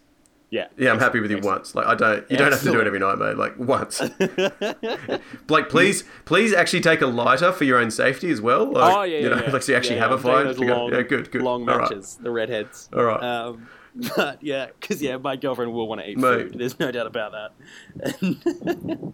Yeah. 0.52 0.68
Yeah, 0.78 0.92
I'm 0.92 1.00
happy 1.00 1.22
with 1.22 1.32
you 1.32 1.38
Excellent. 1.38 1.60
once. 1.60 1.76
Like 1.76 1.88
I 1.88 1.96
don't, 1.96 2.30
you 2.30 2.36
don't 2.36 2.52
have 2.52 2.62
to 2.62 2.72
do 2.72 2.80
it 2.82 2.86
every 2.86 3.00
night, 3.00 3.18
mate. 3.18 3.38
Like 3.38 3.58
once. 3.58 4.02
Blake, 5.48 5.70
please, 5.70 6.04
please 6.26 6.54
actually 6.54 6.82
take 6.82 7.02
a 7.02 7.08
lighter 7.08 7.54
for 7.54 7.64
your 7.64 7.80
own 7.80 7.90
safety 7.90 8.30
as 8.32 8.42
well. 8.42 8.70
Like, 8.72 8.94
oh 8.94 9.02
yeah, 9.04 9.18
you 9.18 9.30
yeah, 9.30 9.36
know, 9.36 9.44
yeah. 9.46 9.52
like 9.52 9.64
so 9.64 9.72
you 9.72 9.78
actually 9.78 9.96
Yeah, 9.96 10.02
have 10.02 10.12
a 10.12 10.18
fire. 10.18 10.44
those 10.44 10.58
to 10.60 10.66
go- 10.66 10.78
long, 10.78 10.94
yeah, 10.94 11.02
good, 11.04 11.32
good. 11.32 11.42
long 11.42 11.68
All 11.70 11.78
right. 11.78 11.90
matches, 11.90 12.20
the 12.22 12.30
redheads. 12.32 12.90
All 12.94 13.04
right. 13.04 13.24
Um, 13.24 13.70
but 14.18 14.44
yeah, 14.44 14.68
because 14.80 15.02
yeah, 15.02 15.16
my 15.18 15.38
girlfriend 15.38 15.74
will 15.74 15.88
want 15.88 16.02
to 16.02 16.10
eat 16.10 16.18
Mate. 16.18 16.52
food. 16.52 16.60
There's 16.60 16.78
no 16.80 16.92
doubt 16.92 17.08
about 17.08 17.32
that. 17.32 19.14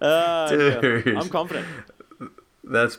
Uh, 0.00 0.48
yeah. 1.04 1.18
I'm 1.20 1.28
confident. 1.28 1.66
That's 2.64 2.96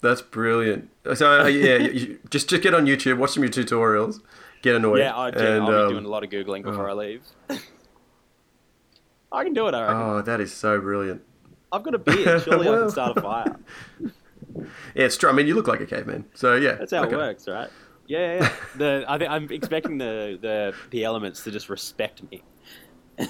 that's 0.00 0.22
brilliant. 0.22 0.88
So 1.14 1.40
uh, 1.42 1.46
yeah, 1.46 1.78
you, 1.78 2.20
just 2.30 2.48
just 2.48 2.62
get 2.62 2.74
on 2.74 2.86
YouTube, 2.86 3.18
watch 3.18 3.30
some 3.32 3.42
of 3.42 3.56
your 3.56 3.64
tutorials, 3.64 4.20
get 4.62 4.76
annoyed. 4.76 5.00
Yeah, 5.00 5.16
I 5.16 5.30
do. 5.30 5.38
and, 5.38 5.64
I'll 5.64 5.82
um, 5.82 5.88
be 5.88 5.94
doing 5.94 6.04
a 6.04 6.08
lot 6.08 6.24
of 6.24 6.30
googling 6.30 6.62
before 6.62 6.88
oh. 6.88 6.92
I 6.92 6.94
leave. 6.94 7.22
I 9.32 9.44
can 9.44 9.54
do 9.54 9.66
it. 9.66 9.74
I 9.74 9.82
reckon. 9.82 9.96
Oh, 9.96 10.22
that 10.22 10.40
is 10.40 10.52
so 10.52 10.80
brilliant. 10.80 11.22
I've 11.72 11.82
got 11.82 11.94
a 11.94 11.98
beard. 11.98 12.42
Surely 12.44 12.68
I 12.68 12.78
can 12.78 12.90
start 12.90 13.16
a 13.16 13.20
fire. 13.20 13.56
Yeah, 14.94 15.06
it's 15.06 15.16
true. 15.16 15.30
I 15.30 15.32
mean, 15.32 15.46
you 15.46 15.54
look 15.54 15.66
like 15.66 15.80
a 15.80 15.86
caveman. 15.86 16.26
So 16.34 16.56
yeah, 16.56 16.74
That's 16.74 16.92
how 16.92 17.04
okay. 17.04 17.14
it 17.14 17.16
works, 17.16 17.48
right? 17.48 17.70
Yeah, 18.06 18.18
yeah. 18.18 18.40
yeah. 18.42 18.52
The 18.76 19.04
I 19.08 19.16
think 19.16 19.30
I'm 19.30 19.50
expecting 19.50 19.96
the, 19.96 20.38
the 20.38 20.74
the 20.90 21.04
elements 21.04 21.42
to 21.44 21.50
just 21.50 21.70
respect 21.70 22.22
me 22.30 22.42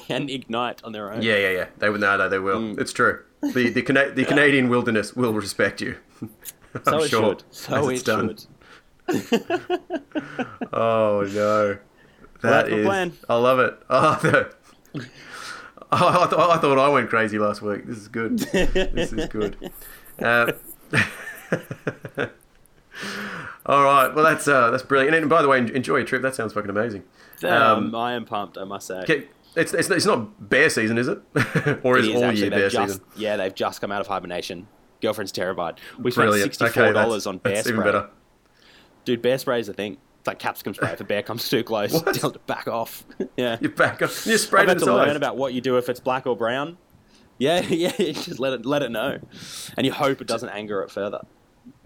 and 0.09 0.29
ignite 0.29 0.83
on 0.83 0.91
their 0.91 1.13
own. 1.13 1.23
Yeah, 1.23 1.37
yeah, 1.37 1.51
yeah. 1.51 1.67
They 1.79 1.91
will. 1.91 2.01
No, 2.01 2.17
no, 2.17 2.29
they 2.29 2.41
will. 2.41 2.59
Mm. 2.59 2.81
It's 2.81 2.93
true. 2.93 3.23
The 3.41 3.71
the, 3.71 3.83
Cana- 3.83 4.11
the 4.11 4.25
Canadian 4.25 4.69
wilderness 4.69 5.15
will 5.15 5.33
respect 5.33 5.81
you. 5.81 5.97
I'm 6.21 6.85
so 6.85 7.03
it 7.03 7.09
sure. 7.09 7.23
should. 7.31 7.45
So 7.51 7.89
it 7.89 8.05
done. 8.05 8.29
should. 8.29 8.47
Oh 10.75 11.29
no, 11.35 11.79
that 12.43 12.69
is. 12.69 12.87
plan. 12.87 13.13
I 13.29 13.37
love 13.37 13.59
it. 13.59 13.79
Oh, 15.95 15.99
oh 16.01 16.23
I, 16.23 16.27
th- 16.27 16.41
I 16.41 16.57
thought 16.57 16.79
I 16.79 16.89
went 16.89 17.11
crazy 17.11 17.39
last 17.39 17.61
week. 17.61 17.87
This 17.87 17.99
is 17.99 18.09
good. 18.09 18.39
this 18.39 19.13
is 19.13 19.29
good. 19.29 19.71
Uh, 20.19 20.53
all 23.67 23.83
right. 23.83 24.15
Well, 24.15 24.25
that's 24.25 24.47
uh, 24.47 24.71
that's 24.71 24.83
brilliant. 24.83 25.17
And 25.17 25.29
by 25.29 25.43
the 25.43 25.49
way, 25.49 25.59
enjoy 25.59 25.97
your 25.97 26.07
trip. 26.07 26.23
That 26.23 26.35
sounds 26.35 26.53
fucking 26.53 26.71
amazing. 26.71 27.03
Um, 27.43 27.95
I 27.95 28.13
am 28.13 28.25
pumped. 28.27 28.59
I 28.59 28.65
must 28.65 28.87
say. 28.87 29.01
Okay, 29.01 29.29
it's, 29.57 29.73
it's 29.73 29.91
it's 29.91 30.07
not 30.07 30.49
bear 30.51 30.69
season, 30.71 30.99
is 30.99 31.09
it? 31.09 31.19
or 31.83 31.99
is, 31.99 32.07
It 32.07 32.11
is 32.11 32.17
all 32.17 32.25
actually. 32.25 32.41
year 32.43 32.51
bear 32.51 32.69
just, 32.69 32.93
season? 32.93 33.05
Yeah, 33.17 33.37
they've 33.37 33.55
just 33.55 33.81
come 33.81 33.91
out 33.91 34.01
of 34.01 34.07
hibernation. 34.07 34.69
Girlfriend's 35.01 35.33
terrified. 35.33 35.81
We 35.99 36.11
spent 36.11 36.33
sixty 36.35 36.69
four 36.69 36.93
dollars 36.93 37.25
that's, 37.25 37.27
on 37.27 37.39
bear 37.39 37.55
that's 37.55 37.67
spray. 37.67 37.75
even 37.75 37.85
better. 37.85 38.11
Dude, 39.05 39.23
bear 39.23 39.39
spray 39.39 39.61
is 39.61 39.69
a 39.69 39.73
thing. 39.73 39.99
It's 40.21 40.27
like 40.29 40.39
capsicum 40.39 40.75
spray. 40.75 40.93
If 40.93 41.01
a 41.01 41.05
bear 41.05 41.23
comes 41.23 41.49
too 41.49 41.65
close, 41.65 41.91
tell 42.01 42.31
it 42.31 42.35
to 42.35 42.39
back 42.47 42.69
off. 42.69 43.05
yeah. 43.37 43.59
You're 43.61 43.73
back. 43.73 44.03
up. 44.03 44.11
You 44.25 44.39
sprayed 44.39 44.63
I've 44.63 44.69
had 44.69 44.79
to 44.79 44.95
learn 44.95 45.17
about 45.17 45.37
what 45.37 45.53
you 45.53 45.61
do 45.61 45.77
if 45.79 45.89
it's 45.89 45.99
black 46.01 46.27
or 46.27 46.37
brown. 46.37 46.79
Yeah, 47.39 47.61
yeah. 47.69 47.91
Just 47.97 48.39
let 48.39 48.53
it 48.53 48.65
let 48.65 48.83
it 48.83 48.91
know, 48.93 49.19
and 49.77 49.85
you 49.85 49.93
hope 49.93 50.21
it 50.21 50.29
doesn't 50.29 50.51
anger 50.51 50.81
it 50.83 50.91
further. 50.91 51.23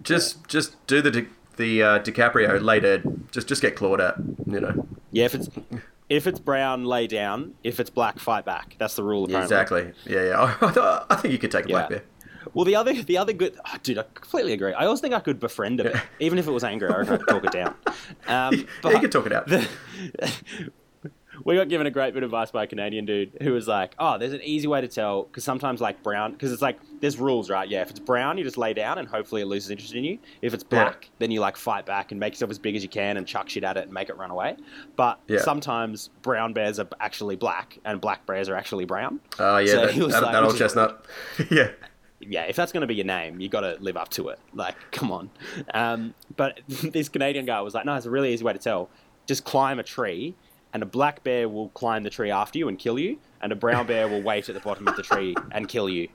Just 0.02 0.46
just 0.48 0.86
do 0.86 1.00
the 1.00 1.10
Di- 1.10 1.28
the 1.56 1.82
uh, 1.82 1.98
DiCaprio 2.00 2.60
later. 2.62 3.02
Just 3.30 3.48
just 3.48 3.62
get 3.62 3.74
clawed 3.74 4.00
at. 4.00 4.16
You 4.46 4.60
know. 4.60 4.86
Yeah, 5.12 5.24
if 5.24 5.34
it's 5.34 5.48
if 6.10 6.26
it's 6.26 6.38
brown, 6.38 6.84
lay 6.84 7.06
down. 7.06 7.54
If 7.64 7.80
it's 7.80 7.88
black, 7.90 8.18
fight 8.18 8.44
back. 8.44 8.76
That's 8.78 8.96
the 8.96 9.02
rule. 9.02 9.30
Yeah, 9.30 9.44
Apparently. 9.44 9.80
exactly. 9.82 10.12
Yeah, 10.14 10.24
yeah. 10.26 10.56
I, 10.60 11.06
I 11.10 11.16
think 11.16 11.32
you 11.32 11.38
could 11.38 11.50
take 11.50 11.64
a 11.64 11.68
black 11.68 11.88
bear. 11.88 12.02
Well, 12.54 12.64
the 12.64 12.76
other 12.76 12.92
the 13.02 13.18
other 13.18 13.32
good, 13.32 13.56
oh, 13.66 13.76
dude, 13.82 13.98
I 13.98 14.04
completely 14.14 14.52
agree. 14.52 14.72
I 14.72 14.84
always 14.86 15.00
think 15.00 15.14
I 15.14 15.20
could 15.20 15.38
befriend 15.40 15.80
a 15.80 15.84
bit, 15.84 15.96
even 16.20 16.38
if 16.38 16.46
it 16.46 16.52
was 16.52 16.64
anger. 16.64 16.92
I 16.94 16.98
reckon 16.98 17.14
I 17.14 17.16
could 17.18 17.28
talk 17.28 17.44
it 17.44 17.52
down. 17.52 17.74
Um, 18.28 18.66
Yeah, 18.84 18.90
you 18.92 19.00
could 19.00 19.12
talk 19.12 19.26
it 19.26 19.32
out. 19.32 19.46
the- 19.46 19.68
we 21.44 21.54
got 21.54 21.68
given 21.68 21.86
a 21.86 21.90
great 21.90 22.14
bit 22.14 22.22
of 22.22 22.28
advice 22.28 22.50
by 22.50 22.64
a 22.64 22.66
Canadian 22.66 23.04
dude 23.04 23.30
who 23.42 23.52
was 23.52 23.68
like, 23.68 23.94
"Oh, 23.98 24.16
there's 24.16 24.32
an 24.32 24.40
easy 24.42 24.66
way 24.66 24.80
to 24.80 24.88
tell 24.88 25.24
because 25.24 25.44
sometimes 25.44 25.80
like 25.80 26.02
brown, 26.02 26.32
because 26.32 26.50
it's 26.52 26.62
like 26.62 26.78
there's 27.00 27.18
rules, 27.18 27.50
right? 27.50 27.68
Yeah, 27.68 27.82
if 27.82 27.90
it's 27.90 27.98
brown, 28.00 28.38
you 28.38 28.44
just 28.44 28.56
lay 28.56 28.72
down 28.74 28.98
and 28.98 29.06
hopefully 29.06 29.42
it 29.42 29.46
loses 29.46 29.70
interest 29.70 29.94
in 29.94 30.02
you. 30.04 30.18
If 30.40 30.54
it's 30.54 30.64
Yeah. 30.64 30.84
black, 30.84 31.10
then 31.18 31.30
you 31.30 31.40
like 31.40 31.56
fight 31.56 31.84
back 31.84 32.10
and 32.10 32.18
make 32.18 32.32
yourself 32.32 32.50
as 32.50 32.58
big 32.58 32.74
as 32.74 32.82
you 32.82 32.88
can 32.88 33.16
and 33.16 33.26
chuck 33.26 33.48
shit 33.50 33.64
at 33.64 33.76
it 33.76 33.84
and 33.84 33.92
make 33.92 34.08
it 34.08 34.16
run 34.16 34.30
away. 34.30 34.56
But 34.96 35.20
Yeah. 35.28 35.40
sometimes 35.40 36.08
brown 36.22 36.52
bears 36.54 36.78
are 36.80 36.88
actually 37.00 37.36
black 37.36 37.78
and 37.84 38.00
black 38.00 38.24
bears 38.26 38.48
are 38.48 38.54
actually 38.56 38.86
brown. 38.86 39.20
Oh 39.38 39.58
yeah, 39.58 39.72
So 39.72 39.80
that, 39.82 39.90
he 39.92 40.00
was 40.02 40.14
that, 40.14 40.22
like- 40.22 40.32
that 40.32 40.42
old 40.42 40.56
chestnut. 40.56 41.04
yeah. 41.50 41.68
Yeah, 42.20 42.42
if 42.44 42.56
that's 42.56 42.72
going 42.72 42.80
to 42.82 42.86
be 42.86 42.94
your 42.94 43.04
name, 43.06 43.40
you 43.40 43.48
got 43.48 43.60
to 43.60 43.76
live 43.80 43.96
up 43.96 44.08
to 44.10 44.28
it. 44.28 44.38
Like, 44.54 44.74
come 44.92 45.10
on. 45.12 45.30
Um, 45.74 46.14
but 46.36 46.60
this 46.68 47.08
Canadian 47.08 47.46
guy 47.46 47.60
was 47.60 47.74
like, 47.74 47.84
no, 47.84 47.94
it's 47.94 48.06
a 48.06 48.10
really 48.10 48.32
easy 48.32 48.44
way 48.44 48.52
to 48.52 48.58
tell. 48.58 48.88
Just 49.26 49.44
climb 49.44 49.78
a 49.78 49.82
tree, 49.82 50.34
and 50.72 50.82
a 50.82 50.86
black 50.86 51.24
bear 51.24 51.48
will 51.48 51.68
climb 51.70 52.02
the 52.04 52.10
tree 52.10 52.30
after 52.30 52.58
you 52.58 52.68
and 52.68 52.78
kill 52.78 52.98
you, 52.98 53.18
and 53.40 53.52
a 53.52 53.56
brown 53.56 53.86
bear 53.86 54.08
will 54.08 54.22
wait 54.22 54.48
at 54.48 54.54
the 54.54 54.60
bottom 54.60 54.86
of 54.88 54.96
the 54.96 55.02
tree 55.02 55.34
and 55.52 55.68
kill 55.68 55.88
you. 55.88 56.08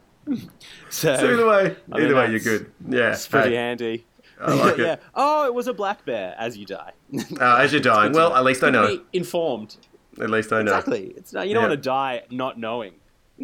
So, 0.89 1.15
So 1.17 1.33
either 1.33 1.45
way, 1.47 1.75
I 1.91 1.97
mean, 1.97 2.05
either 2.05 2.15
way, 2.15 2.29
you're 2.31 2.39
good. 2.39 2.71
Yeah. 2.87 3.11
it's 3.11 3.27
pretty 3.27 3.49
hey, 3.51 3.55
handy. 3.55 4.05
I 4.39 4.53
like 4.53 4.79
it. 4.79 4.85
yeah. 4.85 4.95
Oh, 5.13 5.45
it 5.45 5.53
was 5.53 5.67
a 5.67 5.73
black 5.73 6.03
bear 6.05 6.35
as 6.37 6.57
you 6.57 6.65
die. 6.65 6.93
uh, 7.39 7.55
as 7.57 7.71
you're 7.71 7.81
dying, 7.81 8.11
well, 8.13 8.33
at 8.35 8.43
least 8.43 8.63
I 8.63 8.69
know. 8.71 8.99
informed. 9.13 9.77
At 10.21 10.29
least 10.29 10.51
I 10.51 10.61
know. 10.63 10.71
Exactly. 10.75 11.13
It's 11.15 11.31
not, 11.33 11.47
you 11.47 11.53
don't 11.53 11.63
Yeah. 11.63 11.69
want 11.69 11.79
to 11.83 11.85
die 11.89 12.23
not 12.31 12.57
knowing. 12.59 12.93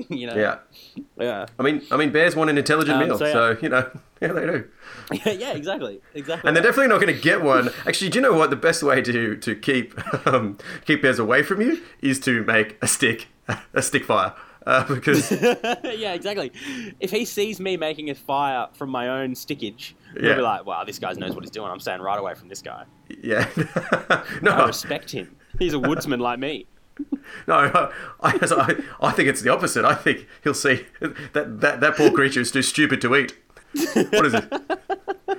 you 0.10 0.28
know. 0.28 0.36
Yeah. 0.36 0.60
Yeah. 1.20 1.46
I 1.60 1.64
mean, 1.64 1.82
I 1.92 1.98
mean, 1.98 2.12
bears 2.12 2.36
want 2.36 2.50
an 2.50 2.58
intelligent 2.58 3.02
Um, 3.02 3.08
meal, 3.08 3.18
so, 3.18 3.26
yeah. 3.26 3.34
so 3.34 3.58
you 3.62 3.70
know, 3.70 3.90
yeah, 4.22 4.34
they 4.34 4.46
do. 4.46 4.68
yeah. 5.26 5.52
Exactly. 5.54 6.02
Exactly. 6.14 6.48
And 6.48 6.56
they're 6.56 6.64
definitely 6.64 6.88
not 6.90 7.02
going 7.02 7.14
to 7.14 7.22
get 7.22 7.42
one. 7.42 7.70
Actually, 7.86 8.10
do 8.10 8.20
you 8.20 8.22
know 8.22 8.34
what? 8.34 8.50
The 8.50 8.56
best 8.56 8.84
way 8.84 9.02
to 9.02 9.36
to 9.38 9.56
keep 9.56 9.94
um, 10.28 10.58
keep 10.86 11.02
bears 11.02 11.20
away 11.20 11.44
from 11.44 11.62
you 11.62 11.82
is 12.02 12.20
to 12.22 12.44
make 12.44 12.78
a 12.82 12.88
stick 12.88 13.28
a 13.74 13.82
stick 13.82 14.04
fire. 14.06 14.34
uh, 14.68 14.84
because 14.94 15.32
yeah, 15.32 16.14
exactly. 16.14 16.52
If 17.00 17.10
he 17.12 17.24
sees 17.26 17.60
me 17.60 17.78
making 17.78 18.10
a 18.10 18.16
fire 18.16 18.68
from 18.74 18.90
my 18.90 19.08
own 19.08 19.34
stickage, 19.34 19.94
he'll 20.20 20.36
be 20.36 20.42
like, 20.42 20.66
"Wow, 20.66 20.84
this 20.84 21.00
guy 21.00 21.14
knows 21.14 21.34
what 21.34 21.44
he's 21.46 21.52
doing. 21.52 21.72
I'm 21.72 21.80
staying 21.80 22.02
right 22.02 22.20
away 22.20 22.34
from 22.36 22.50
this 22.50 22.62
guy. 22.62 22.84
yeah, 23.24 23.48
no, 24.42 24.52
I 24.52 24.66
respect 24.68 25.12
him. 25.12 25.36
He's 25.58 25.74
a 25.74 25.80
woodsman 25.80 26.20
like 26.20 26.40
me." 26.40 26.66
No, 27.48 27.56
I, 28.22 28.32
I, 28.32 28.76
I 29.08 29.12
think 29.12 29.30
it's 29.30 29.42
the 29.42 29.50
opposite. 29.52 29.86
I 29.86 29.96
think 29.96 30.28
he'll 30.44 30.54
see 30.54 30.86
that 31.00 31.62
that, 31.62 31.80
that 31.82 31.96
poor 31.96 32.12
creature 32.12 32.42
is 32.42 32.52
too 32.52 32.62
stupid 32.62 33.02
to 33.02 33.16
eat. 33.16 33.36
What 33.94 34.26
is 34.26 34.34
it? 34.34 34.54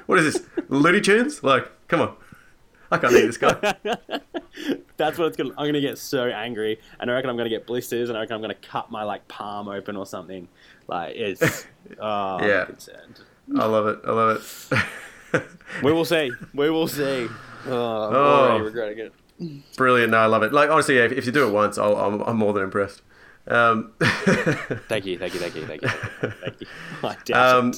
What 0.07 0.19
is 0.19 0.33
this? 0.35 0.47
Looney 0.69 1.01
Tunes? 1.01 1.43
Like, 1.43 1.71
come 1.89 2.01
on, 2.01 2.15
I 2.91 2.99
can't 2.99 3.13
eat 3.15 3.27
this 3.27 3.37
guy. 3.39 3.55
That's 4.97 5.17
what 5.19 5.29
it's 5.29 5.37
gonna. 5.37 5.51
I'm 5.57 5.67
gonna 5.67 5.81
get 5.81 5.99
so 5.99 6.25
angry, 6.27 6.79
and 7.01 7.11
I 7.11 7.15
reckon 7.15 7.31
I'm 7.31 7.37
gonna 7.37 7.49
get 7.49 7.67
blisters, 7.67 8.09
and 8.09 8.19
I 8.19 8.23
reckon 8.23 8.35
I'm 8.37 8.41
gonna 8.43 8.55
cut 8.55 8.91
my 8.91 9.05
like 9.05 9.27
palm 9.29 9.69
open 9.69 9.97
or 9.97 10.07
something. 10.07 10.49
Like 10.87 11.15
it's. 11.17 11.67
Oh, 11.99 12.47
Yeah. 12.47 12.67
I 13.59 13.65
love 13.65 13.87
it. 13.87 14.01
I 14.05 14.11
love 14.13 14.69
it. 15.33 15.43
We 15.83 15.91
will 15.91 16.05
see. 16.05 16.31
We 16.53 16.69
will 16.69 16.87
see. 16.87 17.27
Oh, 17.67 17.71
I'm 17.73 18.15
Oh. 18.15 18.17
already 18.51 18.65
regretting 18.65 18.99
it. 18.99 19.13
Brilliant. 19.77 20.11
No, 20.11 20.19
I 20.19 20.27
love 20.27 20.43
it. 20.43 20.53
Like 20.53 20.71
honestly, 20.71 20.97
yeah, 20.97 21.05
if, 21.05 21.13
if 21.13 21.27
you 21.27 21.33
do 21.33 21.47
it 21.49 21.53
once, 21.53 21.79
I'll, 21.79 21.97
I'm, 21.97 22.21
I'm 22.23 22.37
more 22.37 22.53
than 22.53 22.65
impressed. 22.65 23.03
Um, 23.47 23.93
Thank 24.01 25.07
you, 25.07 25.19
thank 25.19 25.33
you, 25.35 25.41
thank 25.41 25.55
you, 25.55 25.65
thank 25.67 25.83
you, 25.83 25.89
thank 25.89 26.61
you. 26.61 26.67
I 27.35 27.57
um, 27.57 27.73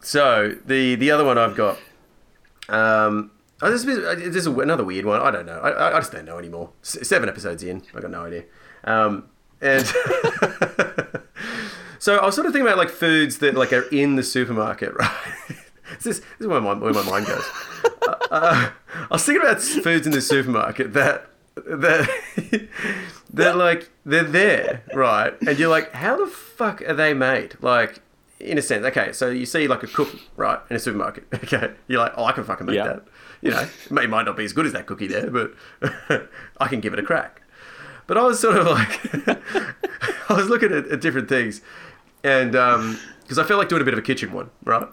so 0.00 0.54
the 0.64 0.94
the 0.94 1.10
other 1.10 1.24
one 1.24 1.36
I've 1.38 1.56
got. 1.56 1.78
Um, 2.68 3.32
oh, 3.60 3.70
this 3.70 3.84
is, 3.84 3.96
this 4.32 4.36
is 4.36 4.46
another 4.46 4.84
weird 4.84 5.04
one. 5.04 5.20
I 5.20 5.30
don't 5.30 5.44
know. 5.44 5.58
I, 5.58 5.70
I- 5.70 5.96
I 5.96 6.00
just 6.00 6.12
don't 6.12 6.24
know 6.24 6.38
anymore. 6.38 6.70
S- 6.82 7.06
seven 7.06 7.28
episodes 7.28 7.62
in, 7.62 7.82
I 7.94 8.00
got 8.00 8.10
no 8.10 8.24
idea. 8.24 8.44
Um, 8.84 9.28
and 9.60 9.84
so 11.98 12.16
I 12.16 12.26
was 12.26 12.34
sort 12.34 12.46
of 12.46 12.52
thinking 12.52 12.66
about 12.66 12.78
like 12.78 12.90
foods 12.90 13.38
that 13.38 13.54
like 13.54 13.72
are 13.72 13.82
in 13.90 14.16
the 14.16 14.22
supermarket, 14.22 14.94
right? 14.94 15.10
This, 15.96 16.06
is, 16.06 16.20
this 16.20 16.28
is 16.40 16.46
where 16.46 16.60
my 16.60 16.74
where 16.74 16.92
my 16.92 17.02
mind 17.04 17.26
goes. 17.26 17.44
uh, 18.30 18.70
I 18.70 19.06
was 19.10 19.24
thinking 19.24 19.42
about 19.46 19.60
foods 19.62 20.06
in 20.06 20.12
the 20.12 20.20
supermarket 20.20 20.92
that 20.94 21.26
that 21.54 22.08
they're 23.32 23.54
like 23.54 23.90
they're 24.04 24.22
there, 24.24 24.82
right? 24.94 25.34
And 25.46 25.58
you're 25.58 25.68
like, 25.70 25.92
how 25.92 26.16
the 26.16 26.26
fuck 26.30 26.82
are 26.82 26.94
they 26.94 27.14
made? 27.14 27.56
Like, 27.60 28.00
in 28.40 28.58
a 28.58 28.62
sense, 28.62 28.84
okay. 28.86 29.12
So 29.12 29.28
you 29.30 29.46
see 29.46 29.68
like 29.68 29.82
a 29.82 29.86
cookie, 29.86 30.22
right, 30.36 30.58
in 30.70 30.76
a 30.76 30.78
supermarket. 30.78 31.24
Okay, 31.34 31.72
you're 31.88 32.00
like, 32.00 32.12
oh, 32.16 32.24
I 32.24 32.32
can 32.32 32.44
fucking 32.44 32.66
make 32.66 32.76
Yeah. 32.76 32.84
that. 32.88 33.04
You 33.42 33.50
know, 33.50 33.60
it 33.60 33.90
may- 33.90 34.06
might 34.06 34.24
not 34.24 34.36
be 34.36 34.44
as 34.44 34.52
good 34.52 34.66
as 34.66 34.72
that 34.72 34.86
cookie 34.86 35.08
there, 35.08 35.28
but 35.30 35.52
I 36.58 36.68
can 36.68 36.80
give 36.80 36.92
it 36.92 36.98
a 37.00 37.02
crack. 37.02 37.42
But 38.06 38.16
I 38.16 38.22
was 38.22 38.38
sort 38.40 38.56
of 38.56 38.66
like, 38.66 39.00
I 40.30 40.34
was 40.34 40.48
looking 40.48 40.72
at, 40.72 40.86
at 40.88 41.00
different 41.00 41.28
things, 41.28 41.60
and 42.24 42.52
because 43.22 43.38
I 43.38 43.44
felt 43.44 43.58
like 43.58 43.68
doing 43.68 43.82
a 43.82 43.84
bit 43.84 43.94
of 43.94 43.98
a 43.98 44.02
kitchen 44.02 44.32
one, 44.32 44.50
right? 44.64 44.86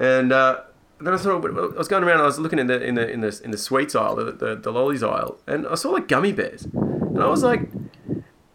And 0.00 0.32
uh, 0.32 0.62
then 0.98 1.12
I 1.12 1.16
of, 1.16 1.26
I 1.26 1.78
was 1.78 1.88
going 1.88 2.02
around. 2.02 2.20
I 2.20 2.24
was 2.24 2.38
looking 2.38 2.58
in 2.58 2.66
the 2.66 2.82
in 2.82 2.94
the 2.94 3.08
in 3.08 3.20
the 3.20 3.40
in 3.44 3.50
the 3.50 3.58
sweets 3.58 3.94
aisle, 3.94 4.16
the 4.16 4.32
the, 4.32 4.56
the 4.56 4.72
lollies 4.72 5.02
aisle, 5.02 5.38
and 5.46 5.66
I 5.66 5.74
saw 5.74 5.90
like 5.90 6.08
gummy 6.08 6.32
bears, 6.32 6.64
and 6.64 7.22
I 7.22 7.28
was 7.28 7.42
like, 7.42 7.70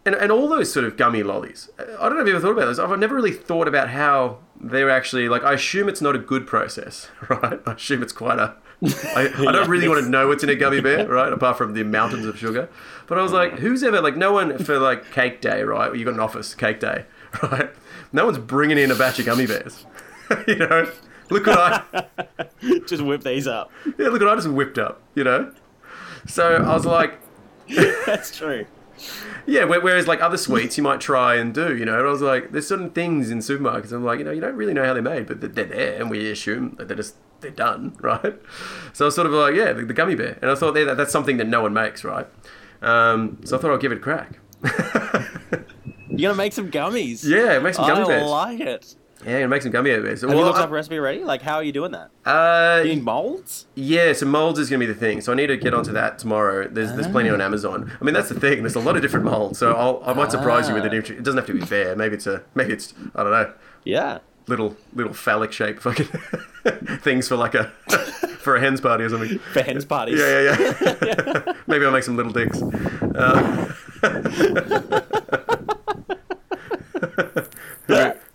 and, 0.04 0.14
and 0.14 0.30
all 0.30 0.48
those 0.48 0.72
sort 0.72 0.84
of 0.84 0.96
gummy 0.96 1.22
lollies. 1.22 1.70
I 1.78 2.08
don't 2.08 2.16
know 2.16 2.22
if 2.22 2.26
you've 2.26 2.36
ever 2.36 2.40
thought 2.40 2.52
about 2.52 2.66
this. 2.66 2.78
I've 2.78 2.98
never 2.98 3.14
really 3.14 3.32
thought 3.32 3.68
about 3.68 3.90
how 3.90 4.38
they're 4.60 4.90
actually 4.90 5.28
like. 5.28 5.44
I 5.44 5.54
assume 5.54 5.88
it's 5.88 6.00
not 6.00 6.14
a 6.14 6.18
good 6.18 6.46
process, 6.46 7.08
right? 7.28 7.60
I 7.64 7.72
assume 7.72 8.02
it's 8.02 8.12
quite 8.12 8.38
a. 8.38 8.56
I, 8.84 9.32
I 9.38 9.52
don't 9.52 9.68
really 9.68 9.88
want 9.88 10.04
to 10.04 10.10
know 10.10 10.28
what's 10.28 10.42
in 10.42 10.48
a 10.48 10.54
gummy 10.56 10.80
bear, 10.80 11.08
right? 11.08 11.32
Apart 11.32 11.58
from 11.58 11.74
the 11.74 11.84
mountains 11.84 12.26
of 12.26 12.38
sugar. 12.38 12.68
But 13.06 13.18
I 13.18 13.22
was 13.22 13.32
like, 13.32 13.60
who's 13.60 13.82
ever 13.82 14.00
like 14.00 14.16
no 14.16 14.32
one 14.32 14.58
for 14.58 14.78
like 14.78 15.12
cake 15.12 15.40
day, 15.40 15.62
right? 15.62 15.94
You 15.94 16.04
got 16.04 16.14
an 16.14 16.20
office 16.20 16.54
cake 16.54 16.80
day, 16.80 17.06
right? 17.42 17.70
No 18.12 18.26
one's 18.26 18.38
bringing 18.38 18.78
in 18.78 18.90
a 18.90 18.94
batch 18.94 19.18
of 19.18 19.26
gummy 19.26 19.46
bears. 19.46 19.86
you 20.46 20.56
know, 20.56 20.90
look 21.30 21.46
what 21.46 21.58
I 21.58 22.06
Just 22.86 23.02
whip 23.02 23.22
these 23.22 23.46
up. 23.46 23.70
yeah, 23.98 24.08
look 24.08 24.20
what 24.20 24.28
I 24.30 24.34
just 24.36 24.48
whipped 24.48 24.78
up. 24.78 25.00
You 25.14 25.24
know, 25.24 25.52
so 26.26 26.56
I 26.56 26.74
was 26.74 26.84
like, 26.86 27.18
That's 28.06 28.36
true. 28.36 28.66
Yeah, 29.46 29.64
whereas 29.64 30.06
like 30.08 30.22
other 30.22 30.38
sweets 30.38 30.76
you 30.78 30.82
might 30.82 31.00
try 31.00 31.34
and 31.36 31.52
do, 31.54 31.76
you 31.76 31.84
know. 31.84 31.98
And 31.98 32.06
I 32.06 32.10
was 32.10 32.22
like, 32.22 32.52
there's 32.52 32.66
certain 32.66 32.90
things 32.90 33.30
in 33.30 33.38
supermarkets. 33.40 33.92
I'm 33.92 34.04
like, 34.04 34.18
you 34.18 34.24
know, 34.24 34.30
you 34.30 34.40
don't 34.40 34.56
really 34.56 34.72
know 34.72 34.84
how 34.84 34.94
they're 34.94 35.02
made, 35.02 35.26
but 35.26 35.40
they're- 35.40 35.64
there, 35.66 36.00
and 36.00 36.10
we 36.10 36.30
assume 36.30 36.74
that 36.78 36.88
they're 36.88 36.96
just 36.96 37.16
they're 37.40 37.50
done, 37.50 37.94
right? 38.00 38.34
So 38.94 39.04
I 39.04 39.06
was 39.06 39.14
sort 39.14 39.26
of 39.26 39.32
like, 39.34 39.54
yeah, 39.54 39.72
the, 39.74 39.84
the 39.84 39.92
gummy 39.94 40.14
bear, 40.14 40.38
and 40.40 40.50
I 40.50 40.54
thought 40.54 40.74
yeah, 40.76 40.84
that, 40.84 40.96
that's 40.96 41.12
something 41.12 41.36
that 41.36 41.46
no 41.46 41.60
one 41.62 41.74
makes, 41.74 42.02
right? 42.04 42.26
Um, 42.82 43.38
so 43.44 43.58
I 43.58 43.60
thought 43.60 43.72
I'd 43.74 43.80
give 43.80 43.92
it 43.92 43.98
a 43.98 44.00
crack. 44.00 44.38
You're 46.08 46.30
gonna 46.30 46.34
make 46.34 46.52
some 46.54 46.70
gummies. 46.70 47.24
yeah, 47.24 47.58
make 47.58 47.74
some 47.74 47.86
gummy 47.86 48.02
I 48.04 48.06
bears. 48.06 48.30
like 48.30 48.60
it. 48.60 48.94
Yeah, 49.24 49.32
gonna 49.32 49.48
make 49.48 49.62
some 49.62 49.70
gummy 49.72 49.90
bears. 49.90 50.20
Have 50.20 50.30
you 50.30 50.36
looked 50.36 50.58
up 50.58 50.68
a 50.68 50.72
recipe 50.72 50.98
already? 50.98 51.24
Like, 51.24 51.42
how 51.42 51.54
are 51.56 51.62
you 51.64 51.72
doing 51.72 51.92
that? 51.92 52.10
uh, 52.24 52.82
You 52.84 52.94
need 52.96 53.04
molds? 53.04 53.66
Yeah, 53.74 54.12
so 54.12 54.26
molds 54.26 54.58
is 54.58 54.68
going 54.70 54.80
to 54.80 54.86
be 54.86 54.92
the 54.92 54.98
thing. 54.98 55.20
So 55.20 55.32
I 55.32 55.34
need 55.34 55.46
to 55.48 55.56
get 55.56 55.72
onto 55.74 55.92
that 55.92 56.18
tomorrow. 56.18 56.68
There's 56.68 56.92
there's 56.92 57.08
plenty 57.08 57.30
on 57.30 57.40
Amazon. 57.40 57.90
I 58.00 58.04
mean, 58.04 58.14
that's 58.14 58.28
the 58.28 58.38
thing. 58.38 58.60
There's 58.62 58.74
a 58.76 58.80
lot 58.80 58.94
of 58.96 59.02
different 59.02 59.24
molds. 59.24 59.58
So 59.58 59.72
I'll, 59.72 60.02
I 60.04 60.12
might 60.12 60.30
surprise 60.30 60.68
you 60.68 60.74
with 60.74 60.84
it. 60.84 60.92
It 60.92 61.22
doesn't 61.22 61.38
have 61.38 61.46
to 61.46 61.54
be 61.54 61.64
bear. 61.64 61.96
Maybe 61.96 62.14
it's 62.16 62.26
a 62.26 62.42
maybe 62.54 62.72
it's 62.74 62.92
I 63.14 63.22
don't 63.22 63.32
know 63.32 63.52
Yeah. 63.84 64.18
little 64.48 64.76
little 64.94 65.14
phallic 65.14 65.52
shape 65.52 65.80
fucking 65.80 66.06
things 67.00 67.26
for 67.28 67.36
like 67.36 67.54
a 67.54 67.64
for 68.40 68.54
a 68.56 68.60
hens 68.60 68.80
party 68.80 69.04
or 69.04 69.08
something. 69.08 69.38
For 69.38 69.62
hens 69.62 69.84
parties. 69.84 70.20
Yeah, 70.20 70.40
yeah, 70.40 70.96
yeah. 71.02 71.52
maybe 71.66 71.84
I'll 71.84 71.90
make 71.90 72.04
some 72.04 72.16
little 72.16 72.32
dicks. 72.32 72.60
Uh, 72.62 73.74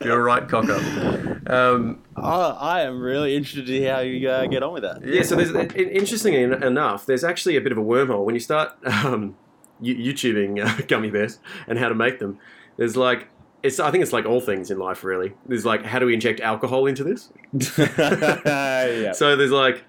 you're, 0.04 0.24
right 0.24 0.48
cocker. 0.48 1.42
Um, 1.48 2.02
Oh, 2.24 2.58
I 2.60 2.82
am 2.82 3.02
really 3.02 3.36
interested 3.36 3.66
to 3.66 3.72
hear 3.72 3.96
how 3.96 4.02
you 4.02 4.30
uh, 4.30 4.46
get 4.46 4.62
on 4.62 4.74
with 4.74 4.84
that. 4.84 5.04
Yeah, 5.04 5.24
so 5.24 5.36
there's 5.36 5.52
interestingly 5.76 6.44
enough, 6.44 7.06
there's 7.06 7.24
actually 7.24 7.56
a 7.56 7.62
bit 7.62 7.72
of 7.72 7.78
a 7.78 7.82
wormhole 7.82 8.26
when 8.26 8.36
you 8.36 8.42
start 8.42 8.74
um, 8.86 9.36
YouTubing 9.82 10.64
uh, 10.64 10.82
gummy 10.88 11.10
bears 11.10 11.40
and 11.68 11.80
how 11.80 11.90
to 11.90 11.96
make 11.96 12.20
them. 12.20 12.38
There's 12.78 12.96
like 12.96 13.28
it's 13.64 13.80
I 13.80 13.92
think 13.92 14.04
it's 14.04 14.14
like 14.14 14.26
all 14.26 14.42
things 14.42 14.70
in 14.72 14.78
life 14.78 15.04
really. 15.04 15.34
There's 15.48 15.66
like 15.66 15.84
how 15.84 16.00
do 16.00 16.06
we 16.06 16.14
inject 16.14 16.40
alcohol 16.42 16.86
into 16.86 17.04
this? 17.04 17.32
yeah. 17.78 19.14
So 19.14 19.36
there's 19.36 19.52
like 19.52 19.84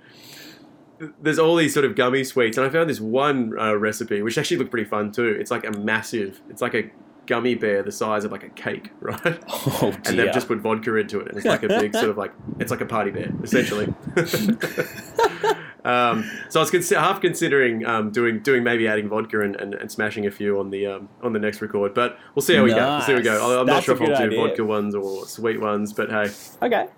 there's 1.21 1.39
all 1.39 1.57
these 1.57 1.75
sort 1.75 1.85
of 1.85 1.97
gummy 1.97 2.25
sweets, 2.25 2.57
and 2.57 2.67
I 2.67 2.71
found 2.71 2.89
this 2.89 3.01
one 3.01 3.59
uh, 3.59 3.77
recipe 3.77 4.23
which 4.23 4.39
actually 4.39 4.59
looked 4.59 4.71
pretty 4.71 4.89
fun 4.89 5.13
too. 5.13 5.27
It's 5.27 5.51
like 5.51 5.67
a 5.67 5.73
massive, 5.73 6.41
it's 6.49 6.63
like 6.63 6.75
a 6.75 6.91
gummy 7.33 7.55
bear 7.55 7.83
the 7.83 7.91
size 7.91 8.25
of 8.27 8.31
like 8.33 8.43
a 8.43 8.51
cake, 8.51 8.91
right? 9.01 9.43
Oh 9.49 9.95
and 10.05 10.19
they've 10.19 10.35
just 10.35 10.49
put 10.49 10.59
vodka 10.59 10.95
into 10.97 11.19
it, 11.21 11.29
and 11.29 11.37
it's 11.39 11.47
like 11.47 11.63
a 11.63 11.69
big 11.69 11.95
sort 11.95 12.11
of 12.11 12.19
like 12.19 12.31
it's 12.59 12.71
like 12.71 12.83
a 12.83 12.87
party 12.87 13.11
bear 13.11 13.33
essentially. 13.43 13.87
um, 15.87 16.31
so 16.51 16.61
I 16.61 16.63
was 16.63 16.71
consi- 16.71 16.99
half 16.99 17.23
considering 17.23 17.87
um, 17.87 18.11
doing 18.11 18.41
doing 18.41 18.63
maybe 18.63 18.87
adding 18.87 19.09
vodka 19.09 19.41
and, 19.41 19.57
and, 19.57 19.73
and 19.73 19.91
smashing 19.91 20.27
a 20.27 20.31
few 20.31 20.61
on 20.61 20.69
the 20.69 20.87
um, 20.87 21.09
on 21.23 21.33
the 21.33 21.39
next 21.39 21.63
record, 21.63 21.95
but 21.95 22.19
we'll 22.35 22.43
see 22.43 22.55
how 22.55 22.65
we 22.65 22.71
go. 22.71 22.77
We'll 22.77 23.01
see 23.01 23.13
how 23.13 23.19
we 23.19 23.25
go. 23.25 23.39
Nice. 23.39 23.61
I'm 23.61 23.67
not 23.67 23.83
sure 23.83 23.95
if 23.95 24.03
I'll 24.03 24.09
do 24.09 24.15
idea. 24.15 24.39
vodka 24.39 24.65
ones 24.67 24.95
or 24.95 25.27
sweet 25.27 25.59
ones, 25.59 25.95
but 25.95 26.11
hey, 26.11 26.31
okay. 26.61 26.89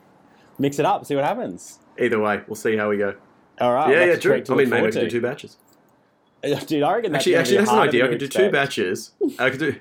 Mix 0.59 0.81
it 0.81 0.85
up. 0.87 1.07
See 1.07 1.15
what 1.15 1.25
happens. 1.25 1.79
either 1.97 2.19
way, 2.19 2.43
we'll 2.49 2.57
see 2.57 2.77
how 2.77 2.91
we 2.91 2.99
go. 2.99 3.15
All 3.61 3.73
right. 3.73 3.89
yeah, 3.89 4.05
yeah, 4.07 4.17
true. 4.17 4.43
I 4.49 4.55
mean, 4.55 4.69
maybe 4.69 4.73
I 4.73 4.77
forward 4.79 4.93
could 4.95 5.01
do 5.03 5.11
two 5.11 5.21
batches. 5.21 5.59
Dude, 6.67 6.83
I 6.83 6.97
reckon 6.97 7.13
that's 7.13 7.23
Actually, 7.23 7.37
actually, 7.37 7.57
that's 7.59 7.71
an 7.71 7.79
idea. 7.79 8.05
I 8.05 8.09
could 8.09 8.19
do 8.19 8.29
two 8.29 8.51
batches. 8.51 9.13
I 9.39 9.51
could 9.51 9.61
do. 9.61 9.77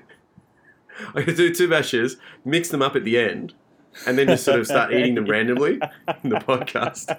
I 1.14 1.22
could 1.22 1.36
do 1.36 1.54
two 1.54 1.68
batches, 1.68 2.16
mix 2.44 2.68
them 2.68 2.82
up 2.82 2.96
at 2.96 3.04
the 3.04 3.18
end, 3.18 3.54
and 4.06 4.18
then 4.18 4.26
just 4.26 4.44
sort 4.44 4.60
of 4.60 4.66
start 4.66 4.92
eating 4.92 5.14
them 5.14 5.26
randomly 5.28 5.80
in 6.22 6.30
the 6.30 6.36
podcast, 6.36 7.16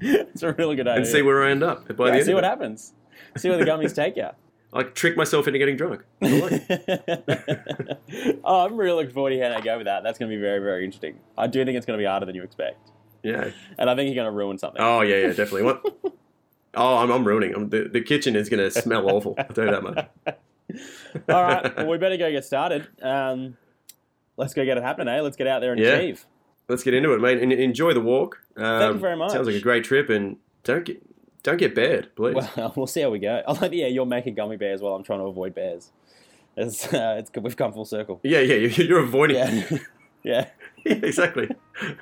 it's 0.00 0.42
a 0.42 0.52
really 0.52 0.76
good 0.76 0.88
idea. 0.88 1.02
and 1.02 1.06
see 1.06 1.22
where 1.22 1.44
I 1.44 1.50
end 1.50 1.62
up 1.62 1.88
by 1.88 1.94
the 1.94 2.04
yeah, 2.04 2.16
end. 2.18 2.26
see 2.26 2.34
what 2.34 2.44
happens. 2.44 2.94
See 3.36 3.48
where 3.48 3.58
the 3.58 3.64
gummies 3.64 3.94
take 3.94 4.16
you. 4.16 4.28
I 4.72 4.84
trick 4.84 5.16
myself 5.16 5.48
into 5.48 5.58
getting 5.58 5.76
drunk. 5.76 6.04
I 6.22 6.28
like 6.28 6.62
it. 6.68 8.40
oh, 8.44 8.66
I'm 8.66 8.76
really 8.76 8.96
looking 8.96 9.12
forward 9.12 9.30
to 9.30 9.36
hearing 9.36 9.52
how 9.52 9.58
you 9.58 9.64
go 9.64 9.76
with 9.78 9.86
that. 9.86 10.04
That's 10.04 10.18
going 10.18 10.30
to 10.30 10.36
be 10.36 10.40
very, 10.40 10.60
very 10.60 10.84
interesting. 10.84 11.18
I 11.36 11.48
do 11.48 11.64
think 11.64 11.76
it's 11.76 11.86
going 11.86 11.98
to 11.98 12.02
be 12.02 12.06
harder 12.06 12.26
than 12.26 12.36
you 12.36 12.44
expect, 12.44 12.90
yeah. 13.24 13.50
and 13.78 13.90
I 13.90 13.96
think 13.96 14.06
you're 14.06 14.22
going 14.22 14.32
to 14.32 14.36
ruin 14.36 14.58
something. 14.58 14.80
Oh 14.80 15.00
yeah, 15.00 15.16
yeah, 15.16 15.28
definitely. 15.28 15.64
What? 15.64 15.84
Oh, 16.74 16.98
I'm, 16.98 17.10
I'm 17.10 17.26
ruining. 17.26 17.52
I'm, 17.54 17.68
the, 17.68 17.88
the 17.88 18.00
kitchen 18.00 18.36
is 18.36 18.48
going 18.48 18.60
to 18.62 18.70
smell 18.70 19.10
awful. 19.10 19.34
I'll 19.38 19.46
tell 19.46 19.64
you 19.64 19.72
that 19.72 19.82
much. 19.82 20.36
All 21.28 21.42
right, 21.42 21.76
well, 21.76 21.86
we 21.88 21.98
better 21.98 22.16
go 22.16 22.30
get 22.30 22.44
started. 22.44 22.86
Um, 23.02 23.56
let's 24.36 24.54
go 24.54 24.64
get 24.64 24.76
it 24.76 24.82
happening, 24.82 25.08
eh? 25.14 25.20
Let's 25.20 25.36
get 25.36 25.46
out 25.46 25.60
there 25.60 25.72
and 25.72 25.80
Yeah. 25.80 25.94
achieve. 25.96 26.26
Let's 26.68 26.82
get 26.84 26.94
into 26.94 27.12
it, 27.12 27.20
mate. 27.20 27.42
And 27.42 27.52
enjoy 27.52 27.94
the 27.94 28.00
walk. 28.00 28.38
Um, 28.56 28.94
you 28.94 29.00
very 29.00 29.16
much. 29.16 29.32
Sounds 29.32 29.46
like 29.48 29.56
a 29.56 29.60
great 29.60 29.82
trip, 29.84 30.08
and 30.08 30.36
don't 30.64 30.84
get 30.84 31.02
don't 31.42 31.56
get 31.56 31.74
bad, 31.74 32.14
please. 32.14 32.34
Well, 32.34 32.72
we'll 32.76 32.86
see 32.86 33.00
how 33.00 33.10
we 33.10 33.18
go. 33.18 33.42
I 33.46 33.52
like, 33.52 33.72
yeah, 33.72 33.86
you're 33.86 34.06
making 34.06 34.34
gummy 34.34 34.56
bears 34.56 34.80
while 34.82 34.94
I'm 34.94 35.02
trying 35.02 35.18
to 35.20 35.24
avoid 35.24 35.54
bears. 35.54 35.90
It's, 36.56 36.84
uh, 36.94 37.16
it's 37.18 37.30
we've 37.40 37.56
come 37.56 37.72
full 37.72 37.84
circle. 37.84 38.20
yeah, 38.22 38.40
yeah, 38.40 38.54
you- 38.56 38.84
you're 38.84 39.00
avoiding. 39.02 39.36
Yeah, 39.36 39.64
yeah. 40.22 40.46
Yeah, 40.84 40.94
exactly. 41.02 41.48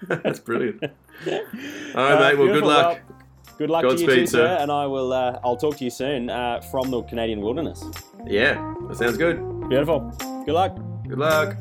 That's 0.08 0.38
brilliant. 0.40 0.82
All 0.84 0.90
right, 1.26 2.12
Uh, 2.12 2.18
mate. 2.20 2.38
Well, 2.38 2.46
good 2.48 2.62
luck. 2.64 3.00
Well, 3.08 3.17
good 3.58 3.70
luck 3.70 3.82
to 3.82 4.00
you 4.00 4.06
too, 4.06 4.26
sir. 4.26 4.46
sir. 4.46 4.56
And 4.60 4.70
I 4.72 4.86
will. 4.86 5.12
Uh, 5.12 5.38
I'll 5.44 5.56
talk 5.56 5.76
to 5.76 5.84
you 5.84 5.90
soon 5.90 6.30
uh, 6.30 6.60
from 6.60 6.90
the 6.90 7.02
Canadian 7.02 7.40
wilderness. 7.40 7.84
Yeah, 8.26 8.74
that 8.88 8.96
sounds 8.96 9.18
good. 9.18 9.36
Beautiful. 9.68 10.00
Good 10.46 10.54
luck. 10.54 10.78
Good 11.06 11.18
luck. 11.18 11.56